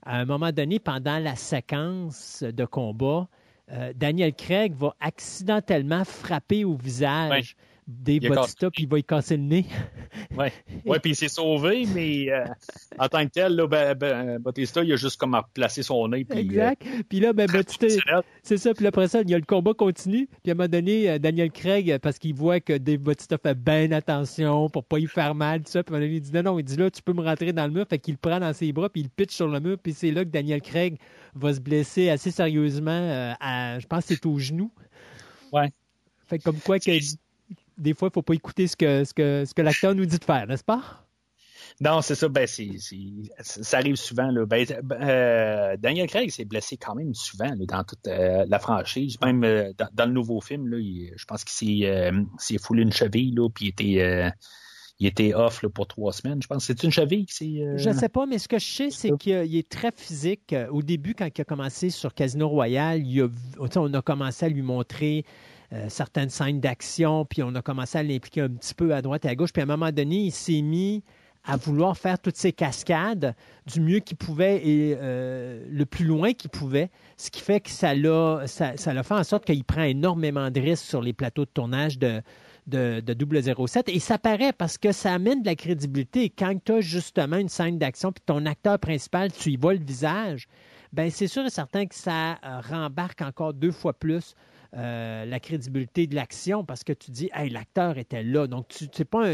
[0.06, 3.28] À un moment donné, pendant la séquence de combat,
[3.72, 7.56] euh, Daniel Craig va accidentellement frapper au visage
[7.88, 9.66] des Bautista, puis il va y casser le nez.
[10.38, 10.48] Oui,
[10.86, 12.46] ouais, puis il s'est sauvé, mais euh,
[12.98, 16.24] en tant que tel, là, ben, ben, Bautista, il a juste comme replacé son nez.
[16.24, 16.84] Puis, exact.
[16.86, 17.88] Euh, puis là, ben, Bautista,
[18.42, 18.74] c'est ça.
[18.74, 20.28] Puis après ça, il y a le combat continue.
[20.42, 23.56] Puis à un moment donné, euh, Daniel Craig, parce qu'il voit que Dave Bautista fait
[23.56, 25.84] bien attention pour pas y faire mal, tout ça.
[25.84, 27.22] Puis à un moment donné, il dit non, non, il dit là, tu peux me
[27.22, 27.86] rentrer dans le mur.
[27.90, 29.78] Fait qu'il le prend dans ses bras, puis il pitch sur le mur.
[29.78, 30.98] Puis c'est là que Daniel Craig
[31.36, 33.36] va se blesser assez sérieusement.
[33.40, 34.72] à, je pense que c'est au genou.
[35.52, 35.72] Ouais.
[36.28, 36.92] Fait comme quoi que
[37.78, 40.06] des fois, il ne faut pas écouter ce que, ce que, ce que l'acteur nous
[40.06, 41.06] dit de faire, n'est-ce pas?
[41.82, 42.30] Non, c'est ça.
[42.30, 42.70] Ben, c'est,
[43.40, 44.32] ça arrive souvent.
[44.32, 44.45] Là.
[44.45, 49.18] Ben, euh, Daniel Craig s'est blessé quand même souvent dans toute euh, la franchise.
[49.22, 51.86] Même euh, dans, le nouveau film, là, je pense qu'il
[52.38, 54.32] s'est, foulé une cheville, là, puis il était,
[55.00, 56.42] il était off là, pour trois semaines.
[56.42, 56.64] Je pense.
[56.64, 59.56] C'est une cheville qui Je ne sais pas, mais ce que je sais, c'est qu'il
[59.56, 60.56] est très physique.
[60.72, 63.04] Au début, quand il a commencé sur Casino Royale,
[63.60, 65.26] on a commencé à lui montrer
[65.76, 69.26] euh, certaines scènes d'action, puis on a commencé à l'impliquer un petit peu à droite
[69.26, 69.52] et à gauche.
[69.52, 71.04] Puis à un moment donné, il s'est mis
[71.44, 73.36] à vouloir faire toutes ces cascades
[73.68, 77.70] du mieux qu'il pouvait et euh, le plus loin qu'il pouvait, ce qui fait que
[77.70, 82.00] ça l'a, fait en sorte qu'il prend énormément de risques sur les plateaux de tournage
[82.00, 82.22] de,
[82.68, 83.90] de, de 007.
[83.90, 86.30] Et ça paraît parce que ça amène de la crédibilité.
[86.30, 89.84] Quand tu as justement une scène d'action, puis ton acteur principal, tu y vois le
[89.84, 90.48] visage,
[90.94, 94.36] ben c'est sûr et certain que ça euh, rembarque encore deux fois plus
[94.76, 98.45] euh, la crédibilité de l'action parce que tu dis, hey, l'acteur était là.
[98.45, 99.26] Donc, tu n'es pas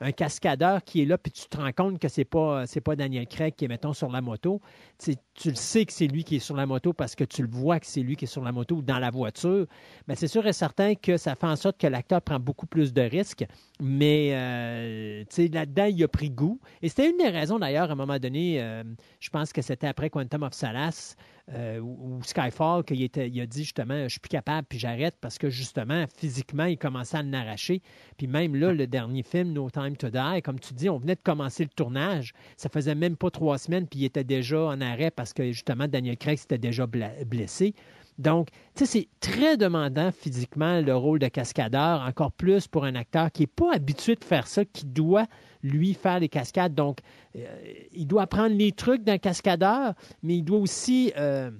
[0.00, 2.94] un, cascadeur qui est là, puis tu te rends compte que c'est pas, c'est pas
[2.94, 4.60] Daniel Craig qui est, mettons, sur la moto.
[5.02, 5.16] Tu,
[5.46, 7.80] le sais que c'est lui qui est sur la moto parce que tu le vois
[7.80, 9.66] que c'est lui qui est sur la moto ou dans la voiture.
[10.06, 12.92] Mais c'est sûr et certain que ça fait en sorte que l'acteur prend beaucoup plus
[12.92, 13.44] de risques.
[13.80, 16.60] Mais, euh, là-dedans, il a pris goût.
[16.82, 18.84] Et c'était une des raisons, d'ailleurs, à un moment donné, euh,
[19.18, 21.16] je pense que c'était après Quantum of Solace,
[21.52, 25.36] euh, ou Skyfall qu'il il a dit justement je suis plus capable puis j'arrête parce
[25.36, 27.82] que justement physiquement il commençait à en arracher
[28.16, 31.16] puis même là le dernier film No Time to Die comme tu dis on venait
[31.16, 32.32] de commencer le tournage.
[32.56, 35.86] Ça faisait même pas trois semaines puis il était déjà en arrêt parce que justement
[35.86, 37.74] Daniel Craig s'était déjà blessé
[38.18, 42.94] donc, tu sais, c'est très demandant physiquement le rôle de cascadeur, encore plus pour un
[42.94, 45.26] acteur qui n'est pas habitué de faire ça, qui doit,
[45.62, 46.74] lui, faire les cascades.
[46.74, 46.98] Donc,
[47.36, 47.44] euh,
[47.92, 51.50] il doit apprendre les trucs d'un cascadeur, mais il doit aussi euh,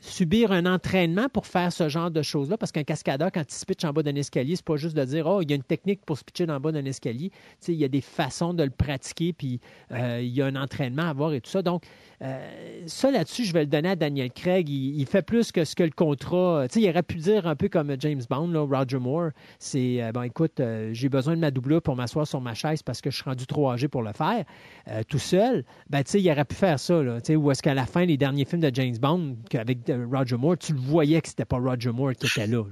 [0.00, 3.64] subir un entraînement pour faire ce genre de choses-là, parce qu'un cascadeur, quand il se
[3.64, 5.62] pitch en bas d'un escalier, c'est pas juste de dire Oh, il y a une
[5.62, 7.30] technique pour se pitcher en bas d'un escalier.
[7.66, 9.60] Il y a des façons de le pratiquer, puis
[9.92, 11.62] euh, il y a un entraînement à avoir et tout ça.
[11.62, 11.84] Donc,
[12.22, 14.68] euh, ça là-dessus, je vais le donner à Daniel Craig.
[14.68, 16.66] Il, fait plus que ce que le contrat.
[16.70, 19.30] Sais, il aurait pu dire un peu comme James Bond, là, Roger Moore.
[19.58, 22.82] C'est euh, bon, écoute, euh, j'ai besoin de ma doublure pour m'asseoir sur ma chaise
[22.82, 24.44] parce que je suis rendu trop âgé pour le faire
[24.88, 25.64] euh, tout seul.
[25.90, 27.18] Ben, il aurait pu faire ça, là.
[27.28, 29.77] Ou est-ce qu'à la fin, les derniers films de James Bond, avec
[30.10, 32.64] Roger Moore, tu le voyais que c'était pas Roger Moore qui était là.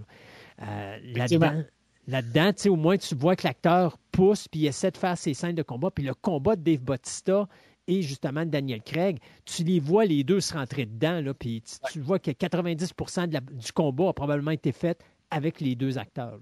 [0.63, 1.65] Euh, là-dedans,
[2.09, 5.17] là-dedans, tu sais, au moins, tu vois que l'acteur pousse puis il essaie de faire
[5.19, 5.91] ses scènes de combat.
[5.91, 7.49] Puis le combat de Dave Bautista
[7.89, 11.63] et justement de Daniel Craig, tu les vois les deux se rentrer dedans, là, puis
[11.63, 12.93] tu, tu vois que 90
[13.29, 16.39] de la- du combat a probablement été fait avec les deux acteurs.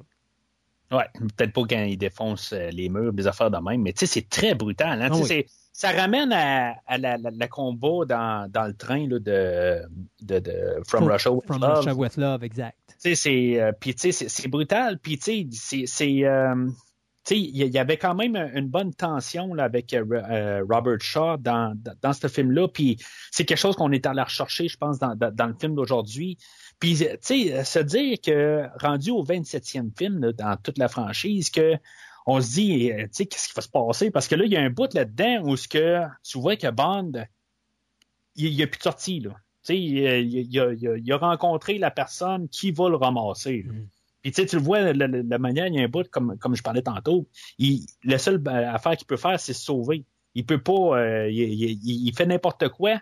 [0.90, 0.98] là.
[0.98, 1.04] Ouais,
[1.36, 4.06] peut-être pas quand ils défoncent euh, les murs, des affaires de même, mais tu sais,
[4.06, 5.00] c'est très brutal.
[5.02, 5.08] Hein?
[5.10, 5.44] Ah oui.
[5.76, 9.82] Ça ramène à, à la, la- la combat dans, dans le train là, de,
[10.22, 10.52] de, de
[10.86, 11.76] From Russia with From Love.
[11.78, 12.78] Russia with Love, exact.
[12.86, 16.68] Tu sais, c'est euh, puis tu sais, c'est- brutal puis tu sais c'est euh,
[17.30, 21.38] il y, y avait quand même une bonne tension là, avec euh, euh, Robert Shaw
[21.38, 22.98] dans, dans, dans ce film là puis
[23.32, 26.38] c'est quelque chose qu'on est allé rechercher je pense dans, dans, dans le film d'aujourd'hui
[26.78, 31.50] puis tu sais se dire que rendu au 27e film là, dans toute la franchise
[31.50, 31.74] que
[32.26, 34.10] on se dit euh, tu sais qu'est-ce qui va se passer?
[34.10, 36.70] Parce que là il y a un bout là-dedans où ce que tu vois que
[36.70, 37.12] Bond
[38.36, 39.30] il n'y a plus de sortie là
[39.64, 42.90] tu sais, il, il- il a, il a- il a rencontré la personne qui va
[42.90, 43.64] le ramasser.
[43.66, 43.72] là.
[43.72, 43.86] Mm.
[44.20, 46.38] Puis tu sais, tu le vois, la, la- manière, il y a un bout, comme,
[46.38, 47.26] comme je parlais tantôt,
[47.58, 50.04] il, la seule euh, affaire qu'il peut faire, c'est se sauver.
[50.34, 53.00] Il peut pas, euh, il, fait n'importe quoi,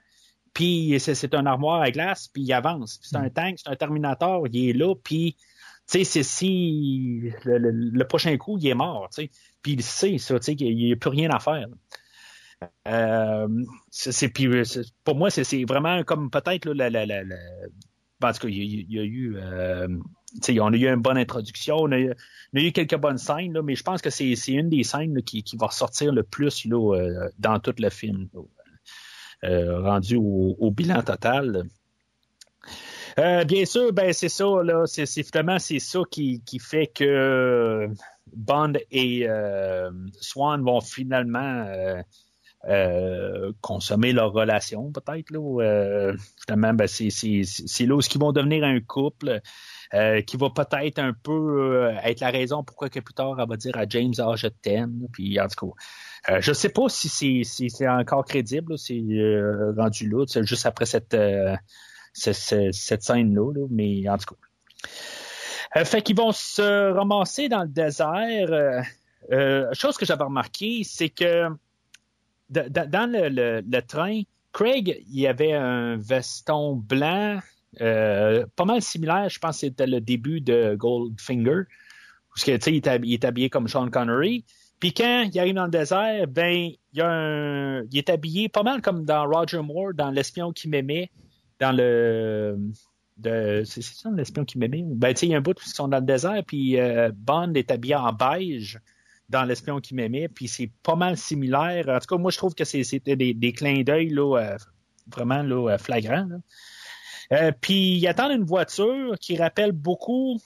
[0.53, 2.99] puis c'est, un armoire à glace, puis il avance.
[2.99, 5.37] Puis c'est un tank, c'est un Terminator, il est là, puis
[5.93, 9.31] si le, prochain coup, il est mort, tu sais.
[9.63, 10.17] Puis il sait
[10.57, 11.67] qu'il n'y a plus rien à faire.
[12.89, 13.49] Euh,
[14.35, 14.65] puis, euh,
[15.05, 19.89] pour moi, c'est, vraiment comme peut-être là, y a, eu, euh,
[20.61, 23.75] on a eu une bonne introduction, on a eu, a eu quelques bonnes scènes, mais
[23.75, 26.67] je pense que c'est, une des scènes qui, va ressortir le plus
[27.39, 28.29] dans tout le film,
[29.43, 31.65] rendu au bilan total.
[33.19, 37.05] Euh, bien sûr, ben c'est ça, là, c'est, finalement c'est ça qui, qui fait que
[37.05, 37.89] euh,
[38.35, 42.01] Bond et euh, Swan vont finalement euh,
[42.69, 45.31] euh, consommer leur relation, peut-être.
[45.31, 46.13] Là,
[46.45, 49.41] finalement, ben, c'est, c'est, là où ils vont devenir un couple
[49.95, 53.57] euh, qui va peut-être un peu être la raison pourquoi que plus tard, elle va
[53.57, 55.07] dire à James, ah, je t'aime.
[55.13, 59.03] Puis, en tout cas, euh, je sais pas si c'est, si c'est encore crédible, c'est
[59.77, 61.15] rendu là, juste après cette,
[62.13, 64.91] ce- ce- cette scène-là, là, mais en tout cas.
[65.81, 68.53] Euh, fait qu'ils vont se ramasser dans le désert.
[68.53, 68.83] Euh,
[69.31, 71.49] euh, chose que j'avais remarqué, c'est que
[72.51, 77.39] dans le, train, Craig, il avait un veston blanc,
[77.81, 81.63] euh, pas mal similaire, je pense que c'était le début de Goldfinger,
[82.35, 84.45] parce que il est hab- il est habillé comme Sean Connery.
[84.81, 87.83] Puis quand il arrive dans le désert, ben, il, a un...
[87.85, 91.11] il est habillé pas mal comme dans Roger Moore, dans L'espion qui m'aimait,
[91.61, 92.59] dans le.
[93.65, 94.83] C'est ça, l'espion qui m'aimait?
[94.85, 96.79] Ben, tu sais, il y a un bout où ils sont dans le désert, puis
[96.79, 98.81] euh, Bond est habillé en beige
[99.29, 101.89] dans l'espion qui m'aimait, puis c'est pas mal similaire.
[101.89, 104.57] En tout cas, moi, je trouve que c'était des, clins d'œil là, euh,
[105.07, 106.29] vraiment là, euh, flagrants.
[107.61, 110.39] puis ils attendent une voiture qui rappelle beaucoup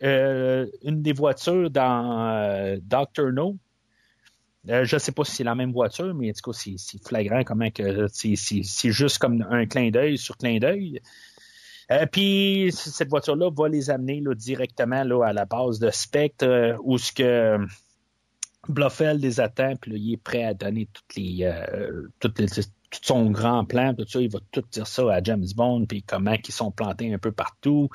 [0.00, 3.56] une des voitures dans Doctor No.
[4.68, 7.44] Euh, je sais pas si c'est la même voiture, mais en tout cas, c'est flagrant
[7.44, 11.00] comment que c'est- c'est juste comme un clin d'œil sur clin d'œil.
[11.90, 16.98] Euh, puis cette voiture-là va les amener directement à la base de Spectre, euh, où
[16.98, 17.58] ce que
[18.68, 20.86] Bluffel les attend, puis il est prêt à donner
[21.18, 22.32] euh, tout
[23.02, 26.36] son grand plan, tout ça, il va tout dire ça à James Bond, puis comment
[26.46, 27.88] ils sont plantés un peu partout.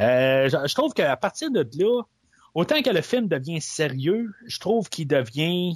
[0.00, 2.02] Euh, je, je trouve qu'à partir de là,
[2.54, 5.74] autant que le film devient sérieux, je trouve qu'il devient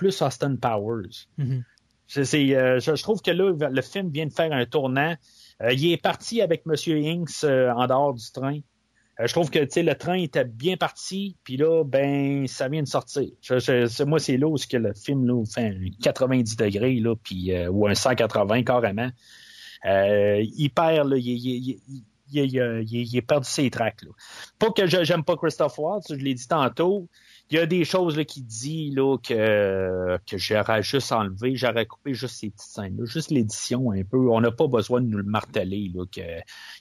[0.00, 1.26] plus Austin Powers.
[1.36, 1.62] Mhm.
[2.16, 5.14] Euh, je, je trouve que là, le film vient de faire un tournant.
[5.62, 6.74] Euh, il est parti avec M.
[7.04, 8.58] Hinks euh, en dehors du train.
[9.20, 12.88] Euh, je trouve que le train était bien parti, puis là, ben, ça vient de
[12.88, 13.28] sortir.
[13.42, 16.56] Je- je- c'est- moi, c'est là où ce que le film là, fait un 90
[16.56, 19.10] degrés, là, puis, ou un 180 carrément.
[19.84, 24.02] Il perd, là, il, il, il, il, il, il- il- il a perdu ses tracks.
[24.02, 24.10] Là.
[24.58, 27.08] Pas que je- j'aime pas Christophe Waltz, je l'ai dit tantôt.
[27.52, 31.84] Il y a des choses là, qu'il dit là, que, que j'aurais juste enlevé, j'aurais
[31.84, 34.30] coupé juste ces petites scènes-là, juste l'édition un peu.
[34.30, 36.20] On n'a pas besoin de nous le marteler, là, que,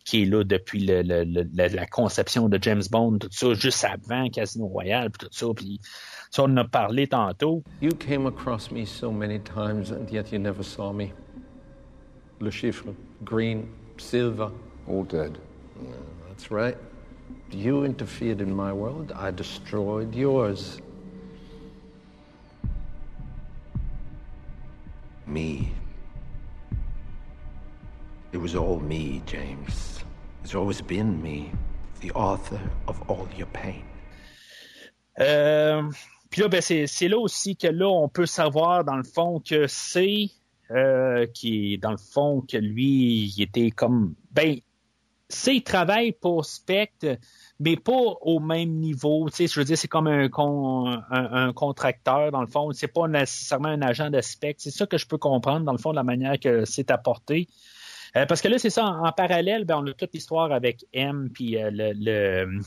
[0.06, 3.53] qui est là depuis le, le- le- la, la conception de James Bond, tout ça,
[3.56, 5.48] juste avant Casino Royale, puis tout ça.
[5.56, 5.80] Puis
[6.30, 7.64] ça, on en a parlé tantôt.
[7.81, 11.11] You came across me so many times and yet you never saw me.
[12.41, 12.85] Le chiffre,
[13.23, 13.65] green,
[13.98, 14.49] silver,
[14.88, 15.38] All dead.
[16.27, 16.77] that's right.
[17.52, 20.82] You interfered in my world, I destroyed yours.
[25.26, 25.72] Me.
[28.32, 30.03] It was all me, James.
[30.44, 31.52] It's always been me,
[32.02, 33.84] the author of all your pain.
[35.19, 35.82] Euh,
[36.30, 39.68] puis là, ben, c'est là aussi que là, on peut savoir, dans le fond, que
[39.68, 40.30] c'est
[40.72, 44.60] euh, qui dans le fond que lui, il était comme ben
[45.28, 47.18] c'est il travaille pour Spectre,
[47.60, 49.30] mais pas au même niveau.
[49.30, 50.30] Tu sais, je veux dire, c'est comme un,
[51.12, 52.72] un, contracteur, dans le fond.
[52.72, 54.64] C'est pas nécessairement un agent de Spectre.
[54.64, 57.48] C'est ça que je peux comprendre, dans le fond, de la manière que c'est apporté.
[58.16, 61.30] Euh, parce que là, c'est ça, en, parallèle, ben, on a toute l'histoire avec M,
[61.34, 62.60] puis euh, le, le,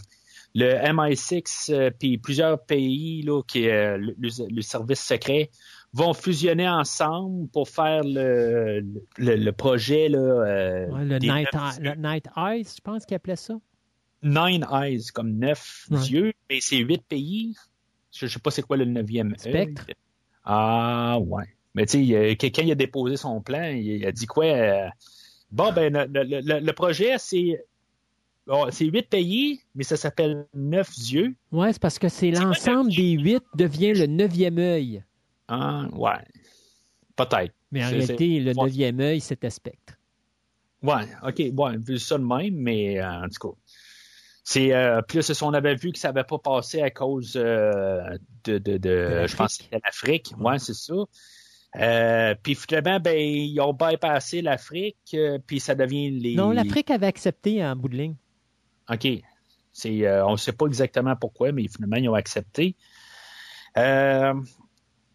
[0.54, 5.50] le, MI6, puis plusieurs pays, là, qui est le, le, service secret
[5.92, 8.80] vont fusionner ensemble pour faire le,
[9.18, 10.08] le, le projet.
[10.08, 11.48] Là, euh, le, Night
[11.80, 13.54] le, Night Eyes, je pense qu'il appelait ça.
[14.22, 17.54] Nine Eyes, comme neuf yeux, mais c'est huit pays.
[18.12, 19.34] Je ne sais pas c'est quoi le neuvième.
[19.36, 19.86] Spectre.
[20.44, 21.44] Ah, ouais.
[21.74, 24.44] Mais tu sais, quelqu'un a déposé son plan, il, a dit quoi?
[24.44, 24.88] Euh,
[25.50, 27.64] bon, ben, le, le projet, c'est
[28.70, 31.34] c'est huit pays, mais ça s'appelle neuf yeux.
[31.52, 35.04] Oui, c'est parce que c'est l'ensemble des huit devient le neuvième œil.
[35.48, 36.24] Ah, ouais.
[37.16, 37.54] Peut-être.
[37.70, 39.94] Mais en réalité, le neuvième œil, c'était Spectre.
[40.82, 41.50] Ouais, OK.
[41.52, 43.56] Bon, vu ça de même, mais euh, en tout cas.
[44.44, 48.58] C'est euh, plus on avait vu que ça n'avait pas passé à cause euh, de,
[48.58, 50.32] de, de, je pense que c'était l'Afrique.
[50.38, 50.94] Ouais, c'est ça.
[51.76, 56.34] Euh, puis finalement, ben, ils ont bypassé l'Afrique, puis ça devient les.
[56.34, 58.16] Non, l'Afrique avait accepté en bout de ligne.
[58.90, 59.06] OK.
[59.72, 62.76] C'est, on ne sait pas exactement pourquoi, mais finalement, ils ont accepté.
[63.76, 64.34] Euh,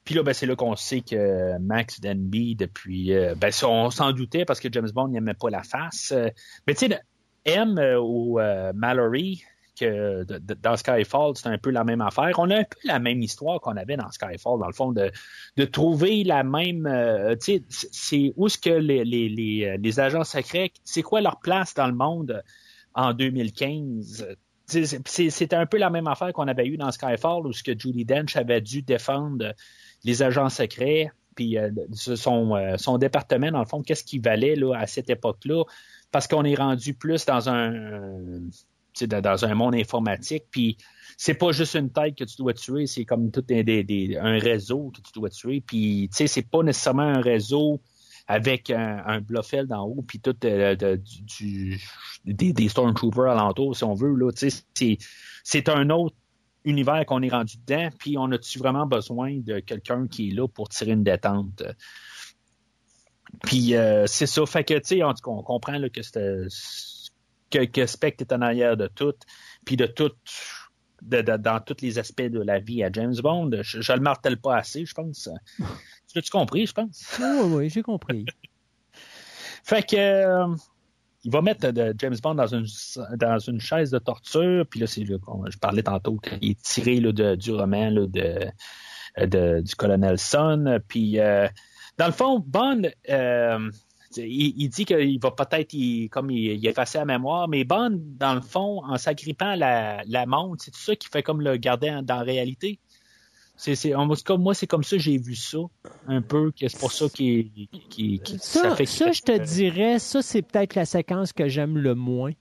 [0.03, 3.13] puis là, ben, c'est là qu'on sait que Max Denby, depuis.
[3.13, 6.13] Euh, ben, on s'en doutait parce que James Bond n'aimait pas la face.
[6.13, 6.29] Euh,
[6.65, 6.99] mais tu sais,
[7.47, 8.39] M euh, ou
[8.75, 9.43] Mallory,
[9.79, 12.31] que dans Skyfall, c'est un peu la même affaire.
[12.37, 15.11] On a un peu la même histoire qu'on avait dans Skyfall, dans le fond, de,
[15.55, 16.89] de trouver la même.
[17.39, 21.39] tu sais, c'est où est-ce que les, les, les, les agents secrets, c'est quoi leur
[21.39, 22.43] place dans le monde
[22.95, 24.27] en 2015?
[24.65, 28.03] C'était un peu la même affaire qu'on avait eu dans Skyfall, où ce que Julie
[28.03, 29.53] Dench avait dû défendre
[30.03, 34.55] les agents secrets, puis euh, son, euh, son, département, dans le fond, qu'est-ce qu'il valait
[34.55, 35.63] là, à cette époque-là,
[36.11, 38.41] parce qu'on est rendu plus dans un
[39.05, 40.77] dans un monde informatique, puis
[41.17, 45.01] c'est pas juste une tête que tu dois tuer, c'est comme tout un, réseau que
[45.01, 47.79] tu dois tuer, puis tu sais, c'est pas nécessairement un réseau
[48.27, 50.97] avec un, Bluffel d'en haut, puis tout euh,
[51.35, 51.79] du,
[52.25, 54.49] des, Stormtroopers alentour, si on veut, là, sais,
[55.43, 56.15] c'est un autre
[56.65, 60.47] univers qu'on est rendu dedans, puis on a-tu vraiment besoin de quelqu'un qui est là
[60.47, 61.63] pour tirer une détente?
[63.43, 66.01] Puis euh, c'est ça, fait que, tu sais, on, comprend là, que,
[67.49, 69.15] que, que Spectre est en arrière de tout,
[69.65, 70.11] puis de tout,
[71.01, 73.51] dans tous les aspects de la vie à James Bond.
[73.61, 75.29] Je, ne le martèle pas assez, je pense.
[75.57, 75.63] Tu
[76.15, 77.19] l'as-tu compris, je pense?
[77.19, 78.25] Oui, oui, j'ai compris.
[79.63, 80.55] fait que, euh,
[81.23, 82.65] il va mettre de James Bond dans une,
[83.17, 87.11] dans une chaise de torture, puis là, c'est je parlais tantôt qu'il est tiré là,
[87.11, 91.47] de, du roman là, de, de, du colonel Son, puis euh,
[91.97, 93.71] dans le fond, Bond, euh,
[94.15, 95.75] il, dit qu'il va peut-être,
[96.09, 100.25] comme il, il effacer la mémoire, mais Bond, dans le fond, en s'agrippant la, la
[100.25, 102.79] montre, c'est tout ça qui fait comme le garder dans la réalité.
[103.57, 105.57] C'est, en tout moi, c'est comme ça que j'ai vu ça,
[106.07, 110.21] un peu, que c'est pour ça qui, qui, ça, fait ça, je te dirais, ça,
[110.21, 112.33] c'est peut-être la séquence que j'aime le moins.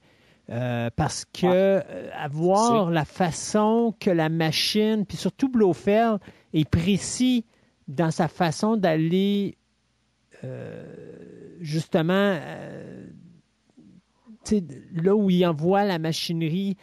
[0.49, 6.21] Euh, parce que euh, avoir la façon que la machine, puis surtout Blofeld,
[6.53, 7.45] est précis
[7.89, 9.57] dans sa façon d'aller
[10.45, 12.39] euh, justement
[14.95, 16.77] là où il envoie la machinerie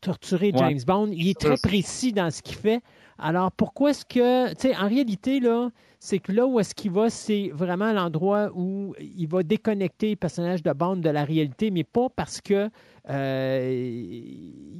[0.00, 1.10] torturer James Bond.
[1.12, 2.80] Il est très précis dans ce qu'il fait.
[3.18, 6.92] Alors, pourquoi est-ce que, tu sais, en réalité, là, c'est que là où est-ce qu'il
[6.92, 11.70] va, c'est vraiment l'endroit où il va déconnecter le personnage de Bond de la réalité,
[11.70, 12.70] mais pas parce que
[13.10, 13.90] euh,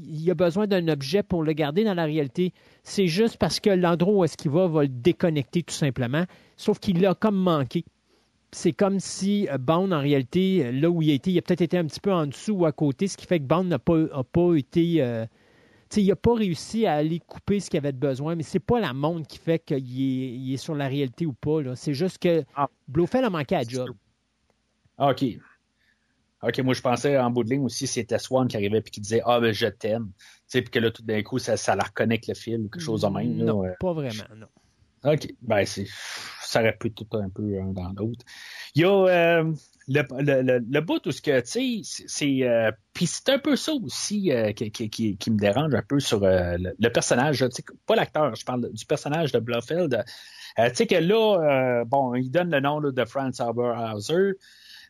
[0.04, 2.52] il a besoin d'un objet pour le garder dans la réalité.
[2.84, 6.24] C'est juste parce que l'endroit où est-ce qu'il va va le déconnecter tout simplement.
[6.56, 7.84] Sauf qu'il l'a comme manqué
[8.50, 11.60] c'est comme si euh, Bond, en réalité, là où il a été, il a peut-être
[11.60, 13.78] été un petit peu en dessous ou à côté, ce qui fait que Bond n'a
[13.78, 15.02] pas, pas été.
[15.02, 15.26] Euh,
[15.96, 18.92] il n'a pas réussi à aller couper ce qu'il avait besoin, mais c'est pas la
[18.92, 21.60] montre qui fait qu'il est, il est, sur la réalité ou pas.
[21.74, 22.68] C'est juste que ah.
[22.88, 23.90] Blofeld a manqué à job.
[24.98, 25.24] Ah, OK.
[26.42, 29.00] OK, moi je pensais en bout de ligne aussi, c'était Swan qui arrivait et qui
[29.00, 30.12] disait Ah ben je t'aime.
[30.50, 33.02] Puis que là, tout d'un coup, ça, ça la reconnecte le fil ou quelque chose
[33.02, 33.36] de même.
[33.36, 34.46] Non, pas vraiment, non.
[35.04, 35.28] OK.
[35.42, 35.86] Ben, c'est,
[36.42, 38.24] ça aurait pu tout un peu un dans l'autre.
[38.74, 39.52] Il y a euh,
[39.86, 40.02] le,
[40.42, 42.42] le, le, bout où ce que, tu sais, c'est.
[42.42, 46.00] Euh, Puis c'est un peu ça aussi euh, qui, qui, qui, me dérange un peu
[46.00, 47.44] sur euh, le, personnage.
[47.86, 50.04] Pas l'acteur, je parle du personnage de Blofeld.
[50.56, 54.34] tu sais que là, bon, il donne le nom là, de Franz Haberhauser.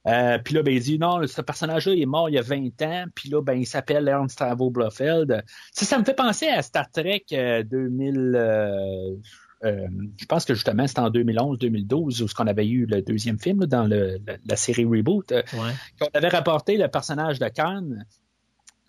[0.06, 2.82] Euh, puis là, ben, il dit non, ce personnage-là est mort il y a 20
[2.82, 5.44] ans, puis là, ben, il s'appelle Ernst Avo Blofeld.
[5.72, 8.32] Ça, ça me fait penser à Star Trek 2000.
[8.34, 9.16] Euh,
[9.64, 13.38] euh, je pense que justement, c'était en 2011-2012 où ce qu'on avait eu le deuxième
[13.38, 15.32] film là, dans le, la, série Reboot.
[15.32, 15.72] Ouais.
[16.00, 17.88] qu'on avait rapporté le personnage de Khan.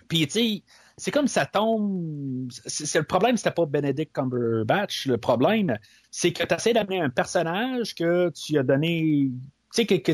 [0.08, 0.64] Puis, tu sais,
[0.98, 2.50] c'est comme ça tombe.
[2.66, 5.08] C'est, le problème, c'était pas Benedict Cumberbatch.
[5.08, 5.78] Le problème,
[6.12, 9.30] c'est que tu essaies d'amener un personnage que tu as donné.
[9.32, 9.42] Tu
[9.72, 10.12] sais, que, que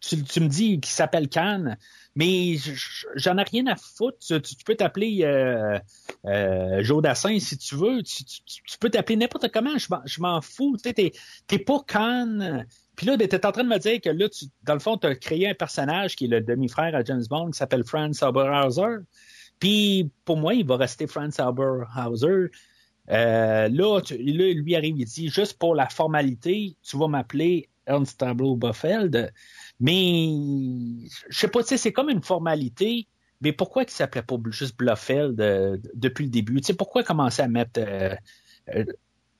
[0.00, 1.76] tu, tu, me dis qu'il s'appelle Khan,
[2.18, 2.56] mais
[3.14, 4.18] j'en ai rien à foutre.
[4.18, 5.78] Tu, tu peux t'appeler euh,
[6.24, 8.02] euh, Jodassin si tu veux.
[8.02, 9.78] Tu, tu peux t'appeler n'importe comment.
[9.78, 10.76] Je m'en fous.
[10.82, 12.64] Tu t'es pas Khan.
[12.96, 14.98] Puis là, ben, t'es en train de me dire que là, tu, dans le fond,
[14.98, 18.24] tu as créé un personnage qui est le demi-frère à James Bond qui s'appelle Franz
[18.24, 19.04] Oberhauser.
[19.60, 22.50] Puis pour moi, il va rester Franz Oberhauser.
[23.10, 27.68] Euh, là, tu, là, lui arrive, il dit juste pour la formalité, tu vas m'appeler
[27.86, 29.32] Ernst Tableau Boffeld.
[29.80, 30.28] Mais
[31.28, 33.06] je sais pas, tu sais, c'est comme une formalité.
[33.40, 36.60] Mais pourquoi il s'appelait pas juste Bluffeld euh, depuis le début?
[36.60, 38.14] Tu sais, pourquoi commencer à mettre euh,
[38.74, 38.84] euh,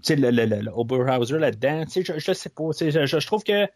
[0.09, 1.85] le, le, le, Oberhauser là-dedans?
[1.85, 2.71] Tu sais, je, je sais pas.
[2.79, 3.67] Je, je, trouve que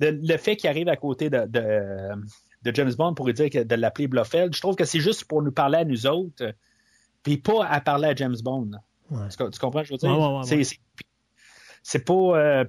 [0.00, 2.14] le, fait qu'il arrive à côté de, de,
[2.62, 5.42] de, James Bond pour dire que, de l'appeler Bluffeld, je trouve que c'est juste pour
[5.42, 6.54] nous parler à nous autres,
[7.22, 8.70] puis pas à parler à James Bond.
[9.10, 9.28] Ouais.
[9.28, 10.08] Tu, tu, comprends, je veux dire?
[10.10, 10.78] Ouais, ouais, c'est,
[11.88, 12.64] c'est pas euh,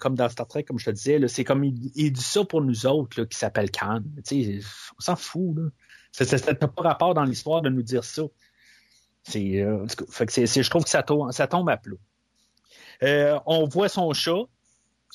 [0.00, 2.60] comme dans Star Trek, comme je te disais, c'est comme il, il, dit ça pour
[2.60, 4.02] nous autres là, qui s'appelle Khan.
[4.32, 5.56] On s'en fout.
[5.56, 5.70] Là.
[6.10, 8.24] Ça n'a pas rapport dans l'histoire de nous dire ça.
[9.22, 11.94] C'est, euh, fait que je trouve que ça tombe, ça tombe à plat.
[13.04, 14.42] Euh, on voit son chat,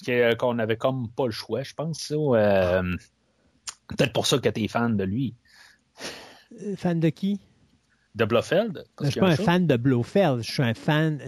[0.08, 2.14] euh, qu'on avait comme pas le choix, je pense.
[2.16, 2.82] Euh,
[3.90, 5.36] peut-être pour ça que tu es fan de lui.
[6.62, 7.42] Euh, fan de qui?
[8.16, 8.84] De Blofeld.
[9.00, 10.44] Je ne suis pas un fan de Blofeld.
[10.44, 11.20] Je suis un fan.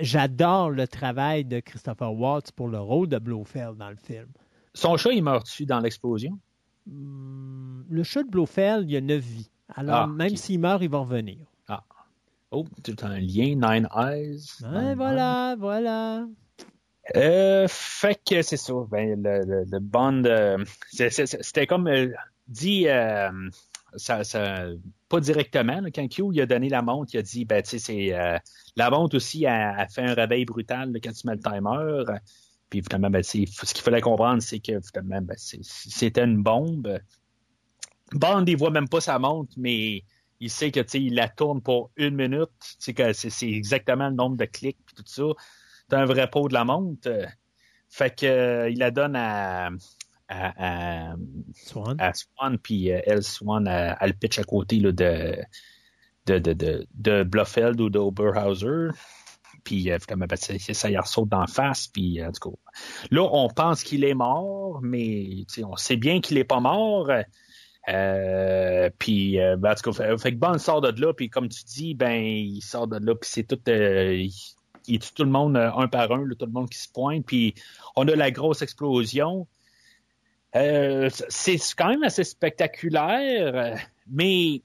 [0.00, 4.26] J'adore le travail de Christopher Watts pour le rôle de Blofeld dans le film.
[4.74, 6.38] Son chat, il meurt-tu dans l'explosion?
[6.86, 9.50] Hmm, le chat de Blofeld, il a neuf vies.
[9.74, 10.36] Alors, ah, même okay.
[10.36, 11.38] s'il meurt, il va revenir.
[11.68, 11.84] Ah.
[12.50, 14.40] Oh, c'est un lien, Nine Eyes.
[14.62, 15.56] Ouais, nine voilà, eyes.
[15.58, 16.26] voilà.
[17.16, 18.72] Euh, fait que c'est ça.
[18.90, 20.58] Ben, le, le, le Bond, euh,
[20.90, 22.12] c'était comme euh,
[22.46, 23.30] dit euh,
[23.96, 24.66] ça, ça,
[25.10, 25.80] pas directement.
[25.80, 28.38] Là, quand Q il a donné la montre, il a dit ben c'est euh,
[28.76, 32.18] la montre aussi a, fait un réveil brutal là, quand tu mets le timer.
[32.70, 37.00] Puis évidemment, ben, ce qu'il fallait comprendre, c'est que évidemment, ben, c'était une bombe.
[38.12, 40.04] Bond, il voit même pas sa montre, mais
[40.38, 42.48] il sait que il la tourne pour une minute.
[42.78, 45.24] C'est exactement le nombre de clics puis tout ça.
[45.88, 47.10] C'est un vrai pot de la montre.
[47.88, 49.70] Fait que euh, il la donne à,
[50.30, 51.16] à, à
[51.54, 55.36] Swan, à Swan puis euh, elle, Swan, elle, elle pitch à côté là, de,
[56.26, 58.88] de, de, de, de Blofeld ou d'Oberhauser.
[59.64, 61.88] Puis évidemment, ben, ça y ressaute d'en face.
[61.88, 62.56] Puis en tout cas,
[63.10, 67.10] là, on pense qu'il est mort, mais on sait bien qu'il est pas mort.
[67.88, 71.28] Euh, puis euh, ben, en tout cas, fait, fait que Bond sort de là, puis
[71.28, 74.32] comme tu dis, ben il sort de là, puis c'est tout, euh, il,
[74.86, 77.24] il tue tout le monde un par un, là, tout le monde qui se pointe,
[77.26, 77.54] puis
[77.96, 79.46] on a la grosse explosion.
[80.56, 84.62] Euh, c'est quand même assez spectaculaire, mais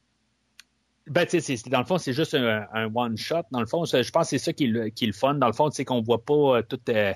[1.07, 3.43] ben, tu sais, dans le fond, c'est juste un, one-shot.
[3.51, 5.35] Dans le fond, je pense que c'est ça qui est, le, qui est le fun.
[5.35, 7.13] Dans le fond, c'est qu'on voit pas euh, tout euh,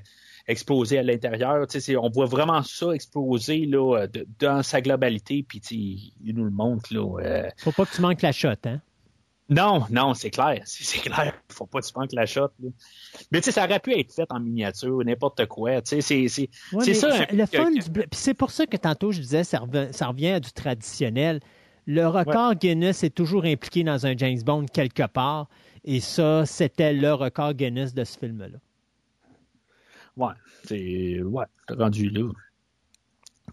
[0.47, 1.65] exploser à l'intérieur.
[1.97, 4.05] On voit vraiment ça exploser là,
[4.39, 5.43] dans sa globalité.
[5.47, 6.93] Puis il nous le montre.
[6.93, 7.49] Là, euh...
[7.57, 8.79] Faut pas que tu manques la shot, hein?
[9.49, 10.61] Non, non, c'est clair.
[10.65, 11.33] C'est clair.
[11.49, 12.49] Faut pas que tu manques la shot.
[12.59, 12.69] Là.
[13.31, 15.81] Mais tu sais, ça aurait pu être fait en miniature, n'importe quoi.
[15.81, 17.25] Tu sais, c'est ouais, ça.
[17.31, 17.81] Le fun du...
[18.11, 21.39] c'est pour ça que tantôt je disais, ça revient, ça revient à du traditionnel.
[21.87, 22.55] Le record ouais.
[22.55, 25.47] Guinness est toujours impliqué dans un James Bond quelque part.
[25.83, 28.59] Et ça, c'était le record Guinness de ce film-là.
[30.15, 30.33] Ouais,
[30.65, 31.23] c'est.
[31.23, 32.29] Ouais, rendu là.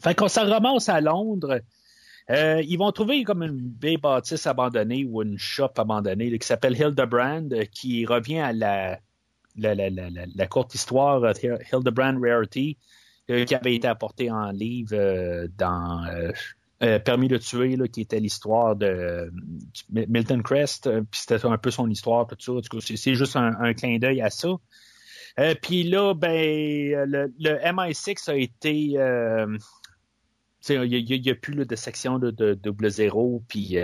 [0.01, 1.61] Fait qu'on s'en ramasse à Londres.
[2.31, 6.77] Euh, ils vont trouver comme une vieille bâtisse abandonnée ou une shop abandonnée qui s'appelle
[6.77, 8.99] Hildebrand, qui revient à la,
[9.57, 12.77] la, la, la, courte histoire de Hildebrand Rarity,
[13.31, 16.05] euh, qui avait été apportée en livre euh, dans
[16.83, 19.33] euh, Permis de tuer, qui était l'histoire de
[19.89, 22.53] Milton Crest, euh, puis c'était un peu son histoire, tout ça.
[22.53, 24.49] Tout cas, c'est juste un, clin d'œil à ça.
[25.39, 26.31] Euh, puis là, ben,
[27.09, 28.93] le, le, MI6 a été...
[28.97, 29.57] Euh,
[30.69, 33.77] il n'y a, a, plus là, de section de, de double zéro, puis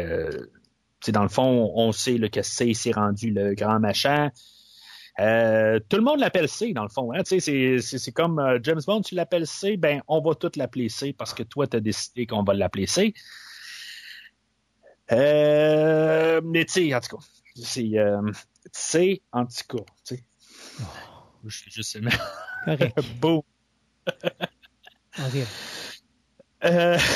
[1.10, 4.30] dans le fond, on sait là, que c'est s'est rendu le grand machin.
[5.20, 7.12] Euh, tout le monde l'appelle C, dans le fond.
[7.12, 7.22] Hein?
[7.24, 11.34] C'est comme euh, James Bond, tu l'appelles C, ben on va tout l'appeler C parce
[11.34, 13.12] que toi, tu as décidé qu'on va l'appeler C.
[15.10, 17.24] Euh, mais tu sais, en tout cas,
[17.56, 18.22] c'est euh,
[18.72, 19.84] C, en tout cas.
[20.04, 20.24] sais.
[21.44, 21.98] Je suis juste
[22.64, 23.00] Correct.
[23.20, 23.44] Beau.
[26.64, 26.98] Euh...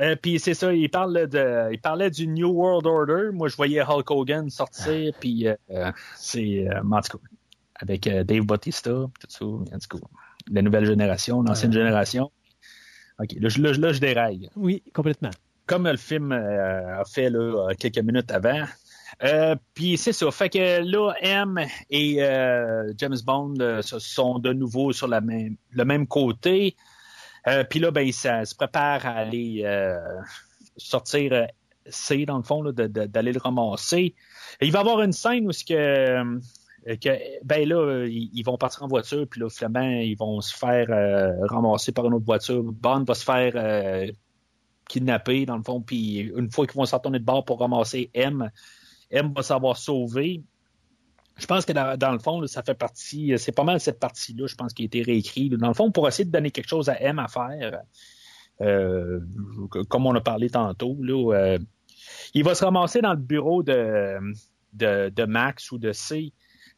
[0.00, 3.30] Euh, puis c'est ça, il parle de, il parlait du New World Order.
[3.32, 7.24] Moi, je voyais Hulk Hogan sortir, puis euh, c'est, euh, en tout cas,
[7.76, 10.06] avec euh, Dave Bautista, tout ça, en tout cas,
[10.50, 12.32] la nouvelle génération, l'ancienne génération.
[13.20, 14.50] Ok, là, je- là, là, je déraille.
[14.56, 15.30] Oui, complètement.
[15.66, 18.64] Comme le film a fait là, quelques minutes avant.
[19.22, 20.30] Euh, puis c'est ça.
[20.30, 21.60] Fait que là, M
[21.90, 26.76] et euh, James Bond euh, sont de nouveau sur même, le même côté.
[27.68, 29.66] Puis là, ben, se prépare à aller
[30.78, 31.46] sortir
[31.86, 34.14] C, dans le fond, d'aller le ramasser.
[34.62, 36.38] Il va y avoir une scène où que,
[37.44, 40.86] ben là, ils, vont partir en voiture, puis là, finalement, ils vont se faire
[41.50, 42.62] ramasser par une autre voiture.
[42.62, 44.08] Bond va se faire
[44.88, 48.10] kidnapper, dans le fond, puis une fois qu'ils vont s'en retourner de bord pour ramasser
[48.14, 48.50] M,
[49.14, 50.42] M va s'avoir sauvé.
[51.36, 54.54] Je pense que dans, le fond, ça fait partie, c'est pas mal cette partie-là, je
[54.54, 55.48] pense, qui a été réécrit.
[55.48, 57.80] là, Dans le fond, pour essayer de donner quelque chose à M à faire,
[58.60, 59.20] euh,
[59.88, 61.58] comme on a parlé tantôt, là, euh,
[62.34, 64.20] il va se ramasser dans le bureau de,
[64.72, 66.32] de, Max ou de C,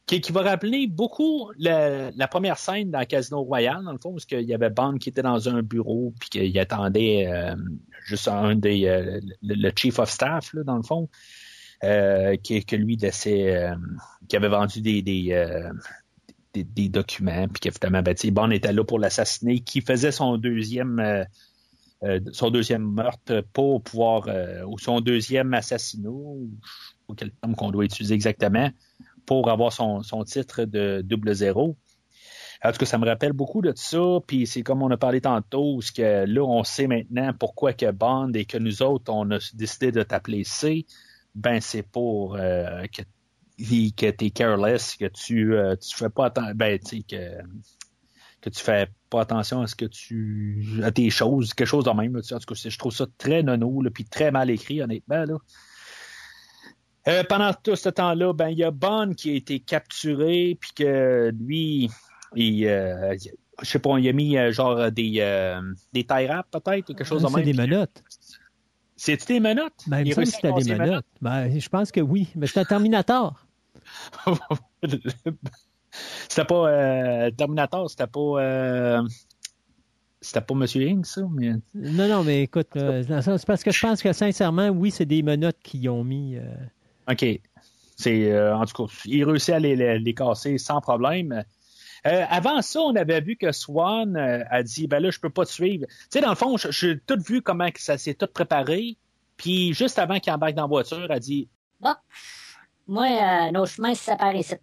[0.05, 4.43] qui, va rappeler beaucoup la, première scène dans Casino Royale, dans le fond, parce qu'il
[4.43, 7.55] y avait Bond qui était dans un bureau, puis qu'il attendait euh,
[8.05, 11.07] juste un des, euh, le, chief of staff, dans le fond, euh,
[11.81, 13.75] qui, que lui euh,
[14.27, 15.71] qui avait vendu des, des, euh,
[16.89, 21.23] documents, puis qu'évidemment, ben, Bond était là pour l'assassiner, qui faisait son deuxième, euh,
[22.03, 26.49] euh, son deuxième meurtre pour pouvoir, euh, ou son deuxième assassinat, ou,
[27.07, 28.69] ou quel terme qu'on doit utiliser exactement,
[29.25, 31.77] pour avoir son, son titre de double zéro.
[32.63, 35.21] En tout cas, ça me rappelle beaucoup de ça, puis c'est comme on a parlé
[35.21, 39.29] tantôt, ce que là, on sait maintenant pourquoi que Bond et que nous autres, on
[39.29, 40.85] a décidé de t'appeler C,
[41.37, 43.03] ben c'est pour euh, que,
[43.91, 47.37] que tu es careless, que tu euh, tu fais pas attention, ben tu que
[48.41, 51.91] que tu fais pas attention à ce que tu à tes choses, quelque chose de
[51.91, 52.15] même.
[52.15, 55.25] là, en tout cas, je trouve ça très nono, puis très mal écrit, honnêtement.
[55.25, 55.37] Là.
[57.07, 60.71] Euh, pendant tout ce temps-là, ben il y a Bond qui a été capturé, puis
[60.75, 61.89] que lui,
[62.35, 63.15] il, euh,
[63.61, 65.23] je sais pas, il a mis genre des
[65.93, 67.45] des tie wraps peut-être, ou quelque chose de Ah, c'est même.
[67.45, 68.03] des menottes.
[68.97, 69.83] C'est-tu des menottes?
[69.87, 71.05] Ben, il me semble que c'était des menottes.
[71.21, 72.27] Ben, je pense que oui.
[72.35, 73.45] Mais un Terminator.
[76.27, 79.01] c'était pas euh, Terminator, c'était pas euh,
[80.19, 83.79] c'était pas Monsieur Inc, ça, mais Non, non, mais écoute, euh, c'est parce que je
[83.79, 86.35] pense que sincèrement, oui, c'est des menottes qui ont mis.
[86.35, 86.43] euh,
[87.09, 87.25] OK.
[87.95, 91.43] C'est euh, en tout cas, il réussit à les, les, les casser sans problème.
[92.07, 95.29] Euh, avant ça, on avait vu que Swan euh, a dit ben là, je peux
[95.29, 95.85] pas te suivre.
[95.87, 98.97] Tu sais, dans le fond, j'ai tout vu comment ça s'est tout préparé.
[99.35, 101.93] Puis juste avant qu'il embarque dans la voiture, elle a dit Bon,
[102.87, 104.55] moi, euh, nos chemins se séparent ici.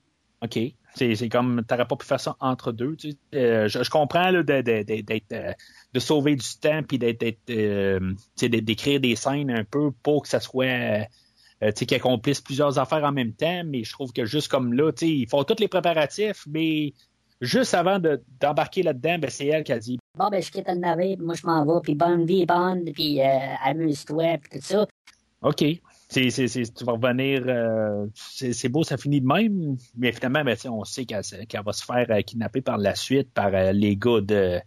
[0.43, 0.59] OK.
[0.95, 2.95] C'est, comme, t'aurais pas pu faire ça entre deux.
[2.95, 3.17] Tu sais.
[3.35, 5.57] Euh, je, je comprends là, de, de, de, d'être,
[5.93, 7.01] de sauver du temps puis
[7.51, 7.99] euh,
[8.41, 11.07] d'écrire des scènes un peu pour que ça soit,
[11.63, 13.63] euh, qu'ils accomplissent plusieurs affaires en même temps.
[13.67, 16.93] Mais je trouve que juste comme là, ils font tous les préparatifs, mais
[17.41, 20.69] juste avant de, d'embarquer là-dedans, ben, c'est elle qui a dit Bon, ben, je quitte
[20.69, 23.25] le navire, puis moi, je m'en vais, puis bonne vie, bonne, puis euh,
[23.65, 24.87] amuse-toi, puis tout ça.
[25.43, 25.65] OK.
[26.11, 27.43] Tu vas revenir.
[27.47, 29.77] euh, c'est, beau, ça finit de même.
[29.97, 31.23] Mais finalement, ben, on sait qu'elle,
[31.65, 34.61] va se faire euh, kidnapper par la suite par les gars de,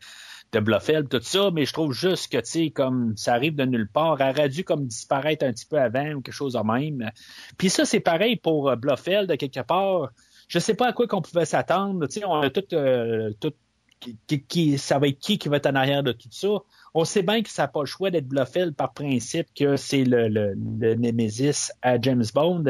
[0.52, 1.50] de Blofeld, tout ça.
[1.52, 4.86] Mais je trouve juste que, comme ça arrive de nulle part, elle aurait dû comme
[4.86, 7.10] disparaître un petit peu avant ou quelque chose de même.
[7.58, 10.12] Puis ça, c'est pareil pour Blofeld, de quelque part.
[10.48, 12.08] Je sais pas à quoi qu'on pouvait s'attendre.
[12.08, 13.54] Tu sais, on a tout, euh, tout
[14.00, 16.48] qui, qui- ça va être qui qui va être en arrière de tout ça.
[16.94, 20.04] On sait bien que ça n'a pas le choix d'être Blofeld par principe que c'est
[20.04, 22.64] le, le, le Nemesis à James Bond.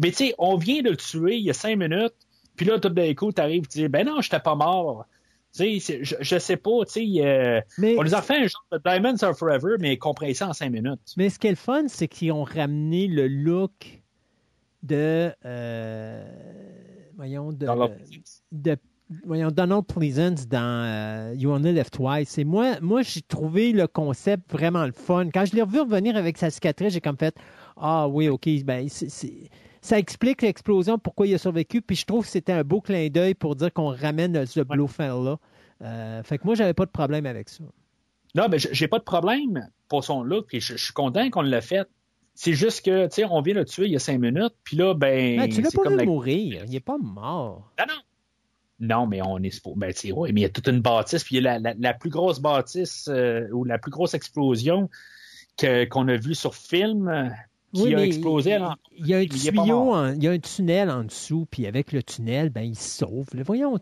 [0.00, 2.14] Mais tu sais, on vient de le tuer il y a cinq minutes,
[2.56, 5.06] puis là, tout d'un coup, tu arrives tu dis Ben non, j'étais pas mort.
[5.56, 8.46] Tu sais, je, je sais pas, tu sais, euh, Mais- on nous a fait un
[8.48, 11.00] genre de Diamonds Are Forever, mais compressé en cinq minutes.
[11.16, 14.02] Mais ce qui est le fun, c'est qu'ils ont ramené le look
[14.82, 15.32] de.
[15.44, 16.26] euh,
[17.16, 17.66] voyons, de.
[17.66, 17.92] Donald
[18.52, 18.76] de
[19.24, 22.38] voyons, Donald Pleasance dans euh, You Only Left Twice.
[22.38, 25.28] Et moi, moi j'ai trouvé le concept vraiment le fun.
[25.32, 27.34] Quand je l'ai revu revenir avec sa cicatrice, j'ai comme fait
[27.76, 31.82] Ah oui, OK, ben, c'est- ça explique l'explosion, pourquoi il a survécu.
[31.82, 35.36] Puis je trouve que c'était un beau clin d'œil pour dire qu'on ramène ce Blofeld-là.
[35.82, 37.64] Euh, fait que moi, j'avais pas de problème avec ça.
[38.34, 41.42] Non, mais j'ai pas de problème pour son look, puis je, je suis content qu'on
[41.42, 41.86] l'a fait.
[42.34, 44.76] C'est juste que, tu sais, on vient le tuer il y a cinq minutes, puis
[44.76, 45.38] là, ben.
[45.38, 46.62] Ben, tu l'as pas comme vu la- mourir.
[46.66, 47.70] Il n'est pas mort.
[47.78, 47.94] Non, non.
[48.80, 49.62] Non, mais on est.
[49.76, 51.52] Ben, tu sais, oui, mais il y a toute une bâtisse, puis il y a
[51.52, 54.90] la, la, la plus grosse bâtisse euh, ou la plus grosse explosion
[55.56, 57.28] que- qu'on a vue sur film euh,
[57.72, 58.58] qui Oui, a mais explosé.
[58.98, 62.02] il- y a un tuyau, il y a un tunnel en dessous, puis avec le
[62.02, 63.28] tunnel, ben, il se sauve.
[63.32, 63.44] là.
[63.44, 63.78] Voyons,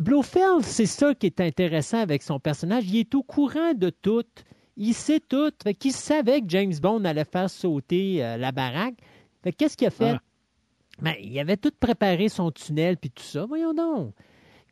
[0.00, 2.84] Blofeld, c'est ça qui est intéressant avec son personnage.
[2.88, 4.24] Il est au courant de tout.
[4.76, 5.50] Il sait tout.
[5.62, 8.96] Fait qu'il savait que James Bond allait faire sauter euh, la baraque.
[9.42, 10.10] Fait qu'est-ce qu'il a fait?
[10.10, 10.20] Ah.
[11.00, 13.44] Ben, il avait tout préparé son tunnel puis tout ça.
[13.46, 14.12] Voyons donc.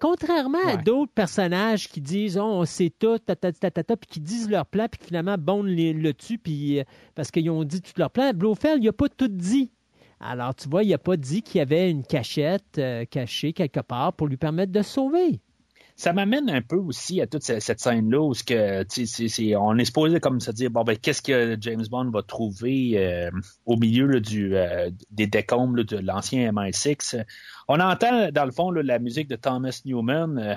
[0.00, 3.50] Contrairement à d'autres personnages qui disent oh, on sait tout, ta, ta,
[3.96, 6.84] puis qui disent leur plan, puis finalement Bond le tue, puis euh,
[7.14, 8.32] parce qu'ils ont dit tout leur plan.
[8.34, 9.70] Blofeld, il n'a pas tout dit.
[10.20, 13.80] Alors, tu vois, il n'a pas dit qu'il y avait une cachette euh, cachée quelque
[13.80, 15.40] part pour lui permettre de se sauver.
[15.96, 20.18] Ça m'amène un peu aussi à toute cette, scène-là où ce que, on est supposé
[20.18, 23.30] comme se dire bon ben qu'est-ce que James Bond va trouver euh,
[23.64, 27.24] au milieu là, du, euh, des décombres là, de l'ancien MI6.
[27.68, 30.38] On entend dans le fond là, la musique de Thomas Newman.
[30.38, 30.54] euh,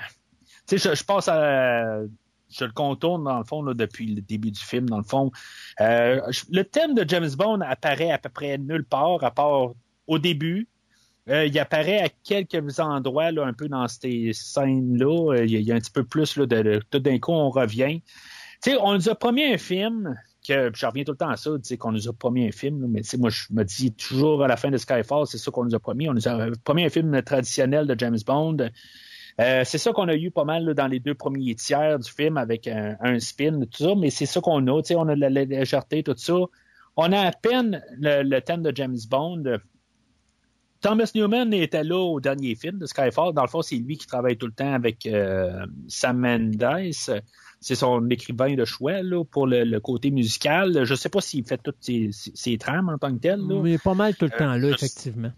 [0.66, 2.00] tu sais, je, je passe à
[2.50, 5.30] je le contourne dans le fond là, depuis le début du film dans le fond.
[5.80, 9.72] Euh, le thème de James Bond apparaît à peu près nulle part à part
[10.06, 10.68] au début.
[11.28, 15.34] Euh, il apparaît à quelques endroits, là, un peu dans ces scènes-là.
[15.34, 18.00] Euh, il, y a, un petit peu plus là, de, tout d'un coup, on revient.
[18.62, 20.16] Tu sais, on nous a promis un film,
[20.46, 22.80] que je reviens tout le temps à ça, tu qu'on nous a promis un film,
[22.80, 25.50] là, mais tu moi, je me dis toujours à la fin de Skyfall, c'est ça
[25.50, 26.08] qu'on nous a promis.
[26.08, 28.56] On nous a promis un film traditionnel de James Bond.
[29.40, 32.10] Euh, c'est ça qu'on a eu pas mal là, dans les deux premiers tiers du
[32.10, 34.82] film avec un, spin, tout ça, mais c'est ça qu'on a.
[34.96, 36.34] On a la légèreté, tout ça.
[36.96, 39.58] On a à peine le thème de James Bond.
[40.80, 43.34] Thomas Newman était là au dernier film de Skyfall.
[43.34, 46.92] Dans le fond, c'est lui qui travaille tout le temps avec euh, Sam Mendes.
[47.60, 50.84] C'est son écrivain de choix là, pour le, le côté musical.
[50.84, 53.40] Je ne sais pas s'il fait toutes ses, ses- trames en tant que tel.
[53.40, 53.60] là.
[53.60, 55.32] Mais pas mal tout le Euh, temps là, effectivement.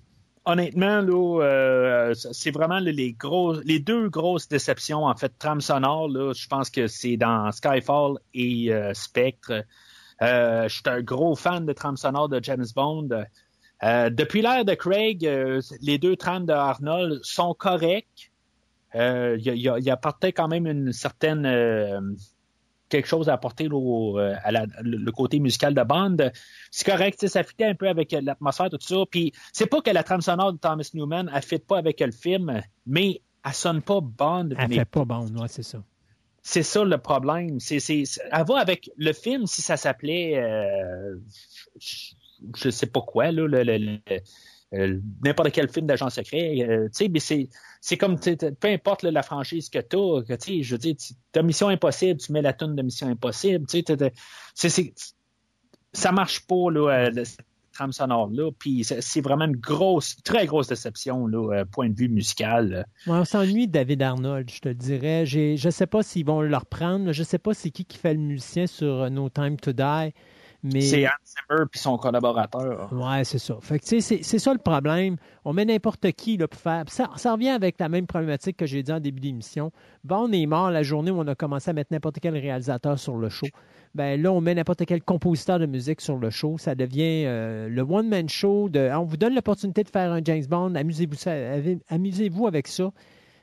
[0.44, 5.60] Honnêtement, là, euh, c'est vraiment les, les gros, les deux grosses déceptions en fait trame
[5.62, 6.08] sonore.
[6.10, 9.64] Là, je pense que c'est dans Skyfall et Spectre.
[10.20, 13.08] Je suis un gros fan de trame sonore de James Bond.
[13.82, 18.30] Euh, depuis l'ère de Craig, euh, les deux trames de Arnold sont corrects.
[18.94, 21.46] Euh, Il y, y il apportait quand même une certaine
[22.88, 26.16] quelque chose à apporter là, au- à la- le, côté musical de Bond.
[26.72, 28.96] C'est correct, ça fitait un peu avec l'atmosphère, tout ça.
[29.08, 32.10] Puis c'est pas que la trame sonore de Thomas Newman, elle fit pas avec le
[32.10, 34.48] film, mais elle sonne pas Bond.
[34.58, 35.78] Elle mais fait pas bon, ouais, c'est ça.
[36.42, 37.60] c'est ça le problème.
[37.60, 41.14] C'est, c'est, c'est- elle va avec le film si ça s'appelait, euh,
[41.78, 42.14] je,
[42.56, 43.42] je sais pas quoi, là,
[44.72, 46.64] euh, n'importe quel film d'agent secret.
[46.68, 47.48] euh, tu sais,
[47.80, 51.14] c'est, comme, tu peu importe la franchise que t'as, que tu je veux dire, tu-
[51.32, 53.82] t'as Mission Impossible, tu mets la tune de Mission Impossible, tu
[54.54, 54.94] sais,
[55.92, 57.40] ça marche pas là, euh, cette
[57.72, 58.50] trame sonore là.
[58.58, 62.86] Puis c'est, vraiment une grosse, très grosse déception là, point de vue musical.
[63.06, 65.24] On s'ennuie de David Arnold, je te dirais.
[65.26, 67.12] J'ai- Je ne sais pas s'ils vont le reprendre.
[67.12, 70.12] Je ne sais pas c'est qui qui fait le musicien sur No Time to Die.
[70.62, 70.82] Mais...
[70.82, 72.92] C'est Hans Zimmer puis son collaborateur.
[72.92, 73.56] Ouais, c'est ça.
[73.62, 75.16] Fait que, c'est, c'est ça le problème.
[75.44, 76.84] On met n'importe qui là, pour faire.
[76.88, 79.72] Ça, ça revient avec la même problématique que j'ai dit en début d'émission.
[80.04, 83.16] Bond est mort la journée où on a commencé à mettre n'importe quel réalisateur sur
[83.16, 83.46] le show.
[83.94, 86.58] Ben là, on met n'importe quel compositeur de musique sur le show.
[86.58, 88.68] Ça devient euh, le one-man show.
[88.68, 90.74] De, on vous donne l'opportunité de faire un James Bond.
[90.74, 91.32] Amusez-vous, ça-
[91.88, 92.92] amusez-vous avec ça.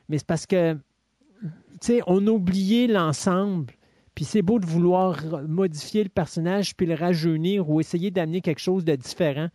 [0.07, 1.49] Mais c'est parce que, tu
[1.81, 3.73] sais, on a oublié l'ensemble.
[4.17, 8.57] Puis c'est beau de vouloir modifier le personnage puis le rajeunir ou essayer d'amener quelque
[8.57, 9.49] chose de différent.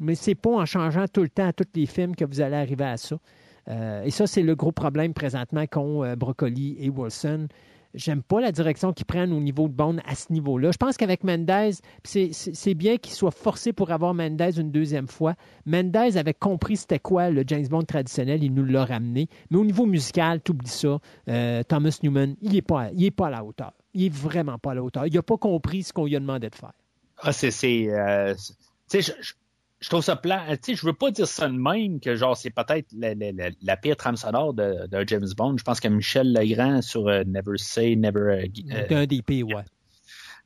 [0.00, 2.56] Mais c'est pas en changeant tout le temps à tous les films que vous allez
[2.56, 3.20] arriver à ça.
[3.68, 7.46] Euh, et ça, c'est le gros problème présentement qu'ont euh, Broccoli et Wilson.
[7.94, 10.72] J'aime pas la direction qu'ils prennent au niveau de Bond à ce niveau-là.
[10.72, 11.70] Je pense qu'avec Mendez,
[12.02, 15.36] c'est- bien qu'il soit forcé pour avoir Mendez une deuxième fois.
[15.64, 19.28] Mendez avait compris c'était quoi le James Bond traditionnel, il nous l'a ramené.
[19.52, 20.98] Mais au niveau musical, t'oublies ça.
[21.28, 23.72] Euh, Thomas Newman, il est, pas, pas à la hauteur.
[23.94, 25.06] Il est vraiment pas à la hauteur.
[25.06, 26.72] Il n'a pas compris ce qu'on lui a demandé de faire.
[27.18, 27.50] Ah, c'est.
[27.90, 28.42] euh, tu
[28.88, 29.32] sais, je, je-
[29.80, 30.44] je trouve ça plat.
[30.56, 33.32] Tu sais, je veux pas dire ça de même que genre c'est peut-être la, la-
[33.32, 35.56] la- la pire trame sonore de, de James Bond.
[35.58, 38.20] Je pense que Michel Legrand sur euh, Never Say Never.
[38.20, 39.64] euh, euh, C'est un des pires, ouais.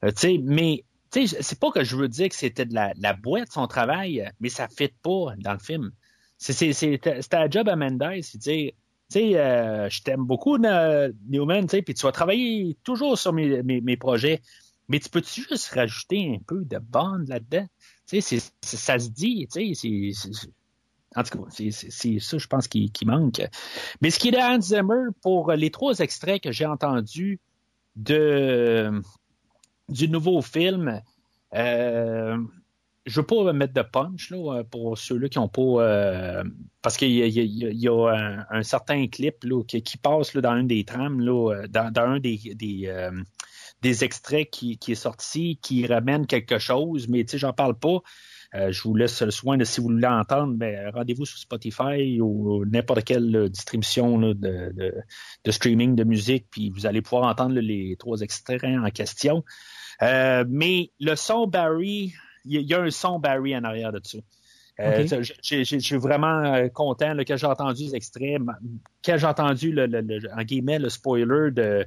[0.02, 2.92] tu sais, mais tu sais, c'est pas que je veux dire que c'était de la,
[2.99, 5.92] la boîte son travail, mais ça fit pas dans le film.
[6.39, 8.73] C'est un job à Mendes, c'est dire.
[9.10, 13.16] Tu sais, euh, je t'aime beaucoup, Na- Newman, tu sais, puis tu vas travailler toujours
[13.18, 14.42] sur mes, projets,
[14.88, 17.66] mais tu peux-tu juste rajouter un peu de Bond là-dedans?
[18.08, 20.48] Tu sais, ça se dit, tu sais, c'est-.
[21.14, 23.40] En tout cas, c'est- ça, je pense, qui, qui manque.
[24.00, 27.40] Mais ce qui est de Hans Zimmer, pour les trois extraits que j'ai entendus
[27.94, 29.00] de,
[29.88, 31.00] du nouveau film,
[31.54, 32.38] euh,
[33.06, 36.42] je veux pas mettre de punch là, pour ceux-là qui ont pas.
[36.82, 41.20] parce qu'il y, a, un, certain clip là, qui, passe là, dans une des trames,
[41.20, 43.10] là, dans, un des, des,
[43.82, 48.00] des extraits qui, qui, est sorti, qui ramène quelque chose, mais j'en parle pas.
[48.54, 52.20] Euh, je vous laisse le soin de si vous voulez entendre, ben, rendez-vous sur Spotify
[52.20, 57.96] ou n'importe quelle distribution de, de, streaming de musique, puis vous allez pouvoir entendre les
[57.98, 59.44] trois extraits en question.
[60.02, 62.14] Euh, mais le son Barry,
[62.47, 64.18] il y, a un son Barry en arrière de ça.
[64.78, 65.07] Euh,
[65.42, 68.42] je, suis vraiment content là, que j'ai entendu les extraits,
[69.05, 69.89] quand j'ai entendu le,
[70.36, 71.86] en guillemets le spoiler de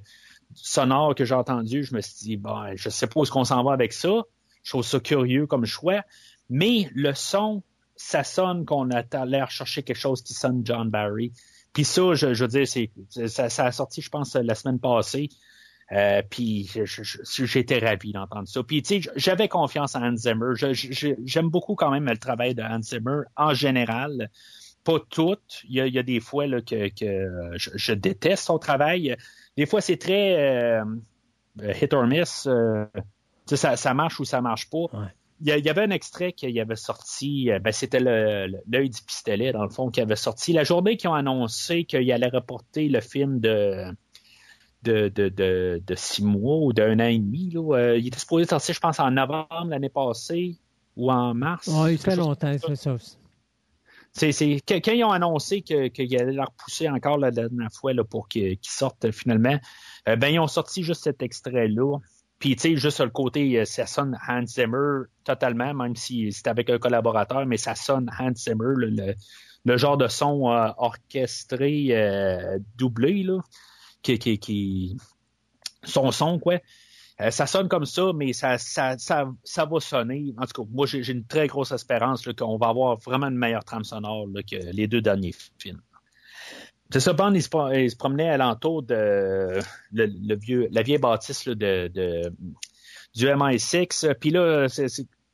[0.55, 3.43] sonore que j'ai entendu, je me suis dit bon, je sais pas où est-ce qu'on
[3.43, 4.23] s'en va avec ça.
[4.63, 6.01] Je trouve ça curieux comme choix.
[6.49, 7.63] Mais le son,
[7.95, 11.31] ça sonne qu'on a l'air chercher quelque chose qui sonne John Barry.
[11.73, 12.91] Puis ça, je, veux dire, c'est,
[13.27, 15.29] ça, a sorti, je pense, la semaine passée.
[15.91, 16.69] Euh, puis
[17.23, 18.61] j'étais ravi d'entendre ça.
[18.63, 20.53] Puis tu sais, j'avais confiance en Hans Zimmer.
[21.25, 24.29] j'aime beaucoup quand même le travail de Hans Zimmer en général.
[24.83, 25.37] Pas tout.
[25.67, 26.89] Il y a, des fois là, que,
[27.55, 29.15] je, déteste son travail.
[29.57, 30.83] Des fois, c'est très euh,
[31.81, 32.47] hit or miss.
[32.47, 32.85] Euh,
[33.45, 34.85] ça, ça marche ou ça marche pas
[35.41, 39.63] il y, avait un extrait qui avait sorti, euh, ben, c'était l'œil du pistolet, dans
[39.63, 43.39] le fond, qui avait sorti la journée qu'ils ont annoncé qu'il allait reporter le film
[43.39, 43.85] de,
[44.83, 45.29] de, de,
[45.85, 47.49] de, six mois ou d'un an et demi.
[47.51, 47.77] Là.
[47.77, 50.57] Euh, il était supposé sortir, je pense, en novembre l'année passée
[50.95, 51.67] ou en mars.
[51.67, 52.95] Oui, il fait longtemps, c'est ça.
[54.11, 58.03] C'est, c'est, quand ils ont annoncé qu'il allait la repousser encore la dernière fois là,
[58.03, 59.59] pour qu'il sorte finalement,
[60.07, 61.99] euh, ben, ils ont sorti juste cet extrait-là.
[62.39, 66.47] Puis, tu sais, juste le côté, euh, ça sonne Hans Zimmer totalement, même si c'est
[66.47, 69.15] avec un collaborateur, mais ça sonne Hans Zimmer, le,
[69.65, 73.39] le, genre de son euh, orchestré euh, doublé, là,
[74.01, 74.97] qui,
[75.83, 76.59] son son, quoi.
[77.29, 80.33] ça sonne comme ça, mais ça, ça, ça, va sonner.
[80.37, 83.63] En tout cas, moi, j'ai une très grosse espérance qu'on va avoir vraiment une meilleure
[83.63, 85.81] trame sonore que les deux derniers films.
[86.91, 89.59] C'est ça, Bond, il se, promenait alentour de
[89.91, 91.87] le, vieux, la vieille bâtisse de,
[93.13, 94.15] du MI6.
[94.15, 94.87] Puis là, c'est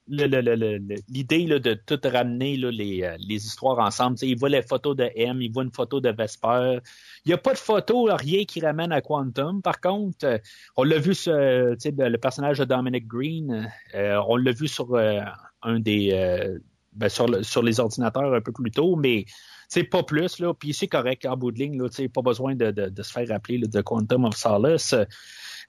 [0.08, 4.18] l'idée de tout ramener là, les, euh, les, histoires ensemble.
[4.22, 6.80] il voit les photos de M, il voit une photo de Vesper.
[7.26, 9.62] Il n'y a pas de photo, rien qui ramène à Quantum.
[9.62, 10.38] Par contre, euh,
[10.78, 13.70] on l'a vu sur le personnage de Dominic Green.
[13.96, 16.60] Euh, on l'a vu sur un des
[16.96, 17.28] ben, sur,
[17.64, 19.26] les ordinateurs un peu plus tôt, mais
[19.68, 20.54] c'est pas plus, là.
[20.54, 23.58] Puis c'est correct en bout de ligne, là, pas besoin de, de, se faire rappeler
[23.58, 24.96] de Quantum of Solace.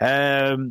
[0.02, 0.68] Euh,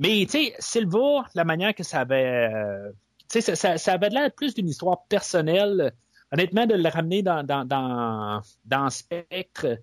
[0.00, 2.50] mais tu sais, Silva, la manière que ça avait.
[2.52, 2.90] Euh,
[3.30, 5.92] tu sais, ça, ça, avait l'air plus d'une histoire personnelle.
[6.32, 9.78] Honnêtement, de le ramener dans, dans, dans, dans Spectre,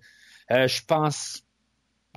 [0.50, 1.44] euh, je pense.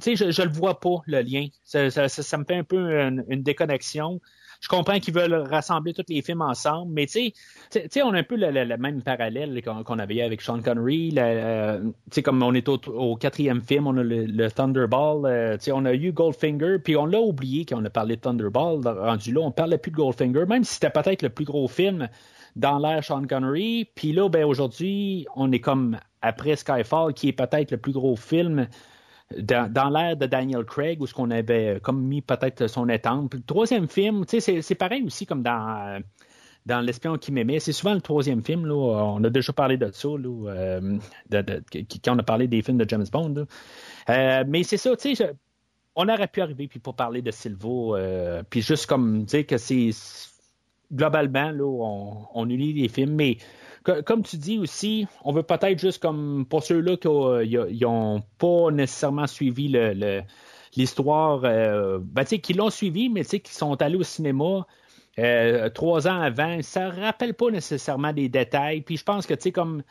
[0.01, 1.47] Tu sais, je, je le vois pas, le lien.
[1.63, 2.99] Ça, ça, ça me fait un peu
[3.29, 4.19] une déconnexion
[4.61, 7.33] je comprends qu'ils veulent rassembler tous les films ensemble, mais tu
[7.71, 11.13] sais, on a un peu le, même parallèle qu'on avait avec Sean Connery.
[11.17, 11.81] Euh,
[12.11, 15.25] sais, comme on est au, quatrième film, on a le, Thunderball.
[15.25, 18.21] Euh, sais, on a eu Goldfinger, puis on l'a oublié quand on a parlé de
[18.21, 18.81] Thunderball.
[18.85, 22.07] Rendu là, on parlait plus de Goldfinger, même si c'était peut-être le plus gros film
[22.55, 23.89] dans l'ère Sean Connery.
[23.95, 28.15] Puis là, ben aujourd'hui, on est comme après Skyfall, qui est peut-être le plus gros
[28.15, 28.67] film
[29.39, 33.33] dans, l'ère de Daniel Craig, où ce qu'on avait comme mis peut-être son étampe.
[33.33, 36.01] Le troisième film, c'est pareil aussi comme dans,
[36.65, 37.59] dans L'espion qui m'aimait.
[37.59, 38.65] C'est souvent le troisième film.
[38.65, 40.97] Là, on a déjà parlé de ça là, euh,
[41.31, 43.45] quand on a parlé des films de James Bond.
[44.09, 45.33] Euh, mais c'est ça, tu sais,
[45.95, 49.57] on aurait pu arriver puis pour parler de Silvo, euh, puis juste comme dire que
[49.57, 49.89] c'est
[50.91, 53.37] globalement, là, on, on unit les films, mais
[53.83, 57.07] comme tu dis aussi, on veut peut-être juste comme pour ceux-là qui
[57.85, 59.75] n'ont pas nécessairement suivi
[60.75, 64.67] l'histoire, euh, ben, qui l'ont suivi, mais qui sont allés au cinéma
[65.19, 68.81] euh, trois ans avant, ça rappelle pas nécessairement des détails.
[68.81, 69.83] Puis je pense que, tu sais, comme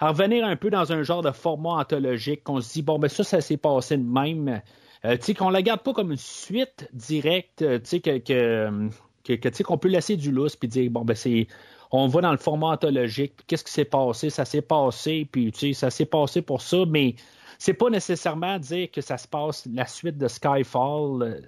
[0.00, 3.08] à revenir un peu dans un genre de format anthologique, qu'on se dit, bon, ben
[3.08, 4.60] ça, ça s'est passé de même.
[5.04, 9.36] Euh, tu sais, qu'on la garde pas comme une suite directe, tu sais, que, que,
[9.36, 11.46] que, qu'on peut laisser du lousse puis dire, bon, ben c'est
[11.90, 15.58] on va dans le format anthologique, qu'est-ce qui s'est passé, ça s'est passé, puis tu
[15.58, 17.16] sais, ça s'est passé pour ça, mais
[17.58, 21.42] c'est pas nécessairement dire que ça se passe la suite de Skyfall.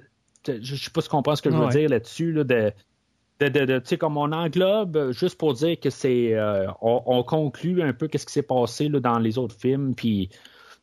[0.47, 2.73] Je, je sais pas ce qu'on pense que je veux dire là-dessus, là, de,
[3.41, 7.83] de, de, tu sais, comme on englobe, juste pour dire que c'est, euh, on, conclut
[7.83, 10.31] un peu qu'est-ce qui s'est passé là, dans les autres films, puis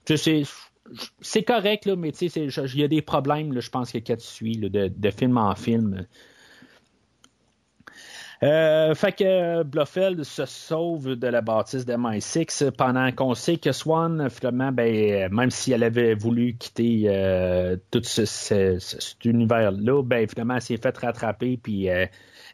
[0.05, 0.43] c'est,
[1.21, 4.03] c'est correct, là, mais tu sais, il y a des problèmes, là, je pense, qu'il
[4.07, 6.05] y a de, de film en film.
[8.43, 13.71] Euh, fait que Blofeld se sauve de la bâtisse de MI6 pendant qu'on sait que
[13.71, 19.23] Swan, finalement, ben, même si elle avait voulu quitter euh, tout ce, ce- ce- cet
[19.23, 22.05] univers-là, ben, finalement, elle s'est fait rattraper, puis euh,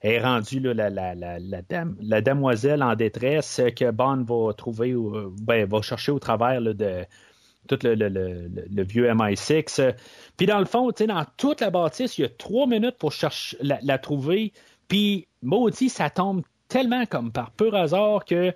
[0.04, 1.62] est rendue la, la, la, la
[2.02, 4.94] la demoiselle en détresse que Bond va trouver,
[5.42, 7.06] ben, va chercher au travers de
[7.68, 9.96] tout le, le- le- vieux MI6.
[10.38, 13.58] Puis dans le fond, dans toute la bâtisse, il y a trois minutes pour chercher,
[13.62, 14.54] la trouver.
[14.90, 18.54] Puis, maudit, ça tombe tellement comme par pur hasard que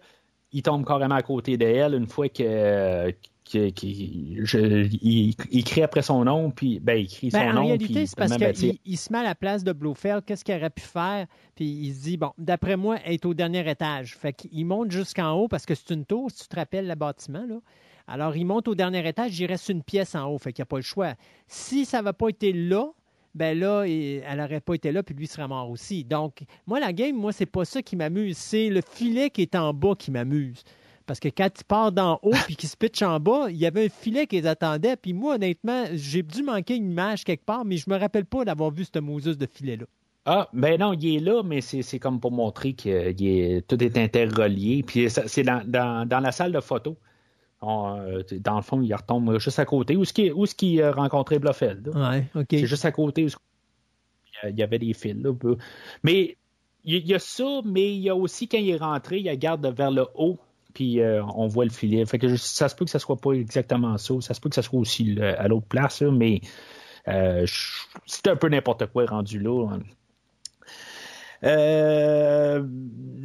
[0.51, 3.09] il tombe carrément à côté d'elle une fois que.
[3.11, 7.49] que- que- je- il, il crie après son nom, puis ben, il crie Ben, son
[7.49, 7.65] en nom.
[7.67, 10.23] réalité, puis c'est parce ben, qu'il il se met à la place de Blofeld.
[10.25, 11.27] Qu'est-ce qu'il aurait pu faire?
[11.55, 14.15] Puis il se dit, bon, d'après moi, elle est au dernier étage.
[14.17, 16.95] Fait qu'il monte jusqu'en haut parce que c'est une tour, si tu te rappelles le
[16.95, 17.57] bâtiment, là.
[18.07, 20.37] Alors, il monte au dernier étage, il reste une pièce en haut.
[20.37, 21.13] Fait qu'il n'y a pas le choix.
[21.47, 22.89] Si ça n'avait pas été là,
[23.35, 26.03] ben là, elle n'aurait pas été là, puis lui serait mort aussi.
[26.03, 28.37] Donc, moi, la game, moi, c'est pas ça qui m'amuse.
[28.37, 30.63] C'est le filet qui est en bas qui m'amuse.
[31.05, 33.65] Parce que quand il part d'en haut puis qu'il se pitch en bas, il y
[33.65, 34.95] avait un filet qui les attendait.
[34.95, 38.45] Puis moi, honnêtement, j'ai dû manquer une image quelque part, mais je me rappelle pas
[38.45, 39.85] d'avoir vu ce Moses de filet-là.
[40.25, 43.97] Ah, ben non, il est là, mais c'est comme pour montrer que est- tout est
[43.97, 44.83] interrelié.
[44.83, 46.97] Puis c'est dans, dans, dans la salle de photo.
[47.65, 49.95] On, euh, dans le fond, il retombe juste à côté.
[49.95, 51.89] Où est-ce qu'il où est-ce qu'il a rencontré Blofeld?
[51.95, 52.25] Ouais.
[52.59, 53.29] C'est juste à côté où
[54.49, 55.15] il y avait des fils.
[55.23, 55.31] Là.
[56.03, 56.35] Mais
[56.83, 59.65] il y a ça, mais il y a aussi quand il est rentré, il regarde
[59.65, 60.37] vers le haut,
[60.73, 62.05] puis euh, on voit le filet.
[62.05, 64.13] Fait que je- ça se peut que ça soit pas exactement ça.
[64.19, 66.41] Ça se peut que ça soit aussi le- à l'autre place, là, mais
[67.07, 69.77] euh, je- c'est un peu n'importe quoi rendu là.
[71.43, 72.63] Euh,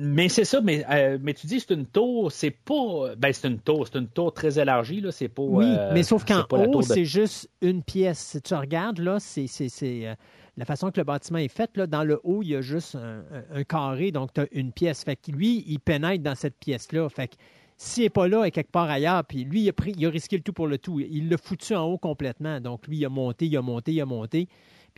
[0.00, 3.14] mais c'est ça, mais, euh, mais tu dis c'est une tour, c'est pas.
[3.16, 5.10] Ben, c'est une tour, c'est une tour très élargie, là.
[5.12, 5.42] C'est pas.
[5.42, 8.18] Oui, euh, mais sauf qu'en haut, de- c'est juste une pièce.
[8.18, 10.16] Si tu regardes, là, c'est c'est- c'est,
[10.56, 11.76] la façon que le bâtiment est fait.
[11.76, 15.04] Là, dans le haut, il y a juste un, carré, donc tu as une pièce.
[15.04, 17.08] Fait que lui, il pénètre dans cette pièce-là.
[17.08, 17.34] Fait que
[17.76, 20.04] s'il n'est pas là, il est quelque part ailleurs, puis lui, il a, pris, il
[20.06, 20.98] a risqué le tout pour le tout.
[20.98, 22.60] Il l'a foutu en haut complètement.
[22.60, 24.48] Donc lui, il a monté, il a monté, il a monté.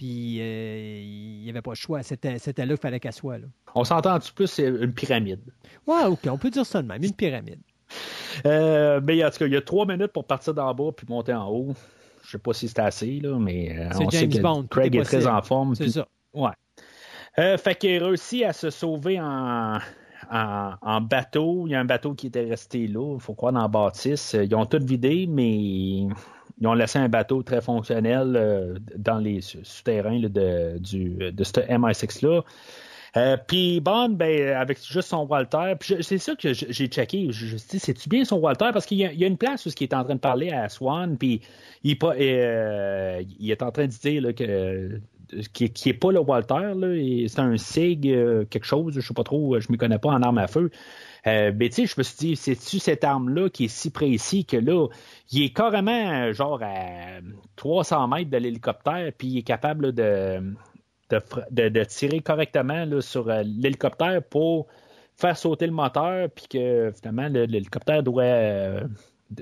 [0.01, 2.03] Puis euh, il n'y avait pas le choix.
[2.03, 3.37] C'était c'était là qu'il fallait qu'elle soit.
[3.37, 3.49] Là.
[3.75, 5.43] On s'entend-tu plus, c'est une pyramide.
[5.87, 7.61] Ouais, OK, on peut dire ça de même, une pyramide.
[8.47, 11.07] Euh, mais en tout cas, il y a trois minutes pour partir d'en bas puis
[11.07, 11.75] monter en haut.
[12.25, 14.67] Je sais pas si c'était assez, là, mais euh, C'est on sait James que Bond,
[14.71, 15.75] Craig est est, très en forme.
[15.75, 16.07] C'est puis- ça.
[16.33, 16.53] Ouais.
[17.39, 19.81] Euh, fait qu'il réussit à se sauver en,
[20.33, 21.67] en, en bateau.
[21.67, 24.33] Il y a un bateau qui était resté là, il faut croire, dans la bâtisse.
[24.33, 26.07] Ils ont tout vidé, mais
[26.61, 30.79] ils ont laissé un bateau très fonctionnel euh, dans les sou- souterrains de,
[31.45, 32.43] ce MI6-là.
[33.17, 37.27] Euh, puis Bond, ben, avec juste son Walter, c'est ça que j'ai checké.
[37.33, 38.71] Je, je dit, c'est-tu bien son Walter?
[38.73, 41.17] Parce qu'il y, a- une place où il est en train de parler à Swan,
[41.19, 41.41] puis
[41.83, 45.01] il, pa- euh, est en train de dire là, que
[45.53, 46.73] qui, qui est pas le Walter,
[47.29, 48.03] c'est un SIG,
[48.49, 50.71] quelque chose, je sais pas trop, je m'y connais pas en arme à feu.
[51.27, 54.57] Euh, ben, tu je me suis dit, c'est-tu cette arme-là qui est si précis que
[54.57, 54.89] là,
[55.33, 55.91] il est carrément
[56.29, 57.21] euh, genre à
[57.57, 60.55] 300 mètres de l'hélicoptère, puis il est capable de,
[61.85, 64.67] tirer correctement sur euh, l'hélicoptère pour
[65.17, 68.81] faire sauter le moteur, puis que finalement, le- l'hélicoptère doit, euh,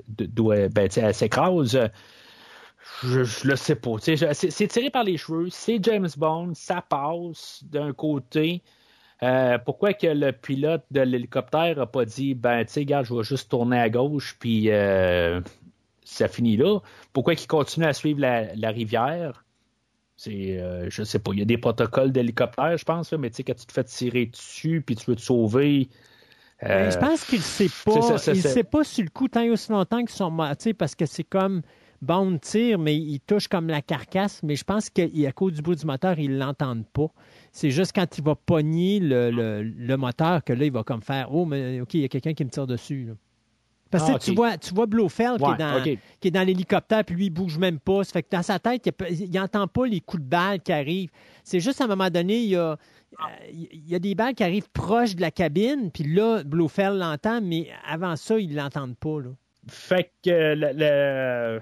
[0.09, 1.79] doit ben, s'écrase.
[3.03, 3.95] Je, je le sais pas.
[3.99, 5.49] C'est tiré par les cheveux.
[5.49, 6.53] C'est James Bond.
[6.55, 8.61] Ça passe d'un côté.
[9.21, 13.13] Euh, pourquoi que le pilote de l'hélicoptère a pas dit ben tu sais gars je
[13.13, 15.41] vais juste tourner à gauche puis euh,
[16.05, 16.79] ça finit là
[17.13, 19.45] pourquoi qu'il continue à suivre la, la rivière?
[20.17, 23.29] C'est euh, je sais pas il y a des protocoles d'hélicoptère je pense là, mais
[23.31, 25.89] tu sais quand tu te fais tirer dessus puis tu veux te sauver
[26.63, 28.01] euh, Ben, je pense qu'il ne sait pas.
[28.01, 28.53] ça, c'est il ça.
[28.53, 30.95] sait pas sur le coup tant et aussi longtemps qu'ils sont morts, tu sais, parce
[30.95, 31.61] que c'est comme
[32.01, 34.41] Bond tire, mais il touche comme la carcasse.
[34.43, 37.07] Mais je pense qu'à cause du bout du moteur, ils ne l'entendent pas.
[37.51, 41.01] C'est juste quand il va pogner le, le- le moteur que là, il va comme
[41.01, 43.05] faire Oh, mais OK, il y a quelqu'un qui me tire dessus.
[43.05, 43.13] là.
[43.91, 45.97] Parce que Ah, tu vois, tu vois Blofeld qui est dans, ok.
[46.19, 48.03] qui est dans l'hélicoptère, puis lui, il bouge même pas.
[48.03, 51.09] Ça fait que dans sa tête, il n'entend pas les coups de balle qui arrivent.
[51.43, 52.77] C'est juste à un moment donné, il y a,
[53.51, 57.41] il y a des balles qui arrivent proche de la cabine, puis là, Blofeld l'entend,
[57.41, 59.21] mais avant ça, ils ne l'entendent pas.
[59.21, 59.29] Là.
[59.67, 61.59] Fait que le, le-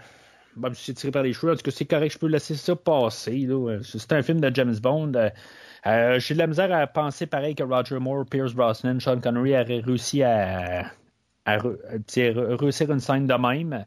[0.58, 1.54] bon, je suis tiré par les cheveux.
[1.54, 3.48] En tout cas, c'est correct, je peux laisser ça passer.
[3.84, 5.14] C'est un film de James Bond.
[5.16, 5.30] Euh,
[5.86, 9.54] euh, J'ai de la misère à penser pareil que Roger Moore, Pierce Brosnan, Sean Connery
[9.54, 10.92] auraient réussi à,
[11.46, 13.86] re- réussir une scène de même.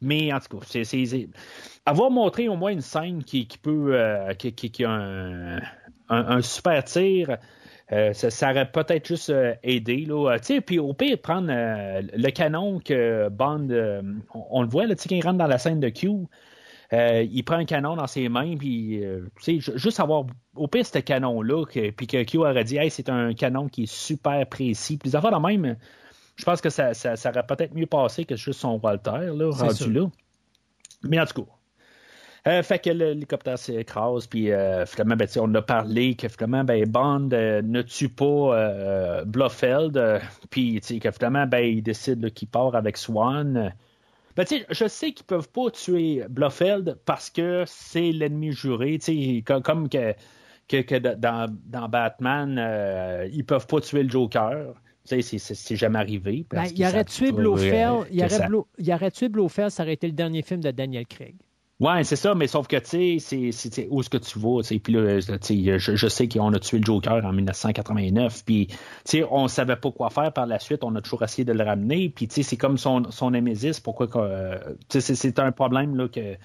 [0.00, 1.28] Mais en tout cas, c'est,
[1.86, 5.60] avoir montré au moins une scène qui, peut euh, qui, qui- a un-
[6.08, 7.38] un super tir.
[7.92, 10.04] Euh, ça, ça aurait peut-être juste euh, aidé.
[10.04, 10.32] Là.
[10.32, 13.68] Euh, tu sais, Puis au pire, prendre euh, le canon que Bond,
[14.34, 16.10] on, on le voit, là, quand il rentre dans la scène de Q,
[16.92, 19.02] il prend un canon dans ses mains, puis
[19.40, 21.64] juste avoir au pire ce canon-là,
[21.96, 24.96] puis que Q aurait dit hey, c'est un canon qui est super précis.
[24.96, 25.76] Puis les affaires de même,
[26.36, 29.92] je pense que ça, ça, aurait peut-être mieux passé que juste son Walter, là, rendu
[29.92, 30.06] là.
[31.02, 31.57] Mais en tout cas.
[32.46, 34.50] Euh, fait que l'hélicoptère s'écrase, puis
[34.86, 41.10] finalement, ben, on a parlé que finalement, ben, Bond ne tue pas Blofeld, puis que
[41.10, 43.72] finalement, ben, il décide qu'il part avec Swan.
[44.38, 49.00] Ben, je sais qu'ils peuvent pas tuer Blofeld parce que c'est l'ennemi juré,
[49.44, 50.14] comme, comme que,
[50.68, 54.74] que, dans, dans, Batman, euh, ils peuvent pas tuer le Joker.
[55.04, 56.46] C'est jamais arrivé.
[56.50, 60.12] Ben, il, aurait tué Blofeld, il, aurait il aurait tué Blofeld, ça aurait été le
[60.12, 61.34] dernier film de Daniel Craig.
[61.80, 64.92] Ouais, c'est ça, mais sauf que, tu sais, c'est où est-ce que tu vas, puis
[64.92, 69.46] là, je, je sais qu'on a tué le Joker en 1989, puis, tu sais, on
[69.46, 72.26] savait pas quoi faire par la suite, on a toujours essayé de le ramener, puis,
[72.26, 74.58] tu c'est comme son, son Némésis, pourquoi que,
[74.88, 76.36] tu sais, c'est un problème, là, que,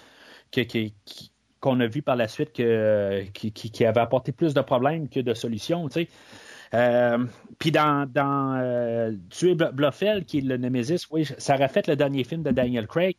[1.59, 5.33] qu'on a vu par la suite que, qui, avait apporté plus de problèmes que de
[5.33, 6.07] solutions, tu.
[6.75, 7.25] Euh,
[7.57, 11.95] puis dans, dans euh, Tuer Blofeld, qui est le Némésis, oui, ça aurait fait le
[11.95, 13.15] dernier film de Daniel Craig.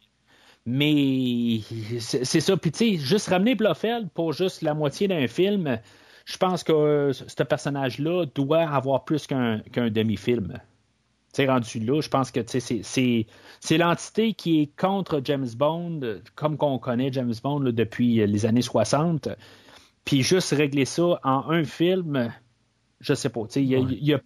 [0.67, 1.61] Mais
[2.01, 2.57] c'est ça.
[2.57, 5.79] Puis, tu sais, juste ramener Blofeld pour juste la moitié d'un film,
[6.25, 10.55] je pense que euh, ce personnage-là doit avoir plus qu'un demi-film.
[11.35, 16.01] Tu sais, rendu là, je pense que c'est l'entité qui est contre James Bond,
[16.35, 19.29] comme qu'on connaît James Bond depuis les années 60.
[20.05, 22.33] Puis juste régler ça en un film,
[23.01, 23.43] je sais pas.
[23.57, 24.21] Il y, y, a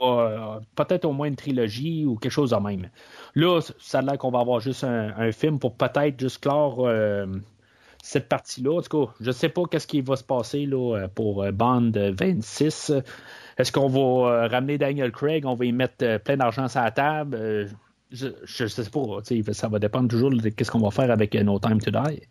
[0.00, 2.88] euh, peut-être au moins une trilogie ou quelque chose de même.
[3.34, 7.26] Là, ça a l'air qu'on va avoir juste un, film pour peut-être juste clore euh,
[8.02, 8.78] cette partie-là.
[8.78, 11.52] En tout cas, je ne sais pas qu'est-ce qui va se passer là, pour euh,
[11.52, 12.92] Bond 26.
[13.58, 17.68] Est-ce qu'on va ramener Daniel Craig, on va y mettre plein d'argent sur la table?
[18.10, 21.60] je ne sais pas, ça va dépendre toujours de ce qu'on va faire avec No
[21.60, 22.22] Time to Die.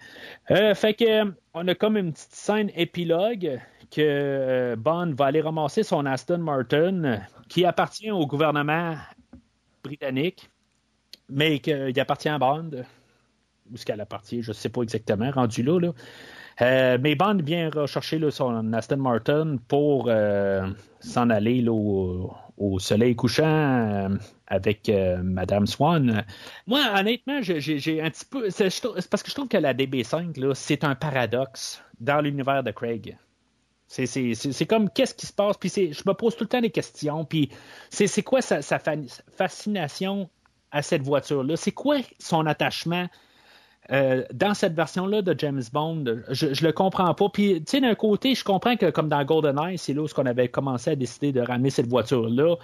[0.75, 3.59] fait que on a comme une petite scène épilogue
[3.91, 8.95] que Bond va aller ramasser son Aston Martin qui appartient au gouvernement
[9.83, 10.49] britannique,
[11.29, 12.71] mais qu'il appartient à Bond.
[13.71, 15.91] Où est-ce qu'elle appartient, je ne sais pas exactement, rendu là.
[16.61, 20.67] Euh, mais Bond vient rechercher son Aston Martin pour euh,
[20.99, 22.35] s'en aller au,
[22.79, 24.09] soleil couchant euh,
[24.47, 24.91] avec
[25.23, 26.25] Madame Swan.
[26.67, 28.49] Moi, honnêtement, j'ai un petit peu.
[28.49, 28.69] C'est
[29.09, 33.17] parce que je trouve que la DB5, c'est un paradoxe dans l'univers de Craig.
[33.89, 37.25] C'est comme qu'est-ce qui se passe, puis je me pose tout le temps des questions,
[37.25, 37.49] puis
[37.89, 40.29] c'est quoi sa, fascination
[40.71, 41.55] à cette voiture-là?
[41.57, 43.07] C'est quoi son attachement
[43.91, 46.05] euh, dans cette version-là de James Bond?
[46.29, 47.29] Je, je le comprends pas.
[47.29, 50.25] Puis, tu sais, d'un côté, je comprends que comme dans GoldenEye, c'est là où on
[50.27, 52.57] avait commencé à décider de ramener cette voiture-là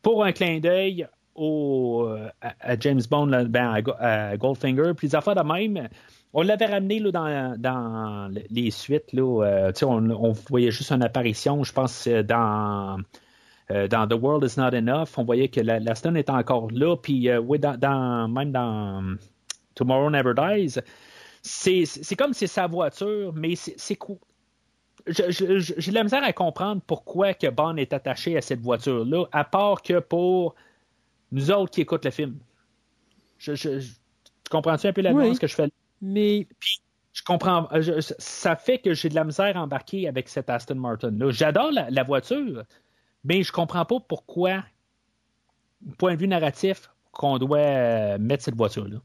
[0.00, 2.08] pour un clin d'œil au,
[2.40, 5.88] à, James Bond, ben, à, Goldfinger, puis les affaires de même
[6.34, 9.12] on l'avait ramené là, dans, les suites.
[9.12, 13.00] Là, euh, on, voyait juste une apparition, je pense, euh, dans,
[13.70, 15.08] euh, dans The World is Not Enough.
[15.18, 16.96] On voyait que la, la est encore là.
[16.96, 19.16] Puis, oui, dans, même dans
[19.74, 20.78] Tomorrow Never Dies,
[21.42, 24.16] c'est comme c'est sa voiture, mais c'est quoi?
[25.06, 29.42] J'ai de la misère à comprendre pourquoi que Bond est attaché à cette voiture-là, à
[29.42, 30.54] part que pour
[31.32, 32.38] nous autres qui écoutent le film.
[33.38, 33.80] Je, tu
[34.48, 35.68] comprends-tu un peu la nuance que je fais
[36.02, 36.46] Mais.
[37.12, 37.68] je comprends.
[37.72, 41.30] Euh, ça fait que j'ai de la misère à embarquer avec cette Aston Martin-là.
[41.30, 42.64] J'adore la, voiture,
[43.24, 44.64] mais je comprends pas pourquoi,
[45.96, 48.98] point de vue narratif, qu'on doit euh, mettre cette voiture-là.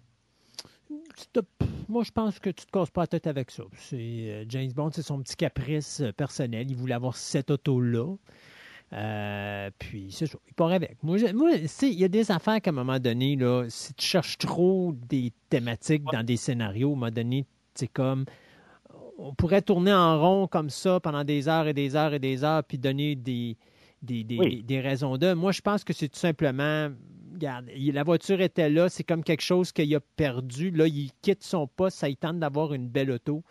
[1.90, 3.64] Moi, je pense que tu te casses pas la tête avec ça.
[3.94, 6.70] Euh, James Bond, c'est son petit caprice personnel.
[6.70, 8.16] Il voulait avoir cette auto-là.
[9.80, 10.38] Puis, c'est ça.
[10.48, 11.02] Il part avec.
[11.04, 14.38] Moi, moi il y a des affaires qu'à un moment donné, là, si tu cherches
[14.38, 18.26] trop des thématiques dans des scénarios, à un moment donné, c'est comme.
[19.20, 22.44] On pourrait tourner en rond comme ça pendant des heures et des heures et des
[22.44, 23.58] heures, puis donner des,
[24.04, 25.34] des, des, raisons de.
[25.34, 26.90] Moi, je pense que c'est tout simplement.
[27.34, 30.72] Regarde, la voiture était là, c'est comme quelque chose qu'il a perdu.
[30.72, 33.44] Là, il quitte son poste, ça il tente d'avoir une belle auto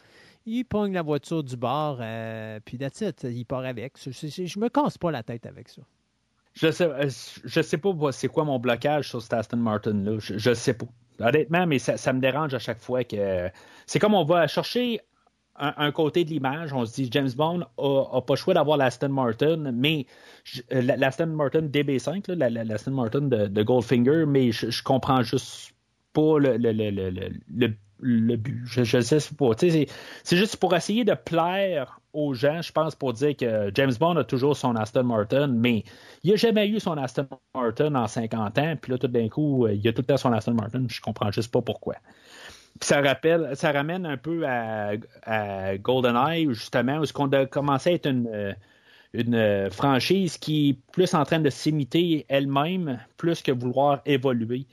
[0.47, 3.94] il pogne la voiture du bord, euh, puis that's il part avec.
[3.99, 5.83] Je, je, me casse pas la tête avec ça.
[6.55, 7.10] Je sais, euh,
[7.44, 10.18] je sais pas c'est quoi mon blocage sur cet Aston Martin là.
[10.18, 10.86] Je, je sais pas.
[11.18, 13.50] Honnêtement, mais ça, me dérange à chaque fois que
[13.86, 15.00] c'est comme on va chercher
[15.58, 16.75] un, côté de l'image.
[16.75, 20.07] On se dit James Bond a, pas le choix d'avoir l'Aston Martin, mais
[20.73, 25.73] euh, l'Aston Martin DB5, l'Aston Martin de, Goldfinger, mais je comprends juste
[26.17, 26.39] pas
[27.99, 28.62] le, but.
[28.65, 29.51] Je sais pas.
[29.59, 34.17] C'est juste pour essayer de plaire aux gens, je pense, pour dire que James Bond
[34.17, 35.85] a toujours son Aston Martin, mais
[36.25, 39.69] il n'a jamais eu son Aston Martin en 50 ans, puis là, tout d'un coup,
[39.69, 41.97] il a tout le temps son Aston Martin, je comprends juste pas pourquoi.
[42.81, 47.93] ça rappelle, ça ramène un peu à, GoldenEye, justement, où ce qu'on a commencé à
[47.93, 48.57] être une,
[49.12, 54.67] une franchise qui est plus en train de s'imiter elle-même, plus que vouloir évoluer.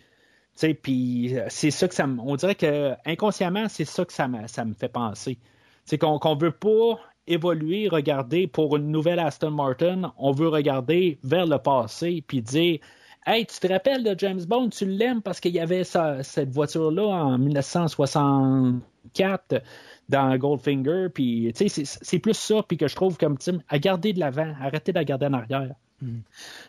[0.82, 2.20] Puis c'est ça que ça me.
[2.22, 5.38] On dirait que inconsciemment, c'est ça que ça me, ça me fait penser.
[5.86, 11.20] C'est qu'on ne veut pas évoluer, regarder pour une nouvelle Aston Martin, on veut regarder
[11.24, 12.80] vers le passé puis dire
[13.26, 17.06] Hey, tu te rappelles de James Bond, tu l'aimes parce qu'il y avait cette voiture-là
[17.06, 19.64] en 1964
[20.10, 23.38] dans Goldfinger, puis c'est plus ça, puis que je trouve comme
[23.70, 25.74] à garder de l'avant, arrêter de la garder en arrière.
[26.04, 26.22] Mm.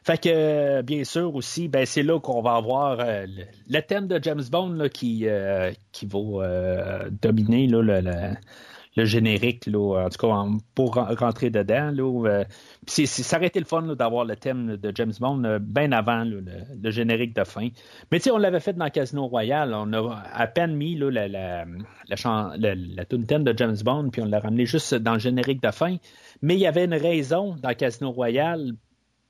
[0.05, 3.27] Fait que, bien sûr, aussi, ben, c'est là qu'on va avoir euh,
[3.69, 10.19] le, thème de James Bond qui, euh, qui va euh, dominer le, générique, en tout
[10.19, 10.45] cas
[10.77, 11.91] pour rentrer dedans.
[11.91, 12.45] Là,
[12.87, 17.35] ça aurait été le fun d'avoir le thème de James Bond bien avant le, générique
[17.35, 17.71] de fin.
[18.13, 19.75] Mais tu sais, on l'avait fait dans Casino Royale.
[19.75, 21.65] On a à peine mis la, la,
[22.09, 25.97] la, thème de James Bond, puis on l'a ramené juste dans le générique de fin.
[26.41, 28.75] Mais il y avait une raison dans Casino Royale,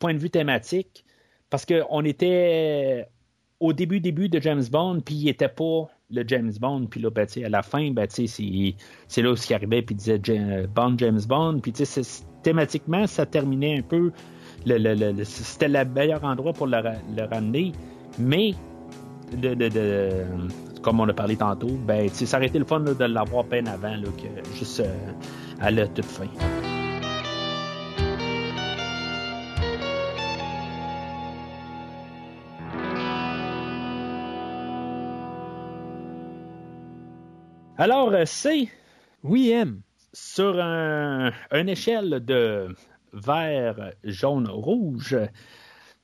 [0.05, 1.03] point de vue thématique,
[1.49, 3.09] parce qu'on était
[3.59, 7.09] au début, début de James Bond, puis il n'était pas le James Bond, puis là,
[7.09, 10.21] ben, à la fin, ben, c'est là où qui arrivait, puis il disait
[10.75, 11.73] Bond, James Bond, puis
[12.43, 14.13] thématiquement, ça terminait un peu,
[14.67, 16.77] le, c'était le meilleur endroit pour le,
[17.31, 17.73] ramener,
[18.19, 18.53] mais
[19.33, 20.27] de,
[20.83, 23.95] comme on a parlé tantôt, ben, ça aurait été le fun de l'avoir peine avant,
[24.03, 25.13] que juste euh,
[25.63, 26.29] à la toute fin.
[37.85, 38.69] Alors, euh, c'est.
[39.23, 39.83] Oui, M.
[40.15, 42.75] Sur un, une échelle de
[43.13, 45.15] vert, jaune, rouge,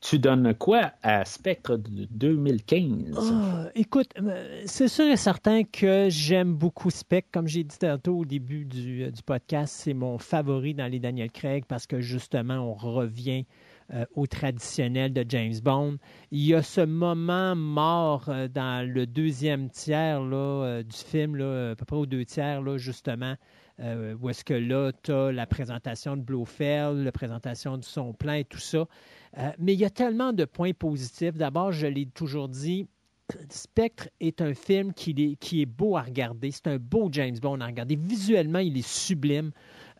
[0.02, 3.16] tu donnes quoi à Spectre de 2015?
[3.16, 7.30] Ah, écoute, euh, c'est sûr et certain que j'aime beaucoup Spectre.
[7.32, 10.98] Comme j'ai dit tantôt au début du, euh, du podcast, c'est mon favori dans les
[10.98, 13.46] Daniel Craig parce que justement, on revient
[13.92, 15.96] euh, au traditionnel de James Bond.
[16.30, 21.34] Il y a ce moment mort euh, dans le deuxième tiers là, euh, du film,
[21.34, 23.34] là, à peu près au deux tiers, là, justement,
[24.20, 28.34] où est-ce que là, tu as la présentation de Blofeld, la présentation de son plan
[28.34, 28.84] et tout ça.
[29.58, 31.32] mais il y a tellement de points positifs.
[31.32, 32.86] D'abord, je l'ai toujours dit,
[33.48, 36.50] Spectre est un film qui est beau à regarder.
[36.50, 37.96] C'est un beau James Bond à regarder.
[37.96, 39.52] Visuellement, il est sublime.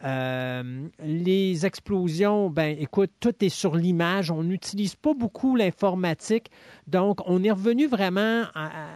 [0.02, 4.30] Euh, les explosions, ben écoute, tout est sur l'image.
[4.30, 6.50] On n'utilise pas beaucoup l'informatique.
[6.86, 8.88] Donc, on est revenu vraiment à, à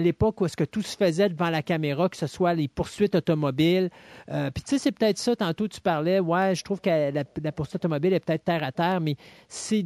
[0.00, 3.14] l'époque où est-ce que tout se faisait devant la caméra, que ce soit les poursuites
[3.14, 3.90] automobiles.
[4.30, 7.52] Euh, puis tu sais, c'est peut-être ça, tantôt tu parlais, ouais, je trouve que la,
[7.52, 9.16] poursuite automobile est peut-être terre à terre, mais
[9.48, 9.84] c'est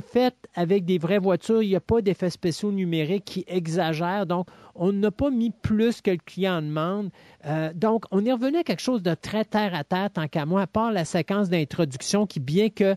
[0.00, 1.62] fait avec des vraies voitures.
[1.62, 4.26] Il n'y a pas d'effets spéciaux numériques qui exagèrent.
[4.26, 7.10] Donc, on n'a pas mis plus que le client demande.
[7.46, 10.46] Euh, donc, on est revenu à quelque chose de très terre à terre, tant qu'à
[10.46, 12.96] moi, à part la séquence d'introduction qui, bien que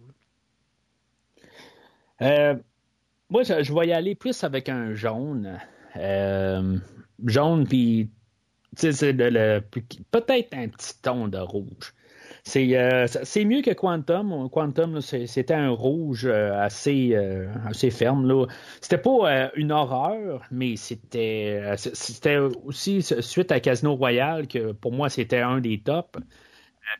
[2.22, 2.54] Euh,
[3.28, 5.58] moi, je, vais y aller plus avec un jaune.
[5.96, 6.78] Euh,
[7.24, 8.08] jaune, puis
[8.74, 11.94] peut-être un petit ton de rouge.
[12.46, 13.06] C'est euh,
[13.46, 14.50] mieux que Quantum.
[14.50, 18.46] Quantum, c'était un rouge euh, assez, euh, assez ferme.
[18.82, 25.08] C'était pas une horreur, mais c'était c'était aussi suite à Casino Royale que pour moi
[25.08, 26.18] c'était un des tops.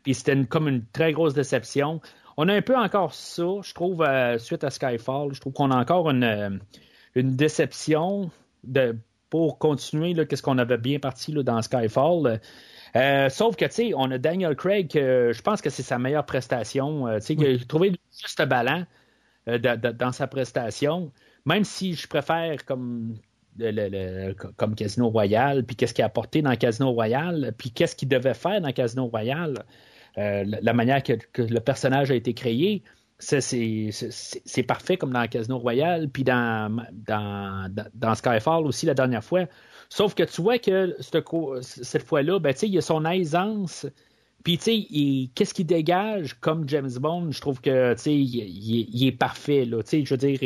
[0.03, 2.01] puis c'était comme une très grosse déception.
[2.37, 4.05] On a un peu encore ça, je trouve,
[4.39, 5.33] suite à Skyfall.
[5.33, 6.59] Je trouve qu'on a encore une,
[7.13, 8.31] une déception
[8.63, 8.97] de,
[9.35, 12.39] pour continuer qu'est-ce qu'on avait bien parti là, dans Skyfall.
[12.95, 16.25] Euh, sauf que, tu sais, on a Daniel Craig, je pense que c'est sa meilleure
[16.25, 17.13] prestation.
[17.15, 17.65] tu sais, oui.
[17.67, 18.85] trouvé le juste ballon
[19.45, 21.11] dans sa prestation,
[21.45, 23.17] même si je préfère comme
[23.57, 28.07] le, comme Casino Royal, puis qu'est-ce qu'il a apporté dans Casino Royal, puis qu'est-ce qu'il
[28.07, 29.65] devait faire dans Casino Royal,
[30.17, 32.83] euh, la, manière que, le personnage a été créé,
[33.17, 39.45] c'est parfait comme dans Casino Royal, puis dans, dans, dans, Skyfall aussi la dernière fois.
[39.89, 43.85] Sauf que tu vois que cette fois-là, ben, il y a son aisance.
[44.43, 47.31] Puis, tu sais, qu'est-ce qu'il dégage comme James Bond?
[47.31, 49.81] Je trouve que, tu sais, il, est parfait, là.
[49.81, 50.37] Tu sais, je veux dire,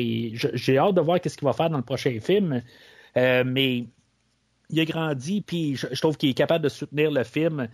[0.54, 2.62] j'ai hâte de voir qu'est-ce qu'il va faire dans le prochain film.
[3.18, 3.88] Euh, mais
[4.70, 7.68] il a grandi, puis je, trouve qu'il est capable de soutenir le film.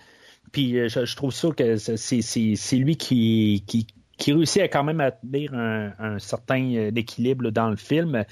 [0.51, 3.63] Puis euh, je, trouve ça que c'est lui qui,
[4.19, 8.23] réussit à quand même à tenir un, certain euh, équilibre dans le film.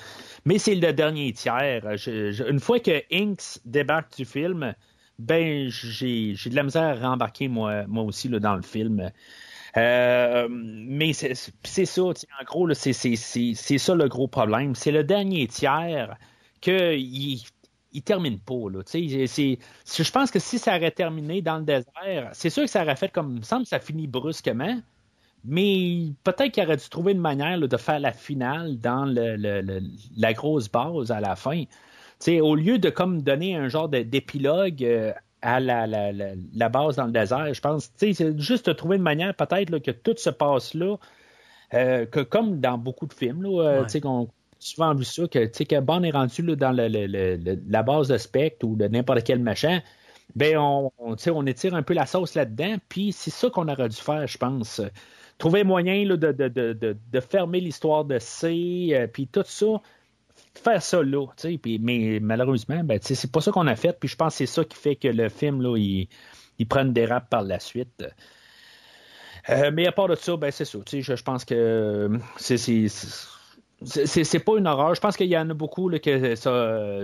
[0.45, 1.83] Mais c'est le dernier tiers.
[2.07, 4.73] une fois que Inks débarque du film,
[5.19, 9.11] ben j'ai de la misère à rembarquer moi, moi aussi dans le film.
[9.75, 14.75] mais c'est ça, en gros, c'est ça le gros problème.
[14.75, 16.17] C'est le dernier tiers
[16.61, 17.43] qu'il
[17.93, 18.69] il termine pas.
[18.71, 22.83] Là, je pense que si ça aurait terminé dans le désert, c'est sûr que ça
[22.83, 23.33] aurait fait comme.
[23.33, 24.81] Il me semble que ça finit brusquement.
[25.45, 30.69] Mais peut-être qu'il aurait dû trouver une manière de faire la finale dans la grosse
[30.69, 31.63] base à la fin.
[32.27, 37.53] au lieu de comme donner un genre d'épilogue euh, à la, base dans le désert,
[37.53, 40.95] je pense, c'est juste de trouver une manière peut-être que tout se passe là,
[41.73, 45.79] euh, que comme dans beaucoup de films, là, euh, qu'on souvent vu ça, que, que
[45.81, 49.81] Bond est rendu dans la base de Spectre ou de n'importe quel machin,
[50.35, 53.97] ben on, on étire un peu la sauce là-dedans, puis c'est ça qu'on aurait dû
[53.97, 54.81] faire, je pense.
[55.43, 59.81] Trouver moyen de, de, fermer l'histoire de C, euh, puis tout ça,
[60.55, 61.25] faire ça là,
[61.81, 64.63] mais malheureusement, ben, c'est pas ça qu'on a fait, puis je pense que c'est ça
[64.63, 66.07] qui fait que le film, là, il,
[66.59, 68.05] il prend une dérape par la suite.
[69.49, 70.79] Euh, mais à part de ça, ben c'est ça.
[70.89, 72.87] Je, je pense que c'est
[73.85, 74.95] c'est pas une horreur.
[74.95, 77.01] Je pense qu'il y en a beaucoup là, que ça.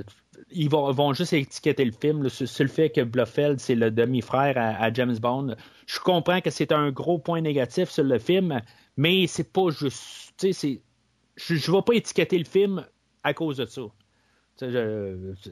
[0.52, 4.92] Ils vont, juste étiqueter le film sur, le fait que Blofeld, c'est le demi-frère à,
[4.94, 5.56] James Bond.
[5.86, 8.62] Je comprends que c'est un gros point négatif sur le film,
[8.98, 10.34] mais c'est pas juste.
[10.42, 12.86] Je ne vais pas étiqueter le film
[13.24, 13.82] à cause de ça.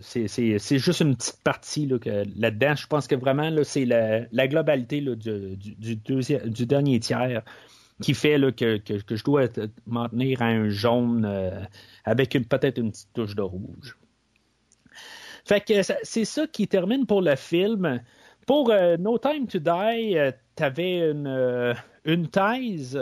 [0.01, 2.75] C'est juste une petite partie là-dedans.
[2.75, 7.43] je pense que vraiment, c'est la, globalité du, dernier tiers
[8.01, 8.79] qui fait que,
[9.15, 9.47] je dois
[9.85, 11.63] m'en tenir un jaune euh,
[12.05, 13.97] avec peut-être une petite touche de rouge.
[15.47, 18.01] Fait que c'est ça qui termine pour le film.
[18.45, 22.99] Pour euh, No Time to Die, euh, tu avais une, une thèse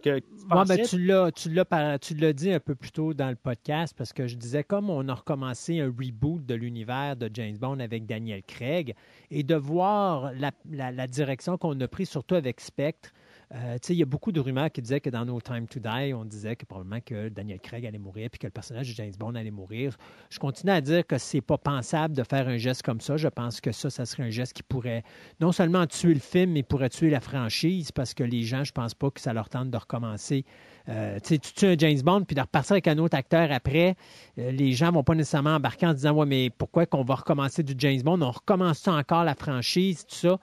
[0.00, 3.34] que ben, tu l'as, tu l'as, tu l'as dit un peu plus tôt dans le
[3.34, 7.56] podcast parce que je disais comme on a recommencé un reboot de l'univers de James
[7.56, 8.94] Bond avec Daniel Craig
[9.32, 13.10] et de voir la, la direction qu'on a pris surtout avec Spectre
[13.54, 16.12] euh, il y a beaucoup de rumeurs qui disaient que dans No Time to Die,
[16.12, 19.12] on disait que probablement que Daniel Craig allait mourir puis que le personnage de James
[19.16, 19.96] Bond allait mourir.
[20.30, 23.16] Je continue à dire que c'est pas pensable de faire un geste comme ça.
[23.16, 25.04] Je pense que ça, ça serait un geste qui pourrait
[25.40, 28.72] non seulement tuer le film, mais pourrait tuer la franchise parce que les gens, je
[28.72, 30.44] pense pas que ça leur tente de recommencer.
[30.88, 33.94] Euh, tu tues un James Bond puis de repartir avec un autre acteur après,
[34.38, 37.62] euh, les gens vont pas nécessairement embarquer en disant Ouais, mais pourquoi qu'on va recommencer
[37.62, 38.20] du James Bond?
[38.20, 40.38] On recommence encore la franchise, tout ça.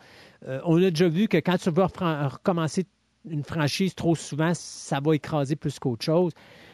[0.66, 2.86] on a déjà vu que quand tu veux recommencer
[3.30, 6.32] une franchise trop souvent, ça va écraser plus qu'autre chose.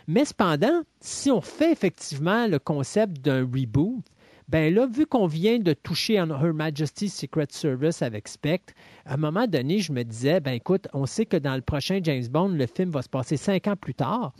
[0.07, 4.03] Mais cependant, si on fait effectivement le concept d'un reboot,
[4.47, 8.73] ben là, vu qu'on vient de toucher en Her Majesty's Secret Service avec Spectre,
[9.05, 11.99] à un moment donné, je me disais, ben écoute, on sait que dans le prochain
[12.01, 14.33] James Bond, le film va se passer cinq ans plus tard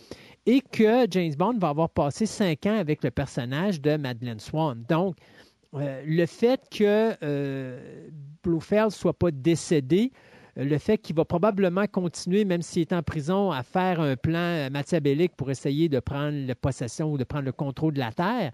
[0.46, 4.82] et que James Bond va avoir passé cinq ans avec le personnage de Madeleine Swan.
[4.88, 5.18] Donc,
[5.74, 8.08] euh, le fait que euh,
[8.44, 10.14] Blofeld soit pas décédé,
[10.58, 14.70] le fait qu'il va probablement continuer, même s'il est en prison, à faire un plan
[14.72, 18.52] machiavélique pour essayer de prendre la possession ou de prendre le contrôle de la Terre.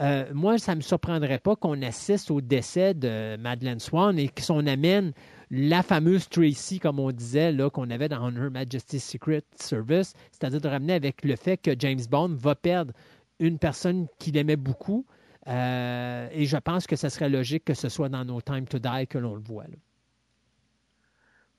[0.00, 4.28] Euh, moi, ça ne me surprendrait pas qu'on assiste au décès de Madeleine Swan et
[4.28, 5.12] qu'on amène
[5.50, 10.68] la fameuse Tracy, comme on disait, qu'on avait dans Her Majesty's Secret Service, c'est-à-dire de
[10.68, 12.94] ramener avec le fait que James Bond va perdre
[13.38, 15.04] une personne qu'il aimait beaucoup.
[15.48, 18.78] Euh, et je pense que ce serait logique que ce soit dans No Time to
[18.78, 19.64] Die que l'on le voit.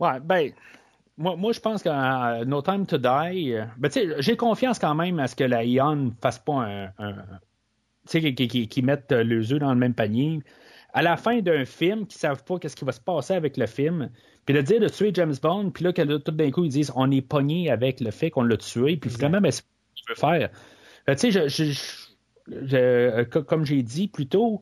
[0.03, 0.51] Ouais, ben,
[1.17, 5.19] moi, moi je pense que No Time to Die, euh, ben, j'ai confiance quand même
[5.19, 6.65] à ce que la Ion ne fasse pas
[6.97, 7.13] un.
[8.07, 10.39] tu sais, qui, qui, mettent les œufs dans le même panier.
[10.93, 13.65] à la fin d'un film qui savent pas qu'est-ce qui va se passer avec le
[13.65, 14.09] film,
[14.45, 16.91] puis de dire de tuer James Bond, puis là, que tout d'un coup, ils disent
[16.95, 19.63] on est pogné avec le fait qu'on l'a tué, puis finalement, ben, c'est
[19.95, 20.49] ce que je veux faire.
[21.09, 24.61] Euh, tu sais, je, je, euh, comme j'ai dit plus tôt,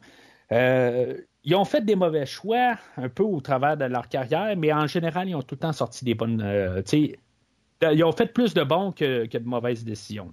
[0.52, 4.72] euh, ils ont fait des mauvais choix un peu au travers de leur carrière, mais
[4.72, 6.44] en général, ils ont tout le temps sorti des bonnes.
[6.86, 7.18] sais,
[7.82, 10.32] ils ont fait plus de bons que, de mauvaises décisions.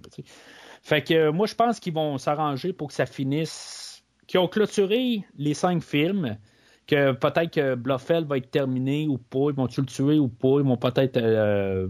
[0.81, 4.03] Fait que moi, je pense qu'ils vont s'arranger pour que ça finisse.
[4.27, 6.37] Qu'ils ont clôturé les cinq films,
[6.85, 10.59] que peut-être que Bluffel va être terminé ou pas, ils vont-tu le tuer ou pas,
[10.59, 11.17] ils vont peut-être.
[11.17, 11.87] Euh,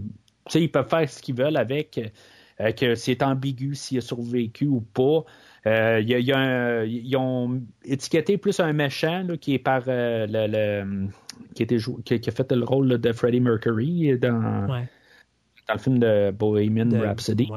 [0.54, 2.00] ils peuvent faire ce qu'ils veulent avec,
[2.60, 5.24] euh, que c'est ambigu s'il a survécu ou pas.
[5.66, 10.26] Euh, y a, y a ils ont étiqueté plus un méchant qui est par euh,
[10.28, 11.08] le,
[11.54, 16.30] qui, était qui, a fait le rôle de Freddie Mercury dans, dans le film de
[16.30, 17.48] Bohemian Rhapsody.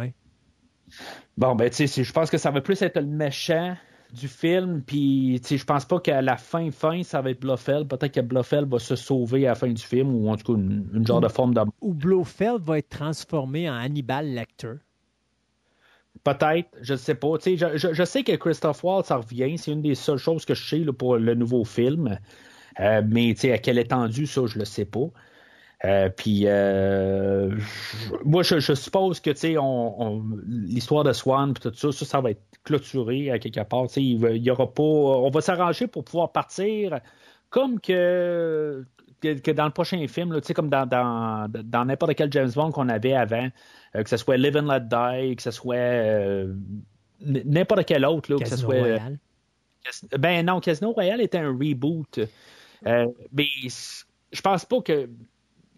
[1.37, 3.75] Bon, ben, tu sais, je pense que ça va plus être le méchant
[4.13, 7.87] du film, puis je pense pas qu'à la fin, fin, ça va être Blofeld.
[7.87, 10.59] Peut-être que Blofeld va se sauver à la fin du film, ou en tout cas
[10.59, 11.73] une, genre de forme d'amour.
[11.81, 14.73] Ou Blofeld va être transformé en Hannibal Lecter.
[16.23, 17.35] Peut-être, je ne sais pas.
[17.43, 19.57] Je, je, je, sais que Christophe Waltz ça revient.
[19.57, 22.17] C'est une des seules choses que je sais pour le nouveau film.
[22.79, 25.07] Euh, mais à quelle étendue, ça, je le sais pas.
[25.85, 27.51] Euh, puis, euh,
[28.23, 33.39] moi, je, suppose que, on, l'histoire de Swan, tout ça, ça, va être clôturé à
[33.39, 33.87] quelque part.
[33.97, 36.99] Il, y aura pas, on va s'arranger pour pouvoir partir
[37.49, 38.85] comme que,
[39.21, 43.49] que, dans le prochain film, comme dans, dans, n'importe quel James Bond qu'on avait avant,
[43.93, 46.47] que ce soit Live and Let Die, que ce soit
[47.21, 48.79] n'importe quel autre, là, que ce soit.
[48.79, 49.19] Royale.
[50.17, 52.19] ben non, Casino Royale était un reboot.
[52.83, 53.47] mais
[54.31, 55.09] je pense pas que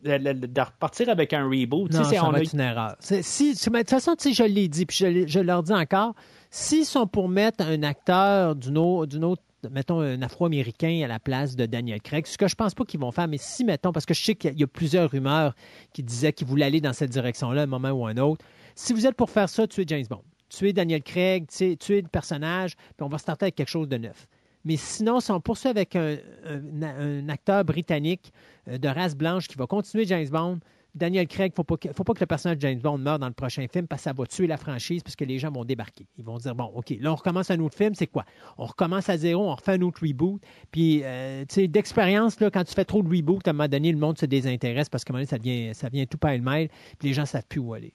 [0.06, 1.92] de repartir avec un reboot.
[1.92, 2.96] Non, ça va être une erreur.
[3.00, 6.14] Si, de toute façon, je l'ai dit, puis je, leur dis encore,
[6.50, 11.56] s'ils sont pour mettre un acteur d'une autre, autre, mettons, un Afro-Américain à la place
[11.56, 14.06] de Daniel Craig, ce que je pense pas qu'ils vont faire, mais si, mettons, parce
[14.06, 15.56] que je sais qu'il y a plusieurs rumeurs
[15.94, 18.46] qui disaient qu'ils voulaient aller dans cette direction-là, un moment ou un autre,
[18.76, 20.24] si vous êtes pour faire ça, tuez James Bond.
[20.50, 24.28] Tuez Daniel Craig, tuez le personnage, puis on va starter avec quelque chose de neuf.
[24.66, 28.34] Mais sinon, si on poursuit avec un, acteur britannique
[28.68, 30.60] euh, de race blanche qui va continuer James Bond,
[30.96, 33.34] Daniel Craig, il ne faut pas que le personnage de James Bond meure dans le
[33.34, 36.08] prochain film parce que ça va tuer la franchise parce que les gens vont débarquer.
[36.18, 38.24] Ils vont dire, bon, OK, là, on recommence un autre film, c'est quoi?
[38.58, 40.42] On recommence à zéro, on refait un autre reboot.
[40.72, 43.92] Puis, euh, tu sais, d'expérience, quand tu fais trop de reboot, à un moment donné,
[43.92, 46.36] le monde se désintéresse parce qu'à un moment donné, ça devient, ça vient tout pas
[46.36, 47.94] le mail puis les gens ne savent plus où aller.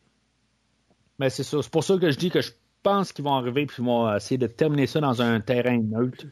[1.19, 1.63] Mais ben, c'est ça.
[1.63, 4.15] C'est pour ça que je dis que je pense qu'ils vont arriver puis ils vont
[4.15, 6.27] essayer de terminer ça dans un terrain neutre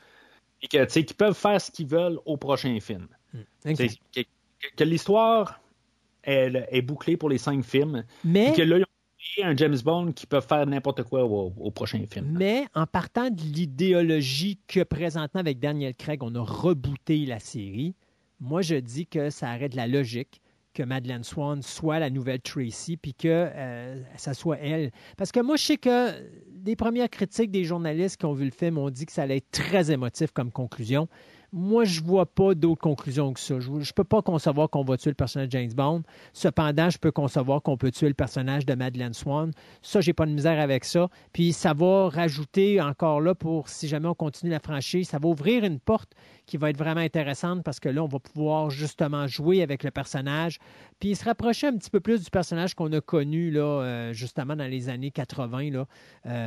[0.62, 3.08] et que, qu'ils peuvent faire ce qu'ils veulent au prochain film.
[3.32, 3.74] Hmm.
[4.76, 5.60] Que, l'histoire
[6.28, 8.04] est, bouclée pour les cinq films.
[8.24, 8.50] Mais...
[8.50, 12.04] Et que là, ils ont un James Bond qui peut faire n'importe quoi au, prochain
[12.10, 12.36] film.
[12.38, 17.94] Mais en partant de l'idéologie que présentement avec Daniel Craig, on a rebooté la série,
[18.40, 20.40] moi je dis que ça arrête la logique
[20.74, 24.92] que Madeleine Swan soit la nouvelle Tracy, puis que euh, ça soit elle.
[25.16, 26.12] Parce que moi, je sais que
[26.52, 29.38] des premières critiques des journalistes qui ont vu le film ont dit que ça allait
[29.38, 31.08] être très émotif comme conclusion.
[31.52, 33.58] Moi, je vois pas d'autre conclusion que ça.
[33.58, 36.02] Je ne peux pas concevoir qu'on va tuer le personnage de James Bond.
[36.34, 39.52] Cependant, je peux concevoir qu'on peut tuer le personnage de Madeleine Swan.
[39.80, 41.08] Ça, j'ai pas de misère avec ça.
[41.32, 45.28] Puis ça va rajouter encore là pour si jamais on continue la franchise, ça va
[45.28, 46.12] ouvrir une porte
[46.44, 49.90] qui va être vraiment intéressante parce que là, on va pouvoir justement jouer avec le
[49.90, 50.58] personnage,
[50.98, 54.56] puis se rapprocher un petit peu plus du personnage qu'on a connu là, euh, justement
[54.56, 55.86] dans les années 80, là,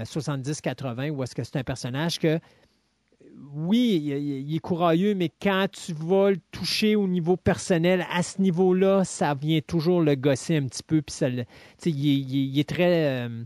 [0.04, 2.40] 70-80, euh, où est-ce que c'est un personnage que
[3.54, 4.02] oui,
[4.48, 9.04] il, est courageux, mais quand tu vas le toucher au niveau personnel, à ce niveau-là,
[9.04, 11.02] ça vient toujours le gosser un petit peu.
[11.02, 11.46] Puis ça, il,
[11.86, 13.44] il, est très, euh,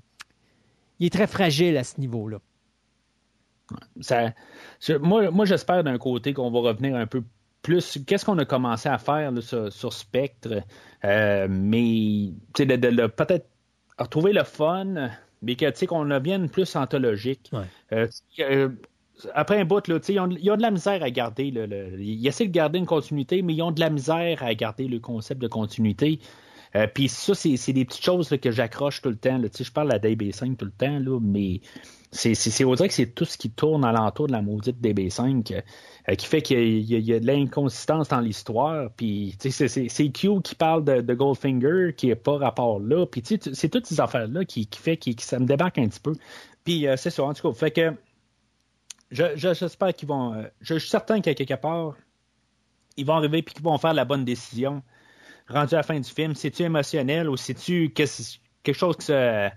[1.00, 2.40] il est très fragile à ce niveau-là.
[5.02, 7.24] moi, moi j'espère d'un côté qu'on va revenir un peu
[7.62, 8.00] plus.
[8.06, 10.62] Qu'est-ce qu'on a commencé à faire sur, Spectre?
[11.04, 13.48] Euh, mais peut-être
[13.98, 15.10] retrouver le fun,
[15.42, 15.56] mais
[15.88, 17.52] qu'on bien plus anthologique.
[17.92, 18.70] Euh,
[19.34, 21.52] après un bout, là, ils, ont, ils ont de la misère à garder.
[21.52, 24.88] le, ils essaient de garder une continuité, mais ils ont de la misère à garder
[24.88, 26.20] le concept de continuité.
[26.76, 29.38] Euh, puis ça, c'est des petites choses que j'accroche tout le temps.
[29.38, 29.48] Là.
[29.58, 31.62] Je parle à DB5 tout le temps, là, mais
[32.12, 35.54] c'est on dirait que c'est tout ce qui tourne alentour de la maudite DB5
[36.10, 38.90] euh, qui fait qu'il y, a de l'inconsistance dans l'histoire.
[38.96, 43.06] Puis c'est Q qui parle de, Goldfinger qui n'est pas rapport là.
[43.06, 46.14] Puis c'est toutes ces affaires-là qui, qui fait que ça me débarque un petit peu.
[46.64, 47.58] Puis euh, c'est ça, en tout cas.
[47.58, 47.94] Fait que
[49.12, 50.34] J'espère qu'ils vont.
[50.34, 51.96] Euh, je suis certain qu'à quelque part,
[52.98, 54.82] ils vont arriver et qu'ils vont faire la bonne décision.
[55.48, 59.50] Rendu à la fin du film, c'est-tu émotionnel ou c'est-tu quelque chose qui se,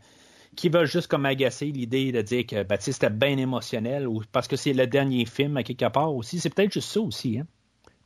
[0.54, 4.48] qui veulent juste comme agacer l'idée de dire que ben, c'était bien émotionnel ou parce
[4.48, 6.40] que c'est le dernier film à quelque part aussi?
[6.40, 7.38] C'est peut-être juste ça aussi.
[7.38, 7.46] Hein?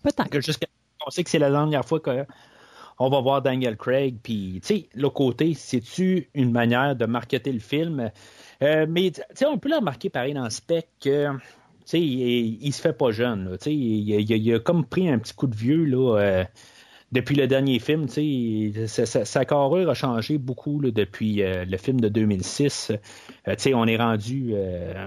[0.02, 0.58] Peut-être.
[1.04, 4.16] On sait que c'est la dernière fois qu'on va voir Daniel Craig.
[4.22, 8.12] Puis, tu sais, l'autre côté, c'est-tu une manière de marketer le film?
[8.62, 11.28] Euh, mais, tu sais, on peut le remarquer pareil dans le spec que.
[11.84, 13.56] Sais, il, se fait pas jeune.
[13.60, 16.44] Sais, il, a comme pris un petit coup de vieux là, euh,
[17.10, 18.08] depuis le dernier film.
[18.08, 22.92] Sais, sa, carrure a changé beaucoup depuis euh, le film de 2006.
[23.44, 24.54] tu sais, on est rendu.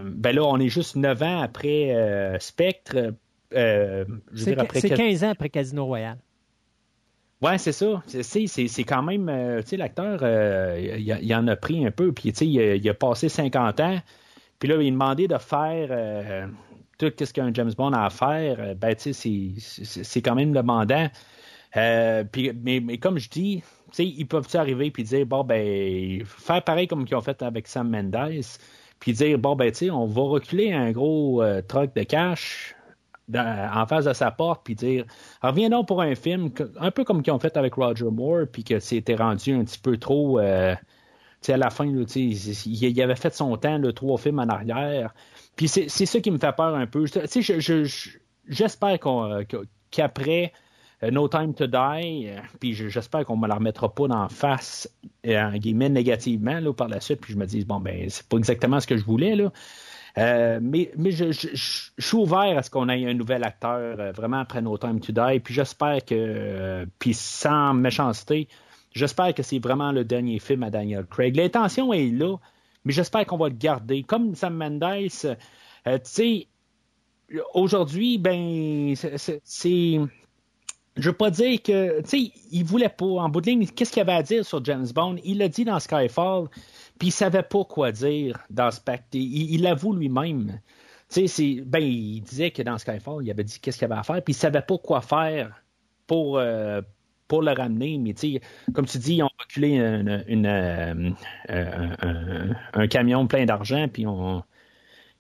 [0.03, 3.13] ben là, on est juste 9 ans après Spectre.
[3.51, 6.17] c'est 15 ans après Casino Royale.
[7.41, 8.01] Ouais, c'est ça.
[8.07, 12.31] C'est quand même, euh, tu sais, l'acteur, euh, il, en a pris un peu, puis
[12.31, 13.99] tu sais, il, a passé 50 ans,
[14.59, 16.47] puis là, il demandait de faire euh,
[16.97, 18.75] tout ce qu'un James Bond a à faire.
[18.75, 19.53] Ben, tu sais,
[20.03, 21.09] c'est quand même demandant.
[22.31, 26.63] puis, mais, comme je dis, tu sais, ils peuvent arriver puis dire, bon, ben, faire
[26.63, 28.45] pareil comme ils ont fait avec Sam Mendes,
[28.99, 32.74] puis dire, bon, ben, tu sais, on va reculer un gros truc de cash,
[33.33, 35.05] en face de sa porte, puis dire
[35.41, 38.63] reviens donc pour un film, un peu comme qu'ils ont fait avec Roger Moore, puis
[38.63, 40.39] que c'était rendu un petit peu trop.
[40.39, 40.75] Euh,
[41.47, 45.13] à la fin, il, avait fait son temps, le trois films en arrière.
[45.55, 47.05] Puis c'est ça qui me fait peur un peu.
[48.47, 49.43] J'espère euh,
[49.91, 50.53] qu'après
[51.03, 52.29] euh, No Time to Die,
[52.59, 54.89] puis j'espère qu'on me la remettra pas d'en face,
[55.27, 58.37] en guillemets, négativement là, par la suite, puis je me dis, bon, ben, c'est pas
[58.37, 59.51] exactement ce que je voulais, là.
[60.17, 64.61] Euh, mais je, suis ouvert à ce qu'on ait un nouvel acteur euh, vraiment après
[64.61, 65.39] No Time to Die.
[65.41, 68.47] Puis j'espère que, euh, puis sans méchanceté,
[68.93, 71.35] j'espère que c'est vraiment le dernier film à Daniel Craig.
[71.35, 72.37] L'intention est là,
[72.85, 74.03] mais j'espère qu'on va le garder.
[74.03, 76.47] Comme Sam Mendes, tu sais,
[77.53, 79.99] aujourd'hui, ben, c'est.
[80.97, 83.91] Je veux pas dire que, tu sais, il voulait pas, en bout de ligne, qu'est-ce
[83.91, 85.17] qu'il avait à dire sur James Bond?
[85.25, 86.47] Il l'a dit dans Skyfall.
[86.99, 89.07] Puis il savait pas quoi dire dans Spectre.
[89.13, 90.59] Il l'avoue lui-même.
[91.65, 94.33] Ben, il disait que dans Skyfall, il avait dit qu'est-ce qu'il avait à faire, puis
[94.33, 95.63] il savait pas quoi faire
[96.07, 96.81] pour, euh,
[97.31, 97.97] le ramener.
[97.97, 98.13] Mais
[98.73, 101.11] comme tu dis, ils ont reculé euh,
[102.73, 104.05] un, camion plein d'argent, puis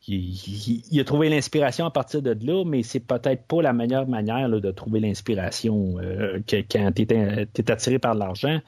[0.07, 4.49] il, a trouvé l'inspiration à partir de là, mais c'est peut-être pas la meilleure manière
[4.49, 8.59] de trouver l'inspiration euh, quand tu es, attiré par l'argent.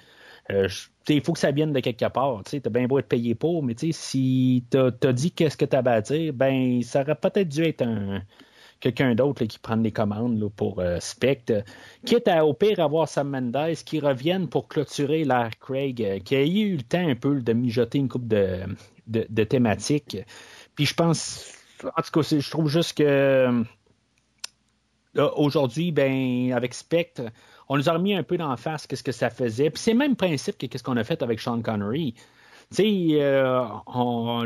[0.52, 0.68] Euh,
[1.10, 2.42] il faut que ça vienne de quelque part.
[2.46, 5.76] Tu as bien beau être payé pour, mais si tu as, dit qu'est-ce que tu
[5.76, 8.22] avais à dire, ben ça aurait peut-être dû être un,
[8.80, 11.64] quelqu'un d'autre qui prenne les commandes pour euh, Spectre.
[12.06, 16.36] Quitte à au pire avoir Sam Mendes qui revienne pour clôturer l'ère Craig, euh, qui
[16.36, 18.60] a eu le temps un peu de mijoter une coupe de,
[19.08, 20.18] de, thématiques.
[20.76, 21.54] Puis je pense,
[21.84, 23.64] en tout cas, je trouve juste que
[25.36, 27.24] aujourd'hui, ben, avec Spectre,
[27.70, 29.70] on nous a remis un peu d'en face qu'est-ce que ça faisait.
[29.70, 32.14] Puis c'est le même principe que qu'est-ce qu'on a fait avec Sean Connery.
[32.70, 33.66] Tu sais, euh,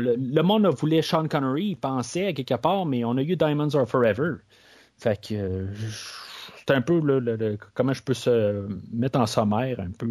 [0.00, 3.86] le, monde voulu Sean Connery, il pensait quelque part, mais on a eu Diamonds Are
[3.86, 4.34] Forever.
[4.98, 5.66] Fait que euh,
[6.58, 10.06] c'est un peu le, comment je peux se mettre en sommaire un peu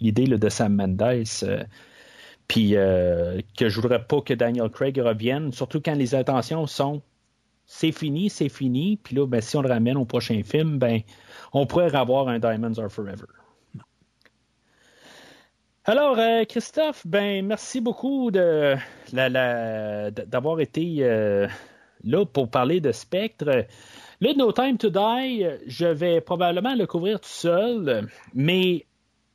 [0.00, 1.02] l'idée de Sam Mendes.
[1.42, 1.64] Euh,
[2.48, 7.02] puis que je voudrais pas que Daniel Craig revienne, surtout quand les intentions sont
[7.66, 8.98] c'est fini, c'est fini.
[9.02, 11.00] Puis là, ben, si on le ramène au prochain film, ben,
[11.52, 13.26] on pourrait avoir un Diamonds Are Forever.
[15.86, 18.74] Alors, euh, Christophe, ben merci beaucoup de,
[19.12, 21.46] d'avoir été euh,
[22.02, 23.66] là pour parler de Spectre.
[24.20, 28.86] Le No Time to Die, je vais probablement le couvrir tout seul, mais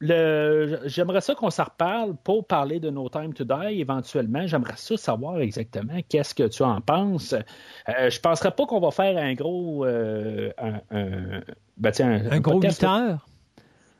[0.02, 4.48] j'aimerais ça qu'on s'en reparle pour parler de No Time to Die éventuellement.
[4.48, 7.34] J'aimerais ça savoir exactement qu'est-ce que tu en penses.
[7.34, 9.86] Euh, je ne penserais pas qu'on va faire un gros.
[9.86, 11.42] Euh, un,
[11.78, 13.26] ben, un, gros 8 heures?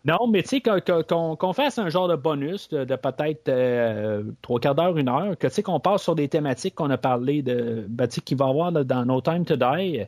[0.06, 4.76] Non, mais tu sais, qu'on fasse un genre de bonus de, peut-être euh, trois quarts
[4.76, 7.86] d'heure, une heure, que tu sais, qu'on passe sur des thématiques qu'on a parlé de,
[7.90, 10.06] ben, qu'il va y avoir dans No Time to Die,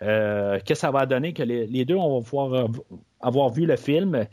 [0.00, 2.68] que ça va donner que les, les deux, on va pouvoir
[3.22, 4.26] avoir vu le film.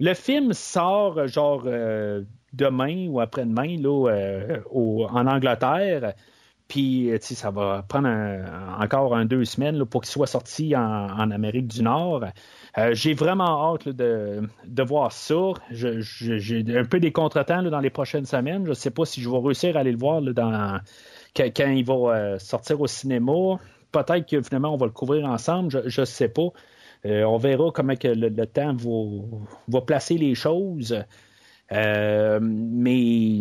[0.00, 6.14] Le film sort genre euh, demain ou après-demain là, euh, en Angleterre.
[6.66, 8.08] Puis, ça va prendre
[8.80, 12.24] encore un, deux semaines pour qu'il soit sorti en, Amérique du Nord.
[12.78, 14.48] Euh, j'ai vraiment hâte de,
[14.82, 15.52] voir ça.
[15.70, 18.64] j'ai un peu des contretemps dans les prochaines semaines.
[18.64, 20.80] Je ne sais pas si je vais réussir à aller le voir dans,
[21.36, 23.58] quand, il va sortir au cinéma.
[23.92, 25.82] Peut-être que finalement on va le couvrir ensemble.
[25.86, 26.48] Je ne sais pas.
[27.06, 28.74] Euh, on verra comment que le, temps
[29.68, 30.96] va, placer les choses.
[31.72, 33.40] Euh, mais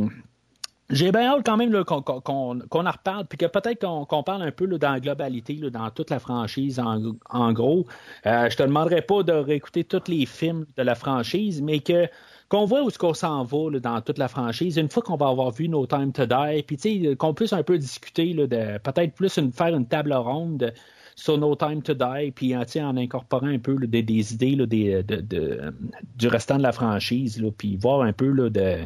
[0.90, 4.67] j'ai bien hâte quand même qu'on en reparle, puis que peut-être qu'on parle un peu
[4.67, 7.88] dans la globalité, dans toute la franchise, en, gros.
[8.25, 12.08] Euh, je te demanderai pas de réécouter tous les films de la franchise, mais que
[12.50, 15.30] qu'on voit où ce qu'on s'en va dans toute la franchise, une fois qu'on va
[15.30, 19.40] avoir vu No Time to Die, puis qu'on puisse un peu discuter de peut-être plus
[19.51, 20.72] faire une table ronde
[21.16, 24.56] sur No Time to Die, puis sais, en incorporant un peu là, des, des idées
[24.56, 25.74] là, des, de, de-
[26.16, 28.77] du restant de la franchise, là, puis voir un peu là, de,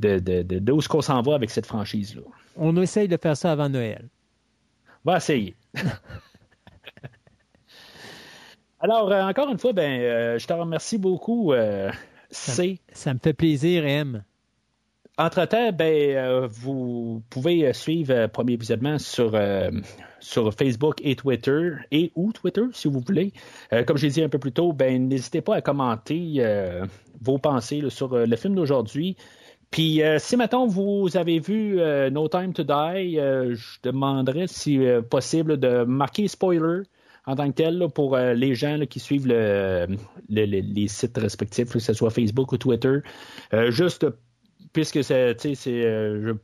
[0.00, 2.22] de, de, de, d'où est-ce qu'on s'en va avec cette franchise-là.
[2.56, 4.08] On essaye de faire ça avant Noël.
[5.04, 5.54] On va essayer.
[8.80, 11.90] Alors, euh, encore une fois, ben, euh, je te remercie beaucoup, euh.
[12.92, 14.22] Ça me fait plaisir, M.
[15.16, 19.70] Entre-temps, ben, euh, vous pouvez euh, suivre euh, Premier Visionnement sur, euh,
[20.20, 23.32] sur Facebook et Twitter, et ou Twitter, si vous voulez.
[23.72, 26.84] Euh, comme j'ai dit un peu plus tôt, ben, n'hésitez pas à commenter euh,
[27.20, 29.16] vos pensées sur euh, le film d'aujourd'hui.
[29.70, 31.78] Puis, euh, si maintenant vous avez vu
[32.12, 34.78] No Time to Die, je demanderais, si
[35.10, 36.82] possible, de marquer spoiler
[37.26, 39.86] en tant que tel pour les gens qui suivent le,
[40.30, 42.98] le- le- les sites respectifs, que ce soit Facebook ou Twitter.
[43.70, 44.06] Juste
[44.72, 45.34] puisque c'est,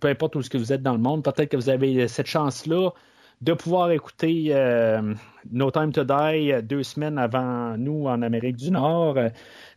[0.01, 2.91] peu importe où vous êtes dans le monde, peut-être que vous avez cette chance-là
[3.43, 5.15] de pouvoir écouter euh,
[5.51, 9.19] No Time to Die euh, deux semaines avant nous en Amérique du Nord.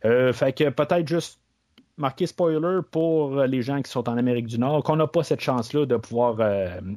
[0.04, 1.40] Euh, fait que peut-être juste
[1.96, 5.40] marquer spoiler pour les gens qui sont en Amérique du Nord, qu'on n'a pas cette
[5.40, 6.36] chance-là de pouvoir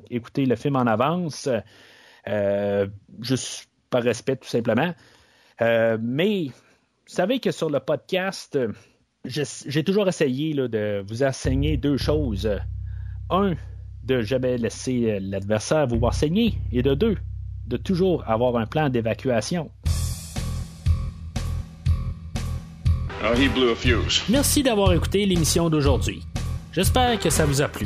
[0.09, 1.47] écouter le film en avance,
[3.21, 4.93] juste par respect tout simplement.
[5.61, 6.51] Mais vous
[7.15, 8.59] savez que sur le podcast,
[9.23, 12.49] j'ai toujours essayé de vous enseigner deux choses.
[13.29, 13.53] Un,
[14.03, 16.55] de jamais laisser euh, l'adversaire vous voir saigner.
[16.71, 17.17] Et de deux,
[17.67, 19.69] de toujours avoir un plan d'évacuation.
[23.21, 24.23] Oh, he blew a fuse.
[24.29, 26.23] Merci d'avoir écouté l'émission d'aujourd'hui.
[26.71, 27.85] J'espère que ça vous a plu.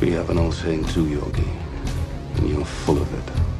[0.00, 1.42] We have an old saying too, Yogi,
[2.38, 3.49] and you're full of it.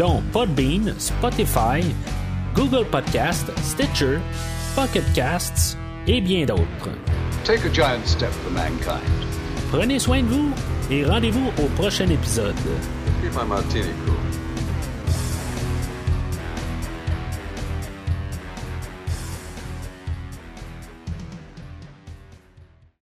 [0.00, 1.82] dont Podbean, Spotify,
[2.54, 4.18] Google Podcast, Stitcher,
[4.74, 6.88] Pocket Casts et bien d'autres.
[7.44, 9.02] Take a giant step for mankind.
[9.70, 10.54] Prenez soin de vous
[10.90, 12.54] et rendez-vous au prochain épisode.
[13.22, 14.19] Keep my martini cool.